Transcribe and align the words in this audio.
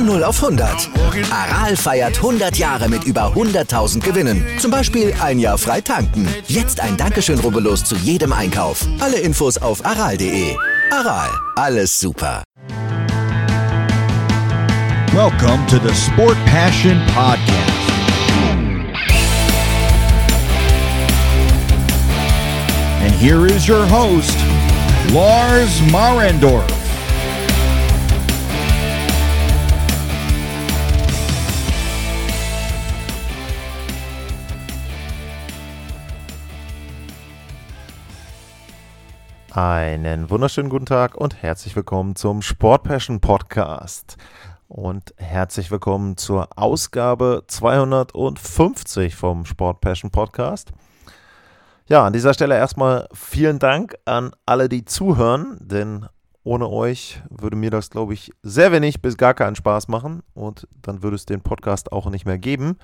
Von 0.00 0.06
0 0.06 0.24
auf 0.24 0.42
100. 0.42 0.88
Aral 1.30 1.76
feiert 1.76 2.16
100 2.16 2.56
Jahre 2.56 2.88
mit 2.88 3.04
über 3.04 3.34
100.000 3.34 4.00
Gewinnen. 4.00 4.42
Zum 4.58 4.70
Beispiel 4.70 5.12
ein 5.20 5.38
Jahr 5.38 5.58
frei 5.58 5.82
tanken. 5.82 6.26
Jetzt 6.48 6.80
ein 6.80 6.96
Dankeschön, 6.96 7.38
rubbellos 7.38 7.84
zu 7.84 7.96
jedem 7.96 8.32
Einkauf. 8.32 8.86
Alle 9.00 9.18
Infos 9.18 9.58
auf 9.58 9.84
aral.de. 9.84 10.56
Aral, 10.90 11.28
alles 11.56 12.00
super. 12.00 12.42
Welcome 15.12 15.66
to 15.66 15.78
the 15.86 15.94
Sport 15.94 16.38
Passion 16.46 16.98
Podcast. 17.14 17.50
And 23.02 23.12
here 23.16 23.44
is 23.44 23.68
your 23.68 23.84
host, 23.84 24.38
Lars 25.12 25.82
Marendorf. 25.92 26.79
Einen 39.52 40.30
wunderschönen 40.30 40.70
guten 40.70 40.86
Tag 40.86 41.16
und 41.16 41.42
herzlich 41.42 41.74
willkommen 41.74 42.14
zum 42.14 42.40
Sport 42.40 42.84
Passion 42.84 43.20
Podcast. 43.20 44.16
Und 44.68 45.12
herzlich 45.16 45.72
willkommen 45.72 46.16
zur 46.16 46.56
Ausgabe 46.56 47.42
250 47.48 49.16
vom 49.16 49.44
Sport 49.44 49.80
Passion 49.80 50.12
Podcast. 50.12 50.70
Ja, 51.88 52.06
an 52.06 52.12
dieser 52.12 52.32
Stelle 52.32 52.54
erstmal 52.54 53.08
vielen 53.12 53.58
Dank 53.58 53.96
an 54.04 54.30
alle, 54.46 54.68
die 54.68 54.84
zuhören, 54.84 55.56
denn 55.60 56.06
ohne 56.44 56.68
euch 56.68 57.20
würde 57.28 57.56
mir 57.56 57.70
das, 57.70 57.90
glaube 57.90 58.14
ich, 58.14 58.30
sehr 58.44 58.70
wenig 58.70 59.02
bis 59.02 59.16
gar 59.16 59.34
keinen 59.34 59.56
Spaß 59.56 59.88
machen 59.88 60.22
und 60.32 60.68
dann 60.80 61.02
würde 61.02 61.16
es 61.16 61.26
den 61.26 61.40
Podcast 61.40 61.90
auch 61.90 62.08
nicht 62.08 62.24
mehr 62.24 62.38
geben. 62.38 62.76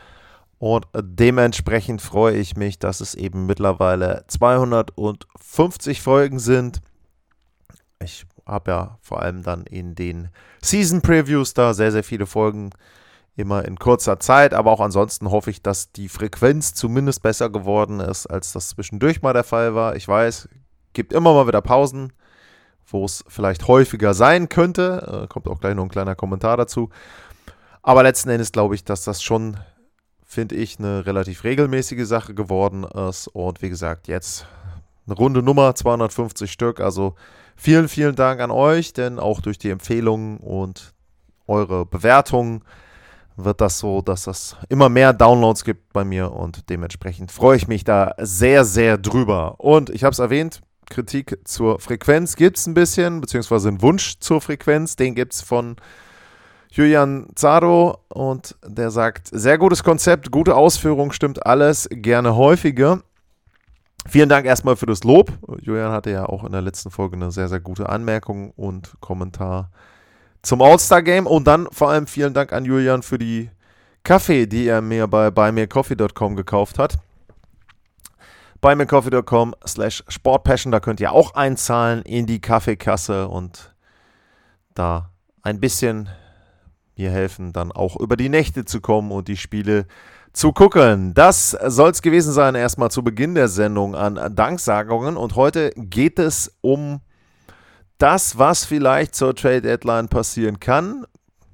Und 0.58 0.86
dementsprechend 0.94 2.00
freue 2.00 2.36
ich 2.36 2.56
mich, 2.56 2.78
dass 2.78 3.00
es 3.00 3.14
eben 3.14 3.46
mittlerweile 3.46 4.24
250 4.28 6.00
Folgen 6.00 6.38
sind. 6.38 6.80
Ich 8.02 8.26
habe 8.46 8.70
ja 8.70 8.98
vor 9.02 9.20
allem 9.20 9.42
dann 9.42 9.64
in 9.64 9.94
den 9.94 10.28
Season 10.62 11.02
Previews 11.02 11.52
da 11.52 11.74
sehr, 11.74 11.92
sehr 11.92 12.04
viele 12.04 12.26
Folgen 12.26 12.70
immer 13.36 13.66
in 13.66 13.78
kurzer 13.78 14.18
Zeit. 14.18 14.54
Aber 14.54 14.72
auch 14.72 14.80
ansonsten 14.80 15.30
hoffe 15.30 15.50
ich, 15.50 15.62
dass 15.62 15.92
die 15.92 16.08
Frequenz 16.08 16.74
zumindest 16.74 17.22
besser 17.22 17.50
geworden 17.50 18.00
ist, 18.00 18.26
als 18.26 18.52
das 18.52 18.70
zwischendurch 18.70 19.22
mal 19.22 19.34
der 19.34 19.44
Fall 19.44 19.74
war. 19.74 19.94
Ich 19.94 20.08
weiß, 20.08 20.48
gibt 20.94 21.12
immer 21.12 21.34
mal 21.34 21.46
wieder 21.46 21.60
Pausen, 21.60 22.12
wo 22.86 23.04
es 23.04 23.24
vielleicht 23.28 23.68
häufiger 23.68 24.14
sein 24.14 24.48
könnte. 24.48 25.24
Äh, 25.24 25.28
kommt 25.28 25.48
auch 25.48 25.60
gleich 25.60 25.74
noch 25.74 25.82
ein 25.82 25.90
kleiner 25.90 26.14
Kommentar 26.14 26.56
dazu. 26.56 26.88
Aber 27.82 28.02
letzten 28.02 28.30
Endes 28.30 28.52
glaube 28.52 28.74
ich, 28.74 28.84
dass 28.84 29.04
das 29.04 29.22
schon 29.22 29.58
finde 30.26 30.56
ich, 30.56 30.78
eine 30.78 31.06
relativ 31.06 31.44
regelmäßige 31.44 32.06
Sache 32.06 32.34
geworden 32.34 32.84
ist. 32.84 33.28
Und 33.28 33.62
wie 33.62 33.70
gesagt, 33.70 34.08
jetzt 34.08 34.46
eine 35.06 35.16
runde 35.16 35.42
Nummer, 35.42 35.74
250 35.74 36.50
Stück. 36.50 36.80
Also 36.80 37.14
vielen, 37.54 37.88
vielen 37.88 38.16
Dank 38.16 38.40
an 38.40 38.50
euch, 38.50 38.92
denn 38.92 39.18
auch 39.18 39.40
durch 39.40 39.56
die 39.56 39.70
Empfehlungen 39.70 40.38
und 40.38 40.92
eure 41.46 41.86
Bewertungen 41.86 42.62
wird 43.36 43.60
das 43.60 43.78
so, 43.78 44.02
dass 44.02 44.24
das 44.24 44.56
immer 44.68 44.88
mehr 44.88 45.12
Downloads 45.12 45.62
gibt 45.64 45.92
bei 45.92 46.04
mir 46.04 46.32
und 46.32 46.70
dementsprechend 46.70 47.30
freue 47.30 47.56
ich 47.58 47.68
mich 47.68 47.84
da 47.84 48.14
sehr, 48.18 48.64
sehr 48.64 48.98
drüber. 48.98 49.60
Und 49.60 49.90
ich 49.90 50.04
habe 50.04 50.12
es 50.12 50.18
erwähnt, 50.18 50.62
Kritik 50.88 51.38
zur 51.44 51.78
Frequenz 51.78 52.36
gibt 52.36 52.56
es 52.56 52.66
ein 52.66 52.74
bisschen, 52.74 53.20
beziehungsweise 53.20 53.68
einen 53.68 53.82
Wunsch 53.82 54.18
zur 54.20 54.40
Frequenz, 54.40 54.96
den 54.96 55.14
gibt 55.14 55.34
es 55.34 55.42
von 55.42 55.76
Julian 56.76 57.28
Zaro 57.34 58.00
und 58.08 58.54
der 58.62 58.90
sagt, 58.90 59.28
sehr 59.32 59.56
gutes 59.56 59.82
Konzept, 59.82 60.30
gute 60.30 60.54
Ausführung, 60.54 61.10
stimmt 61.10 61.46
alles, 61.46 61.88
gerne 61.90 62.36
häufiger. 62.36 63.00
Vielen 64.06 64.28
Dank 64.28 64.44
erstmal 64.44 64.76
für 64.76 64.84
das 64.84 65.02
Lob. 65.02 65.32
Julian 65.62 65.90
hatte 65.90 66.10
ja 66.10 66.26
auch 66.26 66.44
in 66.44 66.52
der 66.52 66.60
letzten 66.60 66.90
Folge 66.90 67.16
eine 67.16 67.30
sehr, 67.30 67.48
sehr 67.48 67.60
gute 67.60 67.88
Anmerkung 67.88 68.50
und 68.50 68.92
Kommentar 69.00 69.70
zum 70.42 70.60
All-Star-Game. 70.60 71.26
Und 71.26 71.46
dann 71.46 71.66
vor 71.72 71.88
allem 71.88 72.06
vielen 72.06 72.34
Dank 72.34 72.52
an 72.52 72.66
Julian 72.66 73.02
für 73.02 73.16
die 73.16 73.48
Kaffee, 74.04 74.46
die 74.46 74.68
er 74.68 74.82
mir 74.82 75.06
bei 75.06 75.30
buymeacoffee.com 75.30 76.36
gekauft 76.36 76.78
hat. 76.78 76.98
buymeacoffee.com 78.60 79.54
slash 79.66 80.04
sportpassion, 80.08 80.72
da 80.72 80.80
könnt 80.80 81.00
ihr 81.00 81.12
auch 81.12 81.34
einzahlen 81.36 82.02
in 82.02 82.26
die 82.26 82.42
Kaffeekasse 82.42 83.28
und 83.28 83.74
da 84.74 85.08
ein 85.42 85.58
bisschen 85.58 86.10
mir 86.96 87.10
helfen, 87.10 87.52
dann 87.52 87.72
auch 87.72 87.96
über 87.96 88.16
die 88.16 88.28
Nächte 88.28 88.64
zu 88.64 88.80
kommen 88.80 89.12
und 89.12 89.28
die 89.28 89.36
Spiele 89.36 89.86
zu 90.32 90.52
gucken. 90.52 91.14
Das 91.14 91.50
soll 91.50 91.90
es 91.90 92.02
gewesen 92.02 92.32
sein, 92.32 92.54
erstmal 92.54 92.90
zu 92.90 93.02
Beginn 93.02 93.34
der 93.34 93.48
Sendung 93.48 93.94
an 93.94 94.34
Danksagungen. 94.34 95.16
Und 95.16 95.36
heute 95.36 95.70
geht 95.76 96.18
es 96.18 96.56
um 96.60 97.00
das, 97.98 98.38
was 98.38 98.64
vielleicht 98.64 99.14
zur 99.14 99.34
Trade 99.34 99.62
Deadline 99.62 100.08
passieren 100.08 100.60
kann, 100.60 101.06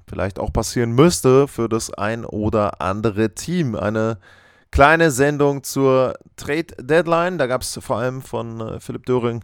vielleicht 0.07 0.39
auch 0.39 0.51
passieren 0.51 0.91
müsste 0.91 1.47
für 1.47 1.69
das 1.69 1.93
ein 1.93 2.25
oder 2.25 2.81
andere 2.81 3.33
Team. 3.33 3.75
Eine 3.75 4.17
kleine 4.69 5.11
Sendung 5.11 5.63
zur 5.63 6.15
Trade 6.35 6.75
Deadline. 6.79 7.37
Da 7.37 7.47
gab 7.47 7.61
es 7.61 7.79
vor 7.81 7.97
allem 7.97 8.21
von 8.21 8.59
äh, 8.59 8.79
Philipp 8.79 9.05
Döring 9.05 9.43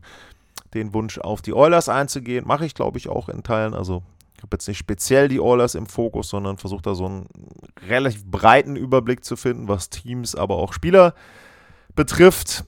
den 0.74 0.94
Wunsch, 0.94 1.18
auf 1.18 1.42
die 1.42 1.54
Oilers 1.54 1.88
einzugehen. 1.88 2.46
Mache 2.46 2.66
ich, 2.66 2.76
glaube 2.76 2.98
ich, 2.98 3.08
auch 3.10 3.30
in 3.30 3.42
Teilen. 3.42 3.74
Also 3.74 4.04
ich 4.40 4.44
habe 4.44 4.56
jetzt 4.56 4.70
nicht 4.70 4.78
speziell 4.78 5.28
die 5.28 5.42
Oilers 5.42 5.76
im 5.76 5.86
Fokus, 5.86 6.30
sondern 6.30 6.56
versuche 6.56 6.82
da 6.82 6.96
so 6.96 7.06
einen 7.06 7.28
relativ 7.90 8.24
breiten 8.26 8.78
Überblick 8.78 9.26
zu 9.26 9.36
finden, 9.36 9.68
was 9.68 9.90
Teams, 9.90 10.34
aber 10.34 10.56
auch 10.56 10.72
Spieler 10.72 11.14
betrifft. 11.94 12.64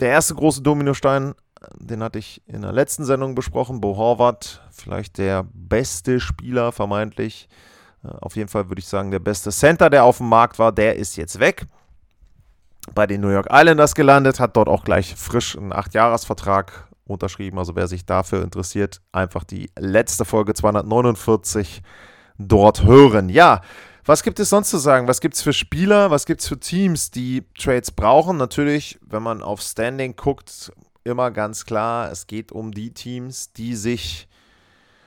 Der 0.00 0.08
erste 0.08 0.34
große 0.34 0.62
Dominostein, 0.62 1.34
den 1.78 2.02
hatte 2.02 2.18
ich 2.18 2.40
in 2.46 2.62
der 2.62 2.72
letzten 2.72 3.04
Sendung 3.04 3.34
besprochen. 3.34 3.82
Bo 3.82 3.98
Horvath, 3.98 4.62
vielleicht 4.70 5.18
der 5.18 5.46
beste 5.52 6.20
Spieler 6.20 6.72
vermeintlich. 6.72 7.50
Äh, 8.02 8.08
auf 8.22 8.36
jeden 8.36 8.48
Fall 8.48 8.70
würde 8.70 8.80
ich 8.80 8.88
sagen, 8.88 9.10
der 9.10 9.18
beste 9.18 9.50
Center, 9.50 9.90
der 9.90 10.04
auf 10.04 10.16
dem 10.16 10.30
Markt 10.30 10.58
war, 10.58 10.72
der 10.72 10.96
ist 10.96 11.16
jetzt 11.16 11.38
weg. 11.38 11.66
Bei 12.94 13.06
den 13.06 13.20
New 13.20 13.28
York 13.28 13.48
Islanders 13.52 13.94
gelandet, 13.94 14.40
hat 14.40 14.56
dort 14.56 14.70
auch 14.70 14.84
gleich 14.84 15.14
frisch 15.16 15.54
einen 15.54 15.74
8-Jahres-Vertrag 15.74 16.88
unterschrieben. 17.04 17.58
Also 17.58 17.76
wer 17.76 17.88
sich 17.88 18.06
dafür 18.06 18.42
interessiert, 18.42 19.00
einfach 19.12 19.44
die 19.44 19.70
letzte 19.78 20.24
Folge 20.24 20.54
249 20.54 21.82
dort 22.38 22.84
hören. 22.84 23.28
Ja, 23.28 23.60
was 24.04 24.22
gibt 24.22 24.40
es 24.40 24.50
sonst 24.50 24.70
zu 24.70 24.78
sagen? 24.78 25.06
Was 25.06 25.20
gibt 25.20 25.34
es 25.34 25.42
für 25.42 25.52
Spieler? 25.52 26.10
Was 26.10 26.26
gibt 26.26 26.40
es 26.40 26.48
für 26.48 26.58
Teams, 26.58 27.10
die 27.10 27.44
Trades 27.56 27.92
brauchen? 27.92 28.36
Natürlich, 28.36 28.98
wenn 29.00 29.22
man 29.22 29.42
auf 29.42 29.60
Standing 29.60 30.16
guckt, 30.16 30.72
immer 31.04 31.30
ganz 31.30 31.64
klar, 31.64 32.10
es 32.10 32.26
geht 32.26 32.50
um 32.50 32.72
die 32.72 32.92
Teams, 32.92 33.52
die 33.52 33.76
sich 33.76 34.28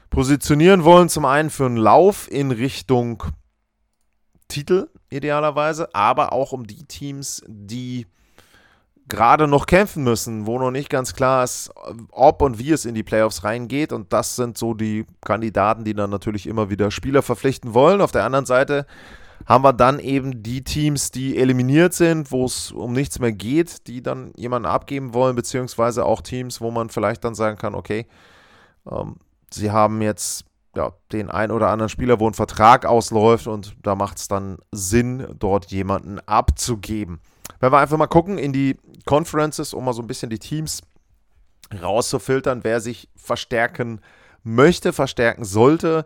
positionieren 0.09 0.83
wollen. 0.85 1.09
Zum 1.09 1.25
einen 1.25 1.49
für 1.49 1.65
einen 1.65 1.77
Lauf 1.77 2.31
in 2.31 2.51
Richtung 2.51 3.23
Titel 4.47 4.87
idealerweise, 5.09 5.93
aber 5.93 6.31
auch 6.31 6.51
um 6.51 6.67
die 6.67 6.85
Teams, 6.85 7.43
die 7.47 8.07
gerade 9.07 9.47
noch 9.47 9.65
kämpfen 9.65 10.03
müssen, 10.03 10.45
wo 10.45 10.57
noch 10.57 10.71
nicht 10.71 10.89
ganz 10.89 11.13
klar 11.13 11.43
ist, 11.43 11.71
ob 12.11 12.41
und 12.41 12.59
wie 12.59 12.71
es 12.71 12.85
in 12.85 12.95
die 12.95 13.03
Playoffs 13.03 13.43
reingeht. 13.43 13.93
Und 13.93 14.11
das 14.13 14.35
sind 14.35 14.57
so 14.57 14.73
die 14.73 15.05
Kandidaten, 15.21 15.83
die 15.83 15.93
dann 15.93 16.09
natürlich 16.09 16.47
immer 16.47 16.69
wieder 16.69 16.91
Spieler 16.91 17.21
verpflichten 17.21 17.73
wollen. 17.73 18.01
Auf 18.01 18.11
der 18.11 18.23
anderen 18.23 18.45
Seite 18.45 18.85
haben 19.45 19.63
wir 19.63 19.73
dann 19.73 19.99
eben 19.99 20.41
die 20.41 20.63
Teams, 20.63 21.11
die 21.11 21.37
eliminiert 21.37 21.93
sind, 21.93 22.31
wo 22.31 22.45
es 22.45 22.71
um 22.71 22.93
nichts 22.93 23.19
mehr 23.19 23.31
geht, 23.31 23.87
die 23.87 24.01
dann 24.01 24.31
jemanden 24.35 24.67
abgeben 24.67 25.13
wollen, 25.13 25.35
beziehungsweise 25.35 26.05
auch 26.05 26.21
Teams, 26.21 26.61
wo 26.61 26.71
man 26.71 26.89
vielleicht 26.89 27.23
dann 27.23 27.35
sagen 27.35 27.57
kann, 27.57 27.75
okay, 27.75 28.07
ähm, 28.89 29.17
sie 29.51 29.71
haben 29.71 30.01
jetzt 30.01 30.45
ja, 30.75 30.93
den 31.11 31.29
ein 31.29 31.51
oder 31.51 31.69
anderen 31.69 31.89
Spieler, 31.89 32.19
wo 32.19 32.27
ein 32.27 32.33
Vertrag 32.33 32.85
ausläuft 32.85 33.47
und 33.47 33.75
da 33.83 33.95
macht 33.95 34.17
es 34.17 34.27
dann 34.27 34.57
Sinn, 34.71 35.25
dort 35.39 35.67
jemanden 35.67 36.19
abzugeben. 36.19 37.19
Wenn 37.59 37.71
wir 37.71 37.79
einfach 37.79 37.97
mal 37.97 38.07
gucken 38.07 38.37
in 38.37 38.53
die 38.53 38.77
Conferences, 39.05 39.73
um 39.73 39.85
mal 39.85 39.93
so 39.93 40.01
ein 40.01 40.07
bisschen 40.07 40.29
die 40.29 40.39
Teams 40.39 40.81
rauszufiltern, 41.81 42.63
wer 42.63 42.79
sich 42.79 43.09
verstärken 43.15 44.01
möchte, 44.43 44.93
verstärken 44.93 45.43
sollte, 45.43 46.05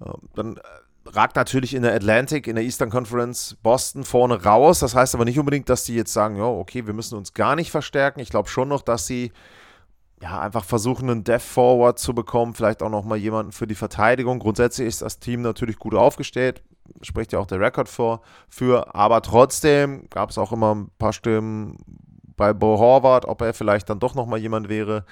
äh, 0.00 0.10
dann 0.34 0.58
ragt 1.06 1.36
natürlich 1.36 1.74
in 1.74 1.82
der 1.82 1.94
Atlantic, 1.94 2.46
in 2.46 2.56
der 2.56 2.64
Eastern 2.64 2.90
Conference 2.90 3.56
Boston 3.62 4.04
vorne 4.04 4.42
raus. 4.44 4.80
Das 4.80 4.94
heißt 4.94 5.14
aber 5.14 5.24
nicht 5.24 5.38
unbedingt, 5.38 5.68
dass 5.68 5.84
die 5.84 5.94
jetzt 5.94 6.12
sagen, 6.12 6.36
ja, 6.36 6.44
okay, 6.44 6.86
wir 6.86 6.94
müssen 6.94 7.16
uns 7.16 7.34
gar 7.34 7.56
nicht 7.56 7.70
verstärken. 7.70 8.20
Ich 8.20 8.30
glaube 8.30 8.48
schon 8.48 8.68
noch, 8.68 8.82
dass 8.82 9.06
sie 9.06 9.32
ja, 10.20 10.40
einfach 10.40 10.64
versuchen, 10.64 11.10
einen 11.10 11.24
Death 11.24 11.42
Forward 11.42 11.98
zu 11.98 12.14
bekommen, 12.14 12.54
vielleicht 12.54 12.82
auch 12.82 12.90
nochmal 12.90 13.18
jemanden 13.18 13.50
für 13.50 13.66
die 13.66 13.74
Verteidigung. 13.74 14.38
Grundsätzlich 14.38 14.86
ist 14.86 15.02
das 15.02 15.18
Team 15.18 15.42
natürlich 15.42 15.78
gut 15.78 15.94
aufgestellt 15.94 16.62
spricht 17.00 17.32
ja 17.32 17.38
auch 17.38 17.46
der 17.46 17.60
Rekord 17.60 17.88
vor, 17.88 18.20
für, 18.48 18.94
aber 18.94 19.22
trotzdem 19.22 20.08
gab 20.10 20.30
es 20.30 20.38
auch 20.38 20.52
immer 20.52 20.74
ein 20.74 20.90
paar 20.98 21.12
Stimmen 21.12 21.78
bei 22.36 22.52
Bo 22.52 22.78
Horvath, 22.78 23.26
ob 23.26 23.40
er 23.42 23.54
vielleicht 23.54 23.88
dann 23.90 23.98
doch 24.00 24.14
nochmal 24.14 24.38
jemand 24.38 24.68
wäre, 24.68 25.04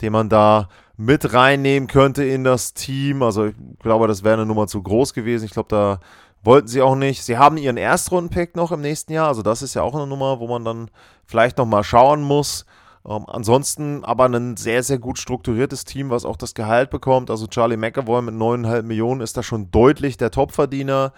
den 0.00 0.12
man 0.12 0.28
da 0.28 0.68
mit 0.96 1.32
reinnehmen 1.32 1.88
könnte 1.88 2.24
in 2.24 2.44
das 2.44 2.74
Team. 2.74 3.22
Also 3.22 3.46
ich 3.46 3.54
glaube, 3.80 4.08
das 4.08 4.24
wäre 4.24 4.34
eine 4.34 4.46
Nummer 4.46 4.66
zu 4.66 4.82
groß 4.82 5.14
gewesen. 5.14 5.44
Ich 5.44 5.52
glaube, 5.52 5.68
da 5.68 6.00
wollten 6.42 6.68
sie 6.68 6.82
auch 6.82 6.94
nicht. 6.94 7.22
Sie 7.22 7.38
haben 7.38 7.56
ihren 7.56 7.76
Erstrundenpick 7.76 8.56
noch 8.56 8.72
im 8.72 8.80
nächsten 8.80 9.12
Jahr. 9.12 9.28
Also 9.28 9.42
das 9.42 9.62
ist 9.62 9.74
ja 9.74 9.82
auch 9.82 9.94
eine 9.94 10.06
Nummer, 10.06 10.40
wo 10.40 10.48
man 10.48 10.64
dann 10.64 10.90
vielleicht 11.24 11.58
noch 11.58 11.66
mal 11.66 11.84
schauen 11.84 12.22
muss. 12.22 12.66
Ähm, 13.06 13.24
ansonsten 13.28 14.04
aber 14.04 14.26
ein 14.26 14.56
sehr, 14.56 14.82
sehr 14.82 14.98
gut 14.98 15.18
strukturiertes 15.18 15.84
Team, 15.84 16.10
was 16.10 16.24
auch 16.24 16.36
das 16.36 16.54
Gehalt 16.54 16.90
bekommt. 16.90 17.30
Also 17.30 17.46
Charlie 17.46 17.76
McAvoy 17.76 18.22
mit 18.22 18.34
9,5 18.34 18.82
Millionen 18.82 19.20
ist 19.20 19.36
da 19.36 19.42
schon 19.42 19.70
deutlich 19.70 20.16
der 20.16 20.30
Topverdiener. 20.30 21.12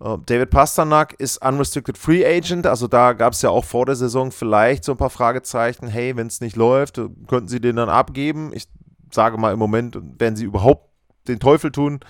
Äh, 0.00 0.16
David 0.26 0.50
Pasternak 0.50 1.14
ist 1.14 1.44
Unrestricted 1.44 1.98
Free 1.98 2.24
Agent, 2.24 2.66
also 2.66 2.86
da 2.86 3.12
gab 3.12 3.32
es 3.32 3.42
ja 3.42 3.50
auch 3.50 3.64
vor 3.64 3.86
der 3.86 3.96
Saison 3.96 4.30
vielleicht 4.30 4.84
so 4.84 4.92
ein 4.92 4.98
paar 4.98 5.10
Fragezeichen. 5.10 5.88
Hey, 5.88 6.16
wenn 6.16 6.28
es 6.28 6.40
nicht 6.40 6.56
läuft, 6.56 7.00
könnten 7.26 7.48
sie 7.48 7.60
den 7.60 7.76
dann 7.76 7.88
abgeben? 7.88 8.52
Ich 8.54 8.68
sage 9.10 9.36
mal 9.38 9.52
im 9.52 9.58
Moment, 9.58 9.98
werden 10.18 10.36
sie 10.36 10.44
überhaupt 10.44 10.88
den 11.26 11.40
Teufel 11.40 11.72
tun 11.72 12.00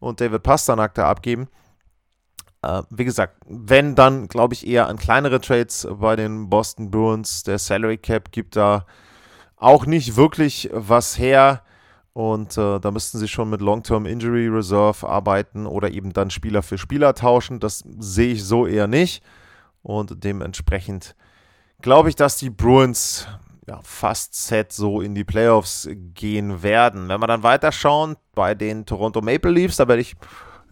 und 0.00 0.20
David 0.20 0.42
Pasternak 0.42 0.94
da 0.94 1.08
abgeben. 1.08 1.48
Äh, 2.62 2.82
wie 2.90 3.04
gesagt, 3.04 3.36
wenn 3.46 3.94
dann, 3.94 4.28
glaube 4.28 4.54
ich, 4.54 4.66
eher 4.66 4.88
an 4.88 4.96
kleinere 4.96 5.40
Trades 5.40 5.86
bei 5.90 6.16
den 6.16 6.48
Boston 6.48 6.90
Bruins. 6.90 7.42
Der 7.42 7.58
Salary 7.58 7.98
Cap 7.98 8.32
gibt 8.32 8.56
da 8.56 8.86
auch 9.56 9.86
nicht 9.86 10.16
wirklich 10.16 10.70
was 10.72 11.18
her. 11.18 11.62
Und 12.14 12.58
äh, 12.58 12.78
da 12.78 12.90
müssten 12.90 13.18
sie 13.18 13.28
schon 13.28 13.48
mit 13.48 13.62
Long-Term 13.62 14.04
Injury 14.04 14.46
Reserve 14.48 15.08
arbeiten 15.08 15.66
oder 15.66 15.90
eben 15.90 16.12
dann 16.12 16.30
Spieler 16.30 16.62
für 16.62 16.76
Spieler 16.76 17.14
tauschen. 17.14 17.58
Das 17.58 17.84
sehe 17.98 18.34
ich 18.34 18.44
so 18.44 18.66
eher 18.66 18.86
nicht. 18.86 19.22
Und 19.82 20.22
dementsprechend 20.22 21.16
glaube 21.80 22.10
ich, 22.10 22.16
dass 22.16 22.36
die 22.36 22.50
Bruins 22.50 23.26
ja, 23.66 23.80
fast 23.82 24.34
set 24.34 24.72
so 24.72 25.00
in 25.00 25.14
die 25.14 25.24
Playoffs 25.24 25.88
gehen 26.14 26.62
werden. 26.62 27.08
Wenn 27.08 27.20
wir 27.20 27.26
dann 27.26 27.42
weiterschauen 27.42 28.16
bei 28.34 28.54
den 28.54 28.84
Toronto 28.84 29.22
Maple 29.22 29.50
Leafs, 29.50 29.76
da 29.76 29.88
werde 29.88 30.02
ich 30.02 30.14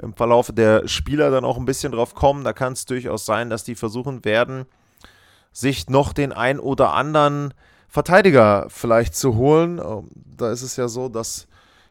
im 0.02 0.14
Verlauf 0.14 0.50
der 0.52 0.88
Spieler 0.88 1.30
dann 1.30 1.44
auch 1.44 1.56
ein 1.56 1.64
bisschen 1.64 1.92
drauf 1.92 2.14
kommen. 2.14 2.44
Da 2.44 2.52
kann 2.52 2.72
es 2.72 2.86
durchaus 2.86 3.26
sein, 3.26 3.50
dass 3.50 3.64
die 3.64 3.74
versuchen 3.74 4.24
werden, 4.24 4.66
sich 5.52 5.88
noch 5.88 6.12
den 6.12 6.32
ein 6.32 6.58
oder 6.60 6.92
anderen 6.92 7.54
Verteidiger 7.88 8.66
vielleicht 8.68 9.14
zu 9.14 9.34
holen. 9.34 9.78
Ähm, 9.78 10.08
da 10.14 10.50
ist 10.50 10.62
es 10.62 10.76
ja 10.76 10.88
so, 10.88 11.08
dass 11.08 11.48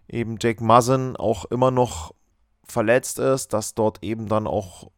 eben 0.08 0.38
Jake 0.40 0.64
Muzzin 0.64 1.16
auch 1.16 1.46
immer 1.46 1.72
noch 1.72 2.14
verletzt 2.66 3.20
ist, 3.20 3.54
dass 3.54 3.76
dort 3.76 4.04
eben 4.04 4.28
dann 4.28 4.48
auch 4.48 4.90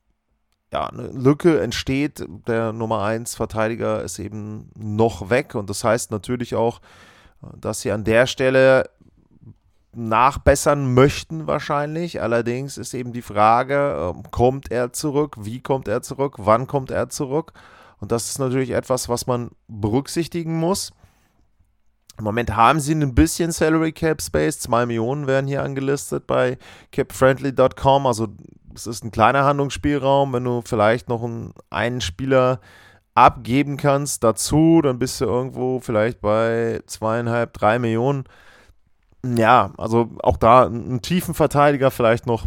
ja, 0.71 0.87
eine 0.87 1.07
Lücke 1.07 1.61
entsteht. 1.61 2.25
Der 2.47 2.71
Nummer 2.71 3.03
1 3.03 3.35
Verteidiger 3.35 4.03
ist 4.03 4.19
eben 4.19 4.69
noch 4.75 5.29
weg 5.29 5.55
und 5.55 5.69
das 5.69 5.83
heißt 5.83 6.11
natürlich 6.11 6.55
auch, 6.55 6.81
dass 7.59 7.81
sie 7.81 7.91
an 7.91 8.03
der 8.03 8.27
Stelle 8.27 8.89
nachbessern 9.93 10.93
möchten 10.93 11.47
wahrscheinlich. 11.47 12.21
Allerdings 12.21 12.77
ist 12.77 12.93
eben 12.93 13.13
die 13.13 13.21
Frage, 13.21 14.13
ähm, 14.15 14.23
kommt 14.31 14.71
er 14.71 14.93
zurück? 14.93 15.35
Wie 15.39 15.61
kommt 15.61 15.87
er 15.87 16.01
zurück? 16.01 16.35
Wann 16.37 16.67
kommt 16.67 16.91
er 16.91 17.09
zurück? 17.09 17.53
Und 17.99 18.11
das 18.11 18.29
ist 18.29 18.39
natürlich 18.39 18.71
etwas, 18.71 19.09
was 19.09 19.27
man 19.27 19.51
berücksichtigen 19.67 20.57
muss. 20.57 20.91
Im 22.17 22.23
Moment 22.23 22.55
haben 22.55 22.79
sie 22.79 22.93
ein 22.93 23.15
bisschen 23.15 23.51
Salary 23.51 23.91
Cap 23.91 24.21
Space. 24.21 24.59
2 24.59 24.85
Millionen 24.85 25.27
werden 25.27 25.47
hier 25.47 25.63
angelistet 25.63 26.27
bei 26.27 26.57
capfriendly.com. 26.91 28.05
Also 28.05 28.27
es 28.73 28.87
ist 28.87 29.03
ein 29.03 29.11
kleiner 29.11 29.43
Handlungsspielraum. 29.43 30.33
Wenn 30.33 30.43
du 30.43 30.61
vielleicht 30.63 31.09
noch 31.09 31.23
einen, 31.23 31.53
einen 31.69 32.01
Spieler 32.01 32.59
abgeben 33.13 33.77
kannst 33.77 34.23
dazu, 34.23 34.81
dann 34.81 34.99
bist 34.99 35.19
du 35.19 35.25
irgendwo 35.25 35.79
vielleicht 35.79 36.21
bei 36.21 36.81
zweieinhalb, 36.85 37.53
drei 37.53 37.77
Millionen 37.77 38.23
ja, 39.25 39.71
also 39.77 40.09
auch 40.21 40.37
da 40.37 40.65
einen 40.65 41.01
tiefen 41.01 41.33
Verteidiger 41.33 41.91
vielleicht 41.91 42.25
noch. 42.25 42.45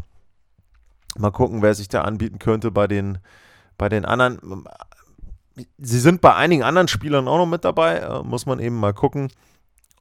Mal 1.16 1.30
gucken, 1.30 1.62
wer 1.62 1.74
sich 1.74 1.88
da 1.88 2.02
anbieten 2.02 2.38
könnte 2.38 2.70
bei 2.70 2.88
den, 2.88 3.18
bei 3.78 3.88
den 3.88 4.04
anderen. 4.04 4.64
Sie 5.78 6.00
sind 6.00 6.20
bei 6.20 6.34
einigen 6.34 6.64
anderen 6.64 6.88
Spielern 6.88 7.28
auch 7.28 7.38
noch 7.38 7.46
mit 7.46 7.64
dabei, 7.64 7.98
äh, 7.98 8.22
muss 8.24 8.46
man 8.46 8.58
eben 8.58 8.80
mal 8.80 8.92
gucken. 8.92 9.28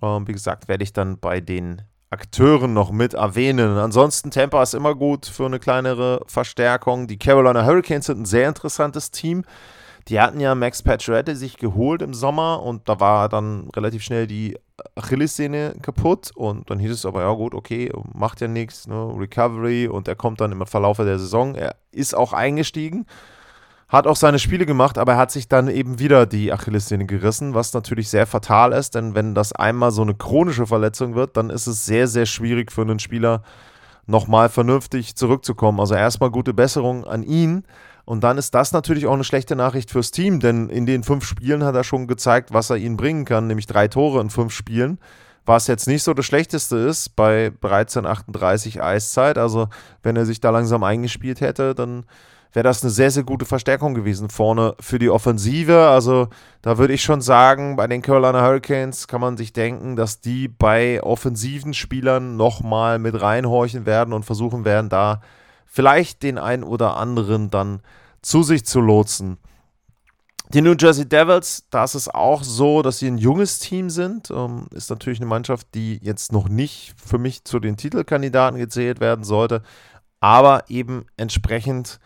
Ähm, 0.02 0.28
wie 0.28 0.34
gesagt, 0.34 0.68
werde 0.68 0.84
ich 0.84 0.94
dann 0.94 1.20
bei 1.20 1.40
den 1.40 1.84
Akteuren 2.10 2.74
noch 2.74 2.92
mit 2.92 3.14
erwähnen. 3.14 3.78
Ansonsten 3.78 4.32
Tampa 4.32 4.64
ist 4.64 4.74
immer 4.74 4.96
gut 4.96 5.26
für 5.26 5.46
eine 5.46 5.60
kleinere 5.60 6.22
Verstärkung. 6.28 7.08
Die 7.08 7.18
Carolina 7.18 7.66
Hurricanes 7.66 8.06
sind 8.06 8.22
ein 8.22 8.26
sehr 8.26 8.48
interessantes 8.48 9.12
Team. 9.12 9.44
Die 10.10 10.20
hatten 10.20 10.40
ja 10.40 10.54
Max 10.54 10.84
Pacioretty 10.84 11.36
sich 11.36 11.58
geholt 11.58 12.02
im 12.02 12.14
Sommer 12.14 12.62
und 12.62 12.90
da 12.90 13.00
war 13.00 13.30
dann 13.30 13.70
relativ 13.76 14.04
schnell 14.04 14.28
die 14.28 14.58
Achillessehne 14.96 15.76
kaputt 15.82 16.32
und 16.36 16.70
dann 16.70 16.80
hieß 16.80 16.92
es 16.92 17.06
aber, 17.06 17.22
ja 17.22 17.32
gut, 17.32 17.54
okay, 17.54 17.92
macht 18.14 18.42
ja 18.42 18.48
nichts, 18.48 18.88
ne, 18.88 19.14
Recovery 19.18 19.88
und 19.88 20.08
er 20.08 20.16
kommt 20.16 20.42
dann 20.42 20.52
im 20.52 20.66
Verlauf 20.66 20.98
der 20.98 21.20
Saison. 21.20 21.56
Er 21.56 21.76
ist 21.92 22.16
auch 22.16 22.34
eingestiegen, 22.34 23.06
hat 23.88 24.08
auch 24.08 24.18
seine 24.18 24.40
Spiele 24.40 24.66
gemacht, 24.66 24.98
aber 24.98 25.14
er 25.14 25.18
hat 25.20 25.32
sich 25.32 25.48
dann 25.48 25.70
eben 25.70 26.00
wieder 26.00 26.26
die 26.26 26.52
Achillessehne 26.52 27.06
gerissen, 27.06 27.54
was 27.54 27.74
natürlich 27.74 28.10
sehr 28.10 28.28
fatal 28.28 28.74
ist, 28.74 28.96
denn 28.96 29.16
wenn 29.16 29.36
das 29.36 29.54
einmal 29.54 29.92
so 29.92 30.02
eine 30.02 30.16
chronische 30.16 30.68
Verletzung 30.68 31.16
wird, 31.16 31.38
dann 31.38 31.50
ist 31.50 31.68
es 31.68 31.86
sehr, 31.86 32.08
sehr 32.08 32.26
schwierig 32.26 32.72
für 32.72 32.82
einen 32.82 33.00
Spieler 33.00 33.42
nochmal 34.06 34.50
vernünftig 34.50 35.16
zurückzukommen. 35.16 35.80
Also 35.80 35.96
erstmal 35.96 36.32
gute 36.32 36.54
Besserung 36.54 37.06
an 37.06 37.24
ihn. 37.24 37.64
Und 38.06 38.24
dann 38.24 38.38
ist 38.38 38.54
das 38.54 38.74
natürlich 38.74 39.08
auch 39.08 39.14
eine 39.14 39.24
schlechte 39.24 39.56
Nachricht 39.56 39.90
fürs 39.90 40.12
Team, 40.12 40.40
denn 40.40 40.70
in 40.70 40.86
den 40.86 41.04
fünf 41.04 41.26
Spielen 41.26 41.64
hat 41.64 41.76
er 41.76 41.84
schon 41.84 42.08
gezeigt, 42.08 42.54
was 42.54 42.70
er 42.70 42.78
ihnen 42.78 42.98
bringen 42.98 43.26
kann, 43.26 43.48
nämlich 43.48 43.68
drei 43.68 43.88
Tore 43.88 44.20
in 44.20 44.30
fünf 44.30 44.54
Spielen. 44.54 45.00
Was 45.46 45.68
jetzt 45.68 45.88
nicht 45.88 46.04
so 46.04 46.14
das 46.14 46.26
Schlechteste 46.26 46.78
ist 46.78 47.16
bei 47.16 47.52
13:38 47.62 48.82
Eiszeit. 48.82 49.38
Also, 49.38 49.68
wenn 50.02 50.16
er 50.16 50.26
sich 50.26 50.40
da 50.40 50.50
langsam 50.52 50.84
eingespielt 50.84 51.42
hätte, 51.42 51.76
dann 51.76 52.06
wäre 52.54 52.64
das 52.64 52.84
eine 52.84 52.92
sehr, 52.92 53.12
sehr 53.12 53.24
gute 53.24 53.46
Verstärkung 53.46 53.94
gewesen 53.94 54.30
vorne 54.30 54.76
für 54.80 55.00
die 55.00 55.10
Offensive. 55.10 55.88
Also, 55.88 56.28
da 56.62 56.78
würde 56.78 56.94
ich 56.94 57.04
schon 57.04 57.20
sagen, 57.22 57.76
bei 57.76 57.88
den 57.88 58.02
Carolina 58.02 58.42
Hurricanes 58.42 59.08
kann 59.08 59.20
man 59.20 59.36
sich 59.36 59.52
denken, 59.52 59.96
dass 59.96 60.22
die 60.22 60.48
bei 60.48 61.02
offensiven 61.04 61.74
Spielern 61.74 62.38
nochmal 62.38 63.00
mit 63.00 63.20
reinhorchen 63.20 63.86
werden 63.86 64.14
und 64.14 64.24
versuchen 64.24 64.64
werden, 64.64 64.90
da 64.90 65.22
vielleicht 65.74 66.22
den 66.22 66.38
einen 66.38 66.64
oder 66.64 66.98
anderen 66.98 67.50
dann 67.50 67.82
zu 68.22 68.44
sich 68.44 68.64
zu 68.64 68.80
lotsen. 68.80 69.40
Die 70.50 70.62
New 70.62 70.76
Jersey 70.80 71.10
Devils, 71.10 71.66
da 71.72 71.84
ist 71.84 71.96
es 71.96 72.08
auch 72.08 72.44
so, 72.44 72.84
dass 72.84 73.00
sie 73.00 73.08
ein 73.08 73.18
junges 73.18 73.58
Team 73.58 73.90
sind. 73.90 74.30
Ähm, 74.30 74.68
ist 74.70 74.92
natürlich 74.92 75.20
eine 75.20 75.26
Mannschaft, 75.26 75.66
die 75.74 75.98
jetzt 76.04 76.32
noch 76.32 76.48
nicht 76.48 76.94
für 77.04 77.18
mich 77.18 77.44
zu 77.44 77.60
den 77.60 77.76
Titelkandidaten 77.76 78.60
gezählt 78.60 79.00
werden 79.00 79.26
sollte, 79.26 79.64
aber 80.20 80.66
eben 80.70 81.08
entsprechend 81.18 82.00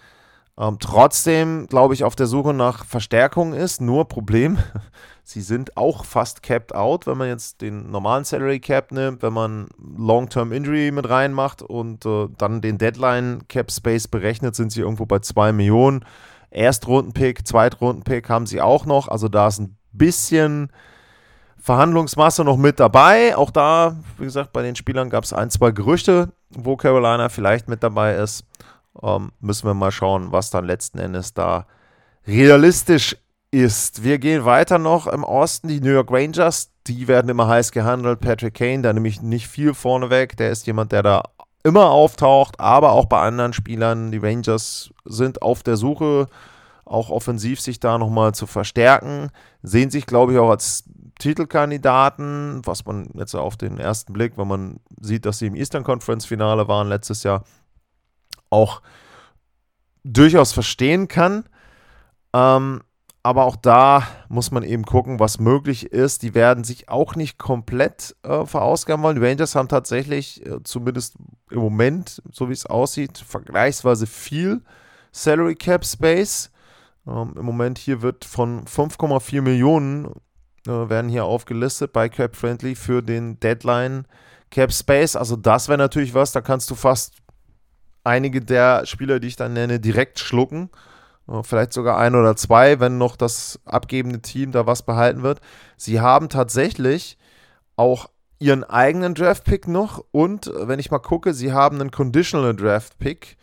ähm, 0.57 0.77
trotzdem, 0.79 1.67
glaube 1.67 1.93
ich, 1.93 2.05
auf 2.05 2.15
der 2.15 2.27
Suche 2.27 2.53
nach 2.53 2.85
Verstärkung 2.85 3.53
ist. 3.53 3.81
Nur 3.81 4.07
Problem, 4.07 4.57
sie 5.27 5.41
sind 5.41 5.75
auch 5.75 6.05
fast 6.05 6.41
capped 6.41 6.73
out, 6.73 7.05
wenn 7.05 7.17
man 7.17 7.27
jetzt 7.27 7.59
den 7.59 7.91
normalen 7.91 8.23
Salary 8.23 8.61
Cap 8.61 8.93
nimmt, 8.93 9.21
wenn 9.21 9.33
man 9.33 9.67
Long-Term 9.77 10.53
Injury 10.53 10.89
mit 10.91 11.09
reinmacht 11.09 11.61
und 11.61 12.05
äh, 12.05 12.29
dann 12.37 12.61
den 12.61 12.77
Deadline 12.77 13.45
Cap 13.49 13.69
Space 13.69 14.07
berechnet, 14.07 14.55
sind 14.55 14.71
sie 14.71 14.79
irgendwo 14.79 15.05
bei 15.05 15.19
2 15.19 15.51
Millionen. 15.51 16.05
Erstrundenpick, 16.49 17.45
Zweitrundenpick 17.45 18.29
haben 18.29 18.45
sie 18.45 18.61
auch 18.61 18.85
noch. 18.85 19.09
Also 19.09 19.27
da 19.27 19.49
ist 19.49 19.59
ein 19.59 19.75
bisschen 19.91 20.71
Verhandlungsmasse 21.57 22.45
noch 22.45 22.55
mit 22.55 22.79
dabei. 22.79 23.35
Auch 23.35 23.51
da, 23.51 23.97
wie 24.17 24.23
gesagt, 24.23 24.53
bei 24.53 24.61
den 24.61 24.77
Spielern 24.77 25.09
gab 25.09 25.25
es 25.25 25.33
ein, 25.33 25.49
zwei 25.49 25.71
Gerüchte, 25.71 26.31
wo 26.51 26.77
Carolina 26.77 27.27
vielleicht 27.27 27.67
mit 27.67 27.83
dabei 27.83 28.15
ist. 28.15 28.45
Ähm, 29.03 29.33
müssen 29.41 29.67
wir 29.67 29.73
mal 29.73 29.91
schauen, 29.91 30.31
was 30.31 30.51
dann 30.51 30.63
letzten 30.63 30.99
Endes 30.99 31.33
da 31.33 31.67
realistisch 32.25 33.17
ist. 33.51 34.03
Wir 34.03 34.19
gehen 34.19 34.45
weiter 34.45 34.79
noch 34.79 35.07
im 35.07 35.23
Osten. 35.23 35.67
Die 35.67 35.79
New 35.79 35.91
York 35.91 36.11
Rangers, 36.11 36.71
die 36.87 37.07
werden 37.07 37.29
immer 37.29 37.47
heiß 37.47 37.71
gehandelt. 37.71 38.19
Patrick 38.19 38.55
Kane, 38.55 38.81
da 38.81 38.93
nämlich 38.93 39.21
nicht 39.21 39.47
viel 39.47 39.73
vorneweg. 39.73 40.37
Der 40.37 40.51
ist 40.51 40.67
jemand, 40.67 40.91
der 40.91 41.03
da 41.03 41.23
immer 41.63 41.89
auftaucht, 41.91 42.59
aber 42.59 42.91
auch 42.91 43.05
bei 43.05 43.21
anderen 43.21 43.53
Spielern. 43.53 44.11
Die 44.11 44.17
Rangers 44.17 44.91
sind 45.05 45.41
auf 45.41 45.63
der 45.63 45.77
Suche, 45.77 46.27
auch 46.85 47.09
offensiv 47.09 47.59
sich 47.59 47.79
da 47.79 47.97
nochmal 47.97 48.33
zu 48.33 48.47
verstärken. 48.47 49.31
Sehen 49.63 49.89
sich, 49.89 50.05
glaube 50.05 50.33
ich, 50.33 50.39
auch 50.39 50.49
als 50.49 50.85
Titelkandidaten, 51.19 52.61
was 52.63 52.85
man 52.85 53.09
jetzt 53.15 53.35
auf 53.35 53.57
den 53.57 53.79
ersten 53.79 54.13
Blick, 54.13 54.37
wenn 54.37 54.47
man 54.47 54.79
sieht, 55.01 55.25
dass 55.25 55.39
sie 55.39 55.47
im 55.47 55.55
Eastern 55.55 55.83
Conference 55.83 56.25
Finale 56.25 56.67
waren 56.67 56.87
letztes 56.87 57.23
Jahr, 57.23 57.43
auch 58.49 58.81
durchaus 60.03 60.53
verstehen 60.53 61.07
kann. 61.07 61.45
Ähm, 62.33 62.81
aber 63.27 63.43
auch 63.43 63.57
da 63.57 64.07
muss 64.29 64.51
man 64.51 64.63
eben 64.63 64.85
gucken, 64.85 65.19
was 65.19 65.37
möglich 65.37 65.91
ist. 65.91 66.23
Die 66.23 66.33
werden 66.33 66.63
sich 66.63 66.87
auch 66.87 67.15
nicht 67.15 67.37
komplett 67.37 68.15
äh, 68.23 68.45
verausgaben 68.45 69.03
wollen. 69.03 69.19
Die 69.19 69.25
Rangers 69.25 69.53
haben 69.53 69.67
tatsächlich, 69.67 70.45
äh, 70.45 70.63
zumindest 70.63 71.15
im 71.51 71.59
Moment, 71.59 72.21
so 72.31 72.47
wie 72.47 72.53
es 72.53 72.65
aussieht, 72.65 73.17
vergleichsweise 73.17 74.07
viel 74.07 74.61
Salary 75.11 75.55
Cap 75.55 75.85
Space. 75.85 76.51
Ähm, 77.05 77.33
Im 77.37 77.43
Moment 77.43 77.79
hier 77.79 78.01
wird 78.01 78.23
von 78.23 78.63
5,4 78.63 79.41
Millionen 79.41 80.05
äh, 80.65 80.69
werden 80.69 81.09
hier 81.09 81.25
aufgelistet 81.25 81.91
bei 81.91 82.07
Cap 82.07 82.33
Friendly 82.33 82.75
für 82.75 83.01
den 83.01 83.41
Deadline 83.41 84.05
Cap 84.51 84.71
Space. 84.71 85.17
Also 85.17 85.35
das 85.35 85.67
wäre 85.67 85.77
natürlich 85.77 86.13
was, 86.13 86.31
da 86.31 86.39
kannst 86.39 86.71
du 86.71 86.75
fast 86.75 87.17
einige 88.05 88.39
der 88.39 88.85
Spieler, 88.85 89.19
die 89.19 89.27
ich 89.27 89.35
dann 89.35 89.51
nenne, 89.51 89.81
direkt 89.81 90.17
schlucken. 90.17 90.69
Vielleicht 91.43 91.73
sogar 91.73 91.97
ein 91.97 92.15
oder 92.15 92.37
zwei, 92.37 92.79
wenn 92.79 92.97
noch 92.97 93.17
das 93.17 93.59
abgebende 93.65 94.21
Team 94.21 94.53
da 94.53 94.65
was 94.65 94.83
behalten 94.83 95.23
wird. 95.23 95.41
Sie 95.75 95.99
haben 95.99 96.29
tatsächlich 96.29 97.17
auch 97.75 98.09
ihren 98.39 98.63
eigenen 98.63 99.13
Draft-Pick 99.13 99.67
noch 99.67 100.03
und 100.11 100.47
äh, 100.47 100.67
wenn 100.67 100.79
ich 100.79 100.91
mal 100.91 100.99
gucke, 100.99 101.33
sie 101.33 101.51
haben 101.53 101.81
einen 101.81 101.91
Conditional 101.91 102.55
Draft-Pick 102.55 103.37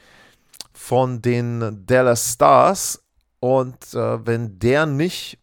von 0.73 1.21
den 1.21 1.85
Dallas 1.87 2.33
Stars 2.33 3.03
und 3.41 3.93
äh, 3.95 4.27
wenn 4.27 4.59
der 4.59 4.87
nicht 4.87 5.39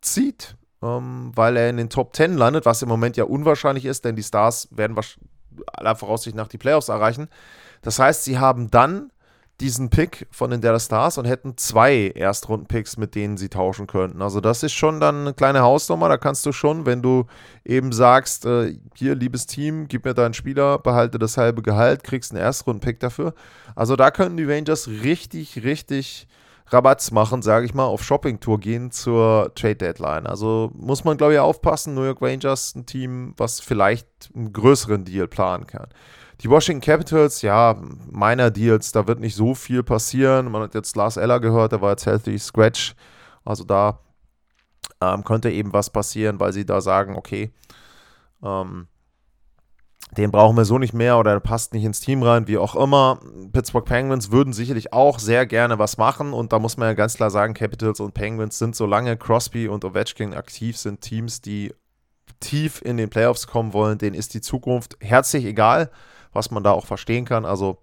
zieht, 0.00 0.56
ähm, 0.82 1.32
weil 1.34 1.56
er 1.56 1.70
in 1.70 1.76
den 1.76 1.90
Top 1.90 2.14
10 2.14 2.36
landet, 2.36 2.66
was 2.66 2.82
im 2.82 2.88
Moment 2.88 3.16
ja 3.16 3.24
unwahrscheinlich 3.24 3.84
ist, 3.84 4.04
denn 4.04 4.16
die 4.16 4.22
Stars 4.22 4.68
werden 4.70 4.96
aller 5.66 5.96
Voraussicht 5.96 6.36
nach 6.36 6.48
die 6.48 6.58
Playoffs 6.58 6.88
erreichen. 6.88 7.28
Das 7.82 7.98
heißt, 7.98 8.24
sie 8.24 8.38
haben 8.38 8.70
dann 8.70 9.10
diesen 9.60 9.88
Pick 9.88 10.26
von 10.30 10.50
den 10.50 10.60
Dallas 10.60 10.86
Stars 10.86 11.16
und 11.16 11.26
hätten 11.26 11.56
zwei 11.56 12.08
Erstrunden-Picks, 12.08 12.96
mit 12.96 13.14
denen 13.14 13.36
sie 13.36 13.48
tauschen 13.48 13.86
könnten. 13.86 14.20
Also 14.20 14.40
das 14.40 14.62
ist 14.64 14.72
schon 14.72 15.00
dann 15.00 15.20
eine 15.20 15.34
kleine 15.34 15.60
Hausnummer. 15.60 16.08
Da 16.08 16.16
kannst 16.16 16.44
du 16.44 16.52
schon, 16.52 16.86
wenn 16.86 17.02
du 17.02 17.26
eben 17.64 17.92
sagst, 17.92 18.46
äh, 18.46 18.76
hier, 18.94 19.14
liebes 19.14 19.46
Team, 19.46 19.86
gib 19.86 20.04
mir 20.04 20.14
deinen 20.14 20.34
Spieler, 20.34 20.78
behalte 20.78 21.18
das 21.18 21.36
halbe 21.36 21.62
Gehalt, 21.62 22.02
kriegst 22.02 22.32
einen 22.32 22.42
Erstrunden-Pick 22.42 22.98
dafür. 22.98 23.34
Also 23.76 23.94
da 23.94 24.10
könnten 24.10 24.36
die 24.36 24.44
Rangers 24.44 24.88
richtig, 24.88 25.62
richtig 25.62 26.26
Rabatz 26.66 27.10
machen, 27.10 27.42
sage 27.42 27.66
ich 27.66 27.74
mal, 27.74 27.84
auf 27.84 28.02
Shopping-Tour 28.02 28.58
gehen 28.58 28.90
zur 28.90 29.52
Trade-Deadline. 29.54 30.26
Also 30.26 30.72
muss 30.74 31.04
man, 31.04 31.16
glaube 31.16 31.34
ich, 31.34 31.38
aufpassen. 31.38 31.94
New 31.94 32.04
York 32.04 32.22
Rangers, 32.22 32.74
ein 32.74 32.86
Team, 32.86 33.34
was 33.36 33.60
vielleicht 33.60 34.08
einen 34.34 34.52
größeren 34.52 35.04
Deal 35.04 35.28
planen 35.28 35.66
kann. 35.66 35.88
Die 36.40 36.50
Washington 36.50 36.80
Capitals, 36.80 37.42
ja, 37.42 37.76
meiner 38.10 38.50
Deals, 38.50 38.92
da 38.92 39.06
wird 39.06 39.20
nicht 39.20 39.36
so 39.36 39.54
viel 39.54 39.82
passieren. 39.82 40.50
Man 40.50 40.62
hat 40.62 40.74
jetzt 40.74 40.96
Lars 40.96 41.16
Eller 41.16 41.40
gehört, 41.40 41.72
der 41.72 41.80
war 41.80 41.90
jetzt 41.90 42.06
Healthy 42.06 42.38
Scratch. 42.38 42.94
Also 43.44 43.64
da 43.64 44.00
ähm, 45.00 45.24
könnte 45.24 45.50
eben 45.50 45.72
was 45.72 45.90
passieren, 45.90 46.40
weil 46.40 46.52
sie 46.52 46.66
da 46.66 46.80
sagen, 46.80 47.16
okay, 47.16 47.52
ähm, 48.42 48.88
den 50.16 50.30
brauchen 50.30 50.56
wir 50.56 50.64
so 50.64 50.78
nicht 50.78 50.92
mehr 50.92 51.18
oder 51.18 51.32
der 51.32 51.40
passt 51.40 51.72
nicht 51.72 51.84
ins 51.84 52.00
Team 52.00 52.22
rein, 52.22 52.46
wie 52.46 52.58
auch 52.58 52.76
immer. 52.76 53.20
Pittsburgh 53.52 53.84
Penguins 53.84 54.30
würden 54.30 54.52
sicherlich 54.52 54.92
auch 54.92 55.18
sehr 55.18 55.46
gerne 55.46 55.78
was 55.78 55.98
machen 55.98 56.32
und 56.32 56.52
da 56.52 56.58
muss 56.58 56.76
man 56.76 56.88
ja 56.88 56.94
ganz 56.94 57.14
klar 57.14 57.30
sagen, 57.30 57.54
Capitals 57.54 58.00
und 58.00 58.14
Penguins 58.14 58.58
sind, 58.58 58.76
solange 58.76 59.16
Crosby 59.16 59.66
und 59.66 59.84
Ovechkin 59.84 60.34
aktiv 60.34 60.76
sind, 60.76 61.00
Teams, 61.00 61.40
die 61.40 61.74
tief 62.38 62.80
in 62.82 62.96
den 62.96 63.10
Playoffs 63.10 63.46
kommen 63.46 63.72
wollen, 63.72 63.98
denen 63.98 64.14
ist 64.14 64.34
die 64.34 64.40
Zukunft 64.40 64.96
herzlich 65.00 65.44
egal 65.44 65.90
was 66.34 66.50
man 66.50 66.62
da 66.62 66.72
auch 66.72 66.86
verstehen 66.86 67.24
kann. 67.24 67.44
Also 67.44 67.78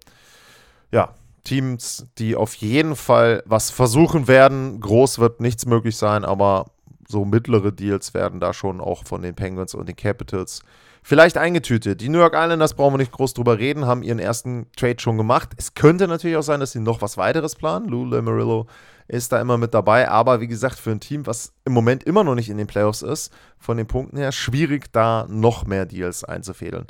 ja, 0.90 1.14
Teams, 1.44 2.06
die 2.18 2.36
auf 2.36 2.54
jeden 2.54 2.96
Fall 2.96 3.42
was 3.46 3.70
versuchen 3.70 4.28
werden. 4.28 4.80
Groß 4.80 5.18
wird 5.18 5.40
nichts 5.40 5.66
möglich 5.66 5.96
sein, 5.96 6.24
aber 6.24 6.66
so 7.08 7.24
mittlere 7.24 7.72
Deals 7.72 8.14
werden 8.14 8.40
da 8.40 8.52
schon 8.54 8.80
auch 8.80 9.04
von 9.04 9.22
den 9.22 9.34
Penguins 9.34 9.74
und 9.74 9.88
den 9.88 9.96
Capitals 9.96 10.62
vielleicht 11.02 11.36
eingetütet. 11.36 12.00
Die 12.00 12.08
New 12.08 12.18
York 12.18 12.34
Islanders 12.34 12.74
brauchen 12.74 12.94
wir 12.94 12.98
nicht 12.98 13.12
groß 13.12 13.34
drüber 13.34 13.58
reden, 13.58 13.86
haben 13.86 14.02
ihren 14.02 14.20
ersten 14.20 14.66
Trade 14.76 15.00
schon 15.00 15.18
gemacht. 15.18 15.50
Es 15.56 15.74
könnte 15.74 16.06
natürlich 16.06 16.36
auch 16.36 16.42
sein, 16.42 16.60
dass 16.60 16.72
sie 16.72 16.80
noch 16.80 17.02
was 17.02 17.16
weiteres 17.16 17.56
planen. 17.56 17.88
Lou 17.88 18.04
Lamarillo 18.04 18.66
ist 19.08 19.32
da 19.32 19.40
immer 19.40 19.58
mit 19.58 19.74
dabei, 19.74 20.08
aber 20.08 20.40
wie 20.40 20.46
gesagt, 20.46 20.78
für 20.78 20.92
ein 20.92 21.00
Team, 21.00 21.26
was 21.26 21.52
im 21.64 21.72
Moment 21.72 22.04
immer 22.04 22.22
noch 22.22 22.36
nicht 22.36 22.48
in 22.48 22.56
den 22.56 22.68
Playoffs 22.68 23.02
ist, 23.02 23.32
von 23.58 23.76
den 23.76 23.86
Punkten 23.86 24.16
her, 24.16 24.32
schwierig 24.32 24.92
da 24.92 25.26
noch 25.28 25.66
mehr 25.66 25.86
Deals 25.86 26.22
einzufädeln. 26.24 26.86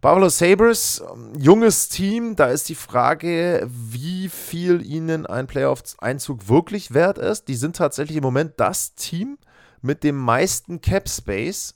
Buffalo 0.00 0.30
Sabres, 0.30 1.04
junges 1.38 1.90
Team, 1.90 2.34
da 2.34 2.46
ist 2.46 2.70
die 2.70 2.74
Frage, 2.74 3.68
wie 3.70 4.30
viel 4.30 4.80
ihnen 4.84 5.26
ein 5.26 5.46
Playoffs-Einzug 5.46 6.48
wirklich 6.48 6.94
wert 6.94 7.18
ist. 7.18 7.48
Die 7.48 7.54
sind 7.54 7.76
tatsächlich 7.76 8.16
im 8.16 8.22
Moment 8.22 8.54
das 8.56 8.94
Team 8.94 9.36
mit 9.82 10.02
dem 10.02 10.16
meisten 10.16 10.80
Cap 10.80 11.06
Space. 11.06 11.74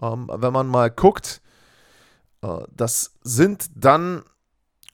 Ähm, 0.00 0.28
wenn 0.34 0.52
man 0.52 0.66
mal 0.66 0.90
guckt, 0.90 1.42
äh, 2.42 2.64
das 2.74 3.14
sind 3.22 3.70
dann 3.76 4.24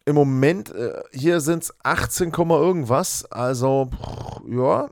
im 0.05 0.15
Moment, 0.15 0.71
äh, 0.75 1.01
hier 1.13 1.41
sind 1.41 1.63
es 1.63 1.75
18, 1.83 2.31
irgendwas. 2.33 3.25
Also, 3.33 3.91
ja, 4.47 4.91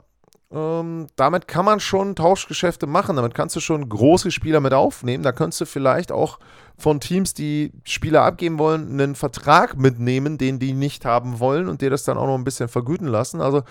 ähm, 0.52 1.08
damit 1.16 1.48
kann 1.48 1.64
man 1.64 1.80
schon 1.80 2.14
Tauschgeschäfte 2.14 2.86
machen. 2.86 3.16
Damit 3.16 3.34
kannst 3.34 3.56
du 3.56 3.60
schon 3.60 3.88
große 3.88 4.30
Spieler 4.30 4.60
mit 4.60 4.72
aufnehmen. 4.72 5.24
Da 5.24 5.32
könntest 5.32 5.60
du 5.60 5.66
vielleicht 5.66 6.12
auch 6.12 6.38
von 6.78 7.00
Teams, 7.00 7.34
die 7.34 7.72
Spieler 7.84 8.22
abgeben 8.22 8.58
wollen, 8.58 8.92
einen 8.92 9.16
Vertrag 9.16 9.76
mitnehmen, 9.76 10.38
den 10.38 10.58
die 10.58 10.72
nicht 10.72 11.04
haben 11.04 11.40
wollen 11.40 11.68
und 11.68 11.80
dir 11.82 11.90
das 11.90 12.04
dann 12.04 12.16
auch 12.16 12.26
noch 12.26 12.36
ein 12.36 12.44
bisschen 12.44 12.68
vergüten 12.68 13.08
lassen. 13.08 13.40
Also 13.40 13.62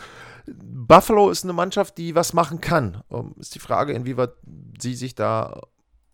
Buffalo 0.48 1.30
ist 1.30 1.44
eine 1.44 1.54
Mannschaft, 1.54 1.98
die 1.98 2.14
was 2.14 2.34
machen 2.34 2.60
kann. 2.60 3.04
Ähm, 3.10 3.36
ist 3.40 3.56
die 3.56 3.60
Frage, 3.60 3.94
inwieweit 3.94 4.34
sie 4.78 4.96
sich 4.96 5.16
da 5.16 5.62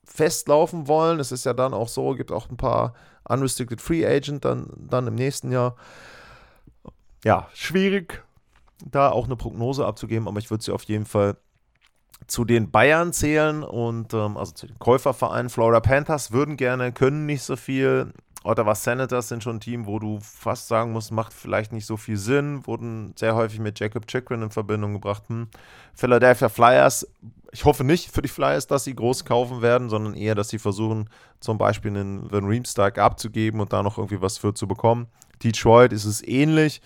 festlaufen 0.05 0.87
wollen. 0.87 1.19
Es 1.19 1.31
ist 1.31 1.45
ja 1.45 1.53
dann 1.53 1.73
auch 1.73 1.87
so, 1.87 2.13
gibt 2.13 2.31
auch 2.31 2.49
ein 2.49 2.57
paar 2.57 2.93
Unrestricted 3.27 3.81
Free 3.81 4.05
Agent 4.05 4.45
dann, 4.45 4.67
dann 4.77 5.07
im 5.07 5.15
nächsten 5.15 5.51
Jahr. 5.51 5.75
Ja, 7.23 7.47
schwierig 7.53 8.23
da 8.85 9.09
auch 9.09 9.25
eine 9.25 9.35
Prognose 9.35 9.85
abzugeben, 9.85 10.27
aber 10.27 10.39
ich 10.39 10.49
würde 10.49 10.63
sie 10.63 10.71
auf 10.71 10.83
jeden 10.83 11.05
Fall 11.05 11.37
zu 12.27 12.45
den 12.45 12.71
Bayern 12.71 13.13
zählen 13.13 13.63
und 13.63 14.13
ähm, 14.13 14.37
also 14.37 14.53
zu 14.53 14.67
den 14.67 14.79
Käufervereinen. 14.79 15.49
Florida 15.49 15.79
Panthers 15.79 16.31
würden 16.31 16.57
gerne, 16.57 16.91
können 16.91 17.25
nicht 17.25 17.43
so 17.43 17.55
viel. 17.55 18.13
Ottawa 18.43 18.73
Senators 18.73 19.27
sind 19.27 19.43
schon 19.43 19.57
ein 19.57 19.59
Team, 19.59 19.85
wo 19.85 19.99
du 19.99 20.19
fast 20.19 20.67
sagen 20.67 20.93
musst, 20.93 21.11
macht 21.11 21.31
vielleicht 21.31 21.73
nicht 21.73 21.85
so 21.85 21.95
viel 21.95 22.17
Sinn. 22.17 22.65
Wurden 22.65 23.13
sehr 23.15 23.35
häufig 23.35 23.59
mit 23.59 23.79
Jacob 23.79 24.07
Chikrin 24.07 24.41
in 24.41 24.49
Verbindung 24.49 24.93
gebracht. 24.93 25.23
Hm. 25.27 25.47
Philadelphia 25.93 26.49
Flyers, 26.49 27.07
ich 27.51 27.65
hoffe 27.65 27.83
nicht 27.83 28.11
für 28.11 28.23
die 28.23 28.29
Flyers, 28.29 28.65
dass 28.65 28.83
sie 28.83 28.95
groß 28.95 29.25
kaufen 29.25 29.61
werden, 29.61 29.89
sondern 29.89 30.15
eher, 30.15 30.33
dass 30.33 30.49
sie 30.49 30.57
versuchen, 30.57 31.09
zum 31.39 31.59
Beispiel 31.59 31.91
einen 31.91 32.31
Van 32.31 32.45
Riemsdyk 32.45 32.97
abzugeben 32.97 33.59
und 33.59 33.73
da 33.73 33.83
noch 33.83 33.99
irgendwie 33.99 34.21
was 34.21 34.39
für 34.39 34.55
zu 34.55 34.67
bekommen. 34.67 35.07
Detroit 35.43 35.93
ist 35.93 36.05
es 36.05 36.25
ähnlich. 36.25 36.81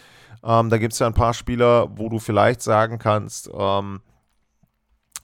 Ähm, 0.45 0.69
da 0.69 0.77
gibt 0.77 0.93
es 0.93 0.99
ja 0.99 1.07
ein 1.07 1.13
paar 1.13 1.33
Spieler, 1.33 1.89
wo 1.97 2.07
du 2.07 2.19
vielleicht 2.19 2.61
sagen 2.61 2.99
kannst, 2.99 3.49
ähm, 3.51 4.01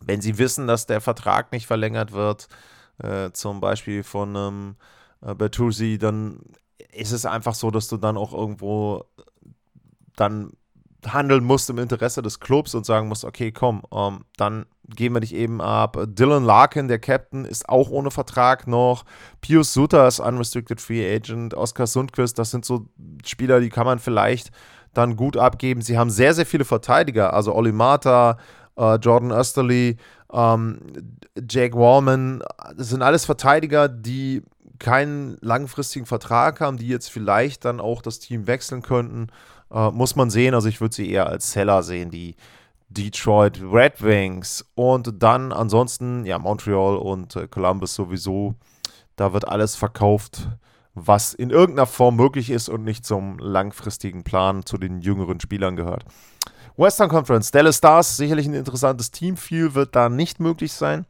wenn 0.04 0.22
sie 0.22 0.40
wissen, 0.40 0.66
dass 0.66 0.88
der 0.88 1.00
Vertrag 1.00 1.52
nicht 1.52 1.68
verlängert 1.68 2.12
wird, 2.12 2.48
äh, 2.98 3.32
zum 3.32 3.62
Beispiel 3.62 4.04
von 4.04 4.36
einem 4.36 4.76
äh, 5.22 5.36
Bertuzzi, 5.36 6.00
dann 6.00 6.40
ist 6.92 7.12
es 7.12 7.26
einfach 7.26 7.54
so, 7.54 7.70
dass 7.70 7.88
du 7.88 7.98
dann 7.98 8.18
auch 8.18 8.34
irgendwo 8.34 9.06
dann 10.16 10.52
handeln 11.06 11.44
musst 11.44 11.70
im 11.70 11.78
Interesse 11.78 12.22
des 12.22 12.40
Clubs 12.40 12.76
und 12.76 12.86
sagen 12.86 13.08
musst, 13.08 13.24
okay, 13.24 13.52
komm, 13.52 13.84
ähm, 13.94 14.26
dann 14.38 14.66
geben 14.88 15.16
wir 15.16 15.22
dich 15.22 15.34
eben 15.34 15.62
ab. 15.62 15.98
Dylan 16.06 16.44
Larkin, 16.44 16.88
der 16.88 17.00
Captain, 17.00 17.46
ist 17.46 17.70
auch 17.70 17.90
ohne 17.90 18.12
Vertrag 18.12 18.68
noch. 18.68 19.06
Pius 19.40 19.74
Suter 19.74 20.08
ist 20.08 20.20
Unrestricted 20.20 20.82
Free 20.82 21.16
Agent. 21.16 21.54
Oskar 21.54 21.88
Sundquist, 21.88 22.38
das 22.38 22.52
sind 22.52 22.66
so 22.66 22.88
Spieler, 23.26 23.60
die 23.60 23.70
kann 23.70 23.86
man 23.86 24.00
vielleicht 24.00 24.52
dann 24.94 25.16
gut 25.16 25.38
abgeben. 25.38 25.82
Sie 25.82 25.98
haben 25.98 26.10
sehr, 26.10 26.34
sehr 26.34 26.46
viele 26.46 26.66
Verteidiger, 26.66 27.34
also 27.34 27.54
Oli 27.56 27.72
Mata, 27.72 28.38
äh, 28.78 28.96
Jordan 28.96 29.32
Österly, 29.32 29.98
ähm, 30.32 30.80
Jake 31.50 31.76
Wallman. 31.76 32.44
Das 32.78 32.90
sind 32.90 33.02
alles 33.02 33.26
Verteidiger, 33.26 33.88
die 33.88 34.44
keinen 34.80 35.38
langfristigen 35.42 36.06
Vertrag 36.06 36.60
haben, 36.60 36.78
die 36.78 36.88
jetzt 36.88 37.10
vielleicht 37.10 37.66
dann 37.66 37.80
auch 37.80 38.02
das 38.02 38.20
Team 38.20 38.48
wechseln 38.48 38.82
könnten. 38.82 39.28
Äh, 39.72 39.92
muss 39.92 40.16
man 40.16 40.30
sehen. 40.30 40.54
Also 40.54 40.68
ich 40.68 40.82
würde 40.82 40.96
sie 40.96 41.10
eher 41.10 41.28
als 41.28 41.52
Seller 41.52 41.84
sehen, 41.84 42.10
die 42.10 42.36
Detroit 42.90 43.62
Red 43.62 44.02
Wings. 44.02 44.66
Und 44.76 45.22
dann 45.22 45.52
ansonsten, 45.52 46.26
ja, 46.26 46.40
Montreal 46.40 46.98
und 46.98 47.36
äh, 47.36 47.48
Columbus 47.48 47.96
sowieso. 47.96 48.56
Da 49.16 49.34
wird 49.34 49.48
alles 49.48 49.76
verkauft 49.76 50.50
was 50.94 51.34
in 51.34 51.50
irgendeiner 51.50 51.86
Form 51.86 52.16
möglich 52.16 52.50
ist 52.50 52.70
und 52.70 52.84
nicht 52.84 53.06
zum 53.06 53.40
langfristigen 53.40 54.24
Plan 54.24 54.66
zu 54.66 54.78
den 54.78 55.00
jüngeren 55.02 55.40
Spielern 55.40 55.76
gehört. 55.76 56.06
Western 56.78 57.10
Conference, 57.10 57.52
Dallas 57.52 57.78
Stars, 57.78 58.18
sicherlich 58.18 58.48
ein 58.48 58.54
interessantes 58.54 59.12
Team. 59.12 59.38
Viel 59.38 59.74
wird 59.74 59.96
da 59.96 60.10
nicht 60.10 60.40
möglich 60.40 60.74
sein. 60.74 61.06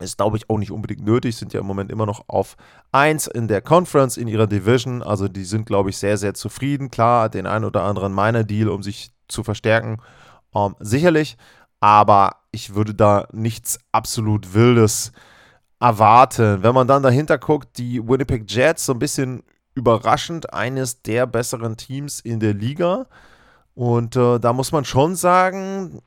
Ist, 0.00 0.18
glaube 0.18 0.36
ich, 0.36 0.50
auch 0.50 0.58
nicht 0.58 0.72
unbedingt 0.72 1.04
nötig, 1.04 1.36
sind 1.36 1.52
ja 1.52 1.60
im 1.60 1.66
Moment 1.66 1.90
immer 1.90 2.04
noch 2.04 2.24
auf 2.26 2.56
1 2.92 3.28
in 3.28 3.46
der 3.46 3.62
Conference, 3.62 4.16
in 4.16 4.26
ihrer 4.26 4.48
Division. 4.48 5.02
Also 5.02 5.28
die 5.28 5.44
sind, 5.44 5.66
glaube 5.66 5.90
ich, 5.90 5.98
sehr, 5.98 6.18
sehr 6.18 6.34
zufrieden. 6.34 6.90
Klar, 6.90 7.28
den 7.28 7.46
einen 7.46 7.64
oder 7.64 7.82
anderen 7.82 8.12
meiner 8.12 8.42
Deal, 8.42 8.68
um 8.68 8.82
sich 8.82 9.12
zu 9.28 9.44
verstärken, 9.44 10.00
ähm, 10.54 10.74
sicherlich. 10.80 11.36
Aber 11.80 12.36
ich 12.50 12.74
würde 12.74 12.94
da 12.94 13.28
nichts 13.32 13.78
absolut 13.92 14.52
Wildes 14.54 15.10
äh, 15.10 15.33
erwarten. 15.80 16.62
Wenn 16.62 16.74
man 16.74 16.86
dann 16.86 17.02
dahinter 17.02 17.38
guckt, 17.38 17.78
die 17.78 18.06
Winnipeg 18.06 18.50
Jets, 18.50 18.86
so 18.86 18.92
ein 18.92 18.98
bisschen 18.98 19.42
überraschend 19.74 20.52
eines 20.52 21.02
der 21.02 21.26
besseren 21.26 21.76
Teams 21.76 22.20
in 22.20 22.40
der 22.40 22.54
Liga. 22.54 23.06
Und 23.74 24.16
äh, 24.16 24.38
da 24.38 24.52
muss 24.52 24.72
man 24.72 24.84
schon 24.84 25.16
sagen, 25.16 26.00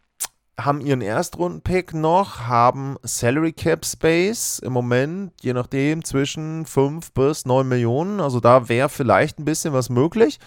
haben 0.59 0.81
ihren 0.81 1.01
Erstrunden-Pick 1.01 1.93
noch, 1.93 2.41
haben 2.47 2.97
Salary 3.03 3.53
Cap 3.53 3.85
Space 3.85 4.59
im 4.59 4.73
Moment, 4.73 5.33
je 5.41 5.53
nachdem, 5.53 6.03
zwischen 6.03 6.65
5 6.65 7.11
bis 7.11 7.45
9 7.45 7.67
Millionen. 7.67 8.19
Also 8.19 8.39
da 8.39 8.67
wäre 8.69 8.89
vielleicht 8.89 9.37
ein 9.37 9.45
bisschen 9.45 9.73
was 9.73 9.89
möglich. 9.89 10.39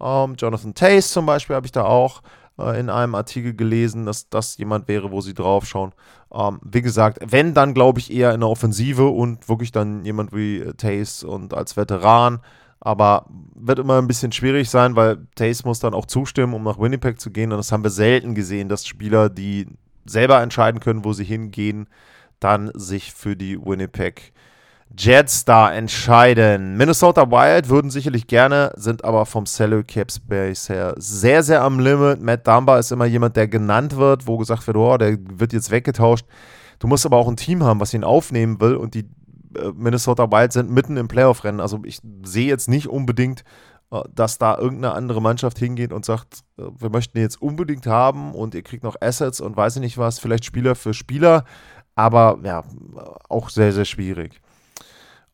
Ähm, 0.00 0.36
Jonathan 0.38 0.74
Tace 0.74 1.10
zum 1.10 1.26
Beispiel 1.26 1.56
habe 1.56 1.66
ich 1.66 1.72
da 1.72 1.84
auch 1.84 2.22
äh, 2.58 2.78
in 2.78 2.90
einem 2.90 3.14
Artikel 3.14 3.54
gelesen, 3.54 4.06
dass 4.06 4.28
das 4.28 4.58
jemand 4.58 4.88
wäre, 4.88 5.10
wo 5.10 5.20
sie 5.20 5.34
draufschauen. 5.34 5.92
Ähm, 6.32 6.60
wie 6.62 6.82
gesagt, 6.82 7.18
wenn, 7.26 7.54
dann 7.54 7.74
glaube 7.74 8.00
ich 8.00 8.12
eher 8.12 8.34
in 8.34 8.40
der 8.40 8.48
Offensive 8.48 9.08
und 9.08 9.48
wirklich 9.48 9.72
dann 9.72 10.04
jemand 10.04 10.32
wie 10.32 10.58
äh, 10.58 10.74
Tace 10.74 11.24
und 11.24 11.54
als 11.54 11.76
Veteran. 11.76 12.40
Aber 12.80 13.26
wird 13.54 13.80
immer 13.80 13.98
ein 13.98 14.06
bisschen 14.06 14.30
schwierig 14.30 14.70
sein, 14.70 14.94
weil 14.94 15.26
Tace 15.34 15.64
muss 15.64 15.80
dann 15.80 15.94
auch 15.94 16.06
zustimmen, 16.06 16.54
um 16.54 16.62
nach 16.62 16.78
Winnipeg 16.78 17.20
zu 17.20 17.30
gehen. 17.30 17.50
Und 17.50 17.58
das 17.58 17.72
haben 17.72 17.82
wir 17.82 17.90
selten 17.90 18.34
gesehen, 18.34 18.68
dass 18.68 18.86
Spieler, 18.86 19.28
die 19.28 19.66
selber 20.06 20.40
entscheiden 20.40 20.80
können, 20.80 21.04
wo 21.04 21.12
sie 21.12 21.24
hingehen, 21.24 21.88
dann 22.40 22.70
sich 22.74 23.12
für 23.12 23.36
die 23.36 23.58
Winnipeg 23.60 24.32
Jets 24.96 25.44
da 25.44 25.72
entscheiden. 25.72 26.76
Minnesota 26.76 27.30
Wild 27.30 27.68
würden 27.68 27.90
sicherlich 27.90 28.26
gerne, 28.26 28.72
sind 28.76 29.04
aber 29.04 29.26
vom 29.26 29.46
Salary 29.46 29.84
Cap 29.84 30.10
Space 30.10 30.68
her 30.68 30.94
sehr, 30.96 31.42
sehr 31.42 31.62
am 31.62 31.78
Limit. 31.78 32.22
Matt 32.22 32.46
Dumba 32.46 32.78
ist 32.78 32.90
immer 32.90 33.04
jemand, 33.04 33.36
der 33.36 33.48
genannt 33.48 33.96
wird, 33.96 34.26
wo 34.26 34.38
gesagt 34.38 34.66
wird, 34.66 34.76
oh, 34.76 34.96
der 34.96 35.18
wird 35.20 35.52
jetzt 35.52 35.70
weggetauscht. 35.70 36.26
Du 36.78 36.86
musst 36.86 37.06
aber 37.06 37.16
auch 37.16 37.28
ein 37.28 37.36
Team 37.36 37.62
haben, 37.64 37.80
was 37.80 37.94
ihn 37.94 38.04
aufnehmen 38.04 38.60
will 38.60 38.76
und 38.76 38.94
die 38.94 39.08
äh, 39.56 39.72
Minnesota 39.74 40.30
Wild 40.30 40.52
sind 40.52 40.70
mitten 40.70 40.96
im 40.96 41.08
Playoff-Rennen. 41.08 41.60
Also 41.60 41.80
ich 41.84 42.00
sehe 42.24 42.46
jetzt 42.46 42.68
nicht 42.68 42.88
unbedingt, 42.88 43.44
äh, 43.90 44.00
dass 44.14 44.38
da 44.38 44.56
irgendeine 44.56 44.94
andere 44.94 45.20
Mannschaft 45.20 45.58
hingeht 45.58 45.92
und 45.92 46.04
sagt, 46.04 46.40
äh, 46.58 46.62
wir 46.78 46.90
möchten 46.90 47.18
ihn 47.18 47.22
jetzt 47.22 47.40
unbedingt 47.40 47.86
haben 47.86 48.34
und 48.34 48.54
ihr 48.54 48.62
kriegt 48.62 48.84
noch 48.84 48.96
Assets 49.00 49.40
und 49.40 49.56
weiß 49.56 49.76
ich 49.76 49.82
nicht 49.82 49.98
was, 49.98 50.18
vielleicht 50.18 50.44
Spieler 50.44 50.74
für 50.74 50.94
Spieler, 50.94 51.44
aber 51.94 52.38
ja, 52.44 52.64
auch 53.28 53.50
sehr, 53.50 53.72
sehr 53.72 53.84
schwierig. 53.84 54.40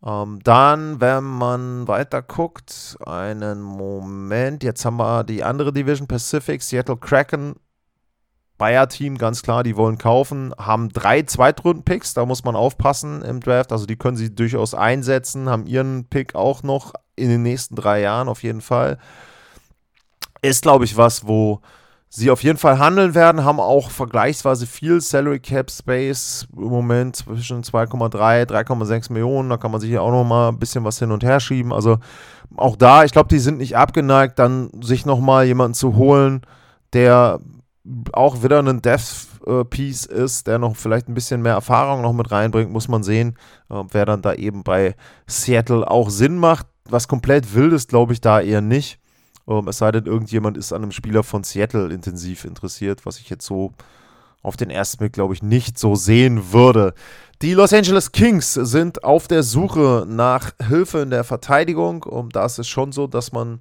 Ähm, 0.05 0.41
dann, 0.45 1.01
wenn 1.01 1.25
man 1.25 1.89
weiter 1.89 2.21
guckt, 2.21 2.99
einen 3.07 3.63
Moment, 3.63 4.63
jetzt 4.63 4.85
haben 4.85 4.99
wir 4.99 5.25
die 5.25 5.43
andere 5.43 5.73
Division 5.73 6.07
Pacific, 6.07 6.63
Seattle 6.63 6.99
Kraken, 6.99 7.57
Bayer-Team, 8.59 9.17
ganz 9.17 9.43
klar, 9.43 9.63
die 9.63 9.77
wollen 9.77 9.97
kaufen, 9.97 10.55
haben 10.59 10.91
drei 10.91 11.23
Zweitrunden-Picks, 11.23 12.15
da 12.15 12.27
muss 12.27 12.45
man 12.45 12.55
aufpassen 12.55 13.23
im 13.23 13.41
Draft, 13.41 13.73
also 13.73 13.87
die 13.87 13.97
können 13.97 14.17
sie 14.17 14.35
durchaus 14.35 14.75
einsetzen, 14.75 15.49
haben 15.49 15.67
ihren 15.67 16.05
Pick 16.09 16.35
auch 16.35 16.63
noch 16.63 16.93
in 17.17 17.31
den 17.31 17.43
nächsten 17.43 17.75
drei 17.75 18.01
Jahren 18.01 18.29
auf 18.29 18.43
jeden 18.43 18.61
Fall. 18.61 18.99
Ist, 20.43 20.63
glaube 20.63 20.85
ich, 20.85 20.97
was, 20.99 21.27
wo 21.27 21.63
sie 22.14 22.30
auf 22.30 22.44
jeden 22.44 22.59
Fall 22.59 22.78
handeln 22.78 23.16
werden, 23.16 23.44
haben 23.44 23.59
auch 23.59 23.90
vergleichsweise 23.90 24.68
viel 24.68 25.00
Salary 25.00 25.40
Cap 25.40 25.68
Space 25.68 26.47
im 26.56 26.68
Moment 26.68 27.16
zwischen 27.16 27.64
2,3, 27.64 28.47
3,6 28.47 29.12
Millionen. 29.12 29.50
Da 29.50 29.56
kann 29.56 29.73
man 29.73 29.80
sich 29.80 29.90
ja 29.90 30.00
auch 30.00 30.12
noch 30.12 30.23
mal 30.23 30.50
ein 30.50 30.61
bisschen 30.61 30.85
was 30.85 31.00
hin 31.00 31.11
und 31.11 31.25
her 31.25 31.40
schieben. 31.40 31.73
Also 31.73 31.99
auch 32.56 32.76
da, 32.76 33.02
ich 33.02 33.11
glaube, 33.11 33.28
die 33.30 33.40
sind 33.40 33.59
nicht 33.59 33.76
abgeneigt, 33.76 34.38
dann 34.38 34.71
sich 34.80 35.04
noch 35.06 35.18
mal 35.18 35.44
jemanden 35.44 35.75
zu 35.75 35.97
holen, 35.97 36.42
der 36.92 37.40
auch 38.12 38.44
wieder 38.44 38.61
ein 38.61 38.80
Death 38.80 39.26
Piece 39.71 40.06
ist, 40.06 40.47
der 40.47 40.61
noch 40.61 40.76
vielleicht 40.76 41.09
ein 41.09 41.14
bisschen 41.14 41.42
mehr 41.42 41.54
Erfahrung 41.54 42.00
noch 42.00 42.12
mit 42.12 42.30
reinbringt, 42.30 42.71
muss 42.71 42.87
man 42.87 43.02
sehen, 43.02 43.37
äh, 43.71 43.83
wer 43.90 44.06
dann 44.06 44.23
da 44.23 44.35
eben 44.35 44.62
bei 44.62 44.94
Seattle 45.26 45.90
auch 45.90 46.11
Sinn 46.11 46.38
macht. 46.38 46.66
Was 46.88 47.09
komplett 47.09 47.54
wild 47.54 47.73
ist, 47.73 47.88
glaube 47.88 48.12
ich, 48.12 48.21
da 48.21 48.40
eher 48.40 48.61
nicht. 48.61 49.00
Ähm, 49.49 49.69
es 49.69 49.79
sei 49.79 49.93
denn, 49.93 50.07
irgendjemand 50.07 50.57
ist 50.57 50.73
an 50.73 50.83
einem 50.83 50.93
Spieler 50.93 51.23
von 51.23 51.45
Seattle 51.45 51.93
intensiv 51.93 52.45
interessiert, 52.45 53.07
was 53.07 53.19
ich 53.19 53.31
jetzt 53.31 53.47
so 53.47 53.73
auf 54.43 54.57
den 54.57 54.71
ersten 54.71 54.99
Blick, 54.99 55.15
glaube 55.15 55.35
ich, 55.35 55.43
nicht 55.43 55.79
so 55.79 55.95
sehen 55.95 56.53
würde. 56.53 56.95
Die 57.41 57.55
Los 57.55 57.73
Angeles 57.73 58.13
Kings 58.13 58.53
sind 58.55 59.03
auf 59.03 59.27
der 59.27 59.43
Suche 59.43 60.07
nach 60.07 60.53
Hilfe 60.69 60.99
in 61.01 61.11
der 61.11 61.25
Verteidigung. 61.25 62.03
Und 62.03 62.37
da 62.37 62.45
ist 62.45 62.59
es 62.59 62.68
schon 62.68 62.92
so, 62.92 63.07
dass 63.07 63.33
man 63.33 63.61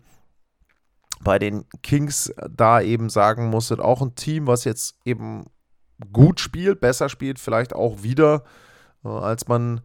bei 1.21 1.39
den 1.39 1.63
Kings 1.81 2.33
da 2.49 2.81
eben 2.81 3.09
sagen 3.09 3.49
muss, 3.49 3.69
sind 3.69 3.79
auch 3.79 4.01
ein 4.01 4.15
Team, 4.15 4.45
was 4.45 4.65
jetzt 4.65 4.97
eben 5.05 5.45
gut 6.11 6.41
spielt, 6.41 6.81
besser 6.81 7.07
spielt, 7.07 7.39
vielleicht 7.39 7.73
auch 7.73 8.03
wieder, 8.03 8.43
äh, 9.05 9.07
als 9.07 9.47
man 9.47 9.81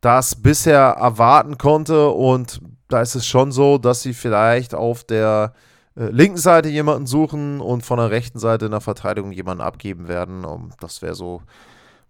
das 0.00 0.36
bisher 0.36 0.80
erwarten 0.80 1.58
konnte. 1.58 2.10
Und 2.10 2.60
da 2.88 3.00
ist 3.00 3.14
es 3.14 3.26
schon 3.26 3.52
so, 3.52 3.78
dass 3.78 4.02
sie 4.02 4.14
vielleicht 4.14 4.74
auf 4.74 5.04
der 5.04 5.52
äh, 5.96 6.06
linken 6.06 6.38
Seite 6.38 6.68
jemanden 6.68 7.06
suchen 7.06 7.60
und 7.60 7.84
von 7.84 7.98
der 7.98 8.10
rechten 8.10 8.38
Seite 8.38 8.66
in 8.66 8.70
der 8.70 8.80
Verteidigung 8.80 9.32
jemanden 9.32 9.62
abgeben 9.62 10.08
werden. 10.08 10.44
Um, 10.44 10.70
das 10.80 11.02
wäre 11.02 11.14
so 11.14 11.42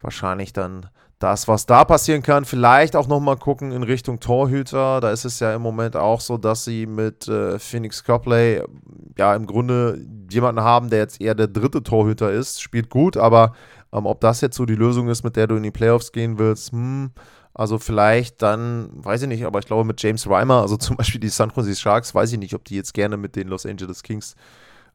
wahrscheinlich 0.00 0.52
dann 0.52 0.88
das, 1.18 1.48
was 1.48 1.64
da 1.64 1.84
passieren 1.84 2.22
kann. 2.22 2.44
Vielleicht 2.44 2.94
auch 2.94 3.08
nochmal 3.08 3.36
gucken 3.36 3.72
in 3.72 3.82
Richtung 3.82 4.20
Torhüter. 4.20 5.00
Da 5.00 5.10
ist 5.10 5.24
es 5.24 5.40
ja 5.40 5.54
im 5.54 5.62
Moment 5.62 5.96
auch 5.96 6.20
so, 6.20 6.36
dass 6.36 6.64
sie 6.64 6.86
mit 6.86 7.26
äh, 7.28 7.58
Phoenix 7.58 8.04
Copley 8.04 8.62
ja 9.16 9.34
im 9.34 9.46
Grunde 9.46 10.04
jemanden 10.30 10.62
haben, 10.62 10.90
der 10.90 10.98
jetzt 10.98 11.20
eher 11.20 11.34
der 11.34 11.48
dritte 11.48 11.82
Torhüter 11.82 12.30
ist. 12.30 12.60
Spielt 12.60 12.90
gut, 12.90 13.16
aber 13.16 13.54
ähm, 13.92 14.04
ob 14.04 14.20
das 14.20 14.42
jetzt 14.42 14.56
so 14.56 14.66
die 14.66 14.74
Lösung 14.74 15.08
ist, 15.08 15.24
mit 15.24 15.36
der 15.36 15.46
du 15.46 15.56
in 15.56 15.62
die 15.62 15.70
Playoffs 15.70 16.12
gehen 16.12 16.38
willst, 16.38 16.72
hm, 16.72 17.12
also 17.58 17.78
vielleicht 17.78 18.42
dann, 18.42 18.90
weiß 18.92 19.22
ich 19.22 19.28
nicht, 19.28 19.46
aber 19.46 19.58
ich 19.60 19.66
glaube 19.66 19.84
mit 19.84 20.02
James 20.02 20.28
Reimer, 20.28 20.60
also 20.60 20.76
zum 20.76 20.96
Beispiel 20.96 21.20
die 21.20 21.30
San 21.30 21.50
Jose 21.56 21.74
Sharks, 21.74 22.14
weiß 22.14 22.32
ich 22.32 22.38
nicht, 22.38 22.54
ob 22.54 22.64
die 22.64 22.76
jetzt 22.76 22.92
gerne 22.92 23.16
mit 23.16 23.34
den 23.34 23.48
Los 23.48 23.64
Angeles 23.64 24.02
Kings 24.02 24.36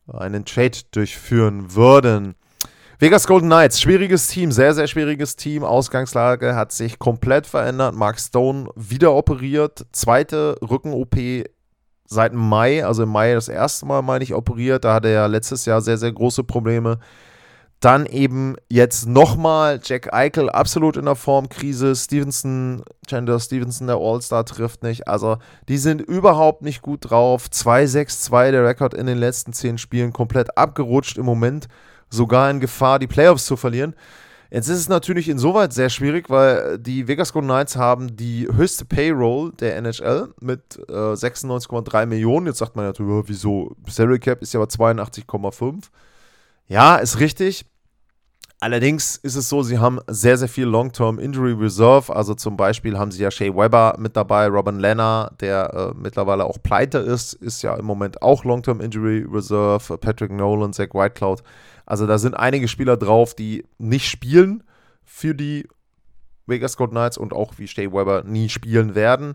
einen 0.08 0.46
Trade 0.46 0.78
durchführen 0.92 1.74
würden. 1.74 2.36
Vegas 3.00 3.26
Golden 3.26 3.48
Knights, 3.48 3.82
schwieriges 3.82 4.28
Team, 4.28 4.52
sehr, 4.52 4.76
sehr 4.76 4.86
schwieriges 4.86 5.36
Team. 5.36 5.64
Ausgangslage 5.64 6.56
hat 6.56 6.72
sich 6.72 7.00
komplett 7.00 7.48
verändert. 7.48 7.96
Mark 7.96 8.20
Stone 8.20 8.70
wieder 8.76 9.14
operiert. 9.14 9.88
Zweite 9.92 10.56
Rücken-OP 10.62 11.16
seit 12.06 12.34
Mai, 12.34 12.86
also 12.86 13.04
im 13.04 13.10
Mai 13.10 13.34
das 13.34 13.48
erste 13.48 13.88
Mal, 13.88 14.04
meine 14.04 14.24
ich, 14.24 14.36
operiert. 14.36 14.86
Da 14.86 14.94
hatte 14.94 15.08
er 15.08 15.28
letztes 15.28 15.66
Jahr 15.66 15.82
sehr, 15.82 15.98
sehr 15.98 16.12
große 16.12 16.44
Probleme. 16.44 17.00
Dann 17.82 18.06
eben 18.06 18.58
jetzt 18.70 19.08
nochmal 19.08 19.80
Jack 19.84 20.14
Eichel 20.14 20.52
absolut 20.52 20.98
in 20.98 21.06
der 21.06 21.16
Formkrise. 21.16 21.96
Stevenson, 21.96 22.84
Chandler 23.08 23.40
Stevenson, 23.40 23.88
der 23.88 23.98
All-Star, 23.98 24.46
trifft 24.46 24.84
nicht. 24.84 25.08
Also 25.08 25.38
die 25.68 25.80
sind 25.80 26.00
überhaupt 26.00 26.62
nicht 26.62 26.84
gut 26.84 27.10
drauf. 27.10 27.48
2-6-2 27.52 28.52
der 28.52 28.66
Rekord 28.66 28.94
in 28.94 29.08
den 29.08 29.18
letzten 29.18 29.52
zehn 29.52 29.80
Spielen 29.80 30.14
komplett 30.14 30.56
abgerutscht. 30.60 31.18
Im 31.18 31.26
Moment 31.26 31.68
sogar 32.12 32.52
in 32.52 32.60
Gefahr, 32.60 33.00
die 33.00 33.08
Playoffs 33.08 33.46
zu 33.46 33.58
verlieren. 33.58 33.96
Jetzt 34.52 34.68
ist 34.68 34.78
es 34.78 34.90
natürlich 34.90 35.28
insoweit 35.28 35.74
sehr 35.74 35.90
schwierig, 35.90 36.30
weil 36.30 36.78
die 36.78 37.08
Vegas 37.08 37.34
Golden 37.34 37.48
Knights 37.48 37.78
haben 37.78 38.16
die 38.16 38.48
höchste 38.54 38.86
Payroll 38.86 39.54
der 39.54 39.78
NHL 39.78 40.28
mit 40.40 40.78
äh, 40.88 40.92
96,3 40.92 42.06
Millionen. 42.06 42.46
Jetzt 42.46 42.60
sagt 42.60 42.76
man 42.76 42.86
natürlich, 42.86 43.24
wieso? 43.28 43.76
Salary 43.88 44.20
Cap 44.20 44.42
ist 44.44 44.54
ja 44.54 44.60
aber 44.60 44.70
82,5. 44.70 45.86
Ja, 46.68 46.98
ist 46.98 47.20
richtig. 47.20 47.66
Allerdings 48.64 49.16
ist 49.16 49.36
es 49.36 49.50
so, 49.50 49.64
sie 49.64 49.80
haben 49.80 50.00
sehr, 50.06 50.38
sehr 50.38 50.48
viel 50.48 50.66
Long-Term 50.66 51.18
Injury 51.18 51.54
Reserve. 51.54 52.16
Also 52.16 52.36
zum 52.36 52.58
Beispiel 52.58 52.96
haben 52.96 53.10
sie 53.10 53.24
ja 53.24 53.32
Shea 53.32 53.56
Weber 53.56 53.96
mit 53.98 54.16
dabei, 54.16 54.46
Robin 54.46 54.78
Lenner, 54.78 55.32
der 55.40 55.74
äh, 55.74 55.98
mittlerweile 56.00 56.46
auch 56.46 56.62
pleite 56.62 57.00
ist, 57.00 57.34
ist 57.34 57.64
ja 57.64 57.76
im 57.76 57.86
Moment 57.86 58.22
auch 58.22 58.44
Long-Term 58.44 58.80
Injury 58.80 59.26
Reserve. 59.28 59.98
Patrick 59.98 60.32
Nolan, 60.32 60.74
Zach 60.74 60.94
Whitecloud. 60.94 61.42
Also 61.88 62.06
da 62.06 62.20
sind 62.20 62.36
einige 62.36 62.68
Spieler 62.68 62.98
drauf, 62.98 63.34
die 63.34 63.66
nicht 63.80 64.08
spielen 64.08 64.62
für 65.04 65.34
die 65.34 65.68
Vegas 66.46 66.78
Golden 66.78 66.94
Knights 66.94 67.18
und 67.18 67.34
auch 67.34 67.58
wie 67.58 67.68
Shea 67.68 67.92
Weber 67.92 68.24
nie 68.26 68.48
spielen 68.48 68.94
werden. 68.94 69.34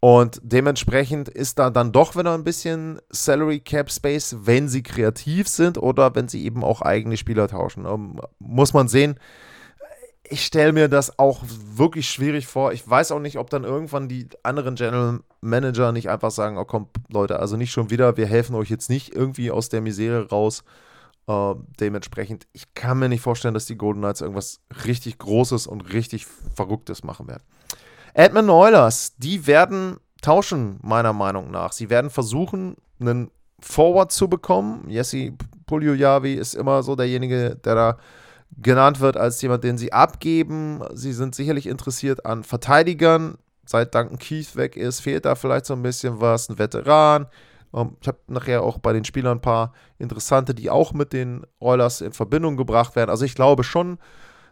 Und 0.00 0.40
dementsprechend 0.42 1.28
ist 1.28 1.58
da 1.58 1.68
dann 1.68 1.92
doch 1.92 2.16
wieder 2.16 2.32
ein 2.32 2.42
bisschen 2.42 3.00
Salary 3.10 3.60
Cap 3.60 3.92
Space, 3.92 4.34
wenn 4.40 4.66
sie 4.66 4.82
kreativ 4.82 5.46
sind 5.46 5.76
oder 5.76 6.14
wenn 6.14 6.26
sie 6.26 6.42
eben 6.42 6.64
auch 6.64 6.80
eigene 6.80 7.18
Spieler 7.18 7.48
tauschen. 7.48 7.84
Um, 7.84 8.16
ähm, 8.16 8.20
muss 8.38 8.72
man 8.72 8.88
sehen. 8.88 9.20
Ich 10.24 10.46
stelle 10.46 10.72
mir 10.72 10.88
das 10.88 11.18
auch 11.18 11.42
wirklich 11.74 12.08
schwierig 12.08 12.46
vor. 12.46 12.72
Ich 12.72 12.88
weiß 12.88 13.12
auch 13.12 13.18
nicht, 13.18 13.36
ob 13.36 13.50
dann 13.50 13.64
irgendwann 13.64 14.08
die 14.08 14.28
anderen 14.42 14.74
General 14.74 15.20
Manager 15.42 15.92
nicht 15.92 16.08
einfach 16.08 16.30
sagen: 16.30 16.56
Oh, 16.56 16.64
komm, 16.64 16.88
Leute, 17.10 17.38
also 17.38 17.58
nicht 17.58 17.72
schon 17.72 17.90
wieder, 17.90 18.16
wir 18.16 18.26
helfen 18.26 18.54
euch 18.54 18.70
jetzt 18.70 18.88
nicht 18.88 19.14
irgendwie 19.14 19.50
aus 19.50 19.68
der 19.68 19.82
Misere 19.82 20.30
raus. 20.30 20.64
Uh, 21.28 21.56
dementsprechend, 21.78 22.46
ich 22.52 22.74
kann 22.74 22.98
mir 22.98 23.08
nicht 23.08 23.20
vorstellen, 23.20 23.54
dass 23.54 23.66
die 23.66 23.76
Golden 23.76 24.00
Knights 24.00 24.20
irgendwas 24.20 24.60
richtig 24.86 25.18
Großes 25.18 25.66
und 25.66 25.92
richtig 25.92 26.26
Verrücktes 26.26 27.04
machen 27.04 27.28
werden. 27.28 27.44
Edmund 28.14 28.50
Oilers, 28.50 29.16
die 29.16 29.46
werden 29.46 29.98
tauschen, 30.22 30.78
meiner 30.82 31.12
Meinung 31.12 31.50
nach. 31.50 31.72
Sie 31.72 31.90
werden 31.90 32.10
versuchen, 32.10 32.76
einen 33.00 33.30
Forward 33.60 34.12
zu 34.12 34.28
bekommen. 34.28 34.88
Jesse 34.88 35.32
Puljujavi 35.66 36.34
ist 36.34 36.54
immer 36.54 36.82
so 36.82 36.96
derjenige, 36.96 37.56
der 37.56 37.74
da 37.74 37.96
genannt 38.56 39.00
wird 39.00 39.16
als 39.16 39.40
jemand, 39.42 39.64
den 39.64 39.78
sie 39.78 39.92
abgeben. 39.92 40.82
Sie 40.92 41.12
sind 41.12 41.34
sicherlich 41.34 41.66
interessiert 41.66 42.26
an 42.26 42.44
Verteidigern. 42.44 43.38
Seit 43.64 43.94
Duncan 43.94 44.18
Keith 44.18 44.56
weg 44.56 44.76
ist, 44.76 45.00
fehlt 45.00 45.24
da 45.24 45.34
vielleicht 45.34 45.66
so 45.66 45.74
ein 45.74 45.82
bisschen 45.82 46.20
was. 46.20 46.48
Ein 46.48 46.58
Veteran. 46.58 47.26
Ähm, 47.72 47.96
ich 48.00 48.08
habe 48.08 48.18
nachher 48.26 48.62
auch 48.62 48.78
bei 48.78 48.92
den 48.92 49.04
Spielern 49.04 49.38
ein 49.38 49.42
paar 49.42 49.72
interessante, 49.98 50.54
die 50.54 50.70
auch 50.70 50.92
mit 50.92 51.12
den 51.12 51.46
Oilers 51.60 52.00
in 52.00 52.12
Verbindung 52.12 52.56
gebracht 52.56 52.96
werden. 52.96 53.10
Also 53.10 53.24
ich 53.24 53.34
glaube 53.34 53.62
schon, 53.62 53.98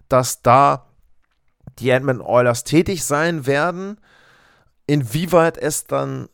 dass 0.09 0.43
da 0.43 0.88
die 1.79 1.91
Edmonton 1.91 2.27
Oilers 2.27 2.65
tätig 2.65 3.05
sein 3.05 3.47
werden. 3.47 3.99
Inwieweit 4.87 5.59
es 5.59 5.85
dann 5.85 6.29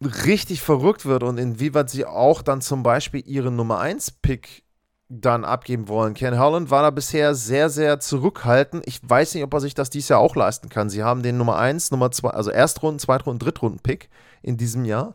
richtig 0.00 0.62
verrückt 0.62 1.06
wird 1.06 1.22
und 1.22 1.38
inwieweit 1.38 1.90
sie 1.90 2.04
auch 2.04 2.42
dann 2.42 2.60
zum 2.60 2.82
Beispiel 2.82 3.22
ihren 3.26 3.56
Nummer 3.56 3.78
1 3.78 4.12
Pick 4.22 4.64
dann 5.08 5.44
abgeben 5.44 5.88
wollen. 5.88 6.14
Ken 6.14 6.38
Holland 6.38 6.70
war 6.70 6.82
da 6.82 6.90
bisher 6.90 7.34
sehr, 7.34 7.68
sehr 7.68 8.00
zurückhaltend. 8.00 8.84
Ich 8.86 9.00
weiß 9.02 9.34
nicht, 9.34 9.44
ob 9.44 9.52
er 9.52 9.60
sich 9.60 9.74
das 9.74 9.90
dieses 9.90 10.08
Jahr 10.08 10.20
auch 10.20 10.36
leisten 10.36 10.70
kann. 10.70 10.88
Sie 10.88 11.02
haben 11.02 11.22
den 11.22 11.36
Nummer 11.36 11.58
1, 11.58 11.90
Nummer 11.90 12.10
2, 12.10 12.30
also 12.30 12.50
Erstrunden, 12.50 12.98
Zweitrunden, 12.98 13.38
Drittrunden-Pick 13.38 14.08
in 14.42 14.56
diesem 14.56 14.84
Jahr 14.84 15.14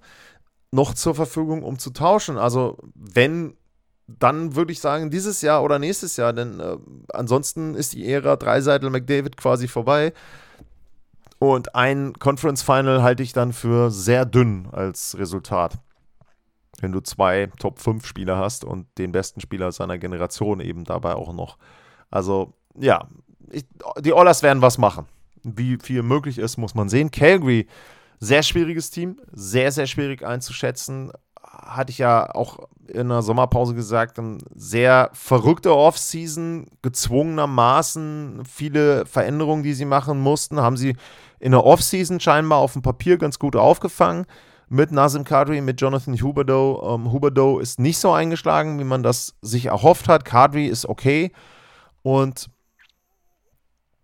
noch 0.72 0.94
zur 0.94 1.16
Verfügung, 1.16 1.64
um 1.64 1.80
zu 1.80 1.90
tauschen. 1.90 2.38
Also, 2.38 2.78
wenn, 2.94 3.56
dann 4.08 4.56
würde 4.56 4.72
ich 4.72 4.80
sagen, 4.80 5.10
dieses 5.10 5.42
Jahr 5.42 5.64
oder 5.64 5.80
nächstes 5.80 6.18
Jahr, 6.18 6.34
denn 6.34 6.60
äh, 6.60 6.78
ansonsten 7.14 7.76
ist 7.76 7.94
die 7.94 8.10
Ära 8.10 8.36
Dreiseitel 8.36 8.90
McDavid 8.90 9.38
quasi 9.38 9.68
vorbei. 9.68 10.14
Und 11.40 11.76
ein 11.76 12.14
Conference 12.14 12.64
Final 12.64 13.04
halte 13.04 13.22
ich 13.22 13.34
dann 13.34 13.54
für 13.54 13.92
sehr 13.92 14.26
dünn 14.26 14.68
als 14.72 15.18
Resultat 15.20 15.80
wenn 16.82 16.92
du 16.92 17.00
zwei 17.00 17.50
Top 17.60 17.80
5 17.80 18.06
Spieler 18.06 18.38
hast 18.38 18.64
und 18.64 18.86
den 18.98 19.12
besten 19.12 19.42
Spieler 19.42 19.72
seiner 19.72 19.98
Generation 19.98 20.60
eben 20.60 20.84
dabei 20.84 21.16
auch 21.16 21.34
noch. 21.34 21.58
Also, 22.12 22.54
ja, 22.78 23.08
ich, 23.50 23.66
die 24.00 24.14
Oilers 24.14 24.44
werden 24.44 24.62
was 24.62 24.78
machen. 24.78 25.06
Wie 25.44 25.78
viel 25.82 26.04
möglich 26.04 26.38
ist, 26.38 26.58
muss 26.58 26.76
man 26.76 26.90
sehen. 26.90 27.12
Calgary, 27.12 27.68
sehr 28.20 28.44
schwieriges 28.44 28.90
Team, 28.90 29.20
sehr, 29.32 29.72
sehr 29.72 29.88
schwierig 29.88 30.26
einzuschätzen. 30.26 31.12
Hatte 31.58 31.92
ich 31.92 31.98
ja 31.98 32.34
auch 32.34 32.68
in 32.88 33.10
der 33.10 33.22
Sommerpause 33.22 33.74
gesagt, 33.74 34.20
eine 34.20 34.38
sehr 34.56 35.10
verrückte 35.14 35.76
Offseason, 35.76 36.68
gezwungenermaßen 36.82 38.44
viele 38.46 39.06
Veränderungen, 39.06 39.64
die 39.64 39.74
sie 39.74 39.86
machen 39.86 40.20
mussten, 40.20 40.62
haben 40.62 40.78
sie 40.78 40.96
in 41.40 41.52
der 41.52 41.66
Offseason 41.66 42.20
scheinbar 42.20 42.60
auf 42.60 42.74
dem 42.74 42.82
Papier 42.82 43.18
ganz 43.18 43.40
gut 43.40 43.56
aufgefangen 43.56 44.26
mit 44.70 44.92
Nazim 44.92 45.24
Kadri, 45.24 45.62
mit 45.62 45.80
Jonathan 45.80 46.20
Huberdeau. 46.20 46.96
Ähm, 46.96 47.12
Huberdeau 47.12 47.60
ist 47.60 47.80
nicht 47.80 48.00
so 48.00 48.12
eingeschlagen, 48.12 48.80
wie 48.80 48.84
man 48.84 49.04
das 49.04 49.36
sich 49.42 49.68
erhofft 49.68 50.08
hat. 50.08 50.26
Kadri 50.26 50.68
ist 50.68 50.88
okay. 50.88 51.32
Und 52.02 52.50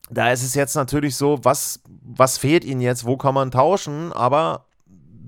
da 0.10 0.32
ist 0.32 0.44
es 0.44 0.54
jetzt 0.54 0.76
natürlich 0.76 1.16
so, 1.16 1.40
was, 1.44 1.82
was 1.88 2.38
fehlt 2.38 2.64
ihnen 2.64 2.82
jetzt? 2.82 3.06
Wo 3.06 3.18
kann 3.18 3.34
man 3.34 3.52
tauschen? 3.52 4.14
Aber 4.14 4.66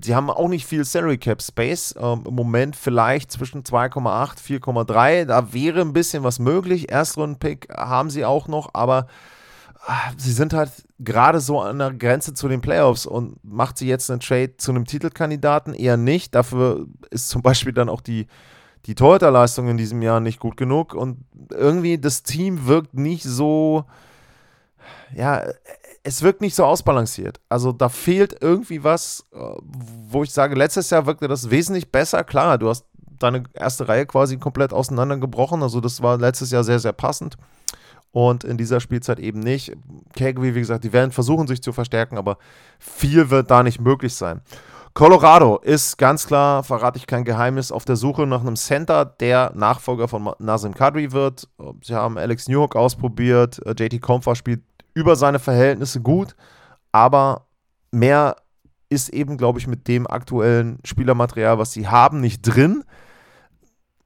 sie 0.05 0.15
haben 0.15 0.29
auch 0.29 0.47
nicht 0.47 0.65
viel 0.65 0.85
Salary 0.85 1.17
Cap 1.17 1.41
Space. 1.41 1.95
Ähm, 1.99 2.23
Im 2.27 2.35
Moment 2.35 2.75
vielleicht 2.75 3.31
zwischen 3.31 3.63
2,8, 3.63 4.37
4,3. 4.37 5.25
Da 5.25 5.53
wäre 5.53 5.81
ein 5.81 5.93
bisschen 5.93 6.23
was 6.23 6.39
möglich. 6.39 6.91
Erstrunden-Pick 6.91 7.69
haben 7.75 8.09
sie 8.09 8.25
auch 8.25 8.47
noch, 8.47 8.69
aber 8.73 9.07
sie 10.17 10.31
sind 10.31 10.53
halt 10.53 10.71
gerade 10.99 11.39
so 11.39 11.59
an 11.59 11.79
der 11.79 11.93
Grenze 11.93 12.33
zu 12.33 12.47
den 12.47 12.61
Playoffs 12.61 13.05
und 13.05 13.37
macht 13.43 13.77
sie 13.77 13.87
jetzt 13.87 14.09
einen 14.09 14.19
Trade 14.19 14.57
zu 14.57 14.71
einem 14.71 14.85
Titelkandidaten 14.85 15.73
eher 15.73 15.97
nicht. 15.97 16.33
Dafür 16.33 16.87
ist 17.11 17.29
zum 17.29 17.41
Beispiel 17.43 17.73
dann 17.73 17.89
auch 17.89 18.01
die, 18.01 18.27
die 18.85 18.95
Torhüterleistung 18.95 19.69
in 19.69 19.77
diesem 19.77 20.01
Jahr 20.01 20.19
nicht 20.19 20.39
gut 20.39 20.57
genug 20.57 20.93
und 20.93 21.19
irgendwie 21.51 21.97
das 21.97 22.23
Team 22.23 22.65
wirkt 22.65 22.93
nicht 22.95 23.23
so, 23.23 23.85
ja, 25.15 25.43
es 26.05 26.21
wirkt 26.21 26.41
nicht 26.41 26.55
so 26.55 26.63
ausbalanciert. 26.63 27.41
Also 27.49 27.71
da 27.71 27.89
fehlt 27.89 28.37
irgendwie 28.39 28.83
was, 28.83 29.25
äh, 29.33 29.39
wo 30.07 30.23
ich 30.23 30.31
sage, 30.31 30.55
letztes 30.55 30.91
Jahr 30.91 31.07
wirkte 31.07 31.27
das 31.27 31.49
wesentlich 31.49 31.91
besser. 31.91 32.23
Klar, 32.23 32.59
du 32.59 32.69
hast 32.69 32.85
deine 33.19 33.43
erste 33.53 33.87
Reihe 33.87 34.05
quasi 34.05 34.37
komplett 34.37 34.71
auseinandergebrochen, 34.71 35.63
also 35.63 35.81
das 35.81 36.03
war 36.03 36.17
letztes 36.17 36.51
Jahr 36.51 36.63
sehr, 36.63 36.79
sehr 36.79 36.93
passend 36.93 37.37
und 38.11 38.43
in 38.43 38.57
dieser 38.57 38.79
Spielzeit 38.79 39.19
eben 39.19 39.39
nicht. 39.39 39.73
Calgary, 40.15 40.53
wie 40.53 40.59
gesagt, 40.59 40.83
die 40.83 40.93
werden 40.93 41.11
versuchen, 41.11 41.47
sich 41.47 41.63
zu 41.63 41.73
verstärken, 41.73 42.17
aber 42.17 42.37
viel 42.77 43.29
wird 43.29 43.49
da 43.49 43.63
nicht 43.63 43.81
möglich 43.81 44.13
sein. 44.13 44.41
Colorado 44.93 45.57
ist 45.57 45.97
ganz 45.97 46.27
klar, 46.27 46.63
verrate 46.63 46.97
ich 46.97 47.07
kein 47.07 47.25
Geheimnis, 47.25 47.71
auf 47.71 47.83
der 47.83 47.95
Suche 47.97 48.27
nach 48.27 48.41
einem 48.41 48.55
Center, 48.55 49.05
der 49.05 49.51
Nachfolger 49.55 50.07
von 50.07 50.31
Nazim 50.39 50.73
Kadri 50.73 51.11
wird. 51.11 51.49
Sie 51.81 51.95
haben 51.95 52.17
Alex 52.17 52.47
Newhook 52.47 52.75
ausprobiert, 52.75 53.59
JT 53.77 54.01
Comfer 54.01 54.35
spielt 54.35 54.61
über 54.95 55.15
seine 55.15 55.37
Verhältnisse 55.39 56.01
gut, 56.01 56.35
aber 56.91 57.47
mehr 57.91 58.37
ist 58.89 59.09
eben, 59.09 59.37
glaube 59.37 59.59
ich, 59.59 59.67
mit 59.67 59.87
dem 59.87 60.07
aktuellen 60.07 60.79
Spielermaterial, 60.83 61.59
was 61.59 61.73
sie 61.73 61.87
haben, 61.87 62.21
nicht 62.21 62.41
drin 62.41 62.83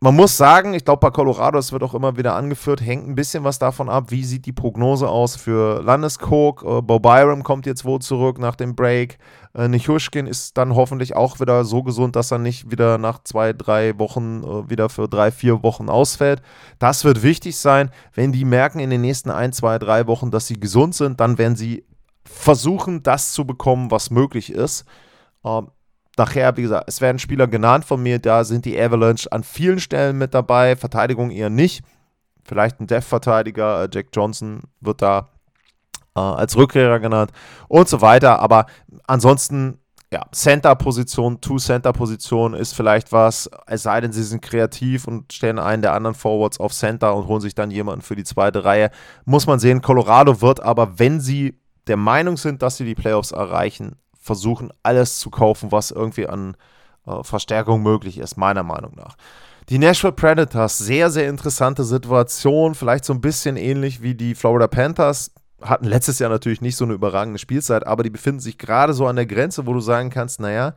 man 0.01 0.15
muss 0.15 0.37
sagen, 0.37 0.73
ich 0.73 0.85
glaube, 0.85 1.01
bei 1.01 1.11
Colorado, 1.11 1.59
es 1.59 1.73
wird 1.73 1.83
auch 1.83 1.93
immer 1.93 2.15
wieder 2.15 2.33
angeführt, 2.35 2.79
hängt 2.79 3.05
ein 3.05 3.15
bisschen 3.15 3.43
was 3.43 3.59
davon 3.59 3.89
ab, 3.89 4.11
wie 4.11 4.23
sieht 4.23 4.45
die 4.45 4.53
Prognose 4.53 5.09
aus 5.09 5.35
für 5.35 5.81
Landeskog. 5.83 6.63
Äh, 6.63 6.81
Bo 6.81 6.99
Byram 6.99 7.43
kommt 7.43 7.65
jetzt 7.65 7.83
wohl 7.83 7.99
zurück 7.99 8.39
nach 8.39 8.55
dem 8.55 8.75
Break. 8.75 9.17
Äh, 9.53 9.67
Nichushkin 9.67 10.25
ist 10.25 10.57
dann 10.57 10.73
hoffentlich 10.73 11.17
auch 11.17 11.41
wieder 11.41 11.65
so 11.65 11.83
gesund, 11.83 12.15
dass 12.15 12.31
er 12.31 12.37
nicht 12.37 12.71
wieder 12.71 12.97
nach 12.97 13.23
zwei, 13.23 13.51
drei 13.51 13.99
Wochen 13.99 14.41
äh, 14.43 14.69
wieder 14.69 14.87
für 14.87 15.09
drei, 15.09 15.31
vier 15.31 15.63
Wochen 15.63 15.89
ausfällt. 15.89 16.41
Das 16.79 17.03
wird 17.03 17.21
wichtig 17.21 17.57
sein. 17.57 17.91
Wenn 18.13 18.31
die 18.31 18.45
merken 18.45 18.79
in 18.79 18.89
den 18.91 19.01
nächsten 19.01 19.31
ein, 19.31 19.51
zwei, 19.51 19.79
drei 19.79 20.07
Wochen, 20.07 20.31
dass 20.31 20.47
sie 20.47 20.61
gesund 20.61 20.95
sind, 20.95 21.19
dann 21.19 21.37
werden 21.37 21.57
sie 21.57 21.83
versuchen, 22.23 23.03
das 23.03 23.33
zu 23.33 23.45
bekommen, 23.45 23.91
was 23.91 24.11
möglich 24.11 24.49
ist. 24.53 24.85
Ähm, 25.43 25.71
nachher, 26.19 26.55
wie 26.57 26.61
gesagt, 26.61 26.85
es 26.87 27.01
werden 27.01 27.17
Spieler 27.17 27.47
genannt 27.47 27.85
von 27.85 28.03
mir, 28.03 28.19
da 28.19 28.43
sind 28.43 28.65
die 28.65 28.79
Avalanche 28.79 29.31
an 29.31 29.43
vielen 29.43 29.79
Stellen 29.79 30.17
mit 30.17 30.35
dabei, 30.35 30.75
Verteidigung 30.75 31.31
eher 31.31 31.49
nicht. 31.49 31.83
Vielleicht 32.43 32.79
ein 32.79 32.87
Dev-Verteidiger, 32.87 33.83
äh, 33.83 33.89
Jack 33.91 34.07
Johnson 34.13 34.61
wird 34.81 35.01
da 35.01 35.29
äh, 36.15 36.19
als 36.19 36.55
Rückkehrer 36.55 36.99
genannt 36.99 37.31
und 37.67 37.87
so 37.87 38.01
weiter. 38.01 38.39
Aber 38.39 38.65
ansonsten, 39.07 39.79
ja, 40.11 40.23
Center-Position, 40.31 41.41
Two-Center-Position 41.41 42.53
ist 42.53 42.73
vielleicht 42.73 43.11
was, 43.11 43.49
es 43.67 43.83
sei 43.83 44.01
denn, 44.01 44.11
sie 44.11 44.23
sind 44.23 44.41
kreativ 44.41 45.07
und 45.07 45.31
stellen 45.31 45.59
einen 45.59 45.81
der 45.81 45.93
anderen 45.93 46.15
Forwards 46.15 46.59
auf 46.59 46.73
Center 46.73 47.15
und 47.15 47.27
holen 47.27 47.41
sich 47.41 47.55
dann 47.55 47.71
jemanden 47.71 48.01
für 48.01 48.15
die 48.15 48.23
zweite 48.23 48.65
Reihe. 48.65 48.91
Muss 49.25 49.47
man 49.47 49.59
sehen, 49.59 49.81
Colorado 49.81 50.41
wird 50.41 50.61
aber, 50.61 50.99
wenn 50.99 51.19
sie 51.19 51.59
der 51.87 51.97
Meinung 51.97 52.37
sind, 52.37 52.61
dass 52.61 52.77
sie 52.77 52.85
die 52.85 52.95
Playoffs 52.95 53.31
erreichen, 53.31 53.95
versuchen, 54.29 54.71
alles 54.83 55.17
zu 55.17 55.31
kaufen, 55.31 55.71
was 55.71 55.89
irgendwie 55.89 56.27
an 56.27 56.55
äh, 57.07 57.23
Verstärkung 57.23 57.81
möglich 57.81 58.19
ist, 58.19 58.37
meiner 58.37 58.61
Meinung 58.61 58.93
nach. 58.95 59.15
Die 59.69 59.79
Nashville 59.79 60.13
Predators, 60.13 60.77
sehr, 60.77 61.09
sehr 61.09 61.27
interessante 61.27 61.83
Situation, 61.83 62.75
vielleicht 62.75 63.05
so 63.05 63.13
ein 63.13 63.21
bisschen 63.21 63.57
ähnlich 63.57 64.03
wie 64.03 64.13
die 64.13 64.35
Florida 64.35 64.67
Panthers. 64.67 65.31
Hatten 65.63 65.85
letztes 65.85 66.19
Jahr 66.19 66.29
natürlich 66.29 66.61
nicht 66.61 66.75
so 66.75 66.85
eine 66.85 66.93
überragende 66.93 67.39
Spielzeit, 67.39 67.87
aber 67.87 68.03
die 68.03 68.11
befinden 68.11 68.39
sich 68.39 68.59
gerade 68.59 68.93
so 68.93 69.07
an 69.07 69.15
der 69.15 69.25
Grenze, 69.25 69.65
wo 69.65 69.73
du 69.73 69.79
sagen 69.79 70.11
kannst, 70.11 70.39
naja, 70.39 70.75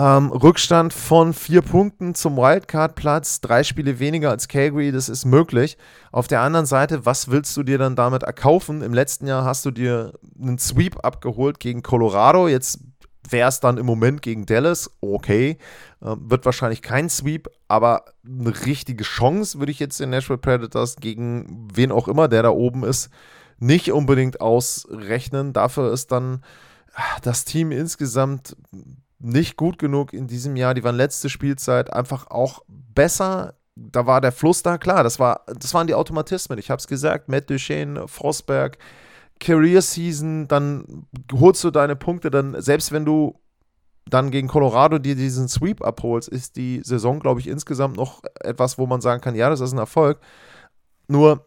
ähm, 0.00 0.32
Rückstand 0.32 0.94
von 0.94 1.34
vier 1.34 1.60
Punkten 1.60 2.14
zum 2.14 2.38
Wildcard-Platz, 2.38 3.42
drei 3.42 3.62
Spiele 3.62 3.98
weniger 3.98 4.30
als 4.30 4.48
Calgary, 4.48 4.92
das 4.92 5.10
ist 5.10 5.26
möglich. 5.26 5.76
Auf 6.10 6.26
der 6.26 6.40
anderen 6.40 6.64
Seite, 6.64 7.04
was 7.04 7.30
willst 7.30 7.54
du 7.58 7.62
dir 7.62 7.76
dann 7.76 7.96
damit 7.96 8.22
erkaufen? 8.22 8.80
Im 8.80 8.94
letzten 8.94 9.26
Jahr 9.26 9.44
hast 9.44 9.66
du 9.66 9.70
dir 9.70 10.14
einen 10.40 10.58
Sweep 10.58 11.04
abgeholt 11.04 11.60
gegen 11.60 11.82
Colorado, 11.82 12.48
jetzt 12.48 12.80
wäre 13.28 13.50
es 13.50 13.60
dann 13.60 13.76
im 13.76 13.84
Moment 13.84 14.22
gegen 14.22 14.46
Dallas, 14.46 14.90
okay, 15.02 15.58
äh, 16.00 16.16
wird 16.18 16.46
wahrscheinlich 16.46 16.80
kein 16.80 17.10
Sweep, 17.10 17.50
aber 17.68 18.06
eine 18.24 18.54
richtige 18.64 19.04
Chance 19.04 19.58
würde 19.58 19.70
ich 19.70 19.80
jetzt 19.80 20.00
den 20.00 20.08
Nashville 20.08 20.38
Predators 20.38 20.96
gegen 20.96 21.68
wen 21.74 21.92
auch 21.92 22.08
immer, 22.08 22.26
der 22.26 22.42
da 22.42 22.50
oben 22.50 22.84
ist, 22.84 23.10
nicht 23.58 23.92
unbedingt 23.92 24.40
ausrechnen. 24.40 25.52
Dafür 25.52 25.92
ist 25.92 26.10
dann 26.10 26.42
das 27.22 27.44
Team 27.44 27.70
insgesamt 27.70 28.56
nicht 29.20 29.56
gut 29.56 29.78
genug 29.78 30.12
in 30.12 30.26
diesem 30.26 30.56
Jahr. 30.56 30.74
Die 30.74 30.82
waren 30.82 30.96
letzte 30.96 31.28
Spielzeit 31.28 31.92
einfach 31.92 32.28
auch 32.28 32.62
besser. 32.68 33.54
Da 33.76 34.06
war 34.06 34.20
der 34.20 34.32
Fluss 34.32 34.62
da, 34.62 34.78
klar, 34.78 35.04
das, 35.04 35.18
war, 35.18 35.44
das 35.46 35.72
waren 35.74 35.86
die 35.86 35.94
Automatismen. 35.94 36.58
Ich 36.58 36.70
habe 36.70 36.80
es 36.80 36.86
gesagt, 36.86 37.28
Matt 37.28 37.48
Duchesne, 37.48 38.08
Frostberg, 38.08 38.78
Career 39.38 39.80
Season, 39.80 40.48
dann 40.48 41.06
holst 41.32 41.64
du 41.64 41.70
deine 41.70 41.96
Punkte, 41.96 42.30
dann 42.30 42.60
selbst 42.60 42.92
wenn 42.92 43.04
du 43.04 43.38
dann 44.06 44.30
gegen 44.30 44.48
Colorado 44.48 44.98
dir 44.98 45.14
diesen 45.14 45.48
Sweep 45.48 45.82
abholst, 45.82 46.28
ist 46.28 46.56
die 46.56 46.80
Saison, 46.84 47.20
glaube 47.20 47.40
ich, 47.40 47.46
insgesamt 47.46 47.96
noch 47.96 48.22
etwas, 48.40 48.76
wo 48.76 48.86
man 48.86 49.00
sagen 49.00 49.20
kann, 49.20 49.34
ja, 49.34 49.48
das 49.48 49.60
ist 49.60 49.72
ein 49.72 49.78
Erfolg. 49.78 50.18
Nur 51.06 51.46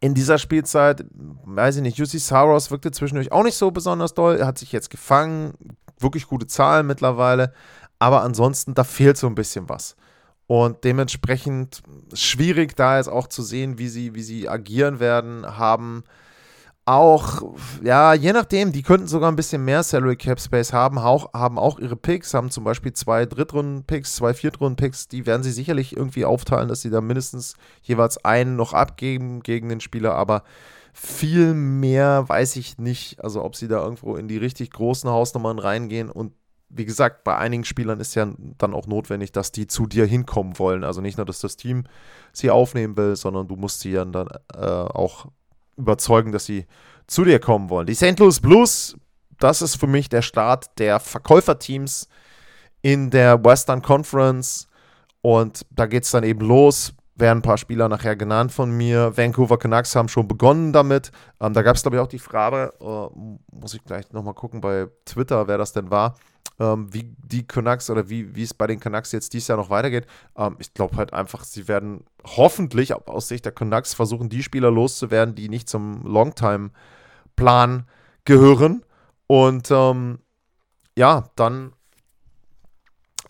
in 0.00 0.14
dieser 0.14 0.38
Spielzeit, 0.38 1.04
weiß 1.12 1.76
ich 1.76 1.82
nicht, 1.82 1.98
Jussi 1.98 2.18
Saros 2.18 2.70
wirkte 2.70 2.90
zwischendurch 2.90 3.32
auch 3.32 3.42
nicht 3.42 3.56
so 3.56 3.70
besonders 3.70 4.14
doll. 4.14 4.36
Er 4.36 4.46
hat 4.46 4.58
sich 4.58 4.72
jetzt 4.72 4.90
gefangen, 4.90 5.52
wirklich 6.02 6.26
gute 6.26 6.46
Zahlen 6.46 6.86
mittlerweile. 6.86 7.52
Aber 7.98 8.22
ansonsten, 8.22 8.74
da 8.74 8.84
fehlt 8.84 9.16
so 9.16 9.26
ein 9.26 9.34
bisschen 9.34 9.68
was. 9.68 9.96
Und 10.46 10.82
dementsprechend 10.82 11.82
schwierig 12.12 12.74
da 12.74 12.96
jetzt 12.96 13.08
auch 13.08 13.28
zu 13.28 13.42
sehen, 13.42 13.78
wie 13.78 13.88
sie, 13.88 14.14
wie 14.14 14.22
sie 14.22 14.48
agieren 14.48 14.98
werden, 14.98 15.58
haben 15.58 16.02
auch, 16.86 17.54
ja, 17.84 18.14
je 18.14 18.32
nachdem, 18.32 18.72
die 18.72 18.82
könnten 18.82 19.06
sogar 19.06 19.30
ein 19.30 19.36
bisschen 19.36 19.64
mehr 19.64 19.84
Salary 19.84 20.16
Cap 20.16 20.40
Space 20.40 20.72
haben, 20.72 20.98
auch, 20.98 21.32
haben 21.34 21.56
auch 21.56 21.78
ihre 21.78 21.94
Picks, 21.94 22.34
haben 22.34 22.50
zum 22.50 22.64
Beispiel 22.64 22.92
zwei 22.92 23.26
Drittrunden-Picks, 23.26 24.16
zwei 24.16 24.34
Viertrunden-Picks, 24.34 25.06
die 25.06 25.24
werden 25.24 25.44
sie 25.44 25.52
sicherlich 25.52 25.96
irgendwie 25.96 26.24
aufteilen, 26.24 26.68
dass 26.68 26.80
sie 26.80 26.90
da 26.90 27.00
mindestens 27.00 27.54
jeweils 27.82 28.24
einen 28.24 28.56
noch 28.56 28.72
abgeben 28.72 29.44
gegen 29.44 29.68
den 29.68 29.80
Spieler, 29.80 30.14
aber 30.16 30.42
viel 30.92 31.54
mehr 31.54 32.28
weiß 32.28 32.56
ich 32.56 32.78
nicht, 32.78 33.22
also 33.22 33.44
ob 33.44 33.56
sie 33.56 33.68
da 33.68 33.82
irgendwo 33.82 34.16
in 34.16 34.28
die 34.28 34.36
richtig 34.38 34.70
großen 34.70 35.08
Hausnummern 35.08 35.58
reingehen 35.58 36.10
und 36.10 36.32
wie 36.70 36.84
gesagt, 36.84 37.24
bei 37.24 37.36
einigen 37.36 37.64
Spielern 37.64 37.98
ist 37.98 38.14
ja 38.14 38.32
dann 38.58 38.74
auch 38.74 38.86
notwendig, 38.86 39.32
dass 39.32 39.50
die 39.50 39.66
zu 39.66 39.86
dir 39.86 40.06
hinkommen 40.06 40.58
wollen. 40.58 40.84
Also 40.84 41.00
nicht 41.00 41.16
nur, 41.16 41.26
dass 41.26 41.40
das 41.40 41.56
Team 41.56 41.84
sie 42.32 42.48
aufnehmen 42.48 42.96
will, 42.96 43.16
sondern 43.16 43.48
du 43.48 43.56
musst 43.56 43.80
sie 43.80 43.92
dann 43.92 44.14
äh, 44.14 44.60
auch 44.60 45.26
überzeugen, 45.76 46.30
dass 46.30 46.44
sie 46.44 46.66
zu 47.08 47.24
dir 47.24 47.40
kommen 47.40 47.70
wollen. 47.70 47.88
Die 47.88 47.94
St. 47.94 48.18
Louis 48.20 48.40
Blues, 48.40 48.96
das 49.40 49.62
ist 49.62 49.76
für 49.76 49.88
mich 49.88 50.08
der 50.08 50.22
Start 50.22 50.78
der 50.78 51.00
Verkäuferteams 51.00 52.08
in 52.82 53.10
der 53.10 53.44
Western 53.44 53.82
Conference. 53.82 54.68
Und 55.22 55.66
da 55.70 55.86
geht 55.86 56.04
es 56.04 56.12
dann 56.12 56.22
eben 56.22 56.40
los. 56.40 56.94
Werden 57.20 57.38
ein 57.38 57.42
paar 57.42 57.58
Spieler 57.58 57.88
nachher 57.88 58.16
genannt 58.16 58.50
von 58.50 58.70
mir. 58.70 59.16
Vancouver 59.16 59.58
Canucks 59.58 59.94
haben 59.94 60.08
schon 60.08 60.26
begonnen 60.26 60.72
damit. 60.72 61.12
Ähm, 61.40 61.52
da 61.52 61.62
gab 61.62 61.76
es, 61.76 61.82
glaube 61.82 61.96
ich, 61.96 62.02
auch 62.02 62.08
die 62.08 62.18
Frage, 62.18 62.72
äh, 62.80 63.54
muss 63.54 63.74
ich 63.74 63.84
gleich 63.84 64.10
nochmal 64.12 64.34
gucken 64.34 64.60
bei 64.60 64.88
Twitter, 65.04 65.46
wer 65.46 65.58
das 65.58 65.72
denn 65.72 65.90
war 65.90 66.16
ähm, 66.60 66.92
wie 66.92 67.16
die 67.24 67.46
Canucks 67.46 67.90
oder 67.90 68.08
wie, 68.08 68.42
es 68.42 68.54
bei 68.54 68.66
den 68.66 68.78
Canucks 68.78 69.12
jetzt 69.12 69.32
dieses 69.32 69.48
Jahr 69.48 69.58
noch 69.58 69.70
weitergeht. 69.70 70.06
Ähm, 70.36 70.56
ich 70.58 70.74
glaube 70.74 70.96
halt 70.96 71.12
einfach, 71.12 71.42
sie 71.42 71.66
werden 71.66 72.04
hoffentlich 72.24 72.94
aus 72.94 73.28
Sicht 73.28 73.46
der 73.46 73.52
Canucks 73.52 73.94
versuchen, 73.94 74.28
die 74.28 74.42
Spieler 74.42 74.70
loszuwerden, 74.70 75.34
die 75.34 75.48
nicht 75.48 75.68
zum 75.68 76.02
Longtime-Plan 76.04 77.86
gehören. 78.24 78.84
Und 79.26 79.70
ähm, 79.70 80.18
ja, 80.96 81.30
dann 81.34 81.72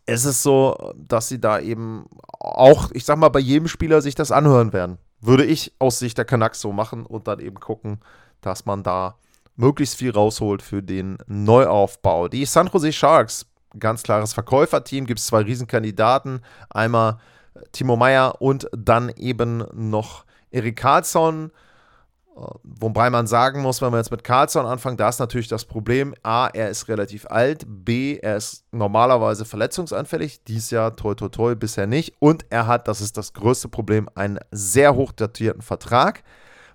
ist 0.07 0.25
es 0.25 0.43
so, 0.43 0.93
dass 0.97 1.29
sie 1.29 1.41
da 1.41 1.61
eben 1.61 2.07
auch, 2.41 2.91
ich 2.93 3.05
sag 3.05 3.19
mal, 3.19 3.29
bei 3.29 3.39
jedem 3.39 3.69
Spieler 3.69 4.01
sich 4.01 4.15
das 4.15 4.33
anhören 4.33 4.73
werden. 4.73 4.99
Würde 5.21 5.45
ich 5.45 5.73
aus 5.79 5.99
Sicht 5.99 6.19
der 6.19 6.25
Canucks 6.25 6.61
so 6.61 6.73
machen 6.73 7.07
und 7.07 7.29
dann 7.29 7.39
eben 7.41 7.61
gucken, 7.61 8.01
dass 8.41 8.65
man 8.65 8.83
da 8.83 9.17
möglichst 9.57 9.97
viel 9.97 10.11
rausholt 10.11 10.63
für 10.63 10.83
den 10.83 11.19
Neuaufbau. 11.27 12.29
Die 12.29 12.47
San 12.47 12.71
Jose 12.73 12.93
Sharks, 12.93 13.47
ganz 13.79 14.03
klares 14.03 14.33
Verkäuferteam, 14.33 15.07
gibt 15.07 15.21
es 15.21 15.27
zwei 15.27 15.43
Riesenkandidaten. 15.43 16.41
Einmal 16.71 17.19
Timo 17.73 17.97
Meyer 17.97 18.41
und 18.41 18.69
dann 18.73 19.11
eben 19.11 19.65
noch 19.75 20.25
Erik 20.51 20.77
Karlsson. 20.77 21.51
Wobei 22.63 23.11
man 23.11 23.27
sagen 23.27 23.61
muss, 23.61 23.83
wenn 23.83 23.93
wir 23.93 23.99
jetzt 23.99 24.11
mit 24.11 24.25
Karlsson 24.25 24.65
anfangen, 24.65 24.97
da 24.97 25.09
ist 25.09 25.19
natürlich 25.19 25.49
das 25.49 25.65
Problem, 25.65 26.15
A, 26.23 26.47
er 26.47 26.71
ist 26.71 26.89
relativ 26.89 27.27
alt, 27.27 27.65
B, 27.67 28.17
er 28.17 28.37
ist 28.37 28.65
normalerweise 28.73 29.45
verletzungsanfällig, 29.45 30.45
dies 30.45 30.71
Jahr 30.71 30.97
toi 30.97 31.15
toi 31.15 31.29
toi 31.29 31.55
bisher 31.55 31.87
nicht 31.87 32.15
und 32.19 32.47
er 32.49 32.67
hat, 32.67 32.89
das 32.89 33.01
ist 33.01 33.17
das 33.17 33.33
größte 33.35 33.69
Problem, 33.69 34.09
einen 34.15 34.39
sehr 34.53 34.95
hoch 34.95 35.13
datierten 35.13 35.61
Vertrag. 35.61 36.23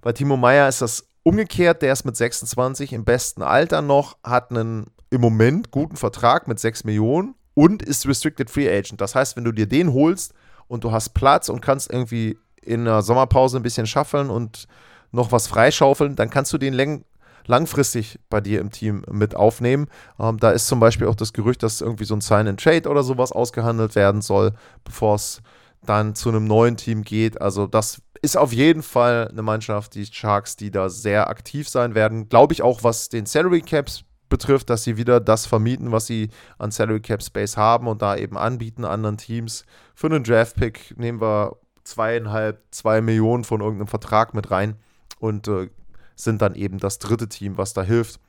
Bei 0.01 0.11
Timo 0.11 0.37
Meyer 0.37 0.67
ist 0.67 0.81
das 0.81 1.07
Umgekehrt, 1.23 1.81
der 1.81 1.93
ist 1.93 2.05
mit 2.05 2.15
26 2.15 2.93
im 2.93 3.03
besten 3.03 3.41
Alter 3.41 3.81
noch, 3.81 4.17
hat 4.23 4.51
einen 4.51 4.91
im 5.09 5.21
Moment 5.21 5.71
guten 5.71 5.95
Vertrag 5.95 6.47
mit 6.47 6.59
6 6.59 6.83
Millionen 6.83 7.33
und 7.55 7.81
ist 7.81 8.07
Restricted 8.07 8.51
Free 8.51 8.69
Agent. 8.69 9.01
Das 9.01 9.15
heißt, 9.15 9.35
wenn 9.35 9.43
du 9.43 9.51
dir 9.51 9.65
den 9.65 9.93
holst 9.93 10.35
und 10.67 10.83
du 10.83 10.91
hast 10.91 11.15
Platz 11.15 11.49
und 11.49 11.61
kannst 11.61 11.91
irgendwie 11.91 12.37
in 12.61 12.85
der 12.85 13.01
Sommerpause 13.01 13.57
ein 13.57 13.63
bisschen 13.63 13.87
schaffeln 13.87 14.29
und 14.29 14.67
noch 15.15 15.32
was 15.32 15.47
freischaufeln, 15.47 16.15
dann 16.15 16.30
kannst 16.30 16.54
du 16.54 16.58
den 16.58 16.73
lang 16.73 17.04
langfristig 17.47 18.19
bei 18.30 18.41
dir 18.41 18.60
im 18.60 18.71
Team 18.71 19.04
mit 19.10 19.36
aufnehmen. 19.36 19.88
Ähm, 20.19 20.38
da 20.38 20.51
ist 20.51 20.67
zum 20.67 20.80
Beispiel 20.80 21.08
auch 21.08 21.15
das 21.15 21.34
Gerücht, 21.34 21.63
dass 21.63 21.82
irgendwie 21.82 22.06
so 22.06 22.15
ein 22.15 22.21
Sign-and-Trade 22.21 22.89
oder 22.89 23.04
sowas 23.04 23.32
ausgehandelt 23.32 23.95
werden 23.95 24.21
soll, 24.21 24.54
bevor 24.84 25.15
es 25.15 25.41
dann 25.86 26.15
zu 26.15 26.30
einem 26.30 26.45
neuen 26.45 26.78
Team 26.78 27.04
geht. 27.04 27.39
Also 27.41 27.67
das 27.67 28.01
ist 28.21 28.38
auf 28.38 28.51
jeden 28.51 28.82
Fall 28.82 29.28
eine 29.28 29.43
Mannschaft, 29.43 29.93
die 29.95 30.06
Sharks, 30.06 30.56
die 30.56 30.71
da 30.71 30.89
sehr 30.89 31.30
aktiv 31.30 31.69
sein 31.69 31.93
werden. 31.93 32.30
Glaube 32.30 32.54
ich 32.54 32.63
auch, 32.63 32.84
was 32.84 33.10
den 33.10 33.25
Salary 33.25 33.62
Caps 33.62 34.04
betrifft, 34.30 34.71
dass 34.71 34.84
sie 34.84 34.97
wieder 34.97 35.19
das 35.19 35.45
vermieten, 35.45 35.91
was 35.91 36.08
sie 36.08 36.30
an 36.58 36.71
Salary 36.71 37.01
Cap 37.01 37.21
Space 37.21 37.58
haben 37.58 37.88
und 37.88 38.01
da 38.01 38.15
eben 38.15 38.38
anbieten 38.38 38.84
anderen 38.84 39.17
Teams. 39.17 39.65
Für 39.93 40.08
einen 40.08 40.23
Draft 40.23 40.56
Pick 40.56 40.97
nehmen 40.97 41.21
wir 41.21 41.58
zweieinhalb, 41.84 42.63
zwei 42.71 43.01
Millionen 43.01 43.43
von 43.43 43.62
irgendeinem 43.62 43.88
Vertrag 43.88 44.34
mit 44.34 44.49
rein 44.49 44.78
und 45.19 45.47
äh, 45.47 45.69
sind 46.15 46.41
dann 46.41 46.56
eben 46.56 46.78
das 46.78 46.99
dritte 46.99 47.28
Team, 47.28 47.58
was 47.58 47.73
da 47.73 47.84
hilft, 47.84 48.19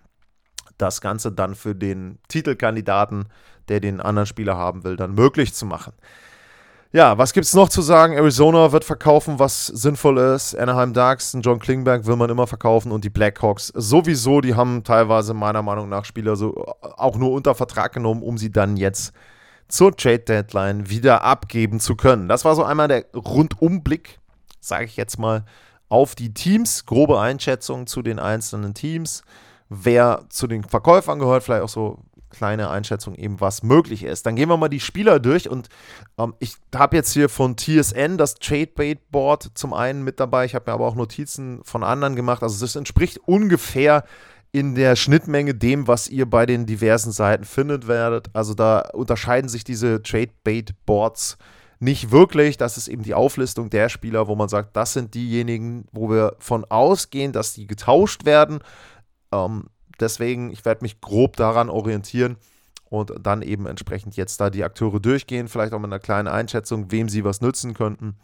das 0.79 1.01
Ganze 1.01 1.33
dann 1.33 1.55
für 1.55 1.75
den 1.75 2.19
Titelkandidaten, 2.29 3.29
der 3.69 3.81
den 3.81 4.01
anderen 4.01 4.27
Spieler 4.27 4.57
haben 4.57 4.85
will, 4.85 4.97
dann 4.97 5.15
möglich 5.15 5.55
zu 5.55 5.67
machen. 5.67 5.93
Ja, 6.93 7.19
was 7.19 7.33
gibt 7.33 7.47
es 7.47 7.55
noch 7.55 7.69
zu 7.69 7.83
sagen? 7.83 8.15
Arizona 8.15 8.73
wird 8.73 8.85
verkaufen, 8.85 9.39
was 9.39 9.67
sinnvoll 9.67 10.19
ist. 10.19 10.55
Anaheim 10.55 10.93
Ducks, 10.93 11.37
John 11.43 11.59
Klingberg 11.59 12.07
will 12.07 12.17
man 12.17 12.31
immer 12.31 12.47
verkaufen 12.47 12.93
und 12.93 13.05
die 13.05 13.11
Blackhawks 13.11 13.69
sowieso. 13.75 14.41
Die 14.41 14.55
haben 14.55 14.85
teilweise 14.85 15.35
meiner 15.35 15.63
Meinung 15.63 15.89
nach 15.89 16.05
Spieler 16.05 16.37
so 16.37 16.55
auch 16.81 17.17
nur 17.17 17.33
unter 17.33 17.55
Vertrag 17.55 17.93
genommen, 17.93 18.23
um 18.23 18.39
sie 18.39 18.51
dann 18.51 18.77
jetzt 18.77 19.13
zur 19.69 19.97
Trade 19.97 20.21
Deadline 20.21 20.89
wieder 20.89 21.23
abgeben 21.23 21.81
zu 21.81 21.97
können. 21.97 22.29
Das 22.29 22.45
war 22.45 22.55
so 22.55 22.63
einmal 22.63 22.89
der 22.89 23.05
Rundumblick, 23.15 24.21
sage 24.61 24.85
ich 24.85 24.97
jetzt 24.97 25.19
mal, 25.19 25.45
auf 25.89 26.15
die 26.15 26.35
Teams. 26.35 26.87
Grobe 26.87 27.21
Einschätzung 27.21 27.87
zu 27.87 28.03
den 28.03 28.19
einzelnen 28.19 28.75
Teams. 28.75 29.23
Wer 29.69 30.25
zu 30.29 30.47
den 30.47 30.65
Verkäufern 30.65 31.19
gehört, 31.19 31.43
vielleicht 31.43 31.63
auch 31.63 31.69
so 31.69 31.99
kleine 32.31 32.71
Einschätzung 32.71 33.15
eben, 33.15 33.41
was 33.41 33.63
möglich 33.63 34.03
ist. 34.03 34.27
Dann 34.27 34.37
gehen 34.37 34.49
wir 34.49 34.57
mal 34.57 34.69
die 34.69 34.81
Spieler 34.81 35.21
durch 35.21 35.49
und 35.49 35.69
ähm, 36.19 36.35
ich 36.39 36.57
habe 36.75 36.97
jetzt 36.97 37.13
hier 37.13 37.29
von 37.29 37.57
TSN 37.57 38.19
das 38.19 38.35
Tradebait 38.35 39.11
Board 39.11 39.51
zum 39.55 39.73
einen 39.73 40.03
mit 40.03 40.21
dabei. 40.21 40.45
Ich 40.45 40.55
habe 40.55 40.71
mir 40.71 40.75
aber 40.75 40.87
auch 40.87 40.95
Notizen 40.95 41.61
von 41.65 41.83
anderen 41.83 42.17
gemacht. 42.17 42.43
Also 42.43 42.65
das 42.65 42.77
entspricht 42.77 43.19
ungefähr 43.27 44.05
in 44.53 44.75
der 44.75 44.97
Schnittmenge 44.97 45.55
dem, 45.55 45.87
was 45.87 46.09
ihr 46.09 46.29
bei 46.29 46.47
den 46.47 46.67
diversen 46.67 47.13
Seiten 47.13 47.45
findet 47.45 47.89
werdet. 47.89 48.29
Also 48.33 48.55
da 48.55 48.81
unterscheiden 48.93 49.49
sich 49.49 49.65
diese 49.65 50.03
Tradebait 50.03 50.75
Boards 50.87 51.37
nicht 51.79 52.11
wirklich. 52.11 52.57
Das 52.57 52.77
ist 52.77 52.89
eben 52.89 53.03
die 53.03 53.15
Auflistung 53.15 53.71
der 53.71 53.89
Spieler, 53.89 54.29
wo 54.29 54.35
man 54.35 54.49
sagt, 54.49 54.77
das 54.77 54.93
sind 54.93 55.15
diejenigen, 55.15 55.87
wo 55.93 56.09
wir 56.11 56.37
von 56.39 56.65
ausgehen, 56.65 57.33
dass 57.33 57.55
die 57.55 57.67
getauscht 57.67 58.25
werden. 58.25 58.61
Ähm, 59.33 59.69
deswegen, 60.01 60.51
ich 60.51 60.65
werde 60.65 60.83
mich 60.83 61.01
grob 61.01 61.37
daran 61.37 61.69
orientieren 61.69 62.37
und 62.89 63.13
dann 63.21 63.43
eben 63.43 63.67
entsprechend 63.67 64.17
jetzt 64.17 64.41
da 64.41 64.51
die 64.51 64.65
Akteure 64.65 65.01
durchgehen, 65.01 65.49
vielleicht 65.49 65.73
auch 65.73 65.79
mit 65.79 65.89
einer 65.89 65.99
kleinen 65.99 66.29
Einschätzung, 66.29 66.91
wem 66.91 67.09
sie 67.09 67.25
was 67.25 67.41
nützen 67.41 67.75
könnten, 67.75 68.17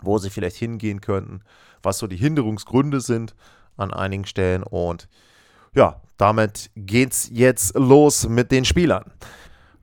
wo 0.00 0.18
sie 0.18 0.30
vielleicht 0.30 0.56
hingehen 0.56 1.00
könnten, 1.00 1.40
was 1.82 1.98
so 1.98 2.06
die 2.06 2.16
Hinderungsgründe 2.16 3.00
sind 3.00 3.34
an 3.76 3.92
einigen 3.92 4.26
Stellen 4.26 4.62
und 4.62 5.08
ja, 5.74 6.00
damit 6.16 6.70
geht's 6.74 7.28
jetzt 7.32 7.74
los 7.76 8.28
mit 8.28 8.50
den 8.50 8.64
Spielern. 8.64 9.12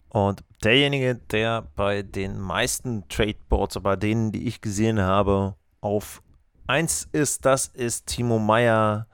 Und 0.10 0.44
derjenige, 0.64 1.16
der 1.16 1.64
bei 1.76 2.02
den 2.02 2.40
meisten 2.40 3.08
Tradeboards, 3.10 3.80
bei 3.82 3.96
denen, 3.96 4.32
die 4.32 4.48
ich 4.48 4.62
gesehen 4.62 5.00
habe, 5.00 5.56
auf 5.82 6.22
1 6.68 7.10
ist, 7.12 7.46
das 7.46 7.68
ist 7.68 8.08
Timo 8.08 8.40
Meyer, 8.40 9.08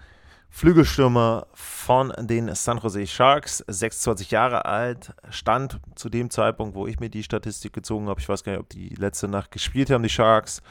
Flügelstürmer 0.49 1.47
von 1.53 2.13
den 2.17 2.53
San 2.55 2.77
Jose 2.77 3.07
Sharks, 3.07 3.63
26 3.67 4.31
Jahre 4.31 4.65
alt, 4.65 5.13
stand 5.29 5.79
zu 5.95 6.09
dem 6.09 6.29
Zeitpunkt, 6.29 6.75
wo 6.75 6.87
ich 6.87 6.99
mir 6.99 7.09
die 7.09 7.23
Statistik 7.23 7.73
gezogen 7.73 8.09
habe, 8.09 8.19
ich 8.19 8.27
weiß 8.27 8.43
gar 8.43 8.51
nicht, 8.51 8.61
ob 8.61 8.69
die 8.69 8.89
letzte 8.89 9.29
Nacht 9.29 9.51
gespielt 9.51 9.89
haben, 9.89 10.03
die 10.03 10.09
Sharks, 10.09 10.61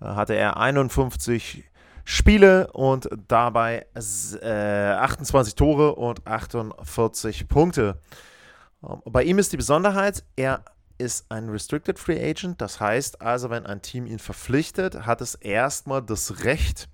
äh, 0.00 0.04
hatte 0.04 0.34
er 0.34 0.56
51 0.56 1.64
Spiele 2.04 2.72
und 2.72 3.08
dabei 3.28 3.86
28 3.94 5.52
äh, 5.52 5.56
Tore 5.56 5.94
und 5.94 6.26
48 6.26 7.46
Punkte. 7.46 8.00
Ähm, 8.82 9.02
bei 9.04 9.22
ihm 9.24 9.38
ist 9.38 9.52
die 9.52 9.56
Besonderheit, 9.56 10.24
er 10.36 10.64
ist 10.98 11.30
ein 11.30 11.48
Restricted 11.48 11.98
Free 11.98 12.22
Agent, 12.22 12.60
das 12.60 12.78
heißt 12.78 13.22
also, 13.22 13.50
wenn 13.50 13.66
ein 13.66 13.82
Team 13.82 14.06
ihn 14.06 14.18
verpflichtet, 14.18 15.06
hat 15.06 15.20
es 15.20 15.34
erstmal 15.34 16.02
das 16.02 16.44
Recht, 16.44 16.88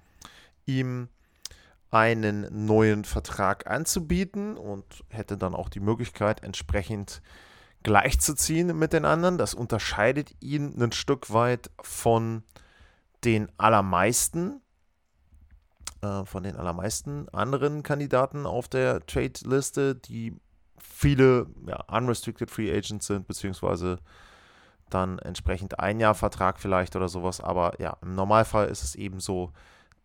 ihm 0.65 1.09
einen 1.91 2.67
neuen 2.67 3.05
Vertrag 3.05 3.69
anzubieten 3.69 4.57
und 4.57 4.85
hätte 5.09 5.37
dann 5.37 5.55
auch 5.55 5.69
die 5.69 5.81
Möglichkeit, 5.81 6.43
entsprechend 6.43 7.23
gleichzuziehen 7.83 8.77
mit 8.77 8.93
den 8.93 9.05
anderen. 9.05 9.39
Das 9.39 9.55
unterscheidet 9.55 10.35
ihn 10.41 10.81
ein 10.81 10.93
Stück 10.93 11.33
weit 11.33 11.71
von 11.81 12.43
den 13.25 13.49
allermeisten, 13.59 14.61
äh, 16.03 16.25
von 16.25 16.43
den 16.43 16.57
allermeisten 16.57 17.29
anderen 17.29 17.83
Kandidaten 17.83 18.47
auf 18.47 18.69
der 18.69 19.07
Trade-Liste, 19.07 19.95
die 19.95 20.37
viele 20.97 21.47
ja, 21.67 21.79
unrestricted 21.89 22.51
Free 22.51 22.75
Agents 22.75 23.07
sind, 23.07 23.27
beziehungsweise 23.29 23.99
dann 24.89 25.19
entsprechend 25.19 25.79
ein 25.79 26.01
Jahr 26.01 26.15
Vertrag 26.15 26.59
vielleicht 26.59 26.97
oder 26.97 27.09
sowas. 27.09 27.43
Aber 27.43 27.79
ja, 27.81 27.99
im 28.01 28.15
Normalfall 28.15 28.69
ist 28.69 28.83
es 28.83 28.95
eben 28.95 29.21
so, 29.21 29.53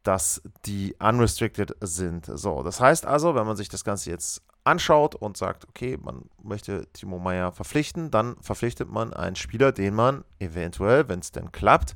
dass 0.03 0.41
die 0.65 0.95
unrestricted 0.99 1.77
sind. 1.79 2.25
So, 2.25 2.61
das 2.63 2.81
heißt 2.81 3.05
also, 3.05 3.35
wenn 3.35 3.45
man 3.45 3.55
sich 3.55 3.69
das 3.69 3.85
Ganze 3.85 4.09
jetzt 4.09 4.41
anschaut 4.65 5.15
und 5.15 5.37
sagt, 5.37 5.65
okay, 5.69 5.97
man 6.01 6.25
möchte 6.43 6.85
Timo 6.91 7.19
Meyer 7.19 7.53
verpflichten, 7.53 8.11
dann 8.11 8.35
verpflichtet 8.41 8.89
man 8.89 9.13
einen 9.13 9.37
Spieler, 9.37 9.71
den 9.71 9.93
man 9.93 10.25
eventuell, 10.39 11.07
wenn 11.07 11.19
es 11.19 11.31
denn 11.31 11.51
klappt, 11.53 11.95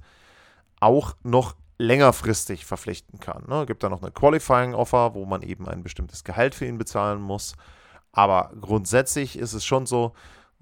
auch 0.80 1.16
noch 1.24 1.56
längerfristig 1.78 2.66
verpflichten 2.66 3.20
kann. 3.20 3.44
Ne? 3.48 3.66
Gibt 3.66 3.84
da 3.84 3.90
noch 3.90 4.02
eine 4.02 4.12
Qualifying 4.12 4.74
Offer, 4.74 5.16
wo 5.16 5.26
man 5.26 5.42
eben 5.42 5.68
ein 5.68 5.84
bestimmtes 5.84 6.24
Gehalt 6.24 6.56
für 6.56 6.66
ihn 6.66 6.78
bezahlen 6.78 7.22
muss. 7.22 7.56
Aber 8.16 8.52
grundsätzlich 8.62 9.38
ist 9.38 9.54
es 9.54 9.66
schon 9.66 9.86
so, 9.86 10.14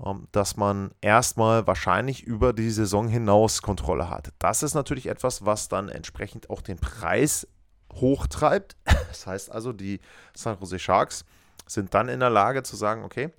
ähm, 0.03 0.27
dass 0.31 0.57
man 0.57 0.91
erstmal 1.01 1.67
wahrscheinlich 1.67 2.23
über 2.23 2.51
die 2.51 2.71
Saison 2.71 3.07
hinaus 3.07 3.61
Kontrolle 3.61 4.09
hat. 4.09 4.33
Das 4.39 4.63
ist 4.63 4.73
natürlich 4.73 5.05
etwas, 5.05 5.45
was 5.45 5.69
dann 5.69 5.87
entsprechend 5.87 6.49
auch 6.49 6.61
den 6.61 6.77
Preis 6.77 7.47
hochtreibt. 7.93 8.75
Das 9.13 9.27
heißt 9.27 9.51
also, 9.51 9.71
die 9.71 10.01
San 10.35 10.57
Jose 10.59 10.79
Sharks 10.79 11.23
sind 11.67 11.93
dann 11.93 12.09
in 12.09 12.19
der 12.19 12.31
Lage 12.31 12.63
zu 12.63 12.75
sagen, 12.75 13.03
okay, 13.03 13.31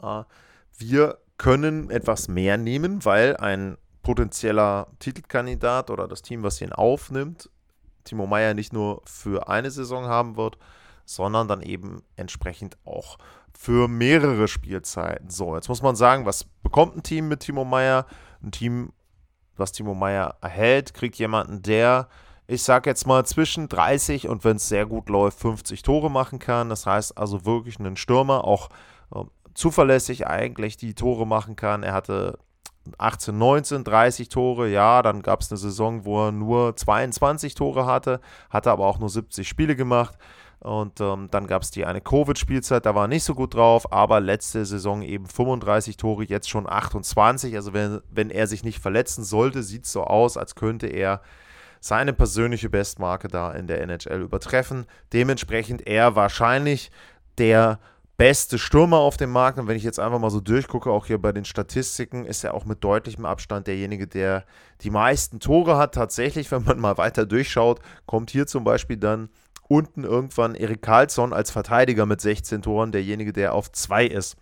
äh, 0.00 0.22
wir 0.76 1.18
können 1.36 1.90
etwas 1.90 2.28
mehr 2.28 2.56
nehmen, 2.56 3.04
weil 3.04 3.36
ein 3.36 3.76
potenzieller 4.04 4.86
Titelkandidat 5.00 5.90
oder 5.90 6.06
das 6.06 6.22
Team, 6.22 6.44
was 6.44 6.60
ihn 6.60 6.72
aufnimmt, 6.72 7.50
Timo 8.04 8.28
Meyer 8.28 8.54
nicht 8.54 8.72
nur 8.72 9.02
für 9.04 9.48
eine 9.48 9.72
Saison 9.72 10.06
haben 10.06 10.36
wird, 10.36 10.58
sondern 11.08 11.48
dann 11.48 11.62
eben 11.62 12.02
entsprechend 12.16 12.76
auch 12.84 13.16
für 13.58 13.88
mehrere 13.88 14.46
Spielzeiten. 14.46 15.30
So, 15.30 15.56
jetzt 15.56 15.68
muss 15.68 15.82
man 15.82 15.96
sagen, 15.96 16.26
was 16.26 16.44
bekommt 16.62 16.96
ein 16.96 17.02
Team 17.02 17.28
mit 17.28 17.40
Timo 17.40 17.64
Meyer? 17.64 18.06
Ein 18.42 18.52
Team, 18.52 18.92
was 19.56 19.72
Timo 19.72 19.94
Meyer 19.94 20.36
erhält, 20.42 20.92
kriegt 20.92 21.16
jemanden, 21.16 21.62
der, 21.62 22.08
ich 22.46 22.62
sag 22.62 22.86
jetzt 22.86 23.06
mal, 23.06 23.24
zwischen 23.24 23.68
30 23.68 24.28
und 24.28 24.44
wenn 24.44 24.56
es 24.56 24.68
sehr 24.68 24.84
gut 24.84 25.08
läuft, 25.08 25.40
50 25.40 25.82
Tore 25.82 26.10
machen 26.10 26.38
kann. 26.38 26.68
Das 26.68 26.84
heißt 26.84 27.16
also 27.16 27.46
wirklich 27.46 27.80
einen 27.80 27.96
Stürmer, 27.96 28.44
auch 28.44 28.68
äh, 29.14 29.24
zuverlässig 29.54 30.26
eigentlich 30.26 30.76
die 30.76 30.94
Tore 30.94 31.26
machen 31.26 31.56
kann. 31.56 31.82
Er 31.82 31.94
hatte 31.94 32.38
18, 32.98 33.36
19, 33.36 33.84
30 33.84 34.28
Tore, 34.28 34.68
ja, 34.68 35.02
dann 35.02 35.22
gab 35.22 35.40
es 35.40 35.50
eine 35.50 35.58
Saison, 35.58 36.04
wo 36.04 36.26
er 36.26 36.32
nur 36.32 36.76
22 36.76 37.54
Tore 37.54 37.86
hatte, 37.86 38.20
hatte 38.50 38.70
aber 38.70 38.86
auch 38.86 38.98
nur 38.98 39.10
70 39.10 39.48
Spiele 39.48 39.76
gemacht. 39.76 40.16
Und 40.60 41.00
ähm, 41.00 41.28
dann 41.30 41.46
gab 41.46 41.62
es 41.62 41.70
die 41.70 41.86
eine 41.86 42.00
Covid-Spielzeit, 42.00 42.84
da 42.84 42.94
war 42.94 43.04
er 43.04 43.08
nicht 43.08 43.22
so 43.22 43.34
gut 43.34 43.54
drauf, 43.54 43.92
aber 43.92 44.20
letzte 44.20 44.64
Saison 44.64 45.02
eben 45.02 45.26
35 45.26 45.96
Tore, 45.96 46.24
jetzt 46.24 46.50
schon 46.50 46.68
28. 46.68 47.54
Also 47.54 47.72
wenn, 47.72 48.00
wenn 48.10 48.30
er 48.30 48.48
sich 48.48 48.64
nicht 48.64 48.80
verletzen 48.80 49.22
sollte, 49.22 49.62
sieht 49.62 49.84
es 49.84 49.92
so 49.92 50.02
aus, 50.02 50.36
als 50.36 50.56
könnte 50.56 50.88
er 50.88 51.20
seine 51.80 52.12
persönliche 52.12 52.68
Bestmarke 52.68 53.28
da 53.28 53.52
in 53.52 53.68
der 53.68 53.80
NHL 53.82 54.20
übertreffen. 54.20 54.86
Dementsprechend 55.12 55.86
er 55.86 56.16
wahrscheinlich 56.16 56.90
der 57.38 57.78
beste 58.16 58.58
Stürmer 58.58 58.98
auf 58.98 59.16
dem 59.16 59.30
Markt. 59.30 59.58
Und 59.58 59.68
wenn 59.68 59.76
ich 59.76 59.84
jetzt 59.84 60.00
einfach 60.00 60.18
mal 60.18 60.30
so 60.30 60.40
durchgucke, 60.40 60.90
auch 60.90 61.06
hier 61.06 61.18
bei 61.18 61.30
den 61.30 61.44
Statistiken, 61.44 62.26
ist 62.26 62.42
er 62.42 62.52
auch 62.52 62.64
mit 62.64 62.82
deutlichem 62.82 63.24
Abstand 63.24 63.68
derjenige, 63.68 64.08
der 64.08 64.44
die 64.80 64.90
meisten 64.90 65.38
Tore 65.38 65.76
hat. 65.76 65.94
Tatsächlich, 65.94 66.50
wenn 66.50 66.64
man 66.64 66.80
mal 66.80 66.98
weiter 66.98 67.26
durchschaut, 67.26 67.80
kommt 68.06 68.30
hier 68.30 68.48
zum 68.48 68.64
Beispiel 68.64 68.96
dann 68.96 69.28
unten 69.68 70.04
irgendwann 70.04 70.54
Erik 70.54 70.82
Karlsson 70.82 71.32
als 71.32 71.50
Verteidiger 71.50 72.06
mit 72.06 72.20
16 72.20 72.62
Toren, 72.62 72.92
derjenige, 72.92 73.32
der 73.32 73.54
auf 73.54 73.70
2 73.70 74.06
ist, 74.06 74.36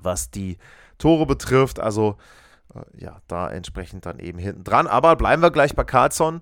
was 0.00 0.30
die 0.30 0.58
Tore 0.96 1.26
betrifft. 1.26 1.78
Also 1.80 2.16
äh, 2.74 3.04
ja, 3.04 3.20
da 3.28 3.48
entsprechend 3.48 4.06
dann 4.06 4.18
eben 4.18 4.38
hinten 4.38 4.64
dran. 4.64 4.86
Aber 4.86 5.16
bleiben 5.16 5.42
wir 5.42 5.50
gleich 5.50 5.74
bei 5.74 5.84
Karlsson. 5.84 6.40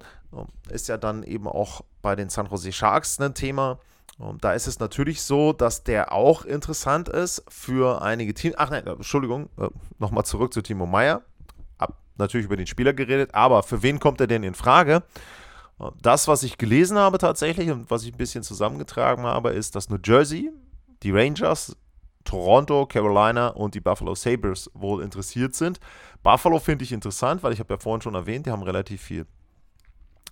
Ist 0.69 0.89
ja 0.89 0.97
dann 0.97 1.23
eben 1.23 1.49
auch 1.49 1.83
bei 2.03 2.15
den 2.15 2.29
San 2.29 2.47
Jose 2.47 2.73
Sharks 2.73 3.21
ein 3.21 3.35
Thema. 3.35 3.79
Und 4.19 4.45
da 4.45 4.53
ist 4.53 4.67
es 4.67 4.79
natürlich 4.79 5.23
so, 5.23 5.53
dass 5.53 5.85
der 5.85 6.13
auch 6.13 6.45
interessant 6.45 7.09
ist 7.09 7.45
für 7.49 8.01
einige 8.03 8.33
Teams. 8.33 8.55
Ach 8.57 8.71
nein, 8.71 8.87
Entschuldigung, 8.87 9.51
äh, 9.59 9.69
nochmal 9.99 10.25
zurück 10.25 10.55
zu 10.55 10.63
Timo 10.63 10.87
Meyer. 10.87 11.23
Hab 11.79 11.99
natürlich 12.17 12.47
über 12.47 12.57
den 12.57 12.67
Spieler 12.67 12.95
geredet, 12.95 13.35
aber 13.35 13.63
für 13.63 13.83
wen 13.83 14.01
kommt 14.01 14.21
er 14.21 14.27
denn 14.27 14.43
in 14.43 14.55
Frage? 14.55 15.03
Das, 16.01 16.27
was 16.27 16.43
ich 16.43 16.57
gelesen 16.57 16.99
habe 16.99 17.19
tatsächlich 17.19 17.71
und 17.71 17.91
was 17.91 18.05
ich 18.05 18.13
ein 18.13 18.17
bisschen 18.17 18.43
zusammengetragen 18.43 19.25
habe, 19.25 19.51
ist, 19.51 19.75
dass 19.77 19.91
New 19.91 19.99
Jersey, 20.03 20.51
die 21.03 21.11
Rangers, 21.11 21.77
Toronto, 22.25 22.87
Carolina 22.87 23.49
und 23.49 23.75
die 23.75 23.81
Buffalo 23.81 24.15
Sabres 24.15 24.71
wohl 24.75 25.03
interessiert 25.03 25.55
sind. 25.55 25.79
Buffalo 26.23 26.59
finde 26.59 26.85
ich 26.85 26.93
interessant, 26.93 27.43
weil 27.43 27.53
ich 27.53 27.61
habe 27.61 27.75
ja 27.75 27.79
vorhin 27.79 28.01
schon 28.01 28.15
erwähnt, 28.15 28.47
die 28.47 28.51
haben 28.51 28.63
relativ 28.63 29.03
viel 29.03 29.27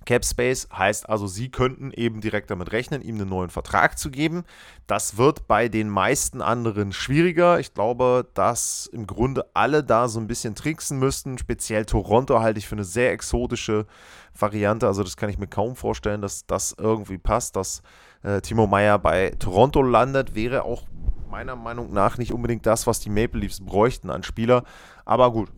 Cap 0.04 0.24
Space 0.24 0.68
heißt 0.72 1.08
also, 1.08 1.26
sie 1.26 1.50
könnten 1.50 1.90
eben 1.90 2.20
direkt 2.20 2.50
damit 2.50 2.72
rechnen, 2.72 3.00
ihm 3.00 3.14
einen 3.16 3.28
neuen 3.28 3.50
Vertrag 3.50 3.98
zu 3.98 4.10
geben. 4.10 4.44
Das 4.86 5.16
wird 5.16 5.46
bei 5.46 5.68
den 5.68 5.88
meisten 5.88 6.42
anderen 6.42 6.92
schwieriger. 6.92 7.58
Ich 7.58 7.72
glaube, 7.72 8.28
dass 8.34 8.86
im 8.92 9.06
Grunde 9.06 9.46
alle 9.54 9.82
da 9.82 10.08
so 10.08 10.20
ein 10.20 10.26
bisschen 10.26 10.54
tricksen 10.54 10.98
müssten. 10.98 11.38
Speziell 11.38 11.86
Toronto 11.86 12.40
halte 12.40 12.58
ich 12.58 12.68
für 12.68 12.74
eine 12.74 12.84
sehr 12.84 13.12
exotische 13.12 13.86
Variante. 14.38 14.86
Also 14.86 15.02
das 15.02 15.16
kann 15.16 15.30
ich 15.30 15.38
mir 15.38 15.46
kaum 15.46 15.74
vorstellen, 15.74 16.20
dass 16.20 16.46
das 16.46 16.74
irgendwie 16.78 17.18
passt, 17.18 17.56
dass 17.56 17.82
äh, 18.22 18.40
Timo 18.42 18.66
Meyer 18.66 18.98
bei 18.98 19.30
Toronto 19.38 19.80
landet. 19.80 20.34
Wäre 20.34 20.64
auch 20.64 20.82
meiner 21.30 21.56
Meinung 21.56 21.92
nach 21.92 22.18
nicht 22.18 22.32
unbedingt 22.32 22.66
das, 22.66 22.86
was 22.86 23.00
die 23.00 23.10
Maple 23.10 23.40
Leafs 23.40 23.64
bräuchten 23.64 24.10
an 24.10 24.22
Spieler. 24.22 24.64
Aber 25.04 25.32
gut, 25.32 25.50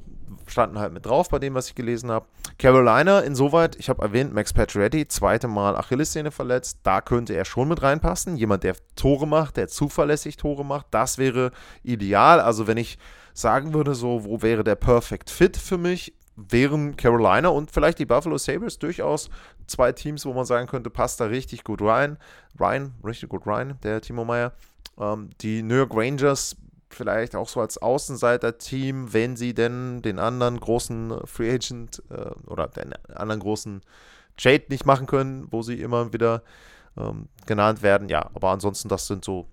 standen 0.47 0.79
halt 0.79 0.93
mit 0.93 1.07
drauf 1.07 1.29
bei 1.29 1.39
dem, 1.39 1.55
was 1.55 1.69
ich 1.69 1.75
gelesen 1.75 2.11
habe. 2.11 2.27
Carolina, 2.59 3.21
insoweit, 3.21 3.77
ich 3.77 3.89
habe 3.89 4.03
erwähnt, 4.03 4.33
Max 4.33 4.53
Pacioretty, 4.53 5.09
zweite 5.09 5.49
Mal 5.49 5.77
Achillessehne 5.77 6.31
verletzt, 6.31 6.81
da 6.83 7.01
könnte 7.01 7.35
er 7.35 7.45
schon 7.45 7.69
mit 7.69 7.83
reinpassen. 7.83 8.37
Jemand, 8.37 8.65
der 8.65 8.77
Tore 8.95 9.27
macht, 9.27 9.57
der 9.57 9.69
zuverlässig 9.69 10.37
Tore 10.37 10.65
macht, 10.65 10.87
das 10.91 11.19
wäre 11.19 11.53
ideal. 11.83 12.41
Also 12.41 12.67
wenn 12.67 12.77
ich 12.77 12.99
sagen 13.35 13.75
würde, 13.75 13.95
so, 13.95 14.25
wo 14.25 14.43
wäre 14.43 14.65
der 14.65 14.77
Perfect 14.77 15.31
Fit 15.31 15.57
für 15.57 15.79
mich, 15.79 16.15
wären 16.37 16.97
Carolina 16.97 17.49
und 17.49 17.71
vielleicht 17.71 17.99
die 17.99 18.07
Buffalo 18.07 18.39
Sabres 18.39 18.79
durchaus 18.79 19.31
zwei 19.67 19.93
Teams, 19.93 20.25
wo 20.27 20.33
man 20.33 20.45
sagen 20.45 20.69
könnte, 20.69 20.91
passt 20.91 21.21
da 21.21 21.27
richtig 21.27 21.65
gut 21.65 21.83
rein. 21.83 22.19
Ryan, 22.59 22.95
richtig 23.05 23.31
gut 23.31 23.47
rein, 23.47 23.79
der 23.83 24.01
Timo 24.01 24.25
Meyer. 24.25 24.53
Ähm, 24.99 25.31
die 25.41 25.63
New 25.63 25.75
York 25.75 25.93
Rangers 25.95 26.57
vielleicht 26.89 27.35
auch 27.35 27.49
so 27.49 27.61
als 27.61 27.79
Außenseiter-Team, 27.79 29.13
wenn 29.13 29.37
sie 29.37 29.55
denn 29.55 30.03
den 30.03 30.19
anderen 30.19 30.59
großen 30.61 31.27
Free 31.27 31.53
Agent 31.53 32.03
äh, 32.11 32.31
oder 32.47 32.69
den 32.69 32.93
anderen 33.15 33.41
großen 33.41 33.83
Trade 34.37 34.65
nicht 34.69 34.87
machen 34.87 35.07
können, 35.07 35.49
wo 35.51 35.63
sie 35.63 35.81
immer 35.81 36.13
wieder 36.13 36.43
ähm, 36.97 37.29
genannt 37.47 37.83
werden. 37.83 38.09
Ja, 38.09 38.31
aber 38.35 38.51
ansonsten, 38.51 38.89
das 38.89 39.07
sind 39.07 39.25
so 39.25 39.47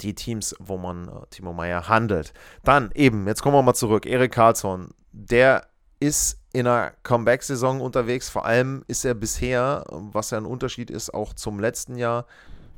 die 0.00 0.14
Teams, 0.14 0.54
wo 0.58 0.76
man 0.76 1.08
äh, 1.08 1.26
Timo 1.30 1.52
Meyer 1.52 1.88
handelt. 1.88 2.32
Dann 2.64 2.90
eben, 2.94 3.26
jetzt 3.26 3.42
kommen 3.42 3.56
wir 3.56 3.62
mal 3.62 3.74
zurück. 3.74 4.06
Erik 4.06 4.32
Karlsson, 4.32 4.94
der 5.12 5.66
ist 6.00 6.40
in 6.52 6.66
einer 6.66 6.92
Comeback-Saison 7.02 7.80
unterwegs. 7.80 8.28
Vor 8.28 8.44
allem 8.44 8.84
ist 8.86 9.04
er 9.04 9.14
bisher, 9.14 9.84
was 9.90 10.30
ja 10.30 10.38
ein 10.38 10.46
Unterschied 10.46 10.90
ist, 10.90 11.12
auch 11.12 11.34
zum 11.34 11.58
letzten 11.58 11.96
Jahr, 11.96 12.26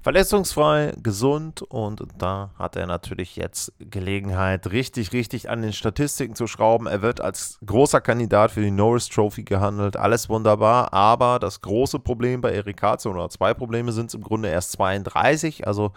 verletzungsfrei, 0.02 0.92
gesund 1.02 1.62
und 1.62 2.02
da 2.18 2.50
hat 2.58 2.76
er 2.76 2.86
natürlich 2.86 3.36
jetzt 3.36 3.72
Gelegenheit, 3.78 4.70
richtig, 4.72 5.12
richtig 5.12 5.50
an 5.50 5.62
den 5.62 5.72
Statistiken 5.72 6.34
zu 6.34 6.46
schrauben. 6.46 6.86
Er 6.86 7.02
wird 7.02 7.20
als 7.20 7.58
großer 7.64 8.00
Kandidat 8.00 8.50
für 8.52 8.62
die 8.62 8.70
Norris 8.70 9.08
Trophy 9.08 9.44
gehandelt, 9.44 9.96
alles 9.96 10.28
wunderbar, 10.28 10.92
aber 10.92 11.38
das 11.38 11.60
große 11.60 11.98
Problem 11.98 12.40
bei 12.40 12.52
Erik 12.52 12.78
Karlsson 12.78 13.14
oder 13.14 13.28
zwei 13.28 13.54
Probleme 13.54 13.92
sind 13.92 14.12
im 14.14 14.22
Grunde 14.22 14.48
erst 14.48 14.72
32, 14.72 15.66
also 15.66 15.92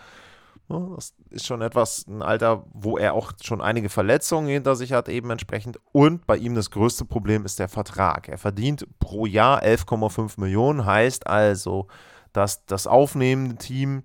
das 0.69 1.13
ist 1.29 1.45
schon 1.45 1.61
etwas 1.61 2.07
ein 2.07 2.21
Alter, 2.21 2.63
wo 2.71 2.97
er 2.97 3.13
auch 3.13 3.33
schon 3.41 3.61
einige 3.61 3.89
Verletzungen 3.89 4.47
hinter 4.47 4.75
sich 4.75 4.93
hat, 4.93 5.09
eben 5.09 5.29
entsprechend. 5.29 5.77
Und 5.91 6.25
bei 6.25 6.37
ihm 6.37 6.55
das 6.55 6.71
größte 6.71 7.05
Problem 7.05 7.45
ist 7.45 7.59
der 7.59 7.67
Vertrag. 7.67 8.29
Er 8.29 8.37
verdient 8.37 8.87
pro 8.99 9.25
Jahr 9.25 9.61
11,5 9.61 10.39
Millionen, 10.39 10.85
heißt 10.85 11.27
also, 11.27 11.87
dass 12.33 12.65
das 12.65 12.87
aufnehmende 12.87 13.55
Team 13.55 14.03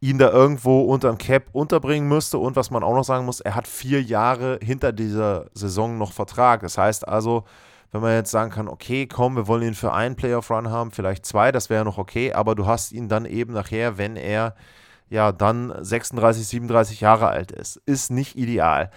ihn 0.00 0.18
da 0.18 0.30
irgendwo 0.30 0.82
unterm 0.82 1.18
Cap 1.18 1.44
unterbringen 1.52 2.08
müsste. 2.08 2.38
Und 2.38 2.56
was 2.56 2.70
man 2.70 2.82
auch 2.82 2.94
noch 2.94 3.04
sagen 3.04 3.24
muss, 3.24 3.40
er 3.40 3.54
hat 3.54 3.66
vier 3.66 4.02
Jahre 4.02 4.58
hinter 4.62 4.92
dieser 4.92 5.46
Saison 5.54 5.98
noch 5.98 6.12
Vertrag. 6.12 6.60
Das 6.60 6.76
heißt 6.76 7.06
also, 7.08 7.44
wenn 7.92 8.00
man 8.02 8.12
jetzt 8.12 8.30
sagen 8.30 8.50
kann, 8.50 8.68
okay, 8.68 9.06
komm, 9.06 9.36
wir 9.36 9.46
wollen 9.46 9.62
ihn 9.62 9.74
für 9.74 9.92
einen 9.92 10.16
Playoff-Run 10.16 10.70
haben, 10.70 10.90
vielleicht 10.90 11.24
zwei, 11.24 11.52
das 11.52 11.70
wäre 11.70 11.84
noch 11.84 11.98
okay, 11.98 12.32
aber 12.32 12.54
du 12.54 12.66
hast 12.66 12.92
ihn 12.92 13.08
dann 13.08 13.24
eben 13.24 13.52
nachher, 13.52 13.96
wenn 13.96 14.16
er 14.16 14.54
ja 15.08 15.32
dann 15.32 15.72
36, 15.78 16.46
37 16.46 17.00
Jahre 17.00 17.28
alt 17.28 17.52
ist. 17.52 17.76
Ist 17.86 18.10
nicht 18.10 18.36
ideal. 18.36 18.90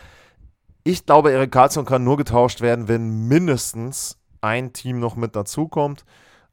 Ich 0.83 1.05
glaube, 1.05 1.31
Erik 1.31 1.51
Karlsson 1.51 1.85
kann 1.85 2.03
nur 2.03 2.17
getauscht 2.17 2.61
werden, 2.61 2.87
wenn 2.87 3.27
mindestens 3.27 4.17
ein 4.41 4.73
Team 4.73 4.99
noch 4.99 5.15
mit 5.15 5.35
dazukommt. 5.35 6.03
Ähm, 6.03 6.09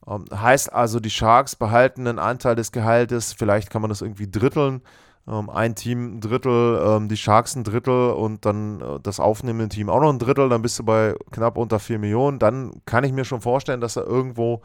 heißt 0.06 0.72
also, 0.72 1.00
die 1.00 1.10
Sharks 1.10 1.56
behalten 1.56 2.06
einen 2.06 2.18
Anteil 2.18 2.54
des 2.54 2.72
Gehaltes, 2.72 3.32
vielleicht 3.32 3.70
kann 3.70 3.82
man 3.82 3.88
das 3.88 4.02
irgendwie 4.02 4.30
dritteln. 4.30 4.82
Ähm, 5.28 5.50
ein 5.50 5.74
Team 5.74 6.16
ein 6.16 6.20
Drittel, 6.20 6.80
ähm, 6.86 7.08
die 7.08 7.16
Sharks 7.16 7.56
ein 7.56 7.64
Drittel 7.64 8.10
und 8.10 8.44
dann 8.46 8.80
äh, 8.80 9.00
das 9.02 9.18
aufnehmende 9.18 9.74
Team 9.74 9.90
auch 9.90 10.00
noch 10.00 10.12
ein 10.12 10.20
Drittel, 10.20 10.48
dann 10.48 10.62
bist 10.62 10.78
du 10.78 10.84
bei 10.84 11.16
knapp 11.32 11.58
unter 11.58 11.80
4 11.80 11.98
Millionen. 11.98 12.38
Dann 12.38 12.82
kann 12.86 13.02
ich 13.02 13.12
mir 13.12 13.24
schon 13.24 13.40
vorstellen, 13.40 13.80
dass 13.80 13.96
er 13.96 14.04
irgendwo 14.04 14.62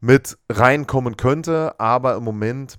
mit 0.00 0.36
reinkommen 0.50 1.16
könnte, 1.16 1.78
aber 1.78 2.16
im 2.16 2.24
Moment 2.24 2.78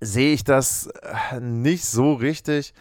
sehe 0.00 0.32
ich 0.32 0.44
das 0.44 0.88
äh, 1.32 1.40
nicht 1.40 1.84
so 1.84 2.14
richtig. 2.14 2.72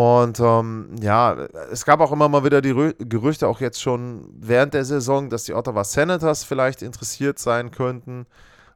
Und 0.00 0.40
ähm, 0.40 0.96
ja, 1.02 1.34
es 1.70 1.84
gab 1.84 2.00
auch 2.00 2.10
immer 2.10 2.26
mal 2.30 2.42
wieder 2.42 2.62
die 2.62 2.70
Rö 2.70 2.94
Gerüchte, 2.98 3.46
auch 3.46 3.60
jetzt 3.60 3.82
schon 3.82 4.32
während 4.34 4.72
der 4.72 4.86
Saison, 4.86 5.28
dass 5.28 5.44
die 5.44 5.52
Ottawa 5.52 5.84
Senators 5.84 6.42
vielleicht 6.42 6.80
interessiert 6.80 7.38
sein 7.38 7.70
könnten, 7.70 8.24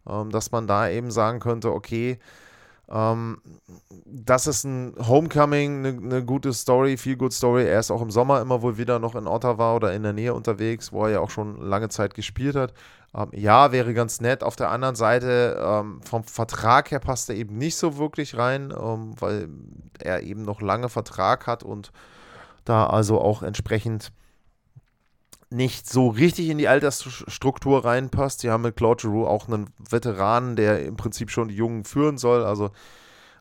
ähm, 0.07 0.29
dass 0.29 0.53
man 0.53 0.67
da 0.67 0.87
eben 0.91 1.11
sagen 1.11 1.41
könnte, 1.41 1.73
okay, 1.73 2.19
ähm, 2.91 3.39
das 4.05 4.47
ist 4.47 4.65
ein 4.65 4.97
Homecoming, 4.99 5.79
eine 5.79 5.93
ne 5.95 6.25
gute 6.27 6.53
Story, 6.53 6.99
viel 6.99 7.17
good 7.17 7.33
Story. 7.33 7.65
Er 7.65 7.81
ist 7.81 7.91
auch 7.91 8.03
im 8.03 8.11
Sommer 8.11 8.43
immer 8.43 8.61
wohl 8.61 8.77
wieder 8.77 8.99
noch 8.99 9.15
in 9.15 9.27
Ottawa 9.27 9.77
oder 9.77 9.95
in 9.95 10.03
der 10.03 10.13
Nähe 10.13 10.35
unterwegs, 10.35 10.93
wo 10.93 11.05
er 11.05 11.11
ja 11.11 11.21
auch 11.21 11.31
schon 11.31 11.59
lange 11.59 11.89
Zeit 11.89 12.13
gespielt 12.13 12.55
hat. 12.55 12.75
Ähm, 13.17 13.29
ja, 13.33 13.73
wäre 13.73 13.95
ganz 13.95 14.21
nett. 14.21 14.43
Auf 14.43 14.57
der 14.57 14.71
anderen 14.71 14.97
Seite, 14.97 15.63
ähm, 15.65 16.01
vom 16.03 16.25
Vertrag 16.25 16.91
her 16.91 17.01
passt 17.01 17.31
er 17.31 17.37
eben 17.37 17.57
nicht 17.57 17.77
so 17.77 17.97
wirklich 17.97 18.37
rein, 18.37 18.73
ähm, 18.77 19.15
weil 19.21 19.49
er 19.99 20.23
eben 20.23 20.43
noch 20.43 20.61
lange 20.61 20.89
Vertrag 20.89 21.47
hat 21.47 21.63
und 21.63 21.93
da 22.65 22.87
also 22.87 23.21
auch 23.21 23.43
entsprechend 23.43 24.13
nicht 25.51 25.89
so 25.89 26.09
richtig 26.09 26.49
in 26.49 26.59
die 26.59 26.69
Altersstruktur 26.69 27.85
reinpasst. 27.85 28.41
Sie 28.41 28.51
haben 28.51 28.63
mit 28.63 28.77
Claude 28.77 29.03
Giroux 29.03 29.27
auch 29.27 29.47
einen 29.47 29.71
Veteranen, 29.89 30.57
der 30.57 30.85
im 30.85 30.97
Prinzip 30.97 31.31
schon 31.31 31.49
die 31.49 31.55
Jungen 31.55 31.85
führen 31.85 32.19
soll. 32.19 32.45
Also, 32.45 32.71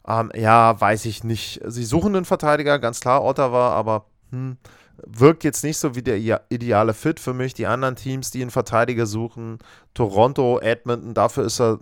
ähm, 0.08 0.32
ja, 0.36 0.80
weiß 0.80 1.06
ich 1.06 1.24
nicht. 1.24 1.62
Sie 1.66 1.86
suchen 1.86 2.16
einen 2.16 2.26
Verteidiger, 2.26 2.78
ganz 2.78 3.00
klar, 3.00 3.24
Ottawa, 3.24 3.70
aber 3.70 4.06
hm, 4.32 4.58
wirkt 4.98 5.44
jetzt 5.44 5.64
nicht 5.64 5.78
so 5.78 5.96
wie 5.96 6.04
der 6.04 6.18
ideale 6.50 6.94
Fit 6.94 7.20
für 7.20 7.34
mich. 7.34 7.54
Die 7.54 7.68
anderen 7.68 7.96
Teams, 7.96 8.32
die 8.32 8.42
einen 8.42 8.52
Verteidiger 8.52 9.06
suchen, 9.06 9.60
Toronto, 9.94 10.60
Edmonton, 10.60 11.14
dafür 11.14 11.46
ist 11.46 11.60
er 11.60 11.80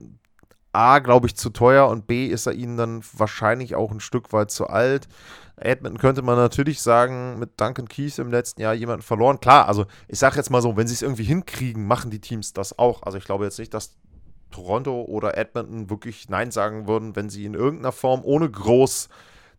A, 0.74 1.00
glaube 1.00 1.28
ich, 1.28 1.36
zu 1.36 1.50
teuer 1.50 1.88
und 1.90 2.08
B, 2.08 2.28
ist 2.28 2.48
er 2.48 2.54
ihnen 2.54 2.78
dann 2.78 3.04
wahrscheinlich 3.14 3.76
auch 3.76 3.92
ein 3.92 4.00
Stück 4.00 4.32
weit 4.32 4.52
zu 4.52 4.68
alt. 4.68 5.10
Edmonton 5.58 6.00
könnte 6.00 6.22
man 6.22 6.38
natürlich 6.38 6.82
sagen, 6.82 7.38
mit 7.40 7.60
Duncan 7.60 7.88
Keith 7.88 8.18
im 8.20 8.32
letzten 8.32 8.62
Jahr 8.62 8.74
jemanden 8.74 9.04
verloren. 9.04 9.40
Klar, 9.40 9.68
also 9.68 9.86
ich 10.08 10.18
sage 10.18 10.38
jetzt 10.38 10.50
mal 10.50 10.62
so, 10.62 10.78
wenn 10.78 10.88
sie 10.88 10.94
es 10.94 11.02
irgendwie 11.02 11.24
hinkriegen, 11.24 11.86
machen 11.86 12.10
die 12.10 12.22
Teams 12.22 12.54
das 12.54 12.80
auch. 12.80 13.04
Also 13.04 13.18
ich 13.18 13.26
glaube 13.26 13.44
jetzt 13.44 13.60
nicht, 13.60 13.74
dass 13.74 13.98
Toronto 14.50 15.04
oder 15.04 15.38
Edmonton 15.38 15.90
wirklich 15.90 16.30
Nein 16.30 16.52
sagen 16.52 16.88
würden, 16.88 17.16
wenn 17.16 17.30
sie 17.30 17.46
in 17.46 17.54
irgendeiner 17.54 17.92
Form, 17.92 18.22
ohne 18.24 18.50
groß 18.50 19.10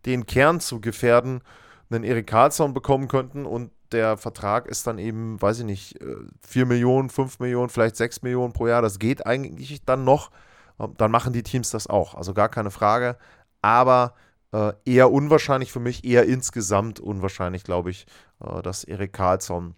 den 0.05 0.25
Kern 0.25 0.59
zu 0.59 0.81
gefährden, 0.81 1.41
einen 1.89 2.03
Erik 2.03 2.27
Karlsson 2.27 2.73
bekommen 2.73 3.07
könnten 3.07 3.45
und 3.45 3.71
der 3.93 4.17
Vertrag 4.17 4.67
ist 4.67 4.87
dann 4.87 4.97
eben, 4.97 5.41
weiß 5.41 5.59
ich 5.59 5.65
nicht, 5.65 5.99
4 6.47 6.63
äh, 6.63 6.65
Millionen, 6.65 7.09
5 7.09 7.39
Millionen, 7.39 7.69
vielleicht 7.69 7.95
6 7.95 8.23
Millionen 8.23 8.53
pro 8.53 8.67
Jahr. 8.67 8.81
Das 8.81 8.99
geht 8.99 9.25
eigentlich 9.25 9.83
dann 9.85 10.03
noch. 10.03 10.31
Ähm, 10.79 10.93
dann 10.97 11.11
machen 11.11 11.33
die 11.33 11.43
Teams 11.43 11.69
das 11.69 11.87
auch. 11.87 12.15
Also 12.15 12.33
gar 12.33 12.49
keine 12.49 12.71
Frage. 12.71 13.17
Aber 13.61 14.15
äh, 14.51 14.73
eher 14.85 15.11
unwahrscheinlich 15.11 15.71
für 15.71 15.79
mich, 15.79 16.03
eher 16.03 16.25
insgesamt 16.25 16.99
unwahrscheinlich, 16.99 17.63
glaube 17.63 17.91
ich, 17.91 18.05
äh, 18.43 18.61
dass 18.61 18.83
Erik 18.83 19.13
Karlsson 19.13 19.75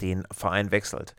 den 0.00 0.24
Verein 0.32 0.70
wechselt. 0.70 1.14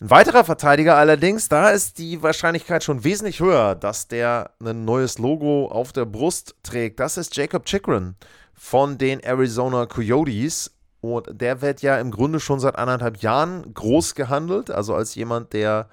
Ein 0.00 0.10
weiterer 0.10 0.44
Verteidiger 0.44 0.96
allerdings, 0.96 1.48
da 1.48 1.70
ist 1.70 1.98
die 1.98 2.22
Wahrscheinlichkeit 2.22 2.84
schon 2.84 3.04
wesentlich 3.04 3.40
höher, 3.40 3.74
dass 3.74 4.08
der 4.08 4.52
ein 4.62 4.86
neues 4.86 5.18
Logo 5.18 5.66
auf 5.66 5.92
der 5.92 6.06
Brust 6.06 6.54
trägt. 6.62 7.00
Das 7.00 7.18
ist 7.18 7.36
Jacob 7.36 7.66
Chikrin 7.66 8.16
von 8.62 8.98
den 8.98 9.20
Arizona 9.20 9.86
Coyotes. 9.86 10.70
Und 11.00 11.40
der 11.40 11.62
wird 11.62 11.80
ja 11.80 11.98
im 11.98 12.10
Grunde 12.10 12.40
schon 12.40 12.60
seit 12.60 12.76
anderthalb 12.76 13.16
Jahren 13.22 13.72
groß 13.72 14.14
gehandelt, 14.14 14.70
also 14.70 14.94
als 14.94 15.14
jemand, 15.14 15.54
der 15.54 15.88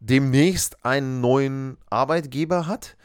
demnächst 0.00 0.84
einen 0.84 1.20
neuen 1.20 1.78
Arbeitgeber 1.88 2.66
hat. 2.66 2.96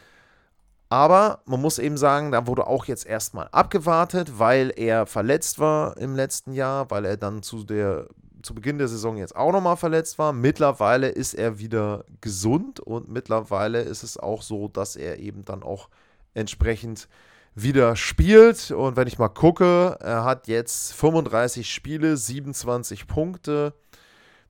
Aber 0.89 1.43
man 1.45 1.61
muss 1.61 1.77
eben 1.77 1.95
sagen, 1.95 2.31
da 2.31 2.47
wurde 2.47 2.65
auch 2.65 2.85
jetzt 2.85 3.05
erstmal 3.05 3.47
abgewartet, 3.51 4.39
weil 4.39 4.73
er 4.75 5.05
verletzt 5.05 5.59
war 5.59 5.95
im 5.97 6.15
letzten 6.15 6.53
Jahr, 6.53 6.89
weil 6.89 7.05
er 7.05 7.17
dann 7.17 7.43
zu, 7.43 7.63
der, 7.63 8.07
zu 8.41 8.55
Beginn 8.55 8.79
der 8.79 8.87
Saison 8.87 9.15
jetzt 9.15 9.35
auch 9.35 9.51
nochmal 9.51 9.77
verletzt 9.77 10.17
war. 10.17 10.33
Mittlerweile 10.33 11.09
ist 11.09 11.35
er 11.35 11.59
wieder 11.59 12.03
gesund 12.19 12.79
und 12.79 13.09
mittlerweile 13.09 13.81
ist 13.81 14.01
es 14.01 14.17
auch 14.17 14.41
so, 14.41 14.67
dass 14.67 14.95
er 14.95 15.19
eben 15.19 15.45
dann 15.45 15.61
auch 15.61 15.87
entsprechend 16.33 17.07
wieder 17.55 17.95
spielt. 17.95 18.71
Und 18.71 18.95
wenn 18.95 19.07
ich 19.07 19.19
mal 19.19 19.29
gucke, 19.29 19.97
er 19.99 20.23
hat 20.23 20.47
jetzt 20.47 20.93
35 20.93 21.71
Spiele, 21.71 22.17
27 22.17 23.07
Punkte, 23.07 23.73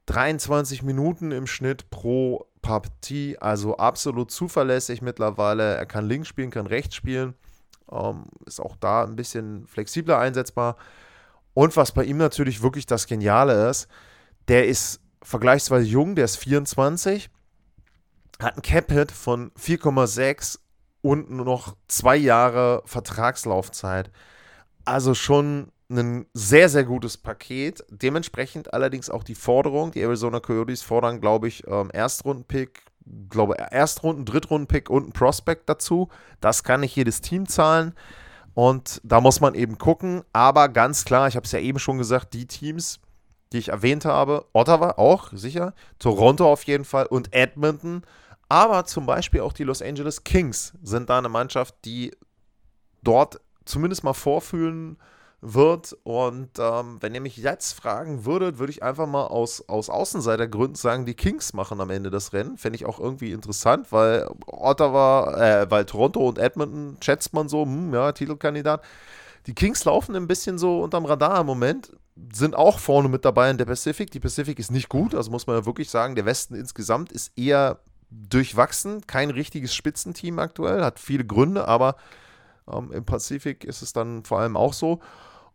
23 0.06 0.84
Minuten 0.84 1.32
im 1.32 1.48
Schnitt 1.48 1.90
pro 1.90 2.48
Partie, 2.62 3.38
also 3.40 3.78
absolut 3.78 4.32
zuverlässig 4.32 5.02
mittlerweile. 5.02 5.76
Er 5.76 5.86
kann 5.86 6.08
links 6.08 6.28
spielen, 6.28 6.52
kann 6.52 6.68
rechts 6.68 6.96
spielen, 6.96 7.34
ähm, 7.92 8.26
ist 8.46 8.60
auch 8.60 8.76
da 8.76 9.04
ein 9.04 9.16
bisschen 9.16 9.68
flexibler 9.68 10.20
einsetzbar. 10.20 10.78
Und 11.54 11.76
was 11.76 11.92
bei 11.92 12.04
ihm 12.04 12.18
natürlich 12.18 12.62
wirklich 12.62 12.86
das 12.86 13.08
Geniale 13.08 13.70
ist, 13.70 13.88
der 14.48 14.68
ist 14.68 15.02
vergleichsweise 15.22 15.86
jung, 15.86 16.16
der 16.16 16.26
ist 16.26 16.38
24, 16.38 17.30
hat 18.40 18.58
ein 18.58 18.62
Cap-Hit 18.62 19.12
von 19.12 19.52
4,6 19.52 20.60
und 21.02 21.32
nur 21.32 21.46
noch 21.46 21.76
zwei 21.88 22.16
Jahre 22.16 22.84
Vertragslaufzeit. 22.86 24.12
Also 24.86 25.14
schon 25.14 25.72
ein 25.90 26.26
sehr, 26.34 26.70
sehr 26.70 26.84
gutes 26.84 27.18
Paket. 27.18 27.84
Dementsprechend 27.90 28.74
allerdings 28.74 29.10
auch 29.10 29.24
die 29.24 29.36
Forderung. 29.36 29.92
Die 29.92 30.02
Arizona 30.02 30.40
Coyotes 30.40 30.82
fordern, 30.82 31.22
glaube 31.22 31.48
ich, 31.48 31.68
ähm, 31.68 31.90
Erstrunden-Pick, 31.92 32.84
glaube 33.30 33.58
Erstrunden, 33.58 34.26
Drittrunden-Pick 34.26 34.90
und 34.90 35.10
ein 35.10 35.12
Prospect 35.12 35.68
dazu. 35.68 36.10
Das 36.40 36.64
kann 36.64 36.82
nicht 36.82 36.96
jedes 36.96 37.22
Team 37.22 37.48
zahlen. 37.48 37.94
Und 38.54 39.02
da 39.04 39.22
muss 39.22 39.42
man 39.42 39.56
eben 39.56 39.78
gucken. 39.78 40.24
Aber 40.34 40.70
ganz 40.70 41.06
klar, 41.06 41.28
ich 41.28 41.36
habe 41.36 41.46
es 41.46 41.52
ja 41.52 41.60
eben 41.60 41.80
schon 41.80 41.98
gesagt, 41.98 42.34
die 42.34 42.48
Teams, 42.48 43.00
die 43.52 43.58
ich 43.58 43.70
erwähnt 43.70 44.06
habe, 44.06 44.46
Ottawa 44.54 44.92
auch, 44.92 45.32
sicher, 45.34 45.74
Toronto 46.00 46.52
auf 46.52 46.64
jeden 46.64 46.86
Fall 46.86 47.06
und 47.06 47.34
Edmonton. 47.34 48.04
Aber 48.52 48.84
zum 48.84 49.06
Beispiel 49.06 49.40
auch 49.40 49.54
die 49.54 49.64
Los 49.64 49.82
Angeles 49.82 50.26
Kings 50.26 50.74
sind 50.84 51.10
da 51.10 51.18
eine 51.18 51.30
Mannschaft, 51.30 51.74
die 51.86 52.12
dort 53.02 53.40
zumindest 53.64 54.04
mal 54.04 54.12
vorfühlen 54.12 54.98
wird. 55.40 55.96
Und 56.04 56.50
ähm, 56.60 56.98
wenn 57.00 57.16
ihr 57.16 57.22
mich 57.22 57.38
jetzt 57.38 57.72
fragen 57.72 58.26
würdet, 58.26 58.60
würde 58.60 58.74
ich 58.74 58.84
einfach 58.84 59.08
mal 59.08 59.28
aus, 59.28 59.70
aus 59.70 59.90
Außenseitergründen 59.90 60.76
sagen, 60.76 61.06
die 61.06 61.14
Kings 61.14 61.54
machen 61.54 61.80
am 61.80 61.92
Ende 61.92 62.10
das 62.10 62.34
Rennen. 62.34 62.58
Fände 62.58 62.76
ich 62.76 62.86
auch 62.86 63.00
irgendwie 63.00 63.32
interessant, 63.32 63.90
weil 63.94 64.30
Ottawa, 64.48 65.34
äh, 65.38 65.72
weil 65.72 65.86
Toronto 65.86 66.28
und 66.28 66.38
Edmonton 66.38 66.98
schätzt 67.00 67.32
man 67.32 67.48
so, 67.48 67.64
hm, 67.64 67.94
ja, 67.94 68.12
Titelkandidat. 68.12 68.84
Die 69.48 69.56
Kings 69.56 69.86
laufen 69.86 70.14
ein 70.18 70.28
bisschen 70.28 70.58
so 70.58 70.82
unterm 70.82 71.06
Radar 71.06 71.40
im 71.40 71.48
Moment, 71.48 71.94
sind 72.34 72.54
auch 72.58 72.80
vorne 72.80 73.08
mit 73.08 73.24
dabei 73.24 73.50
in 73.50 73.58
der 73.58 73.64
Pacific. 73.64 74.12
Die 74.12 74.20
Pacific 74.20 74.60
ist 74.60 74.72
nicht 74.72 74.90
gut, 74.90 75.16
also 75.16 75.32
muss 75.32 75.48
man 75.48 75.56
ja 75.56 75.66
wirklich 75.66 75.90
sagen, 75.90 76.16
der 76.16 76.26
Westen 76.26 76.56
insgesamt 76.56 77.14
ist 77.14 77.32
eher 77.38 77.80
durchwachsen, 78.12 79.08
kein 79.08 79.30
richtiges 79.30 79.74
Spitzenteam 79.74 80.38
aktuell, 80.40 80.84
hat 80.84 81.00
viele 81.00 81.26
Gründe, 81.26 81.68
aber 81.68 81.96
ähm, 82.72 82.92
im 82.92 83.06
Pazifik 83.06 83.64
ist 83.64 83.82
es 83.82 83.94
dann 83.94 84.24
vor 84.24 84.40
allem 84.40 84.58
auch 84.58 84.74
so. 84.74 85.00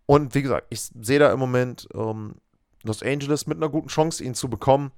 Und 0.07 0.35
wie 0.35 0.43
gesagt, 0.43 0.67
ich 0.71 0.81
sehe 0.81 1.19
da 1.19 1.33
im 1.33 1.39
Moment 1.39 1.89
ähm, 1.95 2.37
Los 2.83 3.03
Angeles 3.03 3.47
mit 3.47 3.59
einer 3.59 3.69
guten 3.69 3.89
Chance, 3.89 4.23
ihn 4.25 4.35
zu 4.35 4.49
bekommen. 4.49 4.93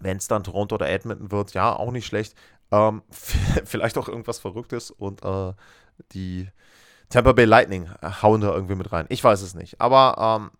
Wenn 0.00 0.16
es 0.16 0.26
dann 0.26 0.42
Toronto 0.42 0.74
oder 0.74 0.88
Edmonton 0.88 1.30
wird, 1.30 1.54
ja, 1.54 1.74
auch 1.74 1.92
nicht 1.92 2.06
schlecht. 2.06 2.34
Ähm, 2.70 3.02
vielleicht 3.64 3.96
auch 3.96 4.08
irgendwas 4.08 4.40
Verrücktes 4.40 4.90
und 4.90 5.24
äh, 5.24 5.52
die 6.12 6.48
Tampa 7.08 7.32
Bay 7.32 7.44
Lightning 7.44 7.88
hauen 8.22 8.40
da 8.40 8.52
irgendwie 8.52 8.74
mit 8.74 8.92
rein. 8.92 9.06
Ich 9.08 9.22
weiß 9.22 9.42
es 9.42 9.54
nicht. 9.54 9.80
Aber 9.80 10.40
ähm, 10.42 10.50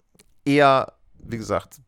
eher, 0.45 0.93
wie 1.19 1.39
gesagt, 1.39 1.81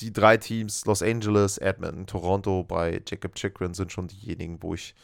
die 0.00 0.12
drei 0.12 0.36
Teams, 0.36 0.84
Los 0.86 1.02
Angeles, 1.02 1.58
Edmonton, 1.58 2.06
Toronto 2.06 2.64
bei 2.64 3.02
Jacob 3.06 3.34
Chikrin 3.34 3.74
sind 3.74 3.92
schon 3.92 4.08
diejenigen, 4.08 4.62
wo 4.62 4.74
ich 4.74 4.94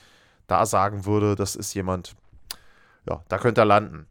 da 0.47 0.66
sagen 0.66 1.07
würde, 1.07 1.36
das 1.36 1.57
ist 1.57 1.74
jemand, 1.74 2.16
ja, 3.09 3.22
da 3.28 3.38
könnte 3.38 3.62
er 3.62 3.66
landen. 3.66 4.07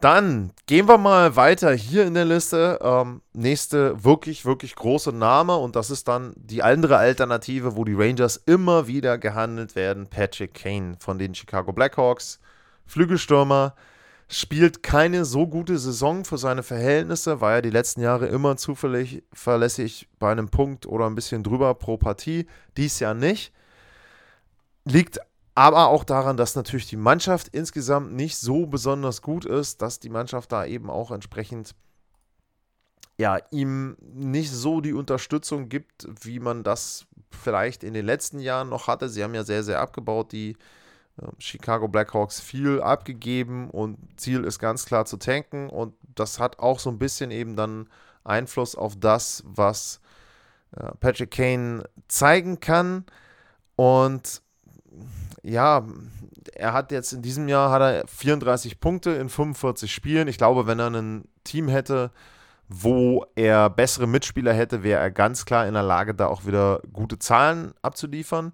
Dann 0.00 0.52
gehen 0.66 0.86
wir 0.86 0.98
mal 0.98 1.34
weiter 1.36 1.72
hier 1.72 2.04
in 2.04 2.12
der 2.12 2.26
Liste. 2.26 2.78
Ähm, 2.82 3.22
nächste 3.32 4.04
wirklich, 4.04 4.44
wirklich 4.44 4.74
große 4.74 5.12
Name 5.12 5.56
und 5.56 5.76
das 5.76 5.90
ist 5.90 6.08
dann 6.08 6.34
die 6.36 6.62
andere 6.62 6.98
Alternative, 6.98 7.76
wo 7.76 7.84
die 7.84 7.94
Rangers 7.94 8.36
immer 8.36 8.86
wieder 8.86 9.16
gehandelt 9.16 9.76
werden. 9.76 10.06
Patrick 10.08 10.52
Kane 10.52 10.96
von 10.98 11.18
den 11.18 11.34
Chicago 11.34 11.72
Blackhawks. 11.72 12.38
Flügelstürmer, 12.86 13.74
spielt 14.28 14.82
keine 14.82 15.24
so 15.24 15.46
gute 15.46 15.78
Saison 15.78 16.24
für 16.24 16.38
seine 16.38 16.62
Verhältnisse, 16.62 17.40
war 17.40 17.52
ja 17.52 17.60
die 17.60 17.70
letzten 17.70 18.00
Jahre 18.00 18.26
immer 18.26 18.56
zuverlässig 18.56 20.08
bei 20.18 20.32
einem 20.32 20.48
Punkt 20.48 20.86
oder 20.86 21.06
ein 21.06 21.14
bisschen 21.14 21.42
drüber 21.42 21.74
pro 21.74 21.96
Partie. 21.96 22.46
Dies 22.76 23.00
Jahr 23.00 23.14
nicht. 23.14 23.52
Liegt 24.84 25.20
aber 25.54 25.88
auch 25.88 26.04
daran, 26.04 26.36
dass 26.36 26.56
natürlich 26.56 26.88
die 26.88 26.96
Mannschaft 26.96 27.48
insgesamt 27.48 28.12
nicht 28.12 28.36
so 28.36 28.66
besonders 28.66 29.22
gut 29.22 29.44
ist, 29.44 29.82
dass 29.82 30.00
die 30.00 30.08
Mannschaft 30.08 30.50
da 30.52 30.64
eben 30.66 30.90
auch 30.90 31.10
entsprechend 31.10 31.74
ja, 33.16 33.38
ihm 33.50 33.96
nicht 34.00 34.50
so 34.50 34.80
die 34.80 34.92
Unterstützung 34.92 35.68
gibt, 35.68 36.08
wie 36.22 36.40
man 36.40 36.64
das 36.64 37.06
vielleicht 37.30 37.84
in 37.84 37.94
den 37.94 38.04
letzten 38.04 38.40
Jahren 38.40 38.68
noch 38.68 38.88
hatte. 38.88 39.08
Sie 39.08 39.22
haben 39.22 39.34
ja 39.34 39.44
sehr, 39.44 39.62
sehr 39.62 39.80
abgebaut, 39.80 40.32
die 40.32 40.56
Chicago 41.38 41.88
Blackhawks 41.88 42.40
viel 42.40 42.80
abgegeben 42.80 43.70
und 43.70 43.98
Ziel 44.16 44.44
ist 44.44 44.58
ganz 44.58 44.84
klar 44.84 45.04
zu 45.04 45.16
tanken 45.16 45.70
und 45.70 45.94
das 46.14 46.40
hat 46.40 46.58
auch 46.58 46.78
so 46.78 46.90
ein 46.90 46.98
bisschen 46.98 47.30
eben 47.30 47.56
dann 47.56 47.88
Einfluss 48.24 48.74
auf 48.74 48.96
das, 48.98 49.44
was 49.46 50.00
äh, 50.76 50.90
Patrick 50.98 51.30
Kane 51.30 51.84
zeigen 52.08 52.60
kann 52.60 53.04
und 53.76 54.42
ja, 55.42 55.84
er 56.54 56.72
hat 56.72 56.90
jetzt 56.90 57.12
in 57.12 57.22
diesem 57.22 57.48
Jahr 57.48 57.70
hat 57.70 57.82
er 57.82 58.06
34 58.06 58.80
Punkte 58.80 59.10
in 59.10 59.28
45 59.28 59.92
Spielen. 59.92 60.28
Ich 60.28 60.38
glaube, 60.38 60.66
wenn 60.66 60.78
er 60.78 60.88
ein 60.88 61.28
Team 61.44 61.68
hätte, 61.68 62.10
wo 62.68 63.26
er 63.34 63.68
bessere 63.68 64.06
Mitspieler 64.06 64.52
hätte, 64.52 64.82
wäre 64.82 65.00
er 65.00 65.10
ganz 65.10 65.44
klar 65.44 65.66
in 65.66 65.74
der 65.74 65.82
Lage, 65.82 66.14
da 66.14 66.26
auch 66.28 66.46
wieder 66.46 66.80
gute 66.92 67.18
Zahlen 67.18 67.74
abzuliefern. 67.82 68.52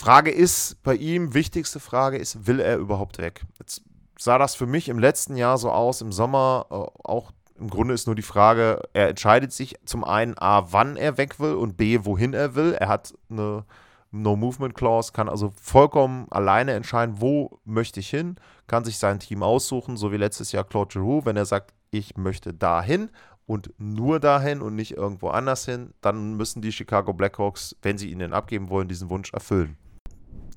Frage 0.00 0.30
ist 0.30 0.82
bei 0.82 0.94
ihm, 0.94 1.34
wichtigste 1.34 1.78
Frage 1.78 2.16
ist, 2.16 2.46
will 2.46 2.58
er 2.58 2.78
überhaupt 2.78 3.18
weg? 3.18 3.42
Jetzt 3.58 3.82
sah 4.18 4.38
das 4.38 4.54
für 4.54 4.64
mich 4.64 4.88
im 4.88 4.98
letzten 4.98 5.36
Jahr 5.36 5.58
so 5.58 5.70
aus, 5.70 6.00
im 6.00 6.10
Sommer 6.10 6.64
äh, 6.70 6.74
auch 7.04 7.32
im 7.58 7.68
Grunde 7.68 7.92
ist 7.92 8.06
nur 8.06 8.16
die 8.16 8.22
Frage, 8.22 8.80
er 8.94 9.10
entscheidet 9.10 9.52
sich 9.52 9.76
zum 9.84 10.02
einen 10.02 10.38
A, 10.38 10.72
wann 10.72 10.96
er 10.96 11.18
weg 11.18 11.38
will 11.38 11.52
und 11.52 11.76
B, 11.76 11.98
wohin 12.04 12.32
er 12.32 12.54
will. 12.54 12.72
Er 12.72 12.88
hat 12.88 13.12
eine 13.28 13.66
No-Movement-Clause, 14.10 15.12
kann 15.12 15.28
also 15.28 15.52
vollkommen 15.60 16.28
alleine 16.30 16.72
entscheiden, 16.72 17.16
wo 17.18 17.60
möchte 17.66 18.00
ich 18.00 18.08
hin, 18.08 18.36
kann 18.68 18.86
sich 18.86 18.96
sein 18.96 19.20
Team 19.20 19.42
aussuchen, 19.42 19.98
so 19.98 20.12
wie 20.12 20.16
letztes 20.16 20.52
Jahr 20.52 20.64
Claude 20.64 20.94
Giroux, 20.94 21.26
wenn 21.26 21.36
er 21.36 21.44
sagt, 21.44 21.74
ich 21.90 22.16
möchte 22.16 22.54
dahin 22.54 23.10
und 23.44 23.74
nur 23.76 24.18
dahin 24.18 24.62
und 24.62 24.76
nicht 24.76 24.96
irgendwo 24.96 25.28
anders 25.28 25.66
hin, 25.66 25.92
dann 26.00 26.38
müssen 26.38 26.62
die 26.62 26.72
Chicago 26.72 27.12
Blackhawks, 27.12 27.76
wenn 27.82 27.98
sie 27.98 28.10
ihn 28.10 28.20
denn 28.20 28.32
abgeben 28.32 28.70
wollen, 28.70 28.88
diesen 28.88 29.10
Wunsch 29.10 29.34
erfüllen. 29.34 29.76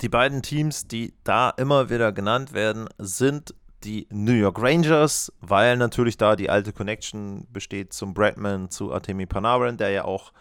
Die 0.01 0.09
beiden 0.09 0.41
Teams, 0.41 0.87
die 0.87 1.13
da 1.23 1.49
immer 1.51 1.89
wieder 1.89 2.11
genannt 2.11 2.53
werden, 2.53 2.87
sind 2.97 3.53
die 3.83 4.07
New 4.11 4.33
York 4.33 4.61
Rangers, 4.61 5.31
weil 5.41 5.77
natürlich 5.77 6.17
da 6.17 6.35
die 6.35 6.49
alte 6.49 6.73
Connection 6.73 7.45
besteht 7.51 7.93
zum 7.93 8.13
Bradman, 8.13 8.69
zu 8.69 8.93
Artemi 8.93 9.25
Panarin, 9.25 9.77
der 9.77 9.89
ja 9.89 10.05
auch 10.05 10.31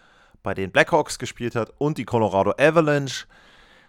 bei 0.43 0.55
den 0.55 0.71
Blackhawks 0.71 1.19
gespielt 1.19 1.55
hat, 1.55 1.73
und 1.79 1.99
die 1.99 2.05
Colorado 2.05 2.53
Avalanche. 2.59 3.27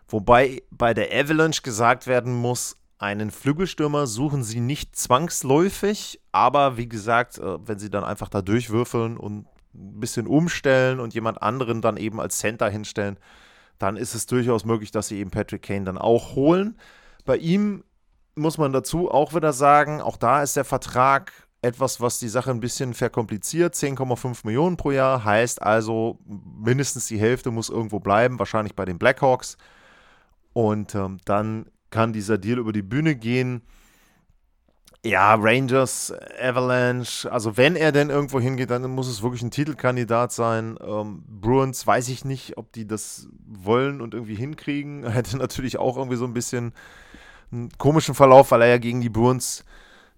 Wobei 0.07 0.63
bei 0.71 0.93
der 0.93 1.11
Avalanche 1.11 1.61
gesagt 1.61 2.07
werden 2.07 2.33
muss, 2.33 2.75
einen 2.97 3.31
Flügelstürmer 3.31 4.07
suchen 4.07 4.43
sie 4.43 4.59
nicht 4.59 4.95
zwangsläufig, 4.95 6.19
aber 6.31 6.77
wie 6.77 6.87
gesagt, 6.87 7.37
äh, 7.37 7.67
wenn 7.67 7.79
sie 7.79 7.89
dann 7.89 8.03
einfach 8.03 8.29
da 8.29 8.41
durchwürfeln 8.41 9.17
und 9.17 9.45
ein 9.75 9.99
bisschen 9.99 10.27
umstellen 10.27 10.99
und 10.99 11.13
jemand 11.13 11.41
anderen 11.41 11.81
dann 11.81 11.97
eben 11.97 12.21
als 12.21 12.37
Center 12.37 12.69
hinstellen, 12.69 13.17
dann 13.79 13.97
ist 13.97 14.15
es 14.15 14.25
durchaus 14.25 14.65
möglich, 14.65 14.91
dass 14.91 15.07
sie 15.07 15.19
eben 15.19 15.31
Patrick 15.31 15.63
Kane 15.63 15.85
dann 15.85 15.97
auch 15.97 16.35
holen. 16.35 16.77
Bei 17.25 17.37
ihm 17.37 17.83
muss 18.35 18.57
man 18.57 18.73
dazu 18.73 19.11
auch 19.11 19.33
wieder 19.33 19.53
sagen, 19.53 20.01
auch 20.01 20.17
da 20.17 20.41
ist 20.41 20.55
der 20.55 20.65
Vertrag 20.65 21.31
etwas, 21.61 22.01
was 22.01 22.19
die 22.19 22.27
Sache 22.27 22.51
ein 22.51 22.59
bisschen 22.59 22.93
verkompliziert. 22.93 23.73
10,5 23.73 24.45
Millionen 24.45 24.75
pro 24.75 24.91
Jahr 24.91 25.23
heißt 25.23 25.61
also, 25.61 26.19
mindestens 26.25 27.07
die 27.07 27.19
Hälfte 27.19 27.51
muss 27.51 27.69
irgendwo 27.69 27.99
bleiben, 27.99 28.39
wahrscheinlich 28.39 28.75
bei 28.75 28.85
den 28.85 28.99
Blackhawks. 28.99 29.57
Und 30.51 30.93
ähm, 30.93 31.19
dann 31.25 31.67
kann 31.89 32.11
dieser 32.11 32.37
Deal 32.37 32.59
über 32.59 32.73
die 32.73 32.81
Bühne 32.81 33.15
gehen. 33.15 33.61
Ja, 35.05 35.35
Rangers, 35.35 36.13
Avalanche, 36.41 37.29
also 37.29 37.57
wenn 37.57 37.75
er 37.75 37.91
denn 37.91 38.09
irgendwo 38.09 38.39
hingeht, 38.39 38.69
dann 38.69 38.89
muss 38.89 39.09
es 39.09 39.21
wirklich 39.21 39.41
ein 39.41 39.51
Titelkandidat 39.51 40.31
sein. 40.31 40.77
Ähm, 40.81 41.25
Bruins 41.27 41.85
weiß 41.85 42.07
ich 42.07 42.23
nicht, 42.23 42.57
ob 42.57 42.71
die 42.71 42.87
das 42.87 43.27
wollen 43.45 43.99
und 43.99 44.13
irgendwie 44.13 44.35
hinkriegen. 44.35 45.05
Hätte 45.11 45.37
natürlich 45.37 45.77
auch 45.77 45.97
irgendwie 45.97 46.15
so 46.15 46.23
ein 46.23 46.33
bisschen 46.33 46.71
einen 47.51 47.69
komischen 47.77 48.15
Verlauf, 48.15 48.51
weil 48.51 48.61
er 48.61 48.69
ja 48.69 48.77
gegen 48.77 49.01
die 49.01 49.09
Bruins 49.09 49.65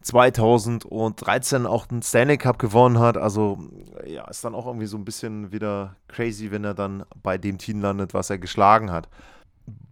2013 0.01 1.65
auch 1.65 1.87
den 1.87 2.03
Stanley 2.03 2.37
Cup 2.37 2.59
gewonnen 2.59 2.99
hat. 2.99 3.17
Also 3.17 3.57
ja, 4.05 4.27
ist 4.29 4.45
dann 4.45 4.53
auch 4.53 4.67
irgendwie 4.67 4.85
so 4.85 4.97
ein 4.97 5.05
bisschen 5.05 5.51
wieder 5.51 5.95
crazy, 6.07 6.51
wenn 6.51 6.63
er 6.63 6.75
dann 6.75 7.05
bei 7.23 7.39
dem 7.39 7.57
Team 7.57 7.81
landet, 7.81 8.13
was 8.13 8.29
er 8.29 8.37
geschlagen 8.37 8.91
hat. 8.91 9.09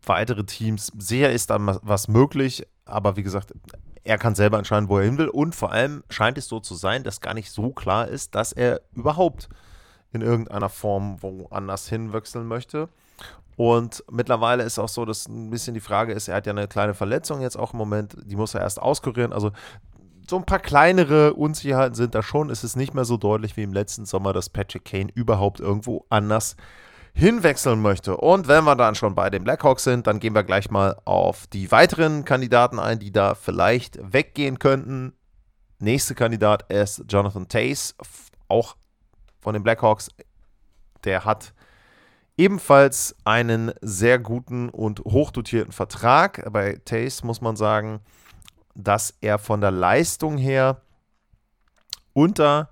Weitere 0.05 0.43
Teams, 0.43 0.91
sehr 0.99 1.31
ist 1.31 1.49
dann 1.49 1.79
was 1.81 2.07
möglich, 2.07 2.67
aber 2.85 3.15
wie 3.15 3.23
gesagt, 3.23 3.53
er 4.03 4.17
kann 4.17 4.35
selber 4.35 4.57
entscheiden, 4.57 4.89
wo 4.89 4.97
er 4.97 5.05
hin 5.05 5.17
will. 5.17 5.29
Und 5.29 5.55
vor 5.55 5.71
allem 5.71 6.03
scheint 6.09 6.37
es 6.37 6.47
so 6.47 6.59
zu 6.59 6.75
sein, 6.75 7.03
dass 7.03 7.21
gar 7.21 7.33
nicht 7.33 7.51
so 7.51 7.71
klar 7.71 8.07
ist, 8.07 8.35
dass 8.35 8.51
er 8.51 8.81
überhaupt 8.93 9.49
in 10.11 10.21
irgendeiner 10.21 10.69
Form 10.69 11.21
woanders 11.21 11.87
hinwechseln 11.87 12.47
möchte. 12.47 12.89
Und 13.55 14.03
mittlerweile 14.11 14.63
ist 14.63 14.79
auch 14.79 14.89
so, 14.89 15.05
dass 15.05 15.27
ein 15.27 15.49
bisschen 15.49 15.73
die 15.73 15.79
Frage 15.79 16.13
ist, 16.13 16.27
er 16.27 16.35
hat 16.35 16.45
ja 16.45 16.51
eine 16.51 16.67
kleine 16.67 16.93
Verletzung 16.93 17.41
jetzt 17.41 17.57
auch 17.57 17.73
im 17.73 17.77
Moment, 17.77 18.15
die 18.25 18.35
muss 18.35 18.55
er 18.55 18.61
erst 18.61 18.81
auskurieren. 18.81 19.31
Also 19.31 19.51
so 20.27 20.37
ein 20.37 20.45
paar 20.45 20.59
kleinere 20.59 21.33
Unsicherheiten 21.33 21.95
sind 21.95 22.15
da 22.15 22.23
schon. 22.23 22.49
Es 22.49 22.63
ist 22.63 22.75
nicht 22.75 22.93
mehr 22.93 23.05
so 23.05 23.17
deutlich 23.17 23.55
wie 23.57 23.63
im 23.63 23.73
letzten 23.73 24.05
Sommer, 24.05 24.33
dass 24.33 24.49
Patrick 24.49 24.85
Kane 24.85 25.09
überhaupt 25.13 25.59
irgendwo 25.59 26.05
anders 26.09 26.55
hinwechseln 27.14 27.82
möchte. 27.82 28.18
Und 28.18 28.47
wenn 28.47 28.64
wir 28.64 28.76
dann 28.76 28.95
schon 28.95 29.16
bei 29.16 29.30
den 29.30 29.43
Blackhawks 29.43 29.84
sind, 29.84 30.07
dann 30.07 30.20
gehen 30.20 30.34
wir 30.34 30.43
gleich 30.43 30.72
mal 30.72 30.99
auf 31.05 31.47
die 31.47 31.72
weiteren 31.72 32.26
Kandidaten 32.26 32.80
ein, 32.80 32.99
die 32.99 33.11
da 33.11 33.36
vielleicht 33.36 33.99
weggehen 34.14 34.59
könnten. 34.59 35.14
Nächster 35.80 36.16
Kandidat 36.16 36.72
ist 36.72 37.05
Jonathan 37.07 37.47
Tace, 37.47 37.95
auch 38.47 38.76
von 39.39 39.53
den 39.53 39.64
Blackhawks. 39.64 40.09
Der 41.03 41.24
hat 41.26 41.53
ebenfalls 42.36 43.16
einen 43.26 43.72
sehr 43.82 44.18
guten 44.18 44.70
und 44.70 45.01
hochdotierten 45.01 45.72
Vertrag. 45.72 46.51
Bei 46.51 46.80
Tace 46.84 47.24
muss 47.24 47.41
man 47.41 47.55
sagen, 47.55 47.99
dass 48.74 49.14
er 49.22 49.38
von 49.38 49.61
der 49.61 49.72
Leistung 49.72 50.38
her 50.38 50.82
unter 52.14 52.70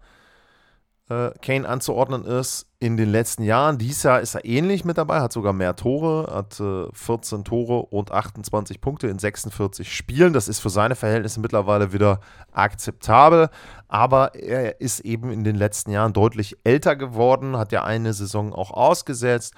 äh, 1.10 1.30
Kane 1.42 1.68
anzuordnen 1.68 2.26
ist 2.26 2.71
in 2.82 2.98
den 2.98 3.10
letzten 3.10 3.44
Jahren. 3.44 3.78
Dieses 3.78 4.02
Jahr 4.02 4.22
ist 4.22 4.34
er 4.34 4.44
ähnlich 4.44 4.84
mit 4.84 4.98
dabei, 4.98 5.22
hat 5.22 5.32
sogar 5.32 5.54
mehr 5.54 5.76
Tore, 5.76 6.34
hat 6.34 6.60
äh, 6.60 6.88
14 6.92 7.44
Tore 7.44 7.84
und 7.84 8.12
28 8.12 8.82
Punkte 8.82 9.08
in 9.08 9.20
46 9.20 9.96
Spielen. 9.96 10.34
Das 10.34 10.48
ist 10.48 10.60
für 10.60 10.72
seine 10.72 10.96
Verhältnisse 10.96 11.40
mittlerweile 11.40 11.94
wieder 11.94 12.22
akzeptabel, 12.52 13.50
aber 13.88 14.34
er 14.34 14.82
ist 14.82 15.02
eben 15.02 15.32
in 15.32 15.44
den 15.44 15.56
letzten 15.56 15.92
Jahren 15.92 16.12
deutlich 16.12 16.58
älter 16.64 16.96
geworden, 16.96 17.56
hat 17.56 17.72
ja 17.72 17.84
eine 17.84 18.14
Saison 18.14 18.52
auch 18.52 18.72
ausgesetzt 18.72 19.54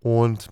und 0.00 0.48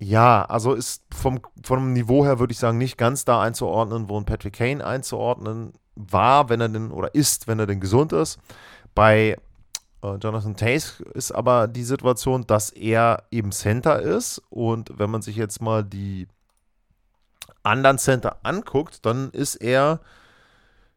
ja, 0.00 0.44
also 0.44 0.74
ist 0.74 1.04
vom, 1.14 1.40
vom 1.62 1.92
Niveau 1.92 2.24
her, 2.24 2.40
würde 2.40 2.52
ich 2.52 2.58
sagen, 2.58 2.78
nicht 2.78 2.98
ganz 2.98 3.24
da 3.24 3.40
einzuordnen, 3.40 4.08
wo 4.08 4.18
ein 4.18 4.24
Patrick 4.24 4.54
Kane 4.54 4.84
einzuordnen 4.84 5.72
war, 5.94 6.48
wenn 6.48 6.60
er 6.60 6.68
denn 6.68 6.90
oder 6.90 7.14
ist, 7.14 7.46
wenn 7.46 7.60
er 7.60 7.66
denn 7.66 7.78
gesund 7.78 8.12
ist. 8.12 8.40
Bei 8.96 9.30
äh, 9.30 9.36
Jonathan 10.20 10.56
Tace 10.56 11.00
ist 11.14 11.32
aber 11.32 11.68
die 11.68 11.84
Situation, 11.84 12.46
dass 12.46 12.70
er 12.70 13.24
eben 13.30 13.52
Center 13.52 14.00
ist 14.00 14.42
und 14.50 14.98
wenn 14.98 15.10
man 15.10 15.22
sich 15.22 15.36
jetzt 15.36 15.62
mal 15.62 15.82
die 15.82 16.28
anderen 17.62 17.98
Center 17.98 18.36
anguckt, 18.42 19.04
dann 19.06 19.30
ist 19.30 19.56
er 19.56 20.00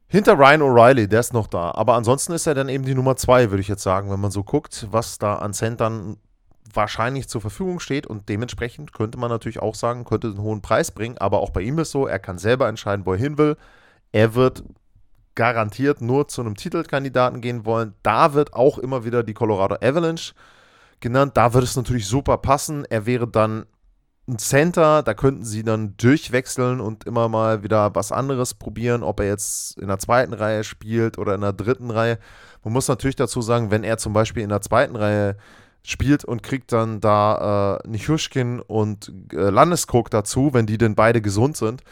hinter 0.07 0.37
Ryan 0.37 0.61
O'Reilly, 0.61 1.07
der 1.07 1.19
ist 1.19 1.33
noch 1.33 1.47
da. 1.47 1.71
Aber 1.71 1.95
ansonsten 1.95 2.33
ist 2.33 2.47
er 2.47 2.53
dann 2.53 2.69
eben 2.69 2.85
die 2.85 2.95
Nummer 2.95 3.15
zwei, 3.15 3.49
würde 3.49 3.61
ich 3.61 3.67
jetzt 3.67 3.83
sagen, 3.83 4.09
wenn 4.09 4.19
man 4.19 4.31
so 4.31 4.43
guckt, 4.43 4.87
was 4.91 5.17
da 5.17 5.35
an 5.35 5.53
Centern 5.53 6.17
wahrscheinlich 6.73 7.29
zur 7.29 7.41
Verfügung 7.41 7.79
steht 7.79 8.07
und 8.07 8.29
dementsprechend 8.29 8.93
könnte 8.93 9.17
man 9.17 9.29
natürlich 9.29 9.59
auch 9.61 9.75
sagen, 9.75 10.05
könnte 10.05 10.27
einen 10.27 10.41
hohen 10.41 10.61
Preis 10.61 10.91
bringen, 10.91 11.17
aber 11.17 11.39
auch 11.39 11.49
bei 11.49 11.61
ihm 11.61 11.79
ist 11.79 11.91
so, 11.91 12.07
er 12.07 12.19
kann 12.19 12.37
selber 12.37 12.67
entscheiden, 12.67 13.05
wo 13.05 13.13
er 13.13 13.19
hin 13.19 13.37
will. 13.37 13.57
Er 14.11 14.35
wird 14.35 14.63
garantiert 15.37 16.01
nur 16.01 16.27
zu 16.27 16.41
einem 16.41 16.55
Titelkandidaten 16.55 17.39
gehen 17.39 17.63
wollen. 17.63 17.93
Da 18.03 18.33
wird 18.33 18.53
auch 18.53 18.77
immer 18.77 19.05
wieder 19.05 19.23
die 19.23 19.35
Colorado 19.35 19.75
Avalanche 19.75 20.33
genannt. 20.99 21.37
Da 21.37 21.53
würde 21.53 21.65
es 21.65 21.77
natürlich 21.77 22.07
super 22.07 22.37
passen. 22.39 22.83
Er 22.89 23.05
wäre 23.05 23.27
dann 23.27 23.67
ein 24.27 24.39
Center, 24.39 25.03
da 25.03 25.13
könnten 25.13 25.45
sie 25.45 25.63
dann 25.63 25.95
durchwechseln 25.95 26.81
und 26.81 27.05
immer 27.05 27.29
mal 27.29 27.63
wieder 27.63 27.95
was 27.95 28.11
anderes 28.11 28.55
probieren, 28.55 29.03
ob 29.03 29.21
er 29.21 29.27
jetzt 29.27 29.77
in 29.77 29.87
der 29.87 29.99
zweiten 29.99 30.33
Reihe 30.33 30.65
spielt 30.65 31.17
oder 31.17 31.35
in 31.35 31.41
der 31.41 31.53
dritten 31.53 31.91
Reihe. 31.91 32.19
Man 32.63 32.73
muss 32.73 32.89
natürlich 32.89 33.15
dazu 33.15 33.41
sagen, 33.41 33.71
wenn 33.71 33.85
er 33.85 33.97
zum 33.97 34.11
Beispiel 34.11 34.43
in 34.43 34.49
der 34.49 34.61
zweiten 34.61 34.97
Reihe 34.97 35.37
spielt 35.83 36.25
und 36.25 36.43
kriegt 36.43 36.73
dann 36.73 36.99
da 36.99 37.79
äh, 37.85 37.87
Nichushkin 37.87 38.59
und 38.59 39.13
äh, 39.31 39.49
Landeskog 39.49 40.09
dazu, 40.09 40.53
wenn 40.53 40.65
die 40.65 40.77
denn 40.77 40.95
beide 40.95 41.21
gesund 41.21 41.55
sind, 41.55 41.83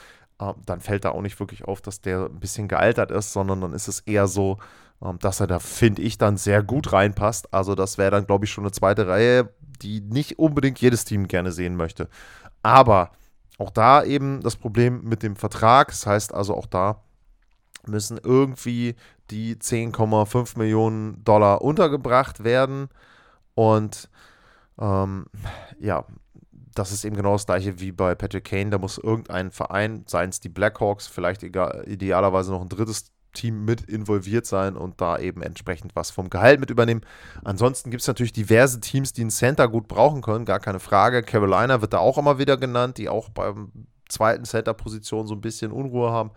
dann 0.65 0.81
fällt 0.81 1.05
da 1.05 1.11
auch 1.11 1.21
nicht 1.21 1.39
wirklich 1.39 1.65
auf, 1.65 1.81
dass 1.81 2.01
der 2.01 2.25
ein 2.25 2.39
bisschen 2.39 2.67
gealtert 2.67 3.11
ist, 3.11 3.33
sondern 3.33 3.61
dann 3.61 3.73
ist 3.73 3.87
es 3.87 4.01
eher 4.01 4.27
so, 4.27 4.57
äh, 5.01 5.13
dass 5.19 5.39
er 5.39 5.47
da, 5.47 5.59
finde 5.59 6.01
ich, 6.01 6.17
dann 6.17 6.37
sehr 6.37 6.63
gut 6.63 6.91
reinpasst. 6.93 7.53
Also 7.53 7.75
das 7.75 7.97
wäre 7.97 8.11
dann, 8.11 8.27
glaube 8.27 8.45
ich, 8.45 8.51
schon 8.51 8.63
eine 8.65 8.71
zweite 8.71 9.07
Reihe, 9.07 9.49
die 9.81 10.01
nicht 10.01 10.39
unbedingt 10.39 10.79
jedes 10.79 11.05
Team 11.05 11.27
gerne 11.27 11.51
sehen 11.51 11.75
möchte. 11.75 12.09
Aber 12.63 13.11
auch 13.57 13.71
da 13.71 14.03
eben 14.03 14.41
das 14.41 14.55
Problem 14.57 15.03
mit 15.03 15.23
dem 15.23 15.35
Vertrag. 15.35 15.89
Das 15.89 16.05
heißt 16.05 16.33
also 16.33 16.55
auch 16.55 16.65
da 16.67 17.01
müssen 17.87 18.17
irgendwie 18.23 18.95
die 19.29 19.55
10,5 19.55 20.57
Millionen 20.57 21.23
Dollar 21.23 21.61
untergebracht 21.61 22.43
werden. 22.43 22.89
Und 23.55 24.09
Ähm, 24.79 25.27
ja, 25.79 26.05
das 26.75 26.91
ist 26.91 27.05
eben 27.05 27.15
genau 27.15 27.33
das 27.33 27.45
gleiche 27.45 27.79
wie 27.79 27.91
bei 27.91 28.13
Patrick 28.15 28.45
Kane. 28.45 28.69
Da 28.69 28.77
muss 28.77 28.97
irgendein 28.97 29.51
Verein, 29.51 30.03
seien 30.07 30.29
es 30.29 30.39
die 30.39 30.49
Blackhawks, 30.49 31.07
vielleicht 31.07 31.41
egal, 31.43 31.83
idealerweise 31.87 32.51
noch 32.51 32.61
ein 32.61 32.69
drittes 32.69 33.11
Team 33.33 33.65
mit 33.65 33.81
involviert 33.81 34.45
sein 34.45 34.75
und 34.75 35.01
da 35.01 35.17
eben 35.17 35.41
entsprechend 35.41 35.95
was 35.95 36.11
vom 36.11 36.29
Gehalt 36.29 36.59
mit 36.59 36.69
übernehmen. 36.69 37.01
Ansonsten 37.43 37.91
gibt 37.91 38.01
es 38.01 38.07
natürlich 38.07 38.33
diverse 38.33 38.79
Teams, 38.79 39.13
die 39.13 39.21
einen 39.21 39.29
Center 39.29 39.67
gut 39.67 39.87
brauchen 39.87 40.21
können, 40.21 40.45
gar 40.45 40.59
keine 40.59 40.79
Frage. 40.79 41.23
Carolina 41.23 41.81
wird 41.81 41.93
da 41.93 41.99
auch 41.99 42.17
immer 42.17 42.39
wieder 42.39 42.57
genannt, 42.57 42.97
die 42.97 43.09
auch 43.09 43.29
beim 43.29 43.71
zweiten 44.09 44.45
Center-Position 44.45 45.27
so 45.27 45.33
ein 45.35 45.41
bisschen 45.41 45.71
Unruhe 45.71 46.11
haben. 46.11 46.31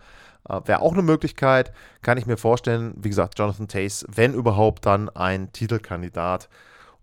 Äh, 0.47 0.61
Wäre 0.65 0.81
auch 0.81 0.93
eine 0.93 1.01
Möglichkeit, 1.01 1.73
kann 2.01 2.17
ich 2.17 2.25
mir 2.25 2.37
vorstellen. 2.37 2.93
Wie 2.97 3.09
gesagt, 3.09 3.39
Jonathan 3.39 3.67
Tace, 3.67 4.05
wenn 4.09 4.33
überhaupt, 4.33 4.85
dann 4.85 5.09
ein 5.09 5.51
Titelkandidat. 5.51 6.49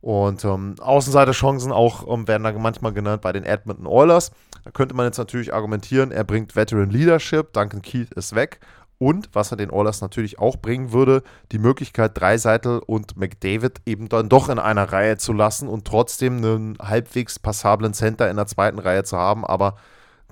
Und 0.00 0.44
ähm, 0.44 0.76
Außenseiterchancen 0.80 1.72
auch 1.72 2.06
ähm, 2.08 2.28
werden 2.28 2.44
da 2.44 2.52
manchmal 2.52 2.92
genannt 2.92 3.22
bei 3.22 3.32
den 3.32 3.44
Edmonton 3.44 3.86
Oilers. 3.86 4.30
Da 4.64 4.70
könnte 4.70 4.94
man 4.94 5.06
jetzt 5.06 5.18
natürlich 5.18 5.54
argumentieren, 5.54 6.12
er 6.12 6.24
bringt 6.24 6.54
Veteran 6.54 6.90
Leadership, 6.90 7.52
Duncan 7.52 7.82
Keith 7.82 8.12
ist 8.14 8.34
weg. 8.34 8.60
Und 8.98 9.28
was 9.34 9.50
er 9.50 9.58
den 9.58 9.70
Oilers 9.70 10.00
natürlich 10.00 10.38
auch 10.38 10.56
bringen 10.56 10.92
würde, 10.92 11.22
die 11.52 11.58
Möglichkeit, 11.58 12.18
Dreiseitel 12.18 12.80
und 12.86 13.16
McDavid 13.16 13.82
eben 13.84 14.08
dann 14.08 14.30
doch 14.30 14.48
in 14.48 14.58
einer 14.58 14.90
Reihe 14.90 15.18
zu 15.18 15.34
lassen 15.34 15.68
und 15.68 15.86
trotzdem 15.86 16.38
einen 16.38 16.78
halbwegs 16.80 17.38
passablen 17.38 17.92
Center 17.92 18.30
in 18.30 18.36
der 18.36 18.46
zweiten 18.46 18.78
Reihe 18.78 19.04
zu 19.04 19.18
haben. 19.18 19.44
Aber 19.44 19.76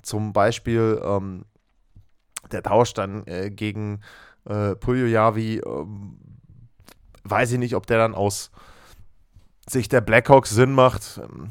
zum 0.02 0.32
Beispiel 0.32 1.00
ähm, 1.04 1.44
der 2.52 2.62
Tausch 2.62 2.94
dann 2.94 3.26
äh, 3.26 3.50
gegen 3.50 4.00
äh, 4.46 4.74
Puljojavi, 4.74 5.58
äh, 5.58 5.86
weiß 7.24 7.52
ich 7.52 7.58
nicht, 7.58 7.74
ob 7.74 7.86
der 7.86 7.98
dann 7.98 8.14
aus 8.14 8.50
Sicht 9.68 9.92
der 9.92 10.00
Blackhawks 10.00 10.50
Sinn 10.50 10.72
macht. 10.72 11.20
Ähm, 11.22 11.50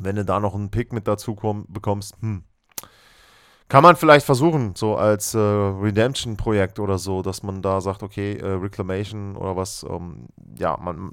wenn 0.00 0.16
du 0.16 0.24
da 0.24 0.40
noch 0.40 0.54
einen 0.54 0.70
Pick 0.70 0.92
mit 0.92 1.06
dazu 1.06 1.34
komm, 1.34 1.66
bekommst, 1.68 2.16
hm 2.20 2.44
kann 3.68 3.82
man 3.82 3.96
vielleicht 3.96 4.26
versuchen, 4.26 4.74
so 4.76 4.96
als 4.96 5.34
äh, 5.34 5.38
Redemption-Projekt 5.38 6.78
oder 6.78 6.98
so, 6.98 7.22
dass 7.22 7.42
man 7.42 7.62
da 7.62 7.80
sagt, 7.80 8.02
okay, 8.02 8.36
äh, 8.36 8.46
Reclamation 8.46 9.36
oder 9.36 9.56
was, 9.56 9.84
ähm, 9.88 10.26
ja, 10.58 10.76
man, 10.76 11.12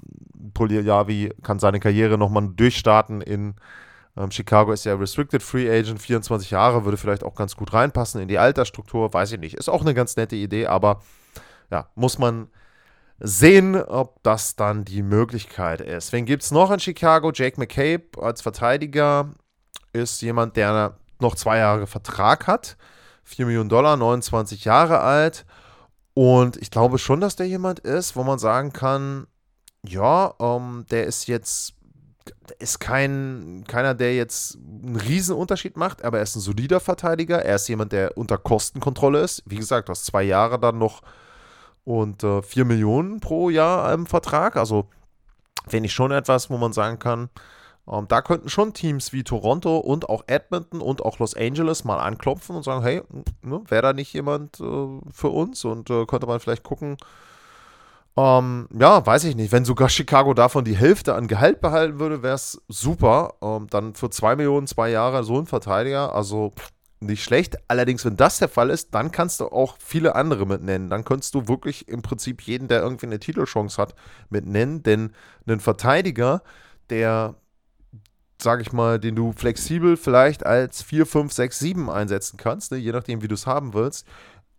Polyavi 0.52 1.32
kann 1.42 1.58
seine 1.58 1.80
Karriere 1.80 2.18
nochmal 2.18 2.48
durchstarten 2.54 3.22
in 3.22 3.54
ähm, 4.16 4.30
Chicago 4.30 4.72
ist 4.72 4.84
ja 4.84 4.94
Restricted 4.94 5.42
Free 5.42 5.70
Agent, 5.70 6.00
24 6.00 6.50
Jahre, 6.50 6.84
würde 6.84 6.98
vielleicht 6.98 7.24
auch 7.24 7.34
ganz 7.34 7.56
gut 7.56 7.72
reinpassen 7.72 8.20
in 8.20 8.28
die 8.28 8.38
Altersstruktur, 8.38 9.12
weiß 9.12 9.32
ich 9.32 9.40
nicht. 9.40 9.54
Ist 9.54 9.70
auch 9.70 9.80
eine 9.80 9.94
ganz 9.94 10.16
nette 10.16 10.36
Idee, 10.36 10.66
aber 10.66 11.00
ja, 11.70 11.88
muss 11.94 12.18
man 12.18 12.48
sehen, 13.24 13.76
ob 13.76 14.20
das 14.24 14.56
dann 14.56 14.84
die 14.84 15.02
Möglichkeit 15.02 15.80
ist. 15.80 16.12
Wen 16.12 16.26
gibt 16.26 16.42
es 16.42 16.50
noch 16.50 16.72
in 16.72 16.80
Chicago? 16.80 17.30
Jake 17.32 17.58
McCabe 17.58 18.20
als 18.20 18.42
Verteidiger 18.42 19.30
ist 19.92 20.20
jemand, 20.22 20.56
der 20.56 20.96
noch 21.20 21.36
zwei 21.36 21.58
Jahre 21.58 21.86
Vertrag 21.86 22.48
hat. 22.48 22.76
4 23.22 23.46
Millionen 23.46 23.68
Dollar, 23.68 23.96
29 23.96 24.64
Jahre 24.64 25.00
alt. 25.00 25.46
Und 26.14 26.56
ich 26.56 26.72
glaube 26.72 26.98
schon, 26.98 27.20
dass 27.20 27.36
der 27.36 27.46
jemand 27.46 27.78
ist, 27.78 28.16
wo 28.16 28.24
man 28.24 28.40
sagen 28.40 28.72
kann, 28.72 29.28
ja, 29.86 30.34
ähm, 30.40 30.84
der 30.90 31.06
ist 31.06 31.28
jetzt, 31.28 31.74
ist 32.58 32.80
kein, 32.80 33.62
keiner, 33.68 33.94
der 33.94 34.16
jetzt 34.16 34.56
einen 34.56 34.96
riesen 34.96 35.36
Unterschied 35.36 35.76
macht, 35.76 36.04
aber 36.04 36.18
er 36.18 36.24
ist 36.24 36.34
ein 36.34 36.40
solider 36.40 36.80
Verteidiger. 36.80 37.44
Er 37.44 37.54
ist 37.54 37.68
jemand, 37.68 37.92
der 37.92 38.18
unter 38.18 38.36
Kostenkontrolle 38.36 39.20
ist. 39.20 39.44
Wie 39.46 39.56
gesagt, 39.56 39.88
du 39.88 39.92
hast 39.92 40.06
zwei 40.06 40.24
Jahre 40.24 40.58
dann 40.58 40.78
noch 40.78 41.02
und 41.84 42.22
äh, 42.22 42.42
4 42.42 42.64
Millionen 42.64 43.20
pro 43.20 43.50
Jahr 43.50 43.92
im 43.92 44.06
Vertrag. 44.06 44.56
Also 44.56 44.86
finde 45.68 45.86
ich 45.86 45.92
schon 45.92 46.12
etwas, 46.12 46.50
wo 46.50 46.58
man 46.58 46.72
sagen 46.72 46.98
kann, 46.98 47.28
ähm, 47.90 48.06
da 48.08 48.22
könnten 48.22 48.48
schon 48.48 48.74
Teams 48.74 49.12
wie 49.12 49.24
Toronto 49.24 49.78
und 49.78 50.08
auch 50.08 50.24
Edmonton 50.26 50.80
und 50.80 51.04
auch 51.04 51.18
Los 51.18 51.34
Angeles 51.34 51.84
mal 51.84 51.98
anklopfen 51.98 52.54
und 52.54 52.62
sagen, 52.62 52.82
hey, 52.82 53.02
ne, 53.42 53.60
wäre 53.68 53.82
da 53.82 53.92
nicht 53.92 54.12
jemand 54.12 54.60
äh, 54.60 55.00
für 55.10 55.28
uns 55.28 55.64
und 55.64 55.90
äh, 55.90 56.06
könnte 56.06 56.26
man 56.26 56.40
vielleicht 56.40 56.62
gucken, 56.62 56.96
ähm, 58.16 58.68
ja, 58.78 59.04
weiß 59.04 59.24
ich 59.24 59.36
nicht. 59.36 59.52
Wenn 59.52 59.64
sogar 59.64 59.88
Chicago 59.88 60.34
davon 60.34 60.64
die 60.64 60.76
Hälfte 60.76 61.14
an 61.14 61.28
Gehalt 61.28 61.60
behalten 61.60 61.98
würde, 61.98 62.22
wäre 62.22 62.34
es 62.34 62.60
super. 62.68 63.34
Ähm, 63.42 63.68
dann 63.70 63.94
für 63.94 64.10
2 64.10 64.36
Millionen, 64.36 64.66
zwei 64.66 64.90
Jahre 64.90 65.24
so 65.24 65.38
ein 65.38 65.46
Verteidiger, 65.46 66.14
also 66.14 66.52
nicht 67.06 67.22
schlecht. 67.24 67.56
Allerdings, 67.68 68.04
wenn 68.04 68.16
das 68.16 68.38
der 68.38 68.48
Fall 68.48 68.70
ist, 68.70 68.94
dann 68.94 69.10
kannst 69.10 69.40
du 69.40 69.46
auch 69.46 69.76
viele 69.78 70.14
andere 70.14 70.46
mit 70.46 70.62
nennen. 70.62 70.90
Dann 70.90 71.04
könntest 71.04 71.34
du 71.34 71.48
wirklich 71.48 71.88
im 71.88 72.02
Prinzip 72.02 72.42
jeden, 72.42 72.68
der 72.68 72.82
irgendwie 72.82 73.06
eine 73.06 73.18
Titelchance 73.18 73.80
hat, 73.80 73.94
mit 74.30 74.46
nennen. 74.46 74.82
Denn 74.82 75.12
ein 75.46 75.60
Verteidiger, 75.60 76.42
der 76.90 77.34
sage 78.42 78.62
ich 78.62 78.72
mal, 78.72 78.98
den 78.98 79.14
du 79.14 79.32
flexibel 79.32 79.96
vielleicht 79.96 80.44
als 80.44 80.82
4, 80.82 81.06
5, 81.06 81.32
6, 81.32 81.58
7 81.58 81.90
einsetzen 81.90 82.36
kannst, 82.36 82.72
ne? 82.72 82.78
je 82.78 82.92
nachdem, 82.92 83.22
wie 83.22 83.28
du 83.28 83.34
es 83.34 83.46
haben 83.46 83.72
willst. 83.72 84.06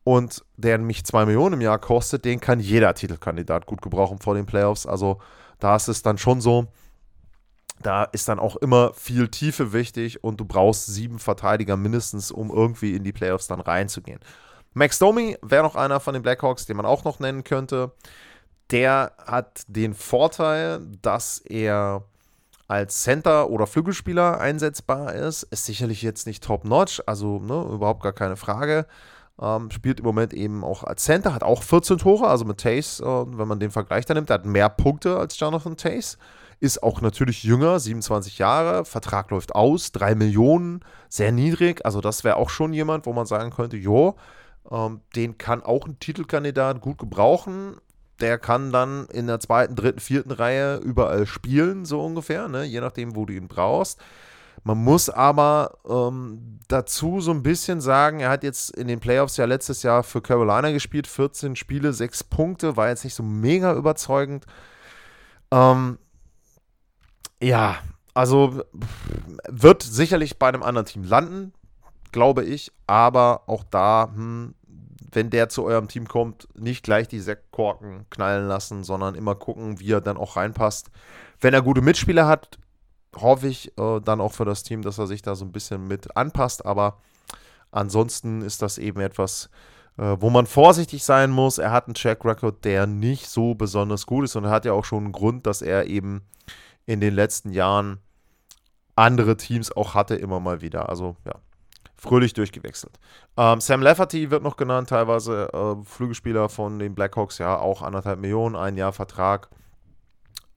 Und 0.06 0.44
der 0.58 0.78
mich 0.80 1.06
2 1.06 1.26
Millionen 1.26 1.56
im 1.56 1.62
Jahr 1.62 1.80
kostet, 1.80 2.26
den 2.26 2.40
kann 2.40 2.60
jeder 2.60 2.94
Titelkandidat 2.94 3.66
gut 3.66 3.82
gebrauchen 3.82 4.20
vor 4.20 4.36
den 4.36 4.46
Playoffs. 4.46 4.86
Also 4.86 5.20
da 5.60 5.76
ist 5.76 5.88
es 5.88 6.02
dann 6.02 6.18
schon 6.18 6.42
so, 6.42 6.68
da 7.86 8.04
ist 8.06 8.28
dann 8.28 8.40
auch 8.40 8.56
immer 8.58 8.94
viel 8.94 9.28
Tiefe 9.28 9.74
wichtig 9.74 10.24
und 10.24 10.40
du 10.40 10.46
brauchst 10.46 10.88
sieben 10.88 11.20
Verteidiger 11.20 11.78
mindestens, 11.78 12.32
um 12.32 12.50
irgendwie 12.50 12.96
in 12.96 13.04
die 13.04 13.14
Playoffs 13.14 13.48
dann 13.48 13.62
reinzugehen. 13.62 14.20
Max 14.74 14.98
Domi 15.00 15.38
wäre 15.42 15.64
noch 15.64 15.76
einer 15.76 16.00
von 16.00 16.14
den 16.14 16.24
Blackhawks, 16.24 16.66
den 16.66 16.78
man 16.78 16.86
auch 16.86 17.04
noch 17.04 17.20
nennen 17.20 17.44
könnte. 17.44 17.92
Der 18.72 19.14
hat 19.26 19.64
den 19.68 19.94
Vorteil, 19.94 20.82
dass 21.02 21.40
er 21.40 22.04
als 22.68 23.04
Center 23.04 23.50
oder 23.50 23.68
Flügelspieler 23.68 24.40
einsetzbar 24.40 25.14
ist. 25.14 25.44
Ist 25.44 25.66
sicherlich 25.66 26.02
jetzt 26.02 26.26
nicht 26.26 26.44
top-notch, 26.44 27.04
also 27.06 27.40
ne, 27.40 27.68
überhaupt 27.72 28.02
gar 28.02 28.14
keine 28.14 28.36
Frage. 28.36 28.88
Ähm, 29.40 29.70
spielt 29.72 30.00
im 30.00 30.06
Moment 30.06 30.34
eben 30.34 30.64
auch 30.64 30.84
als 30.84 31.04
Center, 31.04 31.34
hat 31.34 31.44
auch 31.44 31.64
14 31.64 31.98
Tore, 31.98 32.28
also 32.28 32.46
mit 32.46 32.60
Tace, 32.60 33.00
äh, 33.00 33.06
wenn 33.06 33.48
man 33.48 33.60
den 33.60 33.72
Vergleich 33.72 34.06
da 34.06 34.14
nimmt, 34.14 34.30
der 34.30 34.36
hat 34.36 34.46
mehr 34.46 34.70
Punkte 34.70 35.18
als 35.18 35.40
Jonathan 35.40 35.76
Tace. 35.78 36.18
Ist 36.64 36.82
auch 36.82 37.02
natürlich 37.02 37.44
jünger, 37.44 37.78
27 37.78 38.38
Jahre, 38.38 38.86
Vertrag 38.86 39.32
läuft 39.32 39.54
aus, 39.54 39.92
3 39.92 40.16
Millionen, 40.16 40.80
sehr 41.10 41.34
niedrig. 41.34 41.86
Also, 41.86 42.00
das 42.00 42.24
wäre 42.24 42.38
auch 42.38 42.50
schon 42.50 42.72
jemand, 42.72 43.06
wo 43.06 43.12
man 43.12 43.26
sagen 43.26 43.52
könnte: 43.52 43.76
Jo, 43.76 44.16
ähm, 44.72 45.02
den 45.14 45.38
kann 45.38 45.62
auch 45.62 45.86
ein 45.86 46.00
Titelkandidat 46.00 46.80
gut 46.80 46.98
gebrauchen 47.00 47.76
der 48.20 48.38
kann 48.38 48.72
dann 48.72 49.08
in 49.08 49.28
der 49.28 49.42
zweiten, 49.42 49.76
dritten, 49.76 50.00
vierten 50.00 50.32
Reihe 50.32 50.78
überall 50.78 51.26
spielen, 51.26 51.84
so 51.84 52.02
ungefähr, 52.02 52.48
ne? 52.48 52.64
je 52.64 52.80
nachdem, 52.80 53.18
wo 53.18 53.26
du 53.26 53.34
ihn 53.34 53.50
brauchst. 53.50 54.00
Man 54.64 54.78
muss 54.78 55.10
aber 55.10 55.78
ähm, 55.90 56.60
dazu 56.70 57.20
so 57.20 57.32
ein 57.32 57.44
bisschen 57.44 57.82
sagen, 57.82 58.22
er 58.22 58.30
hat 58.30 58.44
jetzt 58.44 58.78
in 58.78 58.88
den 58.88 59.02
Playoffs 59.02 59.36
ja 59.36 59.44
letztes 59.44 59.84
Jahr 59.84 60.04
für 60.04 60.22
Carolina 60.22 60.72
gespielt, 60.72 61.06
14 61.06 61.58
Spiele, 61.58 61.92
6 61.92 62.24
Punkte, 62.26 62.78
war 62.78 62.88
jetzt 62.88 63.04
nicht 63.04 63.16
so 63.16 63.24
mega 63.24 63.74
überzeugend. 63.74 64.46
Ähm, 65.52 65.98
ja, 67.44 67.78
also 68.14 68.64
wird 69.48 69.84
sicherlich 69.84 70.38
bei 70.38 70.48
einem 70.48 70.64
anderen 70.64 70.86
Team 70.86 71.04
landen, 71.04 71.54
glaube 72.12 72.44
ich, 72.44 72.72
aber 72.88 73.44
auch 73.48 73.64
da, 73.70 74.12
hm, 74.14 74.56
wenn 75.12 75.30
der 75.30 75.50
zu 75.50 75.64
eurem 75.64 75.88
Team 75.88 76.08
kommt, 76.08 76.48
nicht 76.56 76.84
gleich 76.84 77.08
die 77.08 77.20
Sektkorken 77.20 78.06
knallen 78.10 78.48
lassen, 78.48 78.84
sondern 78.84 79.16
immer 79.16 79.36
gucken, 79.36 79.80
wie 79.80 79.92
er 79.92 80.02
dann 80.02 80.18
auch 80.18 80.38
reinpasst. 80.38 80.90
Wenn 81.40 81.54
er 81.54 81.62
gute 81.62 81.82
Mitspieler 81.82 82.28
hat, 82.28 82.58
hoffe 83.16 83.48
ich 83.48 83.78
äh, 83.78 84.00
dann 84.00 84.22
auch 84.22 84.32
für 84.32 84.46
das 84.46 84.64
Team, 84.64 84.82
dass 84.82 84.98
er 84.98 85.08
sich 85.08 85.22
da 85.22 85.36
so 85.36 85.46
ein 85.46 85.52
bisschen 85.52 85.88
mit 85.88 86.18
anpasst. 86.18 86.66
Aber 86.66 86.98
ansonsten 87.72 88.42
ist 88.42 88.62
das 88.62 88.80
eben 88.80 89.02
etwas, 89.02 89.50
äh, 89.98 90.18
wo 90.20 90.30
man 90.30 90.48
vorsichtig 90.48 91.04
sein 91.04 91.30
muss. 91.30 91.60
Er 91.60 91.72
hat 91.72 91.86
einen 91.86 91.94
Track 91.94 92.26
Record, 92.26 92.66
der 92.66 92.88
nicht 92.88 93.30
so 93.30 93.54
besonders 93.54 94.06
gut 94.08 94.26
ist 94.26 94.36
und 94.36 94.46
er 94.46 94.52
hat 94.52 94.66
ja 94.66 94.74
auch 94.74 94.86
schon 94.86 95.04
einen 95.04 95.12
Grund, 95.12 95.46
dass 95.46 95.62
er 95.62 95.86
eben 95.86 96.24
in 96.86 97.00
den 97.00 97.14
letzten 97.14 97.52
Jahren 97.52 98.00
andere 98.96 99.38
Teams 99.38 99.72
auch 99.72 99.94
hatte, 99.94 100.16
immer 100.16 100.40
mal 100.40 100.62
wieder. 100.62 100.90
Also 100.90 101.16
ja, 101.26 101.36
fröhlich 101.96 102.34
durchgewechselt. 102.34 103.00
Ähm, 103.38 103.62
Sam 103.62 103.82
Lafferty 103.82 104.30
wird 104.30 104.44
noch 104.44 104.58
genannt, 104.58 104.90
teilweise 104.90 105.50
äh, 105.54 105.84
Flügelspieler 105.86 106.50
von 106.50 106.80
den 106.80 106.94
Blackhawks, 106.96 107.38
ja, 107.38 107.58
auch 107.58 107.82
anderthalb 107.82 108.20
Millionen, 108.20 108.56
ein 108.56 108.78
Jahr 108.78 108.94
Vertrag. 108.94 109.50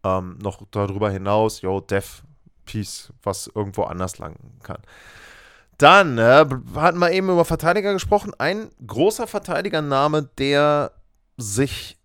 Ähm, 0.04 0.38
noch 0.42 0.62
darüber 0.70 1.10
hinaus, 1.10 1.62
yo, 1.62 1.80
Dev 1.80 2.22
Piece, 2.64 3.12
was 3.22 3.46
irgendwo 3.54 3.84
anders 3.84 4.18
lang 4.18 4.36
kann. 4.62 4.82
Dann 5.78 6.18
äh, 6.18 6.46
hatten 6.74 6.98
wir 6.98 7.12
eben 7.12 7.30
über 7.30 7.44
Verteidiger 7.44 7.92
gesprochen. 7.92 8.32
Ein 8.38 8.70
großer 8.86 9.26
Verteidigername, 9.26 10.22
der 10.38 10.92
sich 11.36 11.95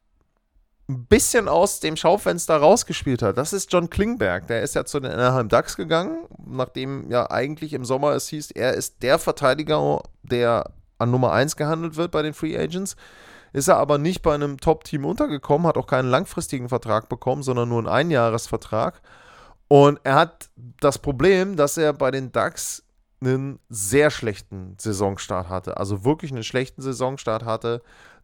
ein 0.92 1.06
bisschen 1.06 1.48
aus 1.48 1.80
dem 1.80 1.96
Schaufenster 1.96 2.58
rausgespielt 2.58 3.22
hat. 3.22 3.38
Das 3.38 3.54
ist 3.54 3.72
John 3.72 3.90
Klingberg. 3.90 4.48
Der 4.48 4.62
ist 4.62 4.76
ja 4.76 4.86
zu 4.86 5.00
den 5.00 5.12
Anaheim 5.12 5.50
Ducks 5.50 5.78
gegangen, 5.78 6.26
nachdem 6.46 7.10
ja 7.10 7.30
eigentlich 7.30 7.74
im 7.74 7.86
Sommer 7.86 8.12
es 8.12 8.28
hieß, 8.28 8.52
er 8.52 8.74
ist 8.74 9.02
der 9.02 9.18
Verteidiger, 9.18 10.02
der 10.24 10.72
an 10.98 11.12
Nummer 11.12 11.32
1 11.32 11.56
gehandelt 11.56 11.96
wird 11.96 12.12
bei 12.12 12.22
den 12.22 12.34
Free 12.34 12.58
Agents. 12.58 12.96
Ist 13.54 13.68
er 13.68 13.78
aber 13.78 13.98
nicht 13.98 14.22
bei 14.22 14.34
einem 14.34 14.60
Top-Team 14.60 15.04
untergekommen, 15.04 15.68
hat 15.68 15.78
auch 15.78 15.88
keinen 15.88 16.10
langfristigen 16.10 16.70
Vertrag 16.70 17.10
bekommen, 17.10 17.44
sondern 17.44 17.70
nur 17.70 17.80
einen 17.80 17.88
Einjahresvertrag. 17.88 19.02
Und 19.68 20.00
er 20.04 20.16
hat 20.16 20.50
das 20.80 21.00
Problem, 21.00 21.56
dass 21.56 21.78
er 21.78 21.94
bei 21.94 22.12
den 22.12 22.32
Ducks 22.32 22.84
einen 23.22 23.60
sehr 23.70 24.10
schlechten 24.10 24.76
Saisonstart 24.80 25.50
hatte. 25.50 25.78
Also 25.78 26.04
wirklich 26.04 26.32
einen 26.32 26.44
schlechten 26.44 26.82
Saisonstart 26.82 27.46
hatte, 27.46 27.82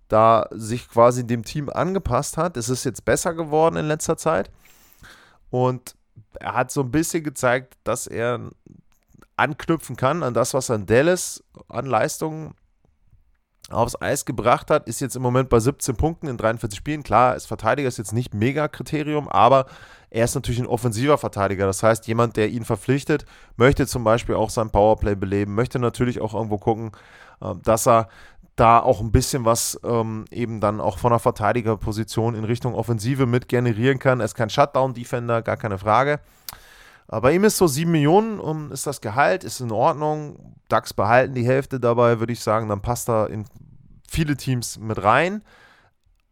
da 0.08 0.47
sich 0.51 0.89
quasi 0.89 1.26
dem 1.26 1.43
Team 1.43 1.70
angepasst 1.70 2.38
hat. 2.38 2.58
Es 2.58 2.70
ist 2.70 2.84
jetzt 2.86 3.05
besser 3.05 3.34
geworden 3.34 3.76
in 3.76 3.88
letzter 3.88 4.18
Zeit. 4.18 4.49
Und 5.49 5.95
er 6.39 6.53
hat 6.53 6.72
so 6.72 6.82
ein 6.82 6.91
bisschen 6.91 7.24
gezeigt, 7.24 7.76
dass 7.84 8.08
er 8.08 8.49
anknüpfen 9.36 9.95
kann 9.95 10.24
an 10.24 10.34
das, 10.34 10.53
was 10.53 10.70
er 10.70 10.76
in 10.76 10.86
Dallas 10.86 11.43
an 11.70 11.86
Leistungen 11.86 12.53
aufs 13.70 14.01
Eis 14.01 14.26
gebracht 14.26 14.72
hat, 14.72 14.88
ist 14.88 15.01
jetzt 15.01 15.16
im 15.16 15.22
Moment 15.22 15.49
bei 15.49 15.60
17 15.60 15.95
Punkten 15.97 16.28
in 16.28 16.38
43 16.38 16.78
Spielen. 16.78 17.03
Klar, 17.03 17.34
als 17.34 17.45
Verteidiger 17.45 17.88
ist 17.88 17.97
jetzt 17.97 18.14
nicht 18.14 18.34
mega 18.34 18.68
Kriterium, 18.68 19.28
aber 19.28 19.66
er 20.10 20.24
ist 20.24 20.36
natürlich 20.36 20.62
ein 20.62 20.68
offensiver 20.68 21.18
Verteidiger. 21.18 21.66
Das 21.66 21.84
heißt, 21.84 22.08
jemand, 22.08 22.38
der 22.38 22.49
ihn 22.49 22.64
verpflichtet, 22.64 23.26
möchte 23.58 23.86
zum 23.86 24.05
Beispiel 24.05 24.36
auch 24.36 24.49
sein 24.49 24.70
Powerplay 24.70 25.16
beleben, 25.16 25.53
möchte 25.53 25.80
natürlich 25.80 26.22
auch 26.22 26.34
irgendwo 26.34 26.58
gucken, 26.58 26.91
ähm, 27.41 27.62
dass 27.64 27.88
er 27.88 28.08
da 28.58 28.80
auch 28.80 28.99
ein 28.99 29.12
bisschen 29.12 29.45
was 29.45 29.80
ähm, 29.86 30.26
eben 30.32 30.60
dann 30.60 30.82
auch 30.82 30.97
von 30.97 31.12
der 31.12 31.20
Verteidigerposition 31.20 32.36
in 32.36 32.43
Richtung 32.43 32.74
Offensive 32.74 33.26
mit 33.26 33.47
generieren 33.47 33.99
kann. 33.99 34.20
Er 34.20 34.26
ist 34.26 34.36
kein 34.36 34.49
Shutdown-Defender, 34.49 35.43
gar 35.43 35.58
keine 35.58 35.78
Frage. 35.78 36.20
Bei 37.08 37.34
ihm 37.34 37.45
ist 37.45 37.58
so 37.58 37.68
7 37.68 37.89
Millionen 37.89 38.39
um, 38.39 38.66
ähm, 38.66 38.72
ist 38.72 38.86
das 38.86 38.99
Gehalt, 38.99 39.45
ist 39.45 39.62
in 39.62 39.72
Ordnung. 39.72 40.55
DAX 40.68 40.93
behalten 40.93 41.36
die 41.36 41.45
Hälfte 41.45 41.80
dabei, 41.80 42.20
würde 42.20 42.34
ich 42.34 42.41
sagen. 42.41 42.68
Dann 42.68 42.82
passt 42.82 43.08
er 43.08 43.30
in 43.30 43.45
viele 44.10 44.36
Teams 44.36 44.78
mit 44.78 45.01
rein. 45.01 45.43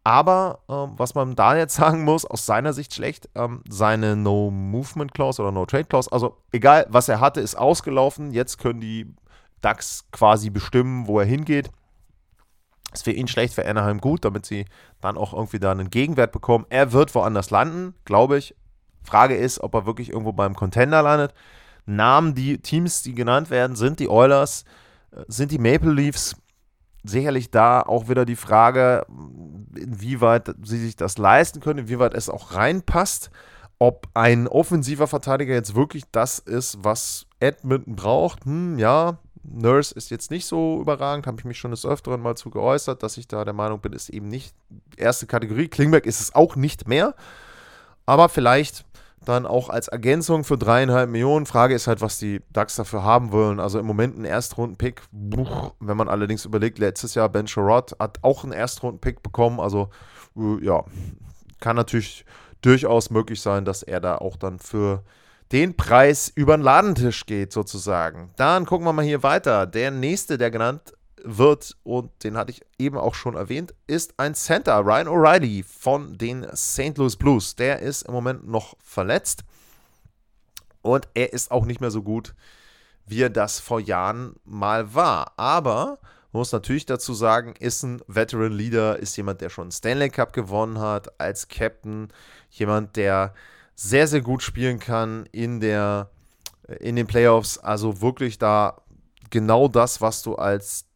Aber 0.04 0.60
ähm, 0.68 0.92
was 0.96 1.14
man 1.14 1.34
da 1.34 1.56
jetzt 1.56 1.74
sagen 1.76 2.04
muss, 2.04 2.24
aus 2.24 2.44
seiner 2.44 2.72
Sicht 2.72 2.92
schlecht, 2.92 3.28
ähm, 3.36 3.62
seine 3.68 4.16
No-Movement-Clause 4.16 5.40
oder 5.40 5.52
No-Trade-Clause, 5.52 6.12
also 6.12 6.36
egal, 6.52 6.86
was 6.90 7.08
er 7.08 7.20
hatte, 7.20 7.40
ist 7.40 7.56
ausgelaufen. 7.56 8.32
Jetzt 8.32 8.58
können 8.58 8.80
die 8.80 9.14
DAX 9.62 10.04
quasi 10.12 10.50
bestimmen, 10.50 11.06
wo 11.06 11.20
er 11.20 11.26
hingeht. 11.26 11.70
Ist 12.96 13.02
für 13.02 13.12
ihn 13.12 13.28
schlecht, 13.28 13.54
für 13.54 13.66
Anaheim 13.66 14.00
gut, 14.00 14.24
damit 14.24 14.46
sie 14.46 14.64
dann 15.02 15.18
auch 15.18 15.34
irgendwie 15.34 15.58
da 15.58 15.70
einen 15.70 15.90
Gegenwert 15.90 16.32
bekommen. 16.32 16.64
Er 16.70 16.92
wird 16.92 17.14
woanders 17.14 17.50
landen, 17.50 17.94
glaube 18.06 18.38
ich. 18.38 18.54
Frage 19.02 19.36
ist, 19.36 19.60
ob 19.60 19.74
er 19.74 19.84
wirklich 19.84 20.10
irgendwo 20.10 20.32
beim 20.32 20.56
Contender 20.56 21.02
landet. 21.02 21.34
Namen, 21.84 22.34
die 22.34 22.58
Teams, 22.58 23.02
die 23.02 23.14
genannt 23.14 23.50
werden, 23.50 23.76
sind 23.76 24.00
die 24.00 24.08
Oilers, 24.08 24.64
äh, 25.12 25.24
sind 25.28 25.52
die 25.52 25.58
Maple 25.58 25.92
Leafs. 25.92 26.36
Sicherlich 27.04 27.50
da 27.50 27.82
auch 27.82 28.08
wieder 28.08 28.24
die 28.24 28.34
Frage, 28.34 29.06
inwieweit 29.76 30.54
sie 30.64 30.78
sich 30.78 30.96
das 30.96 31.18
leisten 31.18 31.60
können, 31.60 31.80
inwieweit 31.80 32.14
es 32.14 32.30
auch 32.30 32.54
reinpasst. 32.54 33.30
Ob 33.78 34.08
ein 34.14 34.48
offensiver 34.48 35.06
Verteidiger 35.06 35.52
jetzt 35.52 35.76
wirklich 35.76 36.04
das 36.10 36.38
ist, 36.38 36.78
was 36.82 37.26
Edmonton 37.40 37.94
braucht, 37.94 38.46
hm, 38.46 38.78
ja, 38.78 39.18
Nurse 39.48 39.94
ist 39.94 40.10
jetzt 40.10 40.30
nicht 40.30 40.46
so 40.46 40.80
überragend, 40.80 41.26
habe 41.26 41.38
ich 41.38 41.44
mich 41.44 41.58
schon 41.58 41.70
des 41.70 41.86
Öfteren 41.86 42.20
mal 42.20 42.36
zu 42.36 42.50
geäußert, 42.50 43.02
dass 43.02 43.16
ich 43.16 43.28
da 43.28 43.44
der 43.44 43.54
Meinung 43.54 43.80
bin, 43.80 43.92
ist 43.92 44.08
eben 44.08 44.28
nicht 44.28 44.54
erste 44.96 45.26
Kategorie. 45.26 45.68
Klingberg 45.68 46.06
ist 46.06 46.20
es 46.20 46.34
auch 46.34 46.56
nicht 46.56 46.88
mehr, 46.88 47.14
aber 48.06 48.28
vielleicht 48.28 48.84
dann 49.24 49.46
auch 49.46 49.68
als 49.68 49.88
Ergänzung 49.88 50.44
für 50.44 50.56
dreieinhalb 50.56 51.10
Millionen. 51.10 51.46
Frage 51.46 51.74
ist 51.74 51.86
halt, 51.86 52.00
was 52.00 52.18
die 52.18 52.42
Ducks 52.52 52.76
dafür 52.76 53.02
haben 53.02 53.32
wollen. 53.32 53.58
Also 53.60 53.78
im 53.78 53.86
Moment 53.86 54.16
ein 54.16 54.24
Erstrunden-Pick. 54.24 55.02
Wenn 55.10 55.96
man 55.96 56.08
allerdings 56.08 56.44
überlegt, 56.44 56.78
letztes 56.78 57.14
Jahr 57.14 57.28
Ben 57.28 57.48
Sherrod 57.48 57.96
hat 57.98 58.18
auch 58.22 58.44
einen 58.44 58.52
Erstrunden-Pick 58.52 59.22
bekommen. 59.22 59.58
Also 59.58 59.90
äh, 60.36 60.64
ja, 60.64 60.84
kann 61.60 61.76
natürlich 61.76 62.24
durchaus 62.62 63.10
möglich 63.10 63.40
sein, 63.40 63.64
dass 63.64 63.82
er 63.82 64.00
da 64.00 64.16
auch 64.16 64.36
dann 64.36 64.58
für 64.58 65.02
den 65.52 65.76
Preis 65.76 66.30
über 66.34 66.56
den 66.56 66.62
Ladentisch 66.62 67.26
geht, 67.26 67.52
sozusagen. 67.52 68.30
Dann 68.36 68.66
gucken 68.66 68.86
wir 68.86 68.92
mal 68.92 69.04
hier 69.04 69.22
weiter. 69.22 69.66
Der 69.66 69.90
nächste, 69.90 70.38
der 70.38 70.50
genannt 70.50 70.92
wird, 71.22 71.76
und 71.82 72.10
den 72.24 72.36
hatte 72.36 72.52
ich 72.52 72.62
eben 72.78 72.96
auch 72.96 73.14
schon 73.14 73.34
erwähnt, 73.34 73.74
ist 73.86 74.14
ein 74.18 74.34
Center, 74.34 74.78
Ryan 74.78 75.08
O'Reilly 75.08 75.64
von 75.64 76.16
den 76.18 76.46
St. 76.54 76.96
Louis 76.96 77.16
Blues. 77.16 77.56
Der 77.56 77.80
ist 77.80 78.02
im 78.02 78.12
Moment 78.12 78.46
noch 78.46 78.76
verletzt 78.82 79.44
und 80.82 81.08
er 81.14 81.32
ist 81.32 81.50
auch 81.50 81.64
nicht 81.64 81.80
mehr 81.80 81.90
so 81.90 82.02
gut, 82.02 82.34
wie 83.06 83.22
er 83.22 83.30
das 83.30 83.60
vor 83.60 83.80
Jahren 83.80 84.34
mal 84.44 84.94
war. 84.94 85.32
Aber 85.36 85.98
man 86.32 86.40
muss 86.40 86.52
natürlich 86.52 86.86
dazu 86.86 87.14
sagen, 87.14 87.54
ist 87.58 87.82
ein 87.82 88.02
Veteran 88.06 88.52
Leader, 88.52 88.98
ist 88.98 89.16
jemand, 89.16 89.40
der 89.40 89.48
schon 89.48 89.70
Stanley 89.70 90.10
Cup 90.10 90.32
gewonnen 90.32 90.78
hat 90.78 91.20
als 91.20 91.48
Captain, 91.48 92.08
jemand, 92.50 92.96
der 92.96 93.32
sehr, 93.76 94.08
sehr 94.08 94.22
gut 94.22 94.42
spielen 94.42 94.80
kann 94.80 95.26
in 95.30 95.60
der 95.60 96.10
in 96.80 96.96
den 96.96 97.06
Playoffs, 97.06 97.58
also 97.58 98.00
wirklich 98.00 98.38
da 98.38 98.82
genau 99.30 99.68
das, 99.68 100.00
was 100.00 100.22
du 100.22 100.34
als 100.34 100.86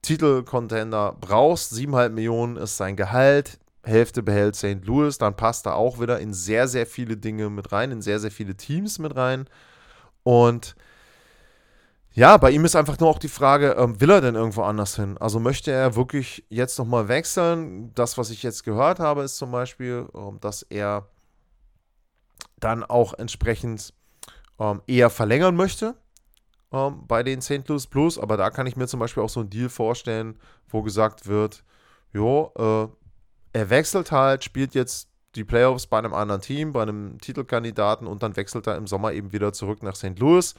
Titelcontender 0.00 1.16
brauchst. 1.20 1.72
7,5 1.72 2.08
Millionen 2.10 2.56
ist 2.56 2.76
sein 2.76 2.96
Gehalt. 2.96 3.58
Hälfte 3.82 4.22
behält 4.22 4.56
St. 4.56 4.84
Louis. 4.84 5.18
Dann 5.18 5.36
passt 5.36 5.66
er 5.66 5.76
auch 5.76 6.00
wieder 6.00 6.18
in 6.18 6.32
sehr, 6.32 6.68
sehr 6.68 6.86
viele 6.86 7.16
Dinge 7.16 7.50
mit 7.50 7.72
rein, 7.72 7.90
in 7.90 8.00
sehr, 8.00 8.20
sehr 8.20 8.30
viele 8.30 8.56
Teams 8.56 8.98
mit 8.98 9.16
rein. 9.16 9.46
Und 10.22 10.76
ja, 12.12 12.36
bei 12.36 12.50
ihm 12.50 12.64
ist 12.64 12.74
einfach 12.74 12.98
nur 12.98 13.10
auch 13.10 13.18
die 13.18 13.28
Frage, 13.28 13.76
ähm, 13.78 14.00
will 14.00 14.10
er 14.10 14.20
denn 14.20 14.34
irgendwo 14.34 14.62
anders 14.62 14.96
hin? 14.96 15.16
Also 15.18 15.40
möchte 15.40 15.70
er 15.70 15.94
wirklich 15.94 16.44
jetzt 16.48 16.78
nochmal 16.78 17.08
wechseln? 17.08 17.92
Das, 17.94 18.16
was 18.16 18.30
ich 18.30 18.42
jetzt 18.42 18.64
gehört 18.64 18.98
habe, 18.98 19.22
ist 19.22 19.36
zum 19.36 19.52
Beispiel, 19.52 20.06
ähm, 20.14 20.38
dass 20.40 20.62
er 20.62 21.06
dann 22.60 22.84
auch 22.84 23.14
entsprechend 23.14 23.94
ähm, 24.58 24.82
eher 24.86 25.10
verlängern 25.10 25.56
möchte 25.56 25.94
ähm, 26.72 27.06
bei 27.06 27.22
den 27.22 27.40
St. 27.40 27.66
Louis 27.68 27.86
Blues, 27.86 28.18
aber 28.18 28.36
da 28.36 28.50
kann 28.50 28.66
ich 28.66 28.76
mir 28.76 28.86
zum 28.86 29.00
Beispiel 29.00 29.22
auch 29.22 29.28
so 29.28 29.40
einen 29.40 29.50
Deal 29.50 29.68
vorstellen, 29.68 30.38
wo 30.68 30.82
gesagt 30.82 31.26
wird, 31.26 31.64
jo, 32.12 32.52
äh, 32.56 32.88
er 33.58 33.70
wechselt 33.70 34.12
halt, 34.12 34.44
spielt 34.44 34.74
jetzt 34.74 35.08
die 35.34 35.44
Playoffs 35.44 35.86
bei 35.86 35.98
einem 35.98 36.14
anderen 36.14 36.40
Team, 36.40 36.72
bei 36.72 36.82
einem 36.82 37.18
Titelkandidaten 37.18 38.06
und 38.06 38.22
dann 38.22 38.36
wechselt 38.36 38.66
er 38.66 38.76
im 38.76 38.86
Sommer 38.86 39.12
eben 39.12 39.32
wieder 39.32 39.52
zurück 39.52 39.82
nach 39.82 39.94
St. 39.94 40.18
Louis. 40.18 40.54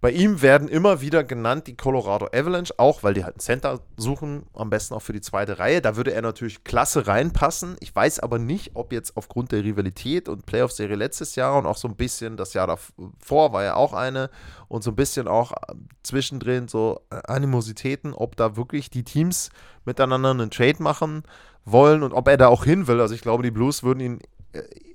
Bei 0.00 0.10
ihm 0.10 0.40
werden 0.40 0.68
immer 0.68 1.02
wieder 1.02 1.24
genannt 1.24 1.66
die 1.66 1.76
Colorado 1.76 2.28
Avalanche, 2.32 2.72
auch 2.78 3.02
weil 3.02 3.12
die 3.12 3.22
halt 3.22 3.34
einen 3.34 3.40
Center 3.40 3.80
suchen, 3.98 4.46
am 4.54 4.70
besten 4.70 4.94
auch 4.94 5.02
für 5.02 5.12
die 5.12 5.20
zweite 5.20 5.58
Reihe. 5.58 5.82
Da 5.82 5.94
würde 5.96 6.14
er 6.14 6.22
natürlich 6.22 6.64
klasse 6.64 7.06
reinpassen. 7.06 7.76
Ich 7.80 7.94
weiß 7.94 8.20
aber 8.20 8.38
nicht, 8.38 8.70
ob 8.74 8.92
jetzt 8.92 9.18
aufgrund 9.18 9.52
der 9.52 9.62
Rivalität 9.62 10.30
und 10.30 10.46
Playoff-Serie 10.46 10.96
letztes 10.96 11.36
Jahr 11.36 11.58
und 11.58 11.66
auch 11.66 11.76
so 11.76 11.86
ein 11.86 11.96
bisschen 11.96 12.38
das 12.38 12.54
Jahr 12.54 12.66
davor 12.66 13.52
war 13.52 13.62
ja 13.62 13.74
auch 13.76 13.92
eine 13.92 14.30
und 14.68 14.82
so 14.82 14.90
ein 14.90 14.96
bisschen 14.96 15.28
auch 15.28 15.52
äh, 15.52 15.74
zwischendrin 16.02 16.66
so 16.66 17.02
äh, 17.10 17.16
Animositäten, 17.26 18.14
ob 18.14 18.36
da 18.36 18.56
wirklich 18.56 18.88
die 18.88 19.04
Teams 19.04 19.50
miteinander 19.84 20.30
einen 20.30 20.50
Trade 20.50 20.82
machen 20.82 21.24
wollen 21.66 22.02
und 22.02 22.14
ob 22.14 22.26
er 22.26 22.38
da 22.38 22.48
auch 22.48 22.64
hin 22.64 22.86
will. 22.86 23.02
Also 23.02 23.14
ich 23.14 23.20
glaube, 23.20 23.42
die 23.42 23.50
Blues 23.50 23.82
würden 23.82 24.00
ihn 24.00 24.18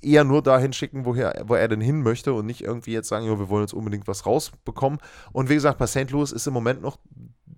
eher 0.02 0.24
nur 0.24 0.42
dahin 0.42 0.74
schicken, 0.74 1.06
woher, 1.06 1.44
wo 1.48 1.56
er 1.56 1.68
denn 1.68 1.82
hin 1.82 2.02
möchte 2.02 2.34
und 2.34 2.46
nicht 2.46 2.62
irgendwie 2.62 2.92
jetzt 2.92 3.08
sagen, 3.08 3.26
jo, 3.26 3.40
wir 3.40 3.50
wollen 3.50 3.64
jetzt 3.64 3.74
unbedingt 3.74 4.08
was 4.08 4.26
rausbekommen. 4.26 5.00
Und 5.32 5.50
wie 5.50 5.56
gesagt, 5.56 5.78
bei 5.78 5.88
St. 5.88 6.12
Louis 6.12 6.32
ist 6.32 6.48
im 6.48 6.54
Moment 6.54 6.82
noch 6.82 6.98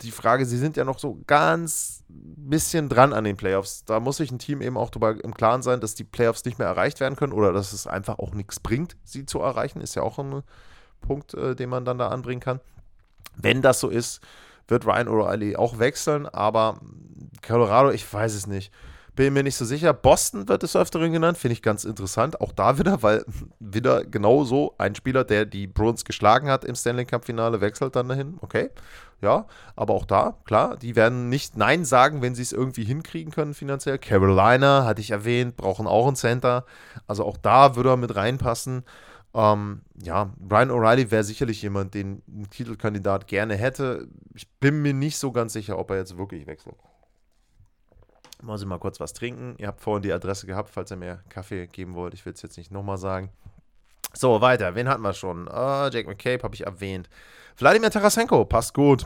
die 0.04 0.12
Frage, 0.12 0.46
sie 0.46 0.58
sind 0.58 0.78
ja 0.78 0.84
noch 0.86 1.00
so 1.00 1.20
ganz 1.26 2.04
bisschen 2.08 2.88
dran 2.88 3.14
an 3.14 3.24
den 3.24 3.36
Playoffs. 3.36 3.84
Da 3.86 4.00
muss 4.00 4.18
sich 4.18 4.32
ein 4.32 4.40
Team 4.40 4.62
eben 4.62 4.78
auch 4.78 4.90
darüber 4.92 5.24
im 5.24 5.34
Klaren 5.34 5.64
sein, 5.64 5.82
dass 5.82 5.96
die 5.96 6.04
Playoffs 6.04 6.46
nicht 6.46 6.60
mehr 6.60 6.68
erreicht 6.68 7.00
werden 7.00 7.16
können 7.16 7.34
oder 7.34 7.52
dass 7.52 7.74
es 7.74 7.88
einfach 7.88 8.20
auch 8.20 8.34
nichts 8.34 8.60
bringt, 8.60 8.96
sie 9.04 9.26
zu 9.26 9.40
erreichen. 9.40 9.82
Ist 9.82 9.96
ja 9.96 10.04
auch 10.04 10.20
ein 10.20 10.44
Punkt, 11.02 11.34
äh, 11.34 11.56
den 11.56 11.70
man 11.70 11.84
dann 11.84 11.98
da 11.98 12.10
anbringen 12.10 12.42
kann. 12.42 12.60
Wenn 13.36 13.62
das 13.62 13.80
so 13.80 13.90
ist, 13.90 14.22
wird 14.68 14.86
Ryan 14.86 15.08
O'Reilly 15.08 15.56
auch 15.56 15.80
wechseln, 15.80 16.26
aber 16.28 16.80
Colorado, 17.46 17.92
ich 17.92 18.12
weiß 18.12 18.34
es 18.34 18.48
nicht. 18.48 18.72
Bin 19.18 19.34
mir 19.34 19.42
nicht 19.42 19.56
so 19.56 19.66
sicher. 19.66 19.94
Boston 19.94 20.48
wird 20.48 20.62
des 20.62 20.76
Öfteren 20.76 21.12
genannt, 21.12 21.40
finde 21.40 21.54
ich 21.54 21.64
ganz 21.64 21.86
interessant. 21.86 22.40
Auch 22.40 22.52
da 22.52 22.78
wieder, 22.78 23.02
weil 23.02 23.26
wieder 23.60 24.06
genau 24.06 24.44
so 24.44 24.76
ein 24.78 24.94
Spieler, 24.94 25.24
der 25.24 25.46
die 25.46 25.66
Bruins 25.66 26.06
geschlagen 26.06 26.52
hat 26.52 26.64
im 26.64 26.76
Stanley 26.76 27.06
Cup-Finale, 27.06 27.60
wechselt 27.60 27.96
dann 27.96 28.10
dahin. 28.10 28.38
Okay, 28.42 28.70
ja, 29.20 29.48
aber 29.76 29.96
auch 29.96 30.06
da, 30.06 30.38
klar, 30.46 30.78
die 30.78 30.96
werden 30.96 31.30
nicht 31.30 31.58
Nein 31.58 31.84
sagen, 31.84 32.22
wenn 32.22 32.36
sie 32.36 32.44
es 32.44 32.52
irgendwie 32.52 32.84
hinkriegen 32.84 33.34
können 33.34 33.56
finanziell. 33.56 33.98
Carolina, 33.98 34.86
hatte 34.86 35.02
ich 35.02 35.10
erwähnt, 35.10 35.58
brauchen 35.58 35.88
auch 35.88 36.08
ein 36.08 36.16
Center. 36.16 36.66
Also 37.08 37.26
auch 37.26 37.38
da 37.38 37.76
würde 37.76 37.90
er 37.90 37.98
mit 37.98 38.16
reinpassen. 38.16 38.84
Ähm, 39.34 39.82
ja, 40.00 40.32
Brian 40.38 40.70
O'Reilly 40.70 41.10
wäre 41.10 41.24
sicherlich 41.24 41.64
jemand, 41.64 41.96
den 41.96 42.22
ein 42.28 42.48
Titelkandidat 42.52 43.26
gerne 43.26 43.56
hätte. 43.56 44.08
Ich 44.36 44.48
bin 44.60 44.84
mir 44.84 44.94
nicht 44.94 45.18
so 45.18 45.32
ganz 45.32 45.54
sicher, 45.54 45.80
ob 45.80 45.90
er 45.90 45.98
jetzt 45.98 46.20
wirklich 46.20 46.46
wechselt. 46.46 46.76
Muss 48.42 48.62
ich 48.62 48.68
mal 48.68 48.78
kurz 48.78 49.00
was 49.00 49.14
trinken. 49.14 49.56
Ihr 49.58 49.68
habt 49.68 49.82
vorhin 49.82 50.04
die 50.04 50.14
Adresse 50.14 50.46
gehabt, 50.46 50.70
falls 50.70 50.92
ihr 50.92 50.98
mir 50.98 51.24
Kaffee 51.30 51.68
geben 51.68 51.96
wollt. 51.96 52.14
Ich 52.14 52.26
will 52.26 52.34
es 52.34 52.42
jetzt 52.42 52.58
nicht 52.58 52.72
nochmal 52.72 52.98
sagen. 52.98 53.30
So, 54.14 54.42
weiter. 54.42 54.76
Wen 54.76 54.88
hatten 54.88 55.02
wir 55.02 55.14
schon? 55.14 55.48
Uh, 55.48 55.90
Jake 55.92 56.08
McCabe 56.08 56.44
habe 56.44 56.56
ich 56.56 56.66
erwähnt. 56.66 57.10
Wladimir 57.58 57.90
Tarasenko 57.92 58.46
passt 58.46 58.74
gut. 58.74 59.06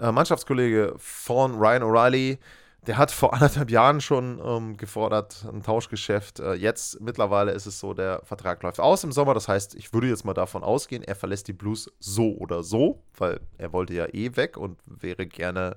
Uh, 0.00 0.10
Mannschaftskollege 0.10 0.94
von 0.96 1.54
Ryan 1.58 1.82
O'Reilly. 1.82 2.38
der 2.86 2.96
hat 2.96 3.10
vor 3.12 3.32
anderthalb 3.34 3.70
Jahren 3.70 4.00
schon 4.00 4.40
ähm, 4.44 4.76
gefordert, 4.76 5.44
ein 5.50 5.62
Tauschgeschäft. 5.62 6.40
Äh, 6.40 6.54
jetzt 6.54 7.00
mittlerweile 7.00 7.52
ist 7.52 7.66
es 7.66 7.78
so, 7.78 7.94
der 7.94 8.22
Vertrag 8.24 8.62
läuft 8.62 8.80
aus 8.80 9.04
im 9.04 9.12
Sommer. 9.12 9.34
Das 9.34 9.48
heißt, 9.48 9.74
ich 9.74 9.92
würde 9.92 10.08
jetzt 10.08 10.24
mal 10.24 10.34
davon 10.34 10.64
ausgehen, 10.64 11.02
er 11.02 11.14
verlässt 11.14 11.46
die 11.48 11.52
Blues 11.52 11.92
so 12.00 12.34
oder 12.36 12.62
so, 12.62 13.02
weil 13.16 13.40
er 13.58 13.72
wollte 13.72 13.94
ja 13.94 14.06
eh 14.12 14.34
weg 14.36 14.56
und 14.56 14.78
wäre 14.86 15.26
gerne 15.26 15.76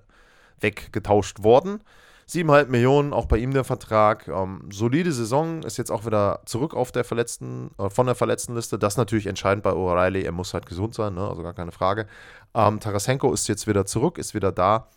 weggetauscht 0.59 1.43
worden. 1.43 1.81
7,5 2.27 2.67
Millionen, 2.67 3.13
auch 3.13 3.27
bei 3.27 3.37
ihm 3.37 3.53
der 3.53 3.63
Vertrag. 3.63 4.27
Ähm, 4.27 4.67
solide 4.71 5.11
Saison, 5.11 5.61
ist 5.63 5.77
jetzt 5.77 5.91
auch 5.91 6.05
wieder 6.05 6.41
zurück 6.45 6.73
auf 6.73 6.91
der 6.91 7.03
verletzten, 7.03 7.69
äh, 7.77 7.89
von 7.89 8.07
der 8.07 8.15
verletzten 8.15 8.55
Liste. 8.55 8.79
Das 8.79 8.97
natürlich 8.97 9.27
entscheidend 9.27 9.63
bei 9.63 9.71
O'Reilly. 9.71 10.23
Er 10.23 10.31
muss 10.31 10.53
halt 10.53 10.65
gesund 10.65 10.95
sein, 10.95 11.13
ne? 11.13 11.27
also 11.27 11.43
gar 11.43 11.53
keine 11.53 11.71
Frage. 11.71 12.07
Ähm, 12.55 12.79
Tarasenko 12.79 13.31
ist 13.31 13.47
jetzt 13.47 13.67
wieder 13.67 13.85
zurück, 13.85 14.17
ist 14.17 14.33
wieder 14.33 14.51
da. 14.51 14.89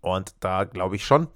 Und 0.00 0.34
da 0.40 0.64
glaube 0.64 0.96
ich 0.96 1.04
schon, 1.04 1.28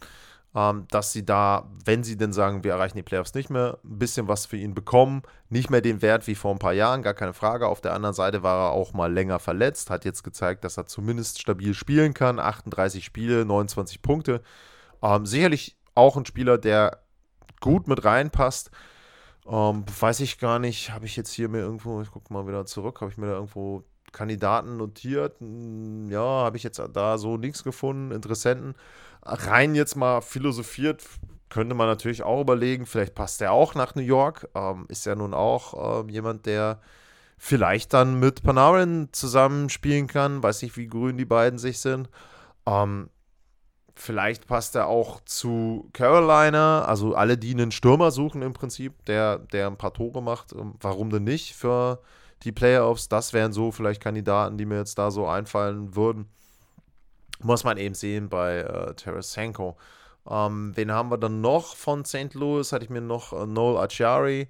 ähm, 0.56 0.86
dass 0.90 1.12
sie 1.12 1.24
da, 1.24 1.70
wenn 1.84 2.02
sie 2.02 2.16
denn 2.16 2.32
sagen, 2.32 2.64
wir 2.64 2.72
erreichen 2.72 2.96
die 2.96 3.02
Playoffs 3.02 3.34
nicht 3.34 3.50
mehr, 3.50 3.78
ein 3.84 3.98
bisschen 3.98 4.26
was 4.26 4.46
für 4.46 4.56
ihn 4.56 4.72
bekommen. 4.72 5.22
Nicht 5.50 5.68
mehr 5.68 5.82
den 5.82 6.00
Wert 6.00 6.26
wie 6.26 6.34
vor 6.34 6.50
ein 6.50 6.58
paar 6.58 6.72
Jahren, 6.72 7.02
gar 7.02 7.12
keine 7.12 7.34
Frage. 7.34 7.68
Auf 7.68 7.82
der 7.82 7.92
anderen 7.92 8.14
Seite 8.14 8.42
war 8.42 8.68
er 8.68 8.72
auch 8.72 8.94
mal 8.94 9.12
länger 9.12 9.38
verletzt, 9.38 9.90
hat 9.90 10.06
jetzt 10.06 10.22
gezeigt, 10.24 10.64
dass 10.64 10.78
er 10.78 10.86
zumindest 10.86 11.42
stabil 11.42 11.74
spielen 11.74 12.14
kann. 12.14 12.38
38 12.38 13.04
Spiele, 13.04 13.44
29 13.44 14.00
Punkte. 14.00 14.40
Ähm, 15.02 15.26
sicherlich 15.26 15.76
auch 15.94 16.16
ein 16.16 16.24
Spieler, 16.24 16.56
der 16.56 17.02
gut 17.60 17.86
mit 17.86 18.06
reinpasst. 18.06 18.70
Ähm, 19.46 19.84
weiß 20.00 20.20
ich 20.20 20.38
gar 20.38 20.58
nicht, 20.58 20.90
habe 20.90 21.04
ich 21.04 21.16
jetzt 21.16 21.32
hier 21.32 21.50
mir 21.50 21.60
irgendwo, 21.60 22.00
ich 22.00 22.10
gucke 22.10 22.32
mal 22.32 22.48
wieder 22.48 22.64
zurück, 22.64 23.02
habe 23.02 23.10
ich 23.10 23.18
mir 23.18 23.26
da 23.26 23.34
irgendwo 23.34 23.84
Kandidaten 24.12 24.78
notiert. 24.78 25.38
Hm, 25.40 26.08
ja, 26.08 26.20
habe 26.20 26.56
ich 26.56 26.62
jetzt 26.62 26.80
da 26.94 27.18
so 27.18 27.36
nichts 27.36 27.62
gefunden. 27.62 28.10
Interessenten. 28.10 28.74
Rein 29.26 29.74
jetzt 29.74 29.96
mal 29.96 30.20
philosophiert, 30.20 31.02
könnte 31.48 31.74
man 31.74 31.86
natürlich 31.86 32.22
auch 32.22 32.40
überlegen, 32.40 32.86
vielleicht 32.86 33.14
passt 33.14 33.40
er 33.42 33.52
auch 33.52 33.74
nach 33.74 33.94
New 33.94 34.02
York. 34.02 34.48
Ähm, 34.54 34.86
ist 34.88 35.06
ja 35.06 35.14
nun 35.14 35.34
auch 35.34 36.00
ähm, 36.00 36.08
jemand, 36.08 36.46
der 36.46 36.80
vielleicht 37.38 37.92
dann 37.92 38.18
mit 38.18 38.42
Panarin 38.42 39.08
zusammenspielen 39.12 40.06
kann. 40.06 40.42
Weiß 40.42 40.62
nicht, 40.62 40.76
wie 40.76 40.86
grün 40.86 41.16
die 41.16 41.24
beiden 41.24 41.58
sich 41.58 41.80
sind. 41.80 42.08
Ähm, 42.66 43.10
vielleicht 43.94 44.46
passt 44.46 44.74
er 44.74 44.86
auch 44.86 45.20
zu 45.24 45.88
Carolina. 45.92 46.84
Also 46.84 47.14
alle, 47.14 47.38
die 47.38 47.52
einen 47.52 47.72
Stürmer 47.72 48.10
suchen 48.10 48.42
im 48.42 48.52
Prinzip, 48.52 49.04
der, 49.06 49.38
der 49.38 49.68
ein 49.68 49.78
paar 49.78 49.94
Tore 49.94 50.22
macht. 50.22 50.52
Ähm, 50.52 50.74
warum 50.80 51.10
denn 51.10 51.24
nicht 51.24 51.54
für 51.54 52.00
die 52.42 52.52
Playoffs. 52.52 53.08
Das 53.08 53.32
wären 53.32 53.52
so 53.52 53.72
vielleicht 53.72 54.02
Kandidaten, 54.02 54.58
die 54.58 54.66
mir 54.66 54.78
jetzt 54.78 54.98
da 54.98 55.10
so 55.10 55.26
einfallen 55.26 55.94
würden. 55.96 56.28
Muss 57.42 57.64
man 57.64 57.76
eben 57.76 57.94
sehen 57.94 58.28
bei 58.28 58.58
äh, 58.58 58.94
Tarasenko. 58.94 59.76
Ähm, 60.28 60.72
wen 60.74 60.92
haben 60.92 61.10
wir 61.10 61.18
dann 61.18 61.40
noch 61.40 61.76
von 61.76 62.04
St. 62.04 62.34
Louis? 62.34 62.72
Hatte 62.72 62.84
ich 62.84 62.90
mir 62.90 63.00
noch 63.00 63.32
äh, 63.32 63.46
Noel 63.46 63.78
Acciari. 63.78 64.48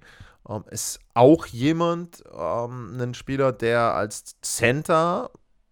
Ähm, 0.49 0.63
ist 0.69 0.99
auch 1.13 1.45
jemand, 1.47 2.23
ähm, 2.37 2.97
ein 2.99 3.13
Spieler, 3.13 3.51
der 3.51 3.93
als 3.93 4.35
Center 4.41 5.29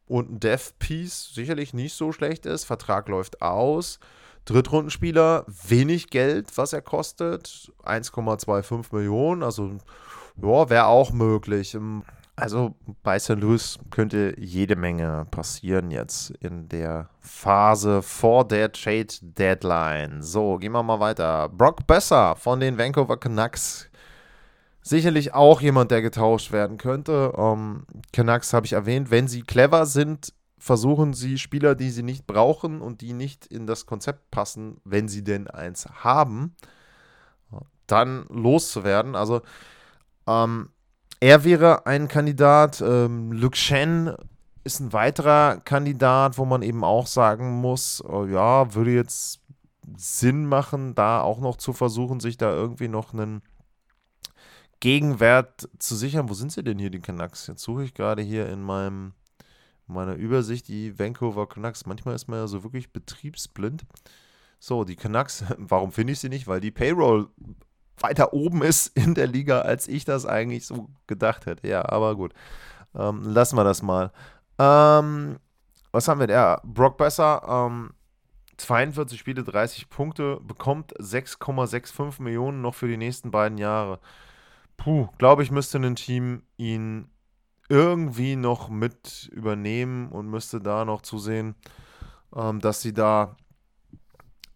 und 0.08 0.32
ein 0.32 0.40
Death 0.40 0.78
Piece 0.80 1.34
sicherlich 1.34 1.74
nicht 1.74 1.96
so 1.96 2.12
schlecht 2.12 2.46
ist. 2.46 2.66
Vertrag 2.66 3.08
läuft 3.08 3.42
aus. 3.42 4.00
Drittrundenspieler, 4.46 5.46
wenig 5.48 6.10
Geld, 6.12 6.56
was 6.56 6.72
er 6.72 6.84
kostet. 6.84 7.72
1,25 7.84 8.94
Millionen, 8.96 9.42
also 9.42 9.72
ja, 10.40 10.70
wäre 10.70 10.86
auch 10.86 11.12
möglich. 11.12 11.76
Also 12.38 12.76
bei 13.02 13.18
St. 13.18 13.40
Louis 13.40 13.80
könnte 13.92 14.36
jede 14.38 14.76
Menge 14.76 15.26
passieren 15.32 15.90
jetzt 15.90 16.32
in 16.42 16.68
der 16.68 17.10
Phase 17.22 18.02
vor 18.02 18.46
der 18.46 18.74
Trade 18.74 19.08
Deadline. 19.22 20.22
So, 20.22 20.58
gehen 20.58 20.74
wir 20.74 20.84
mal 20.84 21.00
weiter. 21.00 21.48
Brock 21.48 21.88
Besser 21.88 22.36
von 22.36 22.60
den 22.60 22.78
Vancouver 22.78 23.18
Canucks. 23.18 23.90
Sicherlich 24.82 25.34
auch 25.34 25.62
jemand, 25.62 25.92
der 25.92 26.02
getauscht 26.02 26.52
werden 26.52 26.78
könnte. 26.78 27.32
Um, 27.32 27.86
ähm, 27.88 28.02
Canucks 28.12 28.52
habe 28.54 28.66
ich 28.66 28.74
erwähnt. 28.74 29.12
Wenn 29.12 29.30
sie 29.30 29.42
clever 29.42 29.86
sind, 29.86 30.34
versuchen 30.58 31.14
sie 31.14 31.38
Spieler, 31.38 31.74
die 31.74 31.90
sie 31.90 32.04
nicht 32.04 32.28
brauchen 32.28 32.82
und 32.82 33.00
die 33.00 33.14
nicht 33.14 33.46
in 33.46 33.66
das 33.66 33.86
Konzept 33.86 34.30
passen, 34.30 34.82
wenn 34.84 35.08
sie 35.08 35.24
denn 35.24 35.48
eins 35.48 35.88
haben, 36.04 36.56
dann 37.88 38.26
loszuwerden. 38.30 39.16
Also 39.16 39.42
ähm, 40.28 40.70
er 41.20 41.44
wäre 41.44 41.86
ein 41.86 42.08
Kandidat. 42.08 42.82
Ähm, 42.82 43.32
Luke 43.32 43.58
Shen 43.58 44.14
ist 44.64 44.80
ein 44.80 44.94
weiterer 44.94 45.62
Kandidat, 45.62 46.38
wo 46.38 46.46
man 46.46 46.62
eben 46.62 46.84
auch 46.84 47.08
sagen 47.08 47.62
muss, 47.62 48.04
oh 48.04 48.26
ja, 48.26 48.74
würde 48.74 48.92
jetzt 48.92 49.42
Sinn 49.96 50.46
machen, 50.46 50.96
da 50.96 51.22
auch 51.22 51.40
noch 51.40 51.58
zu 51.58 51.74
versuchen, 51.74 52.20
sich 52.20 52.38
da 52.38 52.52
irgendwie 52.52 52.88
noch 52.88 53.14
einen 53.14 53.44
Gegenwert 54.80 55.70
zu 55.80 55.96
sichern. 55.96 56.30
Wo 56.30 56.34
sind 56.34 56.52
sie 56.52 56.64
denn 56.64 56.80
hier, 56.80 56.90
die 56.90 57.00
Canucks? 57.00 57.48
Jetzt 57.48 57.64
suche 57.64 57.84
ich 57.84 57.94
gerade 57.94 58.22
hier 58.22 58.50
in 58.50 58.62
meinem 58.62 59.14
meiner 59.88 60.16
Übersicht 60.16 60.68
die 60.68 60.98
Vancouver 60.98 61.48
Canucks. 61.48 61.86
Manchmal 61.86 62.16
ist 62.16 62.28
man 62.28 62.40
ja 62.40 62.48
so 62.48 62.64
wirklich 62.64 62.92
betriebsblind. 62.92 63.86
So, 64.60 64.84
die 64.84 64.96
Canucks, 64.96 65.44
warum 65.58 65.92
finde 65.92 66.14
ich 66.14 66.20
sie 66.20 66.30
nicht? 66.30 66.48
Weil 66.48 66.60
die 66.60 66.72
Payroll 66.72 67.30
weiter 68.00 68.34
oben 68.34 68.62
ist 68.62 68.88
in 68.98 69.14
der 69.14 69.28
Liga, 69.28 69.62
als 69.62 69.88
ich 69.88 70.06
das 70.06 70.26
eigentlich 70.26 70.66
so 70.66 70.90
gedacht 71.08 71.46
hätte. 71.46 71.68
Ja, 71.68 71.88
aber 71.88 72.16
gut. 72.16 72.34
Ähm, 72.94 73.24
lassen 73.24 73.58
wir 73.58 73.64
das 73.64 73.82
mal. 73.82 74.12
Ähm, 74.60 75.38
was 75.92 76.08
haben 76.08 76.20
wir? 76.20 76.30
Ja, 76.30 76.62
Brock 76.64 76.98
Besser, 76.98 77.42
ähm, 77.48 77.92
42 78.58 79.20
Spiele, 79.20 79.44
30 79.44 79.90
Punkte, 79.90 80.40
bekommt 80.42 80.94
6,65 81.00 82.22
Millionen 82.22 82.62
noch 82.62 82.76
für 82.76 82.88
die 82.88 82.98
nächsten 82.98 83.32
beiden 83.32 83.58
Jahre. 83.58 84.00
Puh, 84.78 85.08
glaube 85.18 85.44
ich, 85.44 85.52
müsste 85.52 85.78
ein 85.78 85.96
Team 85.96 86.44
ihn 86.58 87.10
irgendwie 87.70 88.36
noch 88.36 88.70
mit 88.70 89.30
übernehmen 89.32 90.10
und 90.10 90.30
müsste 90.30 90.62
da 90.62 90.86
noch 90.86 91.02
zusehen, 91.02 91.56
ähm, 92.36 92.60
dass 92.60 92.82
sie 92.82 92.94
da 92.94 93.36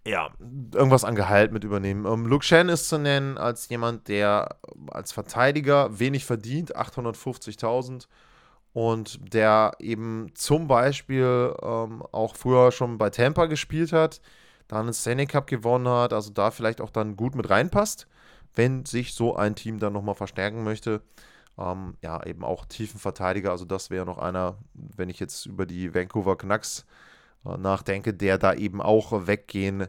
ja, 0.09 0.31
irgendwas 0.73 1.03
an 1.03 1.15
Gehalt 1.15 1.51
mit 1.51 1.63
übernehmen. 1.63 2.05
Um, 2.05 2.21
ähm, 2.21 2.25
Luke 2.25 2.43
Shen 2.43 2.67
ist 2.67 2.89
zu 2.89 2.97
nennen 2.97 3.37
als 3.37 3.69
jemand, 3.69 4.07
der 4.07 4.57
als 4.87 5.11
Verteidiger 5.11 5.99
wenig 5.99 6.25
verdient, 6.25 6.75
850.000 6.75 8.07
und 8.73 9.33
der 9.33 9.73
eben 9.79 10.31
zum 10.33 10.67
Beispiel 10.67 11.53
ähm, 11.61 12.03
auch 12.11 12.35
früher 12.35 12.71
schon 12.71 12.97
bei 12.97 13.11
Tampa 13.11 13.45
gespielt 13.45 13.93
hat, 13.93 14.21
dann 14.67 14.81
einen 14.81 14.93
Stanley 14.93 15.27
Cup 15.27 15.47
gewonnen 15.47 15.87
hat, 15.87 16.13
also 16.13 16.31
da 16.31 16.49
vielleicht 16.51 16.81
auch 16.81 16.91
dann 16.91 17.15
gut 17.15 17.35
mit 17.35 17.49
reinpasst, 17.49 18.07
wenn 18.55 18.85
sich 18.85 19.13
so 19.13 19.35
ein 19.35 19.55
Team 19.55 19.79
dann 19.79 19.93
nochmal 19.93 20.15
verstärken 20.15 20.63
möchte. 20.63 21.01
Ähm, 21.57 21.97
ja, 22.01 22.25
eben 22.25 22.43
auch 22.43 22.65
Tiefenverteidiger, 22.65 23.51
also 23.51 23.65
das 23.65 23.91
wäre 23.91 24.05
noch 24.05 24.17
einer, 24.17 24.57
wenn 24.73 25.09
ich 25.09 25.19
jetzt 25.19 25.45
über 25.45 25.65
die 25.67 25.93
Vancouver 25.93 26.37
Canucks 26.37 26.85
nachdenke, 27.43 28.13
der 28.13 28.37
da 28.37 28.53
eben 28.53 28.81
auch 28.81 29.27
weggehen 29.27 29.87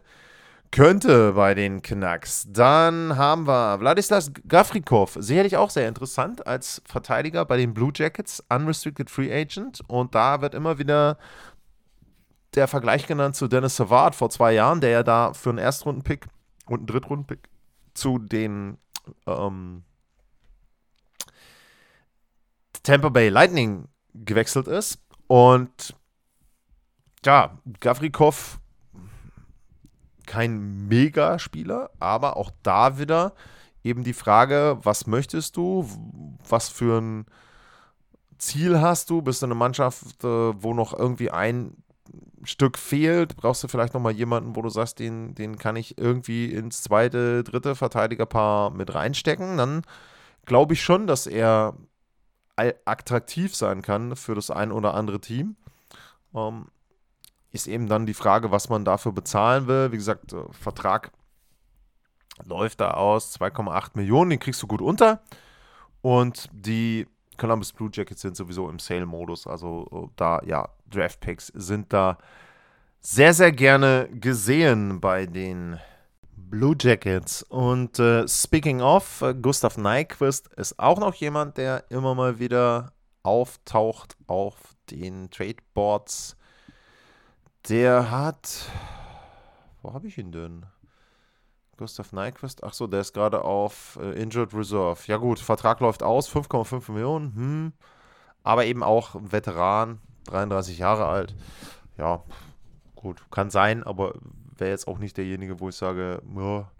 könnte 0.71 1.33
bei 1.33 1.55
den 1.55 1.83
Knacks. 1.83 2.47
Dann 2.49 3.17
haben 3.17 3.47
wir 3.47 3.81
Wladislas 3.81 4.33
Gafrikov, 4.47 5.17
sicherlich 5.19 5.57
auch 5.57 5.71
sehr 5.71 5.89
interessant 5.89 6.47
als 6.47 6.81
Verteidiger 6.87 7.45
bei 7.45 7.57
den 7.57 7.75
Blue 7.75 7.93
Jackets, 7.95 8.45
Unrestricted 8.49 9.11
Free 9.11 9.33
Agent. 9.33 9.81
Und 9.89 10.15
da 10.15 10.41
wird 10.41 10.55
immer 10.55 10.79
wieder 10.79 11.19
der 12.55 12.69
Vergleich 12.69 13.07
genannt 13.07 13.37
zu 13.37 13.49
Dennis 13.49 13.77
Savard 13.77 14.15
vor 14.15 14.31
zwei 14.31 14.53
Jahren, 14.53 14.81
der 14.81 14.91
ja 14.91 15.03
da 15.03 15.33
für 15.35 15.51
einen 15.51 15.59
Erstrundenpick 15.59 16.27
und 16.67 16.81
einen 16.81 16.87
Drittrundenpick 16.87 17.49
zu 17.95 18.19
den 18.19 18.79
ähm, 19.27 19.83
Tampa 22.83 23.09
Bay 23.09 23.29
Lightning 23.29 23.89
gewechselt 24.15 24.69
ist. 24.69 25.01
Und 25.27 25.95
ja, 27.25 27.59
Gavrikov 27.81 28.59
kein 30.27 30.87
Megaspieler, 30.87 31.91
aber 31.99 32.37
auch 32.37 32.51
da 32.63 32.99
wieder 32.99 33.35
eben 33.83 34.05
die 34.05 34.13
Frage, 34.13 34.79
was 34.83 35.07
möchtest 35.07 35.57
du, 35.57 35.89
was 36.49 36.69
für 36.69 37.01
ein 37.01 37.27
Ziel 38.39 38.81
hast 38.81 39.11
du, 39.11 39.23
bist 39.23 39.43
du 39.43 39.47
eine 39.47 39.55
Mannschaft, 39.55 40.23
äh, 40.25 40.63
wo 40.63 40.73
noch 40.73 40.97
irgendwie 40.97 41.31
ein 41.31 41.83
Stück 42.45 42.79
fehlt, 42.79 43.37
brauchst 43.37 43.63
du 43.63 43.69
vielleicht 43.69 43.93
nochmal 43.93 44.13
jemanden, 44.13 44.57
wo 44.57 44.63
du 44.63 44.71
sagst, 44.71 44.99
den, 44.99 45.35
den 45.35 45.59
kann 45.59 45.77
ich 45.77 45.99
irgendwie 45.99 46.47
ins 46.47 46.83
zweite, 46.83 47.45
dritte 47.45 47.75
Verteidigerpaar 47.75 48.71
mit 48.71 48.95
reinstecken, 48.95 49.57
dann 49.59 49.83
glaube 50.47 50.75
ich 50.75 50.83
schon, 50.83 51.07
dass 51.07 51.27
er 51.27 51.75
attraktiv 52.57 53.55
sein 53.57 53.83
kann 53.83 54.17
für 54.17 54.35
das 54.35 54.51
ein 54.51 54.71
oder 54.71 54.95
andere 54.95 55.21
Team. 55.21 55.57
Ähm, 56.35 56.67
ist 57.53 57.67
eben 57.67 57.89
dann 57.89 58.07
die 58.07 58.15
Frage, 58.15 58.51
was 58.51 58.69
man 58.69 58.85
dafür 58.85 59.13
bezahlen 59.13 59.67
will. 59.67 59.93
Wie 59.93 59.97
gesagt, 59.97 60.33
äh, 60.33 60.43
Vertrag 60.53 61.11
läuft 62.45 62.81
da 62.81 62.93
aus, 62.93 63.39
2,8 63.39 63.91
Millionen, 63.95 64.31
den 64.31 64.39
kriegst 64.39 64.63
du 64.63 64.67
gut 64.67 64.81
unter. 64.81 65.21
Und 66.01 66.49
die 66.53 67.07
Columbus 67.37 67.73
Blue 67.73 67.91
Jackets 67.93 68.21
sind 68.21 68.37
sowieso 68.37 68.69
im 68.69 68.79
Sale-Modus. 68.79 69.47
Also 69.47 69.89
äh, 69.93 70.13
da, 70.17 70.41
ja, 70.45 70.69
Draft 70.89 71.21
Picks 71.21 71.49
sind 71.49 71.93
da 71.93 72.19
sehr, 73.01 73.33
sehr 73.33 73.53
gerne 73.53 74.09
gesehen 74.13 75.01
bei 75.01 75.27
den 75.27 75.79
Blue 76.37 76.77
Jackets. 76.79 77.43
Und 77.45 77.99
äh, 77.99 78.29
speaking 78.29 78.81
of, 78.81 79.23
äh, 79.23 79.35
Gustav 79.35 79.77
Nyquist 79.79 80.49
ist 80.55 80.79
auch 80.79 80.99
noch 80.99 81.15
jemand, 81.15 81.57
der 81.57 81.85
immer 81.91 82.15
mal 82.15 82.39
wieder 82.39 82.93
auftaucht 83.23 84.17
auf 84.27 84.57
den 84.91 85.31
Tradeboards. 85.31 86.37
Der 87.69 88.11
hat. 88.11 88.71
Wo 89.83 89.93
habe 89.93 90.07
ich 90.07 90.19
ihn 90.19 90.33
denn? 90.33 90.67
Gustav 91.77 92.13
Nyquist. 92.13 92.63
Achso, 92.63 92.87
der 92.87 93.01
ist 93.01 93.15
gerade 93.15 93.43
auf 93.43 93.99
äh, 94.01 94.21
Injured 94.21 94.53
Reserve. 94.55 95.01
Ja, 95.07 95.17
gut, 95.17 95.39
Vertrag 95.39 95.81
läuft 95.81 96.03
aus, 96.03 96.31
5,5 96.31 96.93
Millionen. 96.93 97.35
Hm. 97.35 97.73
Aber 98.43 98.67
eben 98.67 98.83
auch 98.83 99.15
Veteran, 99.19 100.01
33 100.27 100.79
Jahre 100.79 101.07
alt. 101.07 101.35
Ja, 101.97 102.23
gut, 102.95 103.31
kann 103.31 103.51
sein, 103.51 103.83
aber 103.83 104.15
wäre 104.57 104.71
jetzt 104.71 104.89
auch 104.89 104.99
nicht 104.99 105.17
derjenige, 105.17 105.61
wo 105.61 105.69
ich 105.69 105.75
sage, 105.75 106.23
ja, 106.37 106.71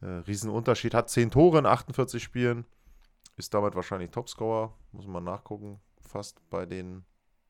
äh, 0.00 0.06
Riesenunterschied. 0.26 0.94
Hat 0.94 1.10
10 1.10 1.30
Tore 1.30 1.58
in 1.58 1.66
48 1.66 2.22
Spielen. 2.22 2.64
Ist 3.36 3.54
damit 3.54 3.74
wahrscheinlich 3.74 4.10
Topscorer. 4.10 4.74
Muss 4.92 5.06
man 5.06 5.24
nachgucken. 5.24 5.80
Fast 6.00 6.40
bei 6.50 6.66
den. 6.66 7.04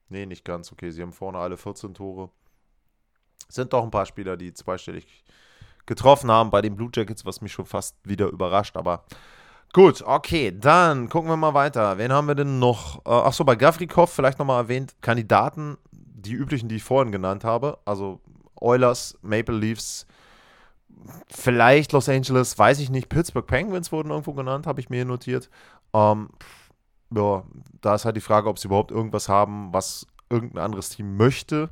Nee, 0.08 0.26
nicht 0.26 0.44
ganz. 0.44 0.72
Okay, 0.72 0.90
sie 0.90 1.02
haben 1.02 1.12
vorne 1.12 1.38
alle 1.38 1.56
14 1.56 1.94
Tore. 1.94 2.30
Sind 3.51 3.72
doch 3.72 3.82
ein 3.82 3.90
paar 3.90 4.07
Spieler, 4.07 4.36
die 4.36 4.53
zweistellig 4.53 5.24
getroffen 5.86 6.30
haben 6.30 6.51
bei 6.51 6.62
den 6.62 6.76
Blue 6.76 6.90
Jackets, 6.94 7.24
was 7.24 7.40
mich 7.40 7.53
schon 7.53 7.66
fast 7.66 7.96
wieder 8.05 8.28
überrascht. 8.28 8.76
Aber 8.76 9.05
gut, 9.72 10.03
okay, 10.03 10.57
dann 10.57 11.09
gucken 11.09 11.30
wir 11.30 11.36
mal 11.36 11.55
weiter. 11.55 11.98
Wen 11.98 12.12
haben 12.12 12.28
wir 12.28 12.34
denn 12.34 12.59
noch? 12.59 13.05
Äh, 13.05 13.11
Achso, 13.11 13.44
bei 13.44 13.57
Gavrikov 13.57 14.11
vielleicht 14.12 14.38
nochmal 14.38 14.62
erwähnt. 14.62 14.94
Kandidaten, 15.01 15.78
die 15.92 16.32
üblichen, 16.32 16.68
die 16.68 16.76
ich 16.76 16.84
vorhin 16.84 17.12
genannt 17.12 17.44
habe. 17.44 17.78
Also 17.84 18.20
Oilers, 18.55 19.18
Maple 19.22 19.57
Leafs, 19.57 20.07
vielleicht 21.28 21.92
Los 21.92 22.09
Angeles, 22.09 22.59
weiß 22.59 22.78
ich 22.80 22.90
nicht. 22.90 23.09
Pittsburgh 23.09 23.46
Penguins 23.46 23.90
wurden 23.90 24.11
irgendwo 24.11 24.32
genannt, 24.32 24.66
habe 24.66 24.80
ich 24.80 24.90
mir 24.90 24.96
hier 24.96 25.05
notiert. 25.05 25.51
Ähm, 25.92 26.30
ja, 27.12 27.42
da 27.80 27.94
ist 27.94 28.05
halt 28.05 28.16
die 28.16 28.20
Frage, 28.20 28.48
ob 28.48 28.59
sie 28.59 28.68
überhaupt 28.68 28.90
irgendwas 28.90 29.28
haben, 29.28 29.72
was 29.72 30.07
irgendein 30.28 30.64
anderes 30.64 30.90
Team 30.90 31.16
möchte 31.16 31.70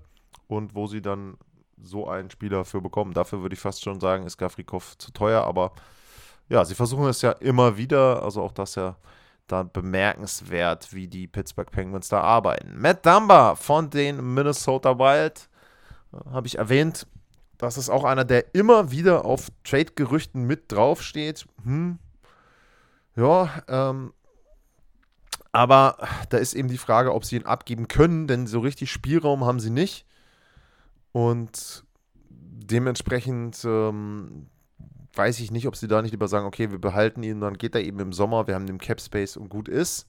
und 0.49 0.75
wo 0.75 0.87
sie 0.87 1.03
dann 1.03 1.37
so 1.83 2.09
einen 2.09 2.31
Spieler 2.31 2.65
für 2.65 2.81
bekommen. 2.81 3.13
Dafür 3.13 3.43
würde 3.43 3.55
ich 3.55 3.61
fast 3.61 3.83
schon 3.83 4.01
sagen, 4.01 4.27
ist 4.27 4.39
Gafrikov 4.39 4.97
zu 4.99 5.13
teuer, 5.13 5.45
aber 5.45 5.73
ja, 6.49 6.65
sie 6.65 6.75
versuchen 6.75 7.07
es 7.07 7.23
ja 7.23 7.33
immer 7.33 7.77
wieder, 7.77 8.23
also 8.23 8.43
auch 8.43 8.53
das 8.53 8.75
ja 8.75 8.97
da 9.47 9.63
bemerkenswert, 9.63 10.93
wie 10.93 11.09
die 11.09 11.27
Pittsburgh 11.27 11.71
Penguins 11.71 12.09
da 12.09 12.21
arbeiten. 12.21 12.79
Matt 12.79 13.05
Dumba 13.05 13.55
von 13.55 13.91
den 13.91 14.35
Minnesota 14.35 14.99
Wild, 14.99 15.49
äh, 16.13 16.31
habe 16.31 16.47
ich 16.47 16.59
erwähnt, 16.59 17.07
das 17.57 17.77
ist 17.77 17.91
auch 17.91 18.05
einer, 18.05 18.25
der 18.25 18.55
immer 18.55 18.91
wieder 18.91 19.25
auf 19.25 19.49
Trade-Gerüchten 19.65 20.45
mit 20.45 20.71
draufsteht. 20.71 21.47
Hm. 21.65 21.99
Ja, 23.17 23.63
ähm, 23.67 24.13
aber 25.51 25.97
da 26.29 26.37
ist 26.39 26.55
eben 26.55 26.69
die 26.69 26.79
Frage, 26.79 27.13
ob 27.13 27.25
sie 27.25 27.37
ihn 27.37 27.47
abgeben 27.47 27.89
können, 27.89 28.29
denn 28.29 28.47
so 28.47 28.61
richtig 28.61 28.93
Spielraum 28.93 29.45
haben 29.45 29.59
sie 29.59 29.71
nicht. 29.71 30.07
Und 31.19 31.83
dementsprechend 32.31 33.65
ähm, 33.65 34.47
weiß 35.15 35.41
ich 35.41 35.51
nicht, 35.51 35.67
ob 35.67 35.75
sie 35.75 35.89
da 35.89 36.01
nicht 36.01 36.13
lieber 36.13 36.29
sagen, 36.29 36.47
okay, 36.47 36.71
wir 36.71 36.81
behalten 36.81 37.25
ihn, 37.25 37.41
dann 37.41 37.59
geht 37.59 37.75
er 37.75 37.81
eben 37.81 37.99
im 37.99 38.13
Sommer, 38.13 38.47
wir 38.47 38.55
haben 38.55 38.69
den 38.69 38.79
Cap 38.79 39.01
Space 39.01 39.37
und 39.37 39.49
gut 39.49 39.67
ist. 39.67 40.07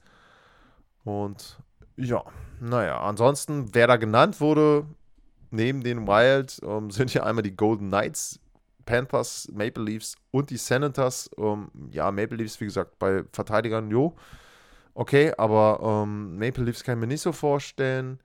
Und 1.04 1.58
ja, 1.96 2.24
naja, 2.60 3.02
ansonsten, 3.02 3.74
wer 3.74 3.88
da 3.88 3.98
genannt 3.98 4.40
wurde, 4.40 4.86
neben 5.50 5.82
den 5.82 6.06
Wild, 6.06 6.60
ähm, 6.62 6.92
sind 6.92 7.12
ja 7.12 7.24
einmal 7.24 7.42
die 7.42 7.56
Golden 7.56 7.88
Knights, 7.88 8.40
Panthers, 8.86 9.50
Maple 9.52 9.86
Leafs 9.86 10.16
und 10.30 10.52
die 10.52 10.58
Senators. 10.58 11.32
Ähm, 11.40 11.72
ja, 11.90 12.12
Maple 12.12 12.38
Leafs, 12.38 12.62
wie 12.62 12.66
gesagt, 12.66 13.00
bei 13.00 13.24
Verteidigern, 13.34 13.90
jo. 13.90 14.16
Okay, 14.94 15.34
aber 15.40 16.04
ähm, 16.04 16.38
Maple 16.38 16.66
Leafs 16.66 16.84
kann 16.84 17.00
ich 17.00 17.02
mir 17.02 17.08
nicht 17.08 17.22
so 17.22 17.32
vorstellen. 17.32 18.20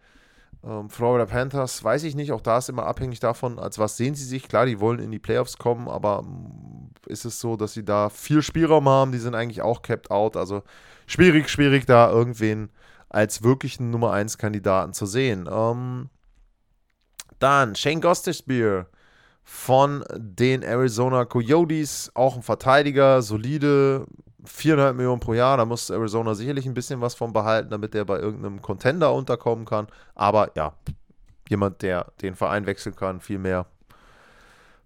Ähm, 0.62 0.88
Florida 0.88 1.26
Panthers, 1.26 1.82
weiß 1.82 2.04
ich 2.04 2.14
nicht, 2.14 2.32
auch 2.32 2.40
da 2.40 2.58
ist 2.58 2.68
immer 2.68 2.86
abhängig 2.86 3.20
davon, 3.20 3.58
als 3.58 3.78
was 3.78 3.96
sehen 3.96 4.14
sie 4.14 4.24
sich. 4.24 4.48
Klar, 4.48 4.66
die 4.66 4.80
wollen 4.80 5.00
in 5.00 5.10
die 5.10 5.18
Playoffs 5.18 5.58
kommen, 5.58 5.88
aber 5.88 6.22
ähm, 6.24 6.90
ist 7.06 7.24
es 7.24 7.40
so, 7.40 7.56
dass 7.56 7.72
sie 7.72 7.84
da 7.84 8.08
viel 8.08 8.42
Spielraum 8.42 8.88
haben? 8.88 9.12
Die 9.12 9.18
sind 9.18 9.34
eigentlich 9.34 9.62
auch 9.62 9.82
capped 9.82 10.10
out. 10.10 10.36
Also 10.36 10.62
schwierig, 11.06 11.48
schwierig, 11.48 11.86
da 11.86 12.10
irgendwen 12.10 12.70
als 13.08 13.42
wirklichen 13.42 13.90
Nummer 13.90 14.12
1 14.12 14.38
Kandidaten 14.38 14.92
zu 14.92 15.06
sehen. 15.06 15.48
Ähm, 15.50 16.10
dann 17.38 17.74
Shane 17.74 18.00
Gostisbehere 18.00 18.86
von 19.44 20.04
den 20.16 20.62
Arizona 20.62 21.26
Coyotes, 21.26 22.10
auch 22.14 22.36
ein 22.36 22.42
Verteidiger, 22.42 23.22
solide, 23.22 24.06
4,5 24.46 24.92
Millionen 24.94 25.20
pro 25.20 25.34
Jahr, 25.34 25.56
da 25.56 25.64
muss 25.64 25.90
Arizona 25.90 26.34
sicherlich 26.34 26.66
ein 26.66 26.74
bisschen 26.74 27.00
was 27.00 27.14
von 27.14 27.32
behalten, 27.32 27.70
damit 27.70 27.94
der 27.94 28.04
bei 28.04 28.18
irgendeinem 28.18 28.60
Contender 28.60 29.12
unterkommen 29.12 29.64
kann. 29.64 29.86
Aber 30.14 30.50
ja, 30.56 30.74
jemand, 31.48 31.82
der 31.82 32.06
den 32.22 32.34
Verein 32.34 32.66
wechseln 32.66 32.96
kann, 32.96 33.20
viel 33.20 33.38
mehr. 33.38 33.66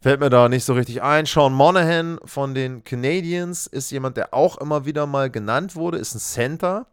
Fällt 0.01 0.21
mir 0.21 0.31
da 0.31 0.49
nicht 0.49 0.65
so 0.65 0.75
richtig 0.75 1.03
ein. 1.03 1.27
Sean 1.27 1.53
Monahan 1.53 2.21
von 2.25 2.55
den 2.55 2.85
Canadiens 2.85 3.67
ist 3.67 3.91
jemand, 3.91 4.17
der 4.17 4.33
auch 4.33 4.59
immer 4.59 4.85
wieder 4.85 5.07
mal 5.07 5.29
genannt 5.29 5.75
wurde, 5.75 5.99
ist 5.99 6.15
ein 6.15 6.21
Center. 6.21 6.87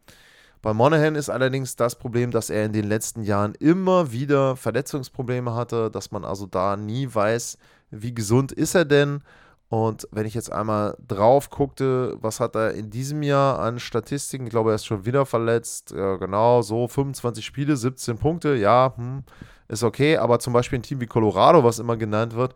Bei 0.66 0.74
Monahan 0.74 1.14
ist 1.14 1.30
allerdings 1.30 1.76
das 1.76 1.96
Problem, 1.96 2.32
dass 2.32 2.50
er 2.50 2.66
in 2.66 2.74
den 2.74 2.86
letzten 2.86 3.22
Jahren 3.22 3.54
immer 3.60 4.12
wieder 4.12 4.56
Verletzungsprobleme 4.56 5.54
hatte, 5.54 5.92
dass 5.92 6.10
man 6.10 6.26
also 6.26 6.48
da 6.48 6.76
nie 6.76 7.08
weiß, 7.14 7.60
wie 7.92 8.16
gesund 8.16 8.52
ist 8.52 8.74
er 8.74 8.84
denn. 8.84 9.22
Und 9.70 10.08
wenn 10.10 10.26
ich 10.26 10.34
jetzt 10.34 10.52
einmal 10.52 10.98
drauf 11.08 11.52
guckte, 11.52 12.18
was 12.20 12.40
hat 12.40 12.56
er 12.56 12.74
in 12.74 12.90
diesem 12.90 13.22
Jahr 13.22 13.60
an 13.60 13.78
Statistiken? 13.78 14.48
Ich 14.48 14.50
glaube, 14.50 14.72
er 14.72 14.78
ist 14.78 14.88
schon 14.88 15.06
wieder 15.06 15.28
verletzt. 15.28 15.92
Ja, 15.96 16.16
genau, 16.16 16.64
so 16.64 16.88
25 16.88 17.46
Spiele, 17.46 17.78
17 17.78 18.18
Punkte. 18.18 18.56
Ja, 18.56 18.92
hm, 18.96 19.22
ist 19.68 19.84
okay. 19.84 20.18
Aber 20.18 20.40
zum 20.40 20.54
Beispiel 20.54 20.80
ein 20.80 20.84
Team 20.84 21.00
wie 21.00 21.06
Colorado, 21.06 21.64
was 21.64 21.78
immer 21.78 21.96
genannt 21.96 22.34
wird, 22.34 22.56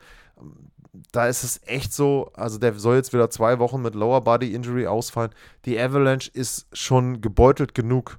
da 1.12 1.28
ist 1.28 1.44
es 1.44 1.62
echt 1.66 1.94
so, 1.94 2.32
also 2.34 2.58
der 2.58 2.74
soll 2.76 2.96
jetzt 2.96 3.14
wieder 3.14 3.30
zwei 3.30 3.60
Wochen 3.60 3.82
mit 3.82 3.96
Lower 3.96 4.22
Body 4.22 4.54
Injury 4.54 4.88
ausfallen. 4.88 5.32
Die 5.66 5.80
Avalanche 5.80 6.32
ist 6.34 6.68
schon 6.74 7.22
gebeutelt 7.22 7.76
genug 7.76 8.18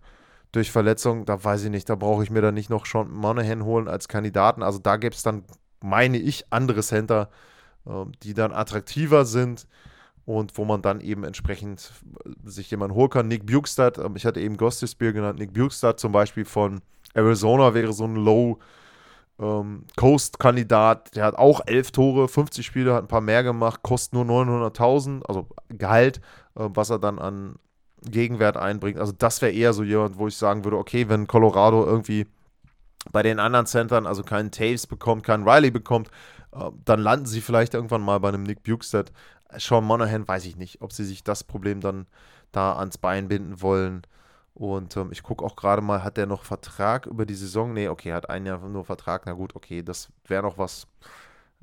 durch 0.53 0.71
Verletzungen. 0.71 1.25
Da 1.25 1.43
weiß 1.43 1.65
ich 1.65 1.71
nicht, 1.71 1.89
da 1.89 1.97
brauche 1.97 2.23
ich 2.23 2.31
mir 2.31 2.43
dann 2.43 2.55
nicht 2.55 2.71
noch 2.71 2.87
Sean 2.87 3.11
Monahan 3.11 3.65
holen 3.65 3.89
als 3.89 4.09
Kandidaten. 4.09 4.63
Also 4.63 4.79
da 4.79 4.97
gäbe 4.97 5.15
es 5.15 5.23
dann, 5.23 5.45
meine 5.81 6.19
ich, 6.19 6.45
andere 6.51 6.83
Center, 6.83 7.31
ähm, 7.87 8.13
die 8.23 8.35
dann 8.35 8.53
attraktiver 8.53 9.25
sind 9.25 9.67
und 10.25 10.57
wo 10.57 10.65
man 10.65 10.83
dann 10.83 11.01
eben 11.01 11.25
entsprechend 11.25 11.93
äh, 12.25 12.31
sich 12.45 12.71
jemanden 12.71 12.95
holen 12.95 13.11
kann. 13.11 13.29
Nick 13.29 13.47
Bukestad, 13.47 13.99
ähm, 13.99 14.15
ich 14.17 14.27
hatte 14.27 14.41
eben 14.41 14.57
Gostisbeer 14.57 15.13
genannt, 15.13 15.39
Nick 15.39 15.53
Bukestad 15.53 15.99
zum 15.99 16.13
Beispiel 16.13 16.45
von 16.45 16.81
Arizona 17.15 17.75
wäre 17.75 17.93
so 17.93 18.05
ein 18.05 18.15
Low 18.15 18.59
ähm, 19.41 19.85
Coast-Kandidat, 19.97 21.17
der 21.17 21.25
hat 21.25 21.37
auch 21.37 21.63
elf 21.67 21.91
Tore, 21.91 22.29
50 22.29 22.65
Spiele, 22.65 22.95
hat 22.95 23.05
ein 23.05 23.09
paar 23.09 23.21
mehr 23.21 23.43
gemacht, 23.43 23.83
kostet 23.83 24.15
nur 24.15 24.25
900.000, 24.25 25.25
also 25.25 25.47
Gehalt, 25.69 26.19
äh, 26.57 26.69
was 26.75 26.91
er 26.91 26.99
dann 26.99 27.19
an 27.19 27.57
Gegenwert 28.03 28.57
einbringt. 28.57 28.99
Also 28.99 29.13
das 29.13 29.43
wäre 29.43 29.53
eher 29.53 29.73
so 29.73 29.83
jemand, 29.83 30.19
wo 30.19 30.29
ich 30.29 30.37
sagen 30.37 30.65
würde, 30.65 30.79
okay, 30.79 31.09
wenn 31.09 31.27
Colorado 31.27 31.85
irgendwie 31.85 32.27
bei 33.13 33.23
den 33.23 33.39
anderen 33.39 33.67
Centern 33.67 34.07
also 34.07 34.23
keinen 34.23 34.51
Taves 34.51 34.87
bekommt, 34.87 35.25
keinen 35.25 35.49
Riley 35.49 35.71
bekommt, 35.71 36.09
äh, 36.53 36.71
dann 36.85 37.01
landen 37.01 37.27
sie 37.27 37.41
vielleicht 37.41 37.75
irgendwann 37.75 38.03
mal 38.03 38.21
bei 38.21 38.29
einem 38.29 38.43
Nick 38.43 38.63
Bukestad. 38.63 39.11
Sean 39.57 39.85
Monahan 39.85 40.29
weiß 40.29 40.45
ich 40.45 40.57
nicht, 40.57 40.83
ob 40.83 40.93
sie 40.93 41.05
sich 41.05 41.25
das 41.25 41.45
Problem 41.45 41.81
dann 41.81 42.07
da 42.53 42.77
ans 42.77 42.99
Bein 42.99 43.29
binden 43.29 43.63
wollen. 43.63 44.03
Und 44.61 44.95
ähm, 44.99 45.09
ich 45.11 45.23
gucke 45.23 45.43
auch 45.43 45.57
gerade 45.57 45.81
mal, 45.81 46.05
hat 46.05 46.19
der 46.19 46.27
noch 46.27 46.45
Vertrag 46.45 47.07
über 47.07 47.25
die 47.25 47.35
Saison? 47.35 47.73
Nee, 47.73 47.89
okay, 47.89 48.13
hat 48.13 48.29
ein 48.29 48.45
Jahr 48.45 48.59
nur 48.59 48.85
Vertrag. 48.85 49.23
Na 49.25 49.33
gut, 49.33 49.57
okay, 49.57 49.83
das 49.83 50.11
wäre 50.27 50.43
noch 50.43 50.59
was, 50.59 50.87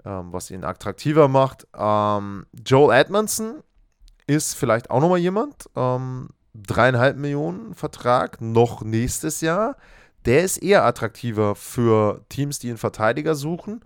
ähm, 0.03 0.33
was 0.33 0.49
ihn 0.49 0.63
attraktiver 0.63 1.27
macht. 1.27 1.67
Ähm, 1.77 2.47
Joel 2.65 2.97
Edmondson 2.97 3.61
ist 4.25 4.55
vielleicht 4.55 4.89
auch 4.89 4.99
nochmal 4.99 5.19
jemand. 5.19 5.69
Ähm, 5.75 6.29
dreieinhalb 6.55 7.17
Millionen 7.17 7.75
Vertrag 7.75 8.41
noch 8.41 8.81
nächstes 8.81 9.41
Jahr. 9.41 9.77
Der 10.25 10.41
ist 10.43 10.57
eher 10.57 10.83
attraktiver 10.83 11.53
für 11.53 12.25
Teams, 12.29 12.57
die 12.57 12.69
einen 12.69 12.79
Verteidiger 12.79 13.35
suchen 13.35 13.81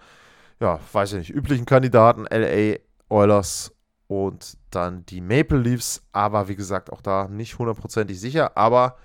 ja, 0.62 0.80
weiß 0.94 1.14
ich 1.14 1.18
nicht, 1.18 1.30
üblichen 1.32 1.66
Kandidaten, 1.66 2.28
LA 2.30 2.78
Oilers 3.10 3.74
und 4.12 4.58
dann 4.72 5.06
die 5.06 5.22
Maple 5.22 5.58
Leafs, 5.58 6.02
aber 6.12 6.50
wie 6.50 6.58
gesagt, 6.58 6.92
auch 6.92 7.02
da 7.02 7.30
nicht 7.30 7.58
hundertprozentig 7.58 8.20
sicher, 8.20 8.58
aber 8.58 8.98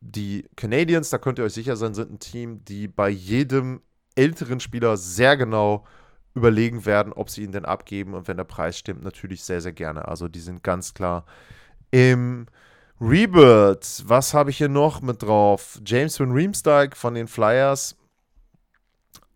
die 0.00 0.48
Canadiens, 0.54 1.10
da 1.10 1.18
könnt 1.18 1.40
ihr 1.40 1.44
euch 1.44 1.54
sicher 1.54 1.74
sein, 1.74 1.94
sind 1.94 2.12
ein 2.12 2.18
Team, 2.20 2.64
die 2.64 2.86
bei 2.86 3.08
jedem 3.08 3.82
älteren 4.14 4.60
Spieler 4.60 4.96
sehr 4.96 5.36
genau 5.36 5.84
überlegen 6.32 6.86
werden, 6.86 7.12
ob 7.12 7.28
sie 7.28 7.42
ihn 7.42 7.50
denn 7.50 7.64
abgeben 7.64 8.14
und 8.14 8.28
wenn 8.28 8.36
der 8.36 8.44
Preis 8.44 8.78
stimmt, 8.78 9.02
natürlich 9.02 9.42
sehr, 9.42 9.60
sehr 9.60 9.72
gerne. 9.72 10.06
Also 10.06 10.28
die 10.28 10.38
sind 10.38 10.62
ganz 10.62 10.94
klar 10.94 11.24
im 11.90 12.46
Rebirth. 13.00 14.04
Was 14.06 14.32
habe 14.32 14.50
ich 14.50 14.58
hier 14.58 14.68
noch 14.68 15.00
mit 15.00 15.24
drauf? 15.24 15.80
James 15.84 16.20
Van 16.20 16.30
Riemsdyk 16.30 16.96
von 16.96 17.14
den 17.14 17.26
Flyers 17.26 17.96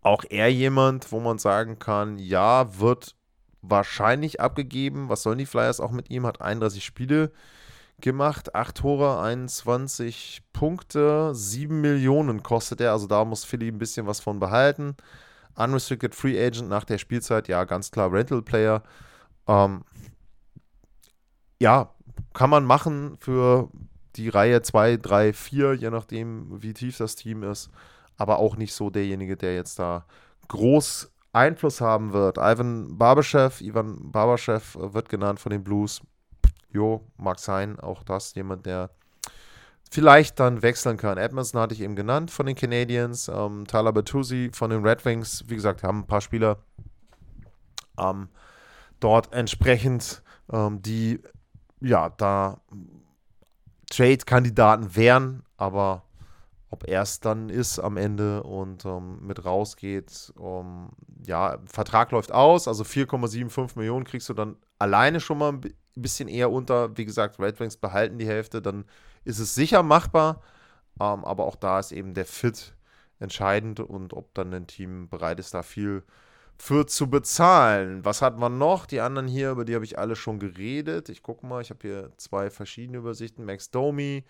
auch 0.01 0.23
er 0.29 0.47
jemand, 0.47 1.11
wo 1.11 1.19
man 1.19 1.37
sagen 1.37 1.79
kann, 1.79 2.17
ja, 2.17 2.79
wird 2.79 3.17
wahrscheinlich 3.61 4.39
abgegeben. 4.41 5.09
Was 5.09 5.23
sollen 5.23 5.37
die 5.37 5.45
Flyers 5.45 5.79
auch 5.79 5.91
mit 5.91 6.09
ihm? 6.09 6.25
Hat 6.25 6.41
31 6.41 6.83
Spiele 6.83 7.31
gemacht, 8.01 8.55
8 8.55 8.77
Tore, 8.77 9.21
21 9.21 10.41
Punkte, 10.53 11.33
7 11.33 11.81
Millionen 11.81 12.43
kostet 12.43 12.81
er. 12.81 12.91
Also 12.91 13.07
da 13.07 13.25
muss 13.25 13.45
Philly 13.45 13.67
ein 13.67 13.79
bisschen 13.79 14.07
was 14.07 14.19
von 14.19 14.39
behalten. 14.39 14.95
Unrestricted 15.55 16.15
Free 16.15 16.41
Agent 16.41 16.69
nach 16.69 16.85
der 16.85 16.97
Spielzeit, 16.97 17.47
ja, 17.47 17.63
ganz 17.65 17.91
klar 17.91 18.11
Rental 18.11 18.41
Player. 18.41 18.83
Ähm, 19.47 19.83
ja, 21.59 21.93
kann 22.33 22.49
man 22.49 22.63
machen 22.63 23.17
für 23.19 23.69
die 24.15 24.29
Reihe 24.29 24.61
2, 24.61 24.97
3, 24.97 25.33
4, 25.33 25.73
je 25.73 25.89
nachdem, 25.89 26.61
wie 26.61 26.73
tief 26.73 26.97
das 26.97 27.15
Team 27.15 27.43
ist. 27.43 27.69
Aber 28.17 28.39
auch 28.39 28.55
nicht 28.55 28.73
so 28.73 28.89
derjenige, 28.89 29.37
der 29.37 29.55
jetzt 29.55 29.79
da 29.79 30.05
groß 30.47 31.11
Einfluss 31.31 31.81
haben 31.81 32.13
wird. 32.13 32.37
Ivan 32.37 32.97
Barbaschew, 32.97 33.49
Ivan 33.61 34.11
Barbaschew 34.11 34.59
wird 34.75 35.09
genannt 35.09 35.39
von 35.39 35.51
den 35.51 35.63
Blues. 35.63 36.01
Jo, 36.71 37.05
mag 37.17 37.39
sein, 37.39 37.79
auch 37.79 38.03
das 38.03 38.35
jemand, 38.35 38.65
der 38.65 38.89
vielleicht 39.91 40.39
dann 40.39 40.61
wechseln 40.61 40.97
kann. 40.97 41.17
Edmondson 41.17 41.59
hatte 41.59 41.73
ich 41.73 41.81
eben 41.81 41.95
genannt 41.95 42.31
von 42.31 42.45
den 42.45 42.55
Canadiens, 42.55 43.27
ähm, 43.27 43.65
Tyler 43.67 43.91
Bertuzzi 43.91 44.51
von 44.53 44.69
den 44.69 44.85
Red 44.85 45.03
Wings. 45.05 45.43
Wie 45.47 45.55
gesagt, 45.55 45.83
haben 45.83 45.99
ein 45.99 46.07
paar 46.07 46.21
Spieler 46.21 46.57
ähm, 47.97 48.29
dort 48.99 49.33
entsprechend, 49.33 50.21
ähm, 50.51 50.81
die 50.81 51.21
ja 51.81 52.09
da 52.09 52.61
Trade-Kandidaten 53.89 54.95
wären, 54.95 55.43
aber 55.57 56.03
ob 56.69 56.87
er 56.87 57.01
es 57.01 57.19
dann 57.19 57.49
ist 57.49 57.79
am 57.79 57.97
Ende 57.97 58.43
und 58.43 58.85
ähm, 58.85 59.25
mit 59.25 59.43
rausgeht. 59.43 60.31
Um, 60.37 60.91
ja, 61.25 61.57
Vertrag 61.65 62.11
läuft 62.11 62.31
aus, 62.31 62.67
also 62.67 62.83
4,75 62.83 63.77
Millionen 63.77 64.05
kriegst 64.05 64.29
du 64.29 64.33
dann 64.33 64.55
alleine 64.77 65.19
schon 65.19 65.39
mal 65.39 65.53
ein 65.53 65.73
bisschen 65.95 66.29
eher 66.29 66.51
unter. 66.51 66.95
Wie 66.97 67.05
gesagt, 67.05 67.39
Red 67.39 67.59
Wings 67.59 67.77
behalten 67.77 68.17
die 68.17 68.27
Hälfte, 68.27 68.61
dann 68.61 68.85
ist 69.25 69.39
es 69.39 69.55
sicher 69.55 69.83
machbar, 69.83 70.41
ähm, 70.99 71.25
aber 71.25 71.45
auch 71.45 71.55
da 71.55 71.79
ist 71.79 71.91
eben 71.91 72.13
der 72.13 72.25
Fit 72.25 72.75
entscheidend 73.19 73.79
und 73.79 74.13
ob 74.13 74.33
dann 74.33 74.53
ein 74.53 74.67
Team 74.67 75.09
bereit 75.09 75.39
ist, 75.39 75.53
da 75.53 75.63
viel 75.63 76.03
für 76.57 76.85
zu 76.85 77.09
bezahlen. 77.09 78.03
Was 78.05 78.21
hat 78.21 78.37
man 78.37 78.57
noch? 78.57 78.85
Die 78.85 78.99
anderen 78.99 79.27
hier, 79.27 79.51
über 79.51 79.65
die 79.65 79.75
habe 79.75 79.85
ich 79.85 79.97
alle 79.97 80.15
schon 80.15 80.39
geredet. 80.39 81.09
Ich 81.09 81.23
gucke 81.23 81.45
mal, 81.45 81.61
ich 81.61 81.69
habe 81.69 81.79
hier 81.81 82.11
zwei 82.17 82.49
verschiedene 82.49 82.97
Übersichten. 82.99 83.45
Max 83.45 83.71
Domi, 83.71 84.25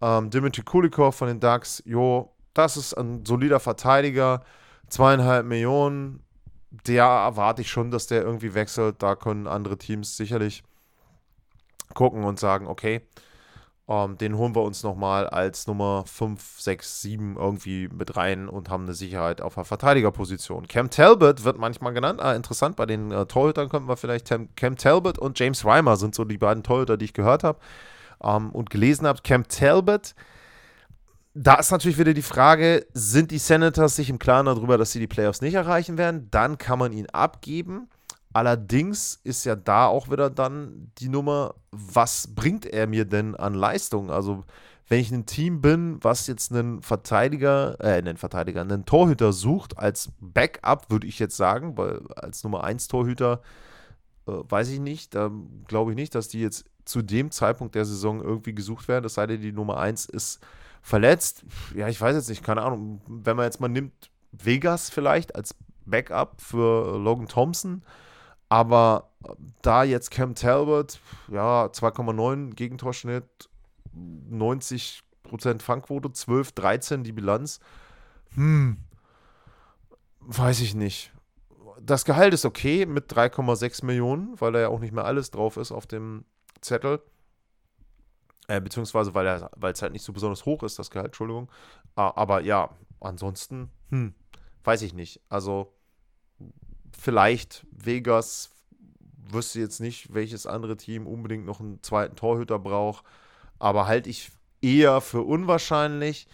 ähm, 0.00 0.30
Dimitri 0.30 0.62
Kulikov 0.62 1.16
von 1.16 1.28
den 1.28 1.40
Ducks, 1.40 1.82
jo, 1.86 2.32
das 2.54 2.76
ist 2.76 2.94
ein 2.94 3.24
solider 3.24 3.60
Verteidiger, 3.60 4.42
zweieinhalb 4.88 5.46
Millionen. 5.46 6.22
Der 6.86 7.04
erwarte 7.04 7.62
ich 7.62 7.70
schon, 7.70 7.90
dass 7.90 8.06
der 8.06 8.22
irgendwie 8.22 8.54
wechselt. 8.54 9.02
Da 9.02 9.14
können 9.14 9.46
andere 9.46 9.78
Teams 9.78 10.16
sicherlich 10.16 10.62
gucken 11.94 12.24
und 12.24 12.38
sagen, 12.38 12.66
okay, 12.66 13.02
ähm, 13.88 14.18
den 14.18 14.36
holen 14.36 14.54
wir 14.54 14.62
uns 14.62 14.82
nochmal 14.82 15.28
als 15.28 15.66
Nummer 15.66 16.04
5, 16.06 16.60
6, 16.60 17.02
7 17.02 17.36
irgendwie 17.36 17.88
mit 17.88 18.16
rein 18.16 18.48
und 18.48 18.68
haben 18.68 18.84
eine 18.84 18.94
Sicherheit 18.94 19.40
auf 19.40 19.54
der 19.54 19.64
Verteidigerposition. 19.64 20.66
Cam 20.66 20.90
Talbot 20.90 21.44
wird 21.44 21.58
manchmal 21.58 21.94
genannt. 21.94 22.20
Ah, 22.20 22.34
interessant, 22.34 22.76
bei 22.76 22.86
den 22.86 23.12
äh, 23.12 23.26
Torhütern 23.26 23.68
könnten 23.68 23.88
wir 23.88 23.96
vielleicht 23.96 24.28
Cam 24.56 24.76
Talbot 24.76 25.18
und 25.18 25.38
James 25.38 25.64
Reimer 25.64 25.96
sind 25.96 26.14
so 26.14 26.24
die 26.24 26.38
beiden 26.38 26.62
Torhüter, 26.62 26.96
die 26.96 27.06
ich 27.06 27.14
gehört 27.14 27.44
habe 27.44 27.60
ähm, 28.22 28.50
und 28.50 28.70
gelesen 28.70 29.06
habe, 29.06 29.22
Cam 29.22 29.46
Talbot. 29.48 30.14
Da 31.34 31.56
ist 31.56 31.70
natürlich 31.70 31.98
wieder 31.98 32.14
die 32.14 32.22
Frage, 32.22 32.86
sind 32.94 33.30
die 33.30 33.38
Senators 33.38 33.96
sich 33.96 34.08
im 34.08 34.18
Klaren 34.18 34.46
darüber, 34.46 34.78
dass 34.78 34.92
sie 34.92 35.00
die 35.00 35.06
Playoffs 35.06 35.42
nicht 35.42 35.54
erreichen 35.54 35.98
werden? 35.98 36.28
Dann 36.30 36.56
kann 36.56 36.78
man 36.78 36.92
ihn 36.92 37.10
abgeben. 37.10 37.88
Allerdings 38.32 39.20
ist 39.24 39.44
ja 39.44 39.56
da 39.56 39.86
auch 39.86 40.10
wieder 40.10 40.30
dann 40.30 40.92
die 40.98 41.08
Nummer, 41.08 41.54
was 41.70 42.34
bringt 42.34 42.66
er 42.66 42.86
mir 42.86 43.04
denn 43.04 43.34
an 43.34 43.54
Leistung? 43.54 44.10
Also, 44.10 44.44
wenn 44.88 45.00
ich 45.00 45.10
ein 45.10 45.26
Team 45.26 45.60
bin, 45.60 45.98
was 46.02 46.26
jetzt 46.26 46.52
einen 46.52 46.82
Verteidiger, 46.82 47.76
äh, 47.80 47.94
einen 47.94 48.16
Verteidiger, 48.16 48.60
einen 48.60 48.84
Torhüter 48.84 49.32
sucht, 49.32 49.78
als 49.78 50.10
Backup, 50.20 50.90
würde 50.90 51.06
ich 51.06 51.18
jetzt 51.18 51.36
sagen, 51.36 51.76
weil 51.76 52.00
als 52.14 52.44
Nummer 52.44 52.62
1 52.64 52.88
Torhüter 52.88 53.40
äh, 54.28 54.32
weiß 54.32 54.68
ich 54.68 54.80
nicht, 54.80 55.14
da 55.14 55.30
glaube 55.66 55.92
ich 55.92 55.96
nicht, 55.96 56.14
dass 56.14 56.28
die 56.28 56.40
jetzt 56.40 56.66
zu 56.86 57.02
dem 57.02 57.30
Zeitpunkt 57.30 57.74
der 57.74 57.84
Saison 57.84 58.22
irgendwie 58.22 58.54
gesucht 58.54 58.88
werden, 58.88 59.04
es 59.04 59.14
sei 59.14 59.26
denn, 59.26 59.42
die 59.42 59.52
Nummer 59.52 59.78
1 59.78 60.06
ist 60.06 60.40
verletzt. 60.80 61.44
Ja, 61.74 61.88
ich 61.88 62.00
weiß 62.00 62.14
jetzt 62.14 62.28
nicht, 62.28 62.44
keine 62.44 62.62
Ahnung. 62.62 63.02
Wenn 63.06 63.36
man 63.36 63.44
jetzt 63.44 63.60
mal 63.60 63.68
nimmt, 63.68 63.92
Vegas 64.32 64.88
vielleicht 64.88 65.34
als 65.34 65.54
Backup 65.84 66.40
für 66.40 66.96
Logan 66.96 67.26
Thompson, 67.26 67.82
aber 68.48 69.10
da 69.62 69.82
jetzt 69.82 70.10
Cam 70.10 70.34
Talbot, 70.34 71.00
ja, 71.28 71.66
2,9 71.66 72.54
Gegentorschnitt, 72.54 73.24
90% 74.30 75.02
Fangquote, 75.60 76.12
12, 76.12 76.52
13 76.52 77.02
die 77.02 77.12
Bilanz. 77.12 77.58
Hm, 78.34 78.76
weiß 80.20 80.60
ich 80.60 80.74
nicht. 80.74 81.12
Das 81.80 82.04
Gehalt 82.04 82.32
ist 82.32 82.44
okay 82.44 82.86
mit 82.86 83.12
3,6 83.12 83.84
Millionen, 83.84 84.40
weil 84.40 84.52
da 84.52 84.60
ja 84.60 84.68
auch 84.68 84.80
nicht 84.80 84.92
mehr 84.92 85.04
alles 85.04 85.30
drauf 85.30 85.56
ist 85.56 85.72
auf 85.72 85.86
dem 85.86 86.24
Zettel. 86.60 87.00
Äh, 88.48 88.60
beziehungsweise 88.60 89.12
weil 89.14 89.72
es 89.72 89.82
halt 89.82 89.92
nicht 89.92 90.04
so 90.04 90.12
besonders 90.12 90.44
hoch 90.44 90.62
ist, 90.62 90.78
das 90.78 90.90
Gehalt, 90.90 91.08
Entschuldigung. 91.08 91.50
Ah, 91.96 92.12
aber 92.14 92.42
ja, 92.42 92.70
ansonsten, 93.00 93.70
hm, 93.90 94.14
weiß 94.62 94.82
ich 94.82 94.94
nicht. 94.94 95.20
Also 95.28 95.72
vielleicht 96.96 97.66
Vegas 97.72 98.50
wüsste 99.28 99.60
jetzt 99.60 99.80
nicht, 99.80 100.14
welches 100.14 100.46
andere 100.46 100.76
Team 100.76 101.06
unbedingt 101.06 101.44
noch 101.44 101.60
einen 101.60 101.82
zweiten 101.82 102.14
Torhüter 102.16 102.58
braucht, 102.58 103.04
aber 103.58 103.86
halte 103.86 104.10
ich 104.10 104.30
eher 104.60 105.00
für 105.00 105.22
unwahrscheinlich. 105.22 106.28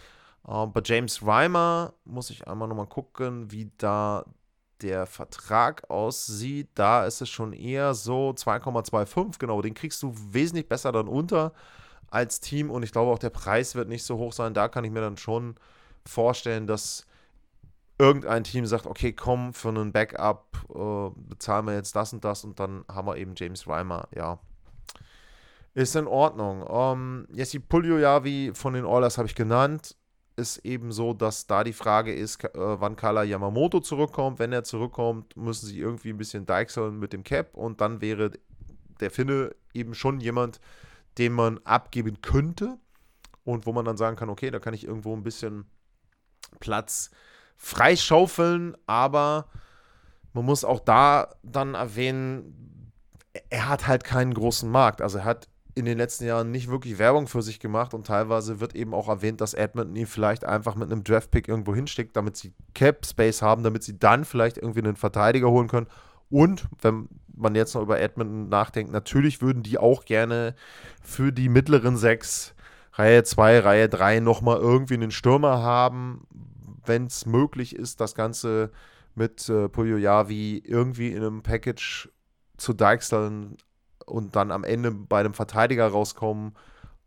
Uh, 0.45 0.67
bei 0.67 0.81
James 0.83 1.25
Reimer 1.25 1.93
muss 2.03 2.29
ich 2.29 2.47
einmal 2.47 2.67
nochmal 2.67 2.87
gucken, 2.87 3.49
wie 3.51 3.71
da 3.77 4.25
der 4.83 5.05
Vertrag 5.05 5.89
aussieht, 5.89 6.69
da 6.75 7.05
ist 7.05 7.21
es 7.21 7.29
schon 7.29 7.53
eher 7.53 7.93
so 7.93 8.31
2,25, 8.31 9.39
genau, 9.39 9.61
den 9.61 9.73
kriegst 9.73 10.03
du 10.03 10.13
wesentlich 10.31 10.67
besser 10.67 10.91
dann 10.91 11.07
unter 11.07 11.53
als 12.11 12.39
Team 12.39 12.69
und 12.69 12.83
ich 12.83 12.91
glaube 12.91 13.11
auch 13.11 13.19
der 13.19 13.31
Preis 13.31 13.73
wird 13.73 13.89
nicht 13.89 14.03
so 14.03 14.17
hoch 14.17 14.33
sein. 14.33 14.53
Da 14.53 14.67
kann 14.67 14.83
ich 14.83 14.91
mir 14.91 15.01
dann 15.01 15.17
schon 15.17 15.55
vorstellen, 16.05 16.67
dass 16.67 17.07
irgendein 17.97 18.43
Team 18.43 18.65
sagt, 18.65 18.85
okay, 18.85 19.13
komm, 19.13 19.53
für 19.53 19.69
einen 19.69 19.91
Backup 19.91 20.45
äh, 20.69 21.09
bezahlen 21.29 21.65
wir 21.65 21.73
jetzt 21.73 21.95
das 21.95 22.13
und 22.13 22.23
das 22.23 22.43
und 22.43 22.59
dann 22.59 22.85
haben 22.91 23.07
wir 23.07 23.17
eben 23.17 23.33
James 23.35 23.67
Reimer, 23.67 24.07
ja. 24.15 24.37
Ist 25.75 25.95
in 25.95 26.05
Ordnung. 26.05 26.63
Ähm, 26.69 27.27
Jesse 27.31 27.59
Puljojavi 27.59 28.51
von 28.53 28.73
den 28.73 28.85
Oilers 28.85 29.17
habe 29.17 29.27
ich 29.27 29.33
genannt 29.33 29.95
ist 30.35 30.57
eben 30.65 30.91
so, 30.91 31.13
dass 31.13 31.47
da 31.47 31.63
die 31.63 31.73
Frage 31.73 32.13
ist, 32.13 32.43
äh, 32.43 32.49
wann 32.53 32.95
Kala 32.95 33.23
Yamamoto 33.23 33.79
zurückkommt. 33.79 34.39
Wenn 34.39 34.51
er 34.51 34.63
zurückkommt, 34.63 35.37
müssen 35.37 35.67
sie 35.67 35.79
irgendwie 35.79 36.09
ein 36.09 36.17
bisschen 36.17 36.45
deichseln 36.45 36.99
mit 36.99 37.13
dem 37.13 37.23
Cap 37.23 37.55
und 37.55 37.81
dann 37.81 38.01
wäre 38.01 38.31
der 38.99 39.11
Finne 39.11 39.55
eben 39.73 39.93
schon 39.93 40.19
jemand, 40.19 40.59
den 41.17 41.33
man 41.33 41.59
abgeben 41.63 42.21
könnte 42.21 42.77
und 43.43 43.65
wo 43.65 43.73
man 43.73 43.85
dann 43.85 43.97
sagen 43.97 44.15
kann, 44.15 44.29
okay, 44.29 44.49
da 44.51 44.59
kann 44.59 44.73
ich 44.73 44.85
irgendwo 44.85 45.15
ein 45.15 45.23
bisschen 45.23 45.65
Platz 46.59 47.11
freischaufeln, 47.57 48.75
aber 48.87 49.47
man 50.33 50.45
muss 50.45 50.63
auch 50.63 50.79
da 50.79 51.35
dann 51.43 51.75
erwähnen, 51.75 52.91
er 53.49 53.69
hat 53.69 53.87
halt 53.87 54.03
keinen 54.03 54.33
großen 54.33 54.69
Markt. 54.69 55.01
Also 55.01 55.19
er 55.19 55.25
hat 55.25 55.47
in 55.75 55.85
den 55.85 55.97
letzten 55.97 56.25
Jahren 56.25 56.51
nicht 56.51 56.69
wirklich 56.69 56.99
Werbung 56.99 57.27
für 57.27 57.41
sich 57.41 57.59
gemacht 57.59 57.93
und 57.93 58.05
teilweise 58.05 58.59
wird 58.59 58.75
eben 58.75 58.93
auch 58.93 59.09
erwähnt, 59.09 59.41
dass 59.41 59.53
Edmonton 59.53 59.95
ihn 59.95 60.05
vielleicht 60.05 60.45
einfach 60.45 60.75
mit 60.75 60.91
einem 60.91 61.03
Draftpick 61.03 61.47
irgendwo 61.47 61.73
hinsteckt, 61.73 62.15
damit 62.15 62.37
sie 62.37 62.53
Cap 62.75 63.05
Space 63.05 63.41
haben, 63.41 63.63
damit 63.63 63.83
sie 63.83 63.97
dann 63.97 64.25
vielleicht 64.25 64.57
irgendwie 64.57 64.79
einen 64.79 64.95
Verteidiger 64.95 65.49
holen 65.49 65.67
können. 65.67 65.87
Und 66.29 66.67
wenn 66.81 67.09
man 67.35 67.55
jetzt 67.55 67.73
noch 67.73 67.81
über 67.81 67.99
Edmonton 67.99 68.49
nachdenkt, 68.49 68.91
natürlich 68.91 69.41
würden 69.41 69.63
die 69.63 69.77
auch 69.79 70.05
gerne 70.05 70.55
für 71.01 71.31
die 71.31 71.49
mittleren 71.49 71.97
sechs, 71.97 72.53
Reihe 72.93 73.23
2, 73.23 73.59
Reihe 73.59 73.89
3 73.89 74.19
nochmal 74.19 74.59
irgendwie 74.59 74.93
einen 74.93 75.11
Stürmer 75.11 75.63
haben, 75.63 76.27
wenn 76.85 77.07
es 77.07 77.25
möglich 77.25 77.75
ist, 77.75 77.99
das 77.99 78.13
Ganze 78.13 78.71
mit 79.15 79.49
äh, 79.49 79.69
Puyoyavi 79.69 80.61
irgendwie 80.65 81.11
in 81.11 81.17
einem 81.17 81.41
Package 81.41 82.09
zu 82.57 82.73
deichseln, 82.73 83.57
und 84.05 84.35
dann 84.35 84.51
am 84.51 84.63
Ende 84.63 84.91
bei 84.91 85.19
einem 85.19 85.33
Verteidiger 85.33 85.87
rauskommen 85.87 86.53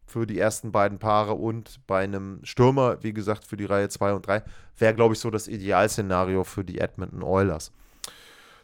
für 0.07 0.27
die 0.27 0.39
ersten 0.39 0.73
beiden 0.73 0.99
Paare 0.99 1.35
und 1.35 1.81
bei 1.87 2.05
einem 2.05 2.41
Stürmer, 2.45 3.03
wie 3.03 3.13
gesagt, 3.13 3.45
für 3.45 3.57
die 3.57 3.65
Reihe 3.65 3.89
2 3.89 4.15
und 4.15 4.27
3, 4.27 4.43
wäre, 4.79 4.95
glaube 4.95 5.15
ich, 5.15 5.21
so 5.21 5.31
das 5.31 5.49
Idealszenario 5.49 6.45
für 6.45 6.65
die 6.65 6.79
Edmonton 6.79 7.23
Oilers. 7.23 7.73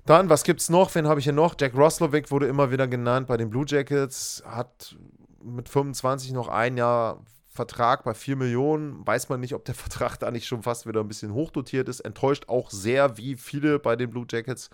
Dann, 0.07 0.29
was 0.29 0.45
gibt 0.45 0.61
es 0.61 0.69
noch? 0.69 0.95
Wen 0.95 1.07
habe 1.07 1.21
ich 1.21 1.25
hier 1.25 1.33
noch? 1.33 1.55
Jack 1.59 1.77
Roslovic 1.77 2.31
wurde 2.31 2.47
immer 2.47 2.71
wieder 2.71 2.89
genannt 2.89 3.27
bei 3.29 3.37
den 3.37 3.51
Blue 3.51 3.65
Jackets, 3.67 4.43
hat 4.47 4.97
mit 5.43 5.69
25 5.69 6.33
noch 6.33 6.49
ein 6.49 6.77
Jahr 6.77 7.21
Vertrag 7.49 8.05
bei 8.05 8.15
4 8.15 8.37
Millionen. 8.37 9.07
Weiß 9.07 9.29
man 9.29 9.41
nicht, 9.41 9.55
ob 9.55 9.65
der 9.65 9.75
Vertrag 9.77 10.17
da 10.19 10.31
nicht 10.31 10.47
schon 10.47 10.63
fast 10.63 10.87
wieder 10.87 11.01
ein 11.01 11.09
bisschen 11.09 11.35
hochdotiert 11.35 11.89
ist. 11.89 12.01
Enttäuscht 12.01 12.49
auch 12.49 12.71
sehr, 12.71 13.17
wie 13.19 13.37
viele 13.37 13.79
bei 13.79 13.95
den 13.95 14.11
Blue 14.11 14.27
Jackets. 14.29 14.71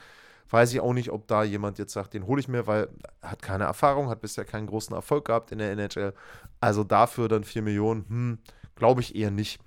Weiß 0.50 0.72
ich 0.72 0.80
auch 0.80 0.94
nicht, 0.94 1.10
ob 1.10 1.26
da 1.28 1.42
jemand 1.42 1.78
jetzt 1.78 1.92
sagt, 1.92 2.14
den 2.14 2.26
hole 2.26 2.40
ich 2.40 2.48
mir, 2.48 2.66
weil 2.66 2.88
er 3.20 3.32
hat 3.32 3.42
keine 3.42 3.64
Erfahrung, 3.64 4.08
hat 4.08 4.22
bisher 4.22 4.44
keinen 4.44 4.66
großen 4.66 4.94
Erfolg 4.94 5.26
gehabt 5.26 5.52
in 5.52 5.58
der 5.58 5.72
NHL. 5.72 6.14
Also 6.60 6.84
dafür 6.84 7.28
dann 7.28 7.44
4 7.44 7.62
Millionen, 7.62 8.06
hm, 8.08 8.38
glaube 8.74 9.02
ich 9.02 9.14
eher 9.14 9.30
nicht. 9.30 9.60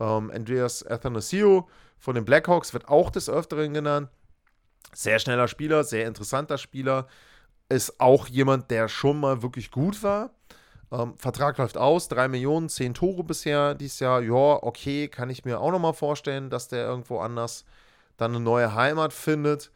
Ähm, 0.00 0.30
Andreas 0.34 0.86
Athanasio 0.86 1.68
von 1.98 2.14
den 2.14 2.24
Blackhawks 2.24 2.72
wird 2.72 2.88
auch 2.88 3.10
des 3.10 3.28
Öfteren 3.28 3.74
genannt. 3.74 4.08
Sehr 4.94 5.18
schneller 5.18 5.48
Spieler, 5.48 5.84
sehr 5.84 6.06
interessanter 6.06 6.58
Spieler. 6.58 7.08
Ist 7.68 8.00
auch 8.00 8.26
jemand, 8.26 8.70
der 8.70 8.88
schon 8.88 9.20
mal 9.20 9.42
wirklich 9.42 9.70
gut 9.70 10.02
war. 10.02 10.30
Ähm, 10.90 11.14
Vertrag 11.18 11.58
läuft 11.58 11.78
aus, 11.78 12.08
3 12.08 12.28
Millionen, 12.28 12.68
10 12.68 12.94
Tore 12.94 13.24
bisher 13.24 13.74
dieses 13.74 14.00
Jahr. 14.00 14.22
Ja, 14.22 14.62
okay, 14.62 15.08
kann 15.08 15.30
ich 15.30 15.44
mir 15.44 15.60
auch 15.60 15.70
nochmal 15.70 15.94
vorstellen, 15.94 16.50
dass 16.50 16.68
der 16.68 16.84
irgendwo 16.86 17.20
anders 17.20 17.64
dann 18.16 18.32
eine 18.32 18.40
neue 18.40 18.74
Heimat 18.74 19.12
findet. 19.12 19.70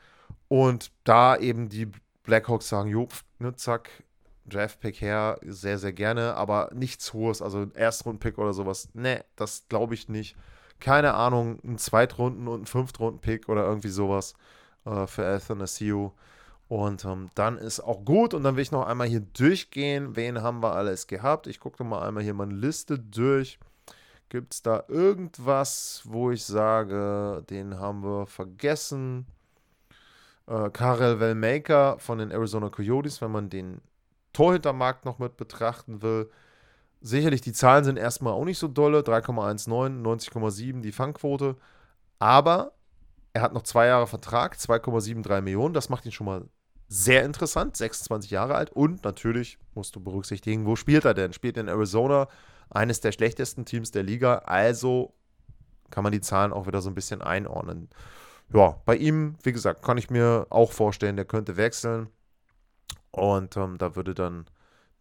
Und 0.48 0.92
da 1.04 1.36
eben 1.36 1.68
die 1.68 1.90
Blackhawks 2.22 2.68
sagen, 2.68 2.88
jo, 2.90 3.08
ne, 3.38 3.54
zack, 3.56 3.90
Draft-Pick 4.48 5.00
her, 5.00 5.38
sehr, 5.44 5.78
sehr 5.78 5.92
gerne, 5.92 6.34
aber 6.34 6.70
nichts 6.72 7.12
Hohes, 7.12 7.42
also 7.42 7.58
ein 7.58 7.74
Erstrunden-Pick 7.74 8.38
oder 8.38 8.52
sowas. 8.52 8.88
Ne, 8.94 9.24
das 9.34 9.66
glaube 9.68 9.94
ich 9.94 10.08
nicht. 10.08 10.36
Keine 10.78 11.14
Ahnung, 11.14 11.58
ein 11.64 11.78
Zweitrunden- 11.78 12.48
und 12.48 12.62
ein 12.62 12.66
Fünftrunden-Pick 12.66 13.48
oder 13.48 13.64
irgendwie 13.64 13.88
sowas 13.88 14.34
äh, 14.84 15.06
für 15.06 15.26
Athanasio. 15.26 16.14
Und 16.68 17.04
ähm, 17.04 17.30
dann 17.34 17.58
ist 17.58 17.80
auch 17.80 18.04
gut. 18.04 18.34
Und 18.34 18.42
dann 18.42 18.56
will 18.56 18.62
ich 18.62 18.72
noch 18.72 18.86
einmal 18.86 19.06
hier 19.06 19.20
durchgehen. 19.20 20.16
Wen 20.16 20.42
haben 20.42 20.62
wir 20.62 20.74
alles 20.74 21.06
gehabt? 21.06 21.46
Ich 21.46 21.60
gucke 21.60 21.84
mal 21.84 22.06
einmal 22.06 22.22
hier 22.22 22.34
meine 22.34 22.54
Liste 22.54 22.98
durch. 22.98 23.58
Gibt 24.28 24.54
es 24.54 24.62
da 24.62 24.84
irgendwas, 24.88 26.02
wo 26.04 26.32
ich 26.32 26.44
sage, 26.44 27.44
den 27.48 27.78
haben 27.78 28.02
wir 28.02 28.26
vergessen? 28.26 29.26
Äh, 30.46 30.70
Karel 30.70 31.20
Wellmaker 31.20 31.98
von 31.98 32.18
den 32.18 32.30
Arizona 32.30 32.70
Coyotes, 32.70 33.20
wenn 33.20 33.32
man 33.32 33.50
den 33.50 33.80
Torhintermarkt 34.32 35.04
noch 35.04 35.18
mit 35.18 35.36
betrachten 35.36 36.02
will. 36.02 36.30
Sicherlich, 37.00 37.40
die 37.40 37.52
Zahlen 37.52 37.84
sind 37.84 37.98
erstmal 37.98 38.32
auch 38.32 38.44
nicht 38.44 38.58
so 38.58 38.68
dolle. 38.68 39.00
3,19, 39.00 40.02
90,7 40.02 40.80
die 40.80 40.92
Fangquote. 40.92 41.56
Aber 42.18 42.72
er 43.32 43.42
hat 43.42 43.52
noch 43.52 43.62
zwei 43.62 43.86
Jahre 43.86 44.06
Vertrag, 44.06 44.56
2,73 44.56 45.40
Millionen. 45.40 45.74
Das 45.74 45.88
macht 45.88 46.06
ihn 46.06 46.12
schon 46.12 46.26
mal 46.26 46.44
sehr 46.88 47.24
interessant. 47.24 47.76
26 47.76 48.30
Jahre 48.30 48.54
alt. 48.54 48.70
Und 48.70 49.04
natürlich 49.04 49.58
musst 49.74 49.96
du 49.96 50.00
berücksichtigen, 50.00 50.66
wo 50.66 50.76
spielt 50.76 51.04
er 51.04 51.14
denn? 51.14 51.32
Spielt 51.32 51.56
in 51.56 51.68
Arizona, 51.68 52.28
eines 52.70 53.00
der 53.00 53.12
schlechtesten 53.12 53.64
Teams 53.64 53.90
der 53.90 54.02
Liga. 54.02 54.38
Also 54.46 55.14
kann 55.90 56.02
man 56.02 56.12
die 56.12 56.20
Zahlen 56.20 56.52
auch 56.52 56.66
wieder 56.66 56.82
so 56.82 56.90
ein 56.90 56.94
bisschen 56.94 57.22
einordnen 57.22 57.88
ja, 58.52 58.80
bei 58.84 58.96
ihm, 58.96 59.36
wie 59.42 59.52
gesagt, 59.52 59.82
kann 59.82 59.98
ich 59.98 60.10
mir 60.10 60.46
auch 60.50 60.72
vorstellen, 60.72 61.16
der 61.16 61.24
könnte 61.24 61.56
wechseln. 61.56 62.08
Und 63.10 63.56
ähm, 63.56 63.78
da 63.78 63.96
würde 63.96 64.14
dann 64.14 64.46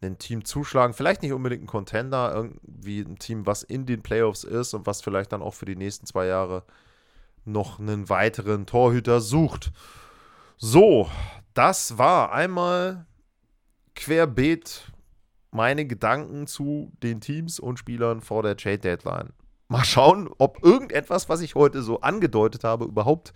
ein 0.01 0.17
Team 0.17 0.45
zuschlagen. 0.45 0.93
Vielleicht 0.93 1.21
nicht 1.21 1.33
unbedingt 1.33 1.63
ein 1.63 1.67
Contender, 1.67 2.33
irgendwie 2.33 3.01
ein 3.01 3.17
Team, 3.17 3.45
was 3.45 3.63
in 3.63 3.85
den 3.85 4.01
Playoffs 4.01 4.43
ist 4.43 4.73
und 4.73 4.85
was 4.85 5.01
vielleicht 5.01 5.31
dann 5.31 5.41
auch 5.41 5.53
für 5.53 5.65
die 5.65 5.75
nächsten 5.75 6.05
zwei 6.05 6.25
Jahre 6.27 6.63
noch 7.43 7.79
einen 7.79 8.09
weiteren 8.09 8.65
Torhüter 8.65 9.21
sucht. 9.21 9.71
So, 10.57 11.09
das 11.53 11.97
war 11.97 12.31
einmal 12.31 13.05
querbeet 13.95 14.91
meine 15.51 15.85
Gedanken 15.85 16.47
zu 16.47 16.91
den 17.01 17.21
Teams 17.21 17.59
und 17.59 17.79
Spielern 17.79 18.21
vor 18.21 18.43
der 18.43 18.57
Trade 18.57 18.79
Deadline 18.79 19.33
mal 19.67 19.83
schauen, 19.83 20.29
ob 20.37 20.63
irgendetwas, 20.63 21.29
was 21.29 21.41
ich 21.41 21.55
heute 21.55 21.81
so 21.81 22.01
angedeutet 22.01 22.63
habe, 22.63 22.85
überhaupt 22.85 23.33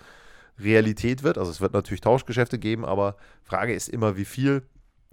Realität 0.59 1.23
wird. 1.23 1.37
Also 1.37 1.51
es 1.51 1.61
wird 1.61 1.73
natürlich 1.73 2.01
Tauschgeschäfte 2.01 2.59
geben, 2.59 2.85
aber 2.85 3.15
Frage 3.43 3.73
ist 3.73 3.89
immer, 3.89 4.17
wie 4.17 4.25
viel. 4.25 4.63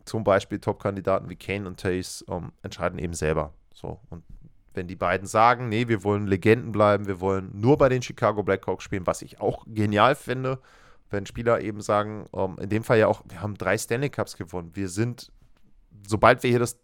Zum 0.05 0.23
Beispiel 0.23 0.61
Top-Kandidaten 0.61 1.29
wie 1.29 1.35
Kane 1.35 1.67
und 1.67 1.81
Tays 1.81 2.25
ähm, 2.31 2.53
entscheiden 2.63 3.01
eben 3.01 3.15
selber. 3.15 3.53
So, 3.75 3.99
und 4.09 4.23
wenn 4.77 4.87
die 4.87 4.95
beiden 4.95 5.27
sagen, 5.27 5.69
nee, 5.69 5.89
wir 5.89 6.05
wollen 6.05 6.29
Legenden 6.29 6.71
bleiben, 6.71 7.09
wir 7.09 7.21
wollen 7.21 7.51
nur 7.53 7.77
bei 7.77 7.89
den 7.89 8.03
Chicago 8.03 8.45
Blackhawks 8.45 8.85
spielen, 8.85 9.07
was 9.07 9.23
ich 9.23 9.41
auch 9.41 9.65
genial 9.67 10.15
finde, 10.15 10.61
wenn 11.11 11.27
Spieler 11.27 11.61
eben 11.61 11.81
sagen, 11.81 12.27
ähm, 12.35 12.57
in 12.61 12.69
dem 12.69 12.85
Fall 12.85 12.99
ja 12.99 13.09
auch, 13.09 13.23
wir 13.29 13.43
haben 13.43 13.57
drei 13.57 13.77
Stanley 13.77 14.11
Cups 14.11 14.37
gewonnen, 14.37 14.71
wir 14.75 14.89
sind, 14.89 15.33
sobald 16.07 16.43
wir 16.43 16.51
hier 16.51 16.61
das 16.61 16.79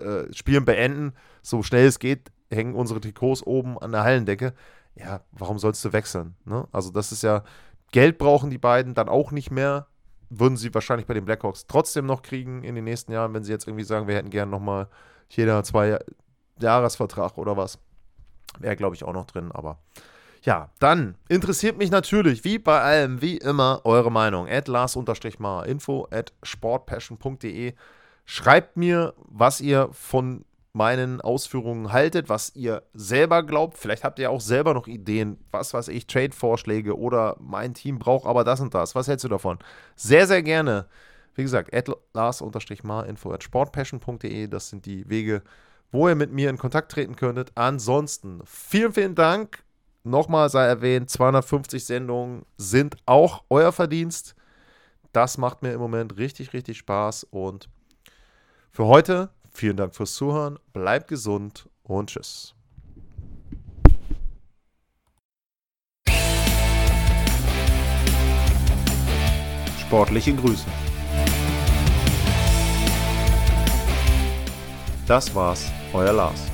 äh, 0.00 0.32
Spielen 0.32 0.64
beenden, 0.64 1.12
so 1.42 1.62
schnell 1.62 1.86
es 1.86 1.98
geht, 1.98 2.32
hängen 2.54 2.74
unsere 2.74 3.00
Trikots 3.00 3.42
oben 3.42 3.78
an 3.78 3.92
der 3.92 4.04
Hallendecke. 4.04 4.54
Ja, 4.94 5.20
warum 5.32 5.58
sollst 5.58 5.84
du 5.84 5.92
wechseln? 5.92 6.36
Ne? 6.44 6.66
Also, 6.72 6.90
das 6.90 7.12
ist 7.12 7.22
ja, 7.22 7.42
Geld 7.92 8.18
brauchen 8.18 8.50
die 8.50 8.58
beiden 8.58 8.94
dann 8.94 9.08
auch 9.08 9.30
nicht 9.30 9.50
mehr. 9.50 9.86
Würden 10.30 10.56
sie 10.56 10.72
wahrscheinlich 10.74 11.06
bei 11.06 11.14
den 11.14 11.24
Blackhawks 11.24 11.66
trotzdem 11.66 12.06
noch 12.06 12.22
kriegen 12.22 12.64
in 12.64 12.74
den 12.74 12.84
nächsten 12.84 13.12
Jahren, 13.12 13.34
wenn 13.34 13.44
sie 13.44 13.52
jetzt 13.52 13.68
irgendwie 13.68 13.84
sagen, 13.84 14.08
wir 14.08 14.16
hätten 14.16 14.30
gerne 14.30 14.50
nochmal 14.50 14.88
jeder 15.28 15.62
zwei 15.62 15.98
Jahresvertrag 16.60 17.38
oder 17.38 17.56
was. 17.56 17.78
Wäre, 18.58 18.76
glaube 18.76 18.96
ich, 18.96 19.04
auch 19.04 19.12
noch 19.12 19.26
drin, 19.26 19.52
aber. 19.52 19.78
Ja, 20.42 20.70
dann 20.78 21.16
interessiert 21.28 21.78
mich 21.78 21.90
natürlich, 21.90 22.44
wie 22.44 22.58
bei 22.58 22.80
allem, 22.80 23.22
wie 23.22 23.38
immer, 23.38 23.80
eure 23.84 24.12
Meinung. 24.12 24.46
At 24.46 24.68
Lars-Mar, 24.68 25.66
info 25.66 26.06
at 26.10 26.32
sportpassion.de. 26.42 27.72
Schreibt 28.26 28.76
mir, 28.76 29.14
was 29.26 29.60
ihr 29.60 29.88
von 29.92 30.44
meinen 30.74 31.20
Ausführungen 31.20 31.92
haltet, 31.92 32.28
was 32.28 32.54
ihr 32.56 32.82
selber 32.92 33.44
glaubt. 33.44 33.78
Vielleicht 33.78 34.02
habt 34.02 34.18
ihr 34.18 34.30
auch 34.30 34.40
selber 34.40 34.74
noch 34.74 34.88
Ideen, 34.88 35.38
was 35.52 35.72
weiß 35.72 35.88
ich, 35.88 36.08
Trade-Vorschläge 36.08 36.98
oder 36.98 37.36
mein 37.40 37.74
Team 37.74 38.00
braucht 38.00 38.26
aber 38.26 38.42
das 38.42 38.60
und 38.60 38.74
das. 38.74 38.94
Was 38.96 39.06
hältst 39.06 39.24
du 39.24 39.28
davon? 39.28 39.58
Sehr, 39.94 40.26
sehr 40.26 40.42
gerne. 40.42 40.86
Wie 41.36 41.42
gesagt, 41.42 41.70
lars-mar 42.12 43.06
info 43.06 43.32
at 43.32 43.44
sportpassion.de. 43.44 44.48
Das 44.48 44.68
sind 44.68 44.84
die 44.84 45.08
Wege, 45.08 45.42
wo 45.92 46.08
ihr 46.08 46.16
mit 46.16 46.32
mir 46.32 46.50
in 46.50 46.58
Kontakt 46.58 46.90
treten 46.90 47.14
könntet. 47.14 47.52
Ansonsten 47.54 48.42
vielen, 48.44 48.92
vielen 48.92 49.14
Dank. 49.14 49.62
Nochmal 50.02 50.50
sei 50.50 50.66
erwähnt, 50.66 51.08
250 51.08 51.84
Sendungen 51.84 52.44
sind 52.56 52.96
auch 53.06 53.44
euer 53.48 53.70
Verdienst. 53.70 54.34
Das 55.12 55.38
macht 55.38 55.62
mir 55.62 55.72
im 55.72 55.80
Moment 55.80 56.16
richtig, 56.16 56.52
richtig 56.52 56.78
Spaß. 56.78 57.24
Und 57.30 57.68
für 58.72 58.86
heute 58.86 59.30
Vielen 59.56 59.76
Dank 59.76 59.94
fürs 59.94 60.14
Zuhören, 60.14 60.58
bleibt 60.72 61.06
gesund 61.06 61.68
und 61.84 62.10
tschüss. 62.10 62.54
Sportliche 69.78 70.34
Grüße. 70.34 70.66
Das 75.06 75.32
war's, 75.34 75.70
euer 75.92 76.12
Lars. 76.12 76.53